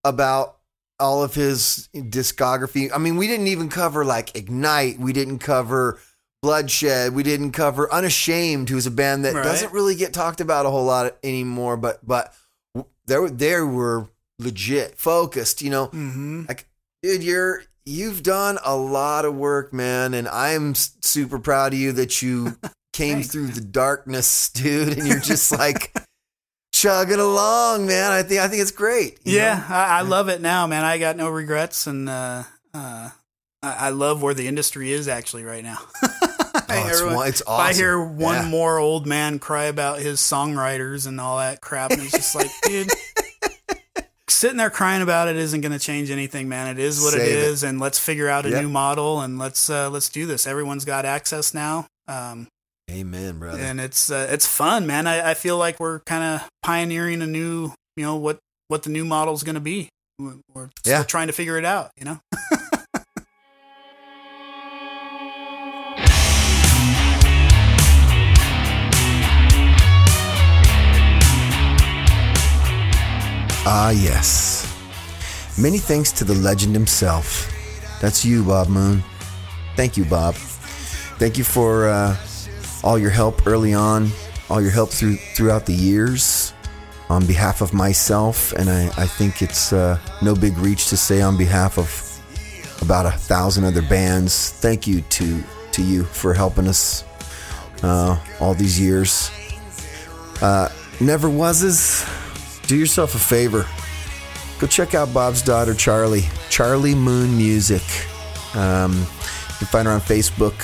about 0.03 0.57
all 0.99 1.23
of 1.23 1.35
his 1.35 1.89
discography. 1.93 2.89
I 2.93 2.97
mean, 2.97 3.17
we 3.17 3.27
didn't 3.27 3.47
even 3.47 3.69
cover 3.69 4.05
like 4.05 4.35
Ignite. 4.35 4.99
We 4.99 5.13
didn't 5.13 5.39
cover 5.39 5.99
Bloodshed. 6.41 7.13
We 7.13 7.23
didn't 7.23 7.51
cover 7.51 7.91
Unashamed, 7.91 8.69
who's 8.69 8.85
a 8.85 8.91
band 8.91 9.25
that 9.25 9.33
Right. 9.33 9.43
doesn't 9.43 9.73
really 9.73 9.95
get 9.95 10.13
talked 10.13 10.41
about 10.41 10.65
a 10.65 10.69
whole 10.69 10.85
lot 10.85 11.17
anymore. 11.23 11.77
But 11.77 12.05
but 12.05 12.33
there 13.07 13.29
there 13.29 13.65
were 13.65 14.09
legit 14.39 14.97
focused. 14.97 15.61
You 15.61 15.69
know, 15.71 15.87
mm-hmm. 15.87 16.43
like 16.47 16.67
dude, 17.01 17.23
you're 17.23 17.63
you've 17.85 18.23
done 18.23 18.59
a 18.63 18.75
lot 18.75 19.25
of 19.25 19.35
work, 19.35 19.73
man, 19.73 20.13
and 20.13 20.27
I'm 20.27 20.75
super 20.75 21.39
proud 21.39 21.73
of 21.73 21.79
you 21.79 21.91
that 21.93 22.21
you 22.21 22.57
came 22.93 23.23
through 23.23 23.47
the 23.47 23.61
darkness, 23.61 24.49
dude, 24.49 24.97
and 24.97 25.07
you're 25.07 25.19
just 25.19 25.51
like 25.51 25.93
chugging 26.85 27.19
along, 27.19 27.87
man. 27.87 28.11
I 28.11 28.21
think 28.23 28.41
I 28.41 28.47
think 28.47 28.61
it's 28.61 28.71
great. 28.71 29.19
you 29.23 29.37
Yeah? 29.37 29.63
I, 29.67 29.99
I 29.99 30.01
love 30.01 30.29
it 30.29 30.41
now, 30.41 30.67
man. 30.67 30.83
I 30.85 30.97
got 30.97 31.17
no 31.17 31.29
regrets, 31.29 31.87
and 31.87 32.07
uh, 32.07 32.43
uh, 32.73 33.09
I, 33.63 33.73
I 33.87 33.89
love 33.89 34.21
where 34.21 34.33
the 34.33 34.47
industry 34.47 34.91
is 34.91 35.07
actually 35.07 35.43
right 35.43 35.63
now. 35.63 35.79
Oh, 36.67 36.87
it's, 36.87 37.01
Everyone- 37.01 37.27
it's 37.27 37.41
awesome. 37.45 37.65
I 37.67 37.73
hear 37.73 38.03
one 38.03 38.35
Yeah. 38.35 38.49
more 38.49 38.79
old 38.79 39.05
man 39.05 39.37
cry 39.39 39.65
about 39.65 39.99
his 39.99 40.19
songwriters 40.19 41.05
and 41.05 41.21
all 41.21 41.37
that 41.37 41.61
crap, 41.61 41.91
and 41.91 42.01
it's 42.01 42.11
just 42.11 42.33
like, 42.35 42.49
dude, 42.63 42.89
sitting 44.27 44.57
there 44.57 44.71
crying 44.71 45.01
about 45.03 45.27
it 45.27 45.35
isn't 45.35 45.61
going 45.61 45.71
to 45.73 45.79
change 45.79 46.09
anything, 46.09 46.49
man. 46.49 46.67
It 46.75 46.79
is 46.79 46.99
what 47.01 47.13
Save 47.13 47.21
it. 47.21 47.37
is, 47.37 47.63
and 47.63 47.79
let's 47.79 47.99
figure 47.99 48.27
out 48.27 48.45
a 48.45 48.49
Yep. 48.49 48.63
new 48.63 48.69
model 48.69 49.21
and 49.21 49.37
let's 49.37 49.69
uh, 49.69 49.89
let's 49.91 50.09
do 50.09 50.25
this. 50.25 50.47
Everyone's 50.47 50.85
got 50.85 51.05
access 51.05 51.53
now. 51.53 51.87
Um, 52.07 52.47
Amen, 52.91 53.39
brother. 53.39 53.57
and 53.59 53.79
it's 53.81 54.11
uh, 54.11 54.27
it's 54.29 54.45
fun, 54.45 54.85
man. 54.85 55.07
I, 55.07 55.31
I 55.31 55.33
feel 55.33 55.57
like 55.57 55.79
we're 55.79 55.99
kind 56.01 56.23
of 56.23 56.47
pioneering 56.61 57.21
a 57.23 57.27
new, 57.27 57.71
you 57.97 58.03
know, 58.05 58.15
what 58.15 58.37
what 58.67 58.83
the 58.83 58.89
new 58.91 59.03
model 59.05 59.33
is 59.33 59.43
going 59.43 59.55
to 59.55 59.59
be. 59.61 59.89
We're 60.19 60.69
Yeah. 60.85 61.03
trying 61.03 61.27
to 61.27 61.33
figure 61.33 61.57
it 61.57 61.65
out. 61.65 61.91
You 61.97 62.05
know. 62.05 62.19
Ah, 73.67 73.89
yes. 73.91 74.61
Many 75.57 75.77
thanks 75.79 76.11
to 76.13 76.23
the 76.23 76.35
legend 76.35 76.73
himself. 76.75 77.51
That's 78.01 78.23
you, 78.23 78.43
Bob 78.43 78.67
Moon. 78.69 79.03
Thank 79.75 79.97
you, 79.97 80.05
Bob. 80.05 80.35
Thank 81.17 81.37
you 81.37 81.43
for 81.43 81.89
uh, 81.89 82.15
all 82.85 82.97
your 82.97 83.09
help 83.09 83.45
early 83.47 83.73
on, 83.73 84.09
all 84.49 84.61
your 84.61 84.71
help 84.71 84.91
through 84.91 85.17
throughout 85.35 85.65
the 85.65 85.73
years. 85.73 86.53
On 87.07 87.23
behalf 87.27 87.61
of 87.61 87.71
myself, 87.71 88.51
and 88.53 88.67
I, 88.67 88.87
I 88.97 89.05
think 89.05 89.43
it's 89.43 89.71
uh, 89.71 89.99
no 90.23 90.33
big 90.33 90.57
reach 90.57 90.87
to 90.87 90.97
say 90.97 91.21
on 91.21 91.37
behalf 91.37 91.77
of 91.77 92.81
about 92.81 93.05
a 93.05 93.11
thousand 93.11 93.63
other 93.63 93.83
bands. 93.83 94.49
Thank 94.49 94.87
you 94.87 95.01
to 95.01 95.43
to 95.73 95.83
you 95.83 96.03
for 96.03 96.33
helping 96.33 96.67
us 96.67 97.03
uh, 97.83 98.17
all 98.39 98.55
these 98.55 98.79
years. 98.79 99.29
Uh, 100.41 100.69
never 100.99 101.29
was's. 101.29 102.03
Do 102.65 102.75
yourself 102.75 103.13
a 103.13 103.19
favor. 103.19 103.67
Go 104.59 104.65
check 104.65 104.95
out 104.95 105.13
Bob's 105.13 105.43
daughter 105.43 105.75
Charlie, 105.75 106.25
Charlie 106.49 106.95
Moon 106.95 107.37
Music. 107.37 107.83
Um, 108.55 108.93
you 108.93 109.57
can 109.59 109.67
find 109.67 109.87
her 109.87 109.93
on 109.93 110.01
Facebook, 110.01 110.55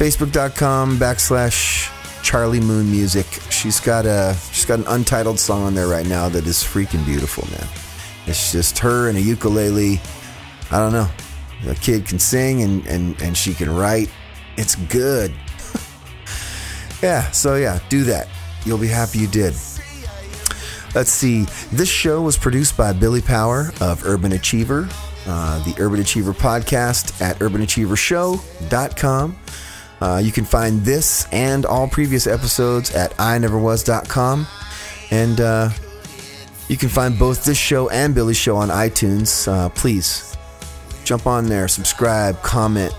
facebook.com 0.00 0.96
backslash 0.96 1.92
Charlie 2.22 2.58
Moon 2.58 2.90
Music. 2.90 3.26
She's 3.50 3.80
got 3.80 4.06
a 4.06 4.34
she's 4.50 4.64
got 4.64 4.78
an 4.78 4.86
untitled 4.86 5.38
song 5.38 5.64
on 5.64 5.74
there 5.74 5.88
right 5.88 6.06
now 6.06 6.30
that 6.30 6.46
is 6.46 6.64
freaking 6.64 7.04
beautiful, 7.04 7.46
man. 7.50 7.68
It's 8.26 8.50
just 8.50 8.78
her 8.78 9.10
and 9.10 9.18
a 9.18 9.20
ukulele. 9.20 10.00
I 10.70 10.78
don't 10.78 10.94
know. 10.94 11.06
The 11.64 11.74
kid 11.74 12.06
can 12.06 12.18
sing 12.18 12.62
and, 12.62 12.86
and, 12.86 13.20
and 13.20 13.36
she 13.36 13.52
can 13.52 13.70
write. 13.76 14.10
It's 14.56 14.74
good. 14.74 15.34
yeah, 17.02 17.30
so 17.32 17.56
yeah, 17.56 17.78
do 17.90 18.02
that. 18.04 18.26
You'll 18.64 18.78
be 18.78 18.88
happy 18.88 19.18
you 19.18 19.26
did. 19.26 19.52
Let's 20.94 21.10
see. 21.10 21.44
This 21.72 21.90
show 21.90 22.22
was 22.22 22.38
produced 22.38 22.74
by 22.74 22.94
Billy 22.94 23.20
Power 23.20 23.70
of 23.82 24.06
Urban 24.06 24.32
Achiever, 24.32 24.88
uh, 25.26 25.62
the 25.64 25.74
Urban 25.78 26.00
Achiever 26.00 26.32
podcast 26.32 27.20
at 27.20 27.38
urbanachievershow.com. 27.40 29.36
Uh, 30.00 30.20
you 30.22 30.32
can 30.32 30.44
find 30.44 30.80
this 30.82 31.26
and 31.32 31.66
all 31.66 31.86
previous 31.88 32.26
episodes 32.26 32.94
at 32.94 33.12
ineverwas.com. 33.18 34.46
And 35.10 35.40
uh, 35.40 35.70
you 36.68 36.76
can 36.76 36.88
find 36.88 37.18
both 37.18 37.44
this 37.44 37.58
show 37.58 37.88
and 37.90 38.14
Billy's 38.14 38.36
show 38.36 38.56
on 38.56 38.68
iTunes. 38.68 39.46
Uh, 39.46 39.68
please 39.70 40.36
jump 41.04 41.26
on 41.26 41.48
there, 41.48 41.66
subscribe, 41.66 42.40
comment, 42.42 42.94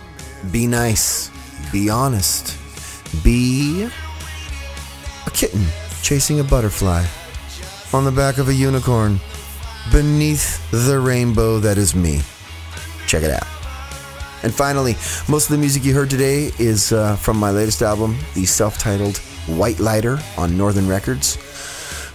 be 0.51 0.67
nice, 0.67 1.31
be 1.71 1.89
honest, 1.89 2.57
be 3.23 3.89
a 5.25 5.31
kitten 5.31 5.65
chasing 6.01 6.39
a 6.39 6.43
butterfly 6.43 7.05
on 7.93 8.03
the 8.03 8.11
back 8.11 8.37
of 8.37 8.49
a 8.49 8.53
unicorn 8.53 9.19
beneath 9.91 10.69
the 10.71 10.99
rainbow 10.99 11.59
that 11.59 11.77
is 11.77 11.95
me. 11.95 12.21
Check 13.07 13.23
it 13.23 13.31
out. 13.31 13.60
And 14.43 14.53
finally, 14.53 14.93
most 15.29 15.45
of 15.45 15.51
the 15.51 15.57
music 15.57 15.83
you 15.85 15.93
heard 15.93 16.09
today 16.09 16.51
is 16.57 16.91
uh, 16.91 17.15
from 17.15 17.37
my 17.37 17.51
latest 17.51 17.81
album, 17.81 18.17
the 18.33 18.45
self 18.45 18.77
titled 18.77 19.17
White 19.47 19.79
Lighter 19.79 20.19
on 20.37 20.57
Northern 20.57 20.87
Records. 20.87 21.37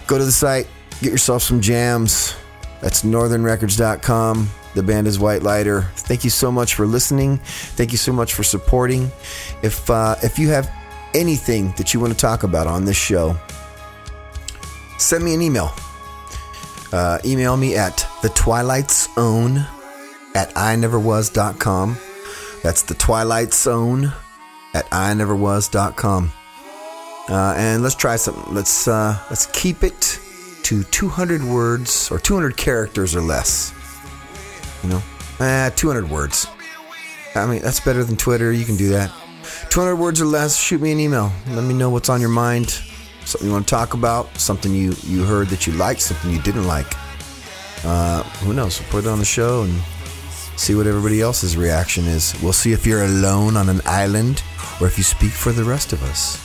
Go 0.07 0.17
to 0.17 0.25
the 0.25 0.31
site, 0.31 0.67
get 1.01 1.11
yourself 1.11 1.41
some 1.41 1.61
jams. 1.61 2.35
That's 2.81 3.03
northernrecords.com. 3.03 4.49
The 4.75 4.83
band 4.83 5.07
is 5.07 5.17
White 5.17 5.41
Lighter. 5.41 5.83
Thank 5.95 6.23
you 6.23 6.29
so 6.29 6.51
much 6.51 6.75
for 6.75 6.85
listening. 6.85 7.37
Thank 7.37 7.91
you 7.91 7.97
so 7.97 8.13
much 8.13 8.33
for 8.33 8.43
supporting. 8.43 9.11
If 9.63 9.89
uh, 9.89 10.15
if 10.21 10.37
you 10.37 10.49
have 10.49 10.71
anything 11.15 11.73
that 11.77 11.93
you 11.93 11.99
want 11.99 12.13
to 12.13 12.19
talk 12.19 12.43
about 12.43 12.67
on 12.67 12.85
this 12.85 12.97
show, 12.97 13.35
send 14.99 15.23
me 15.23 15.33
an 15.33 15.41
email. 15.41 15.73
Uh, 16.93 17.19
email 17.25 17.57
me 17.57 17.75
at 17.75 17.97
the 18.21 18.29
at 20.35 20.53
ineverwas.com. 20.53 21.97
That's 22.63 22.81
the 22.81 22.95
Twilight 22.95 23.53
Zone 23.53 24.11
at 24.73 24.85
ineverwas.com. 24.89 26.31
Uh, 27.29 27.53
and 27.57 27.83
let's 27.83 27.95
try 27.95 28.15
something. 28.15 28.53
Let's 28.53 28.87
uh, 28.87 29.17
let's 29.29 29.47
keep 29.47 29.83
it 29.83 30.19
to 30.63 30.83
200 30.83 31.43
words 31.43 32.09
or 32.11 32.19
200 32.19 32.55
characters 32.55 33.15
or 33.15 33.21
less. 33.21 33.73
You 34.83 34.89
know, 34.89 35.03
eh, 35.39 35.69
200 35.71 36.09
words. 36.09 36.47
I 37.35 37.45
mean, 37.45 37.61
that's 37.61 37.79
better 37.79 38.03
than 38.03 38.17
Twitter. 38.17 38.51
You 38.51 38.65
can 38.65 38.77
do 38.77 38.89
that. 38.89 39.11
200 39.69 39.95
words 39.95 40.21
or 40.21 40.25
less. 40.25 40.57
Shoot 40.57 40.81
me 40.81 40.91
an 40.91 40.99
email. 40.99 41.31
Let 41.49 41.63
me 41.63 41.73
know 41.73 41.89
what's 41.89 42.09
on 42.09 42.21
your 42.21 42.29
mind. 42.29 42.69
Something 43.25 43.47
you 43.47 43.53
want 43.53 43.67
to 43.67 43.69
talk 43.69 43.93
about. 43.93 44.35
Something 44.37 44.73
you 44.73 44.95
you 45.03 45.23
heard 45.23 45.47
that 45.49 45.67
you 45.67 45.73
liked. 45.73 46.01
Something 46.01 46.31
you 46.31 46.41
didn't 46.41 46.65
like. 46.65 46.87
Uh, 47.83 48.23
who 48.41 48.53
knows? 48.53 48.79
We'll 48.79 48.89
put 48.89 49.05
it 49.05 49.09
on 49.09 49.19
the 49.19 49.25
show 49.25 49.63
and 49.63 49.81
see 50.57 50.75
what 50.75 50.87
everybody 50.87 51.21
else's 51.21 51.55
reaction 51.55 52.05
is. 52.05 52.35
We'll 52.41 52.53
see 52.53 52.73
if 52.73 52.85
you're 52.85 53.05
alone 53.05 53.55
on 53.55 53.69
an 53.69 53.81
island 53.85 54.43
or 54.81 54.87
if 54.87 54.97
you 54.97 55.03
speak 55.03 55.31
for 55.31 55.51
the 55.51 55.63
rest 55.63 55.93
of 55.93 56.03
us. 56.03 56.43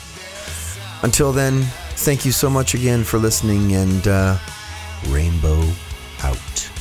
Until 1.03 1.33
then, 1.33 1.63
thank 1.97 2.25
you 2.25 2.31
so 2.31 2.49
much 2.49 2.73
again 2.75 3.03
for 3.03 3.17
listening 3.17 3.73
and 3.73 4.07
uh, 4.07 4.37
Rainbow 5.09 5.63
out. 6.23 6.72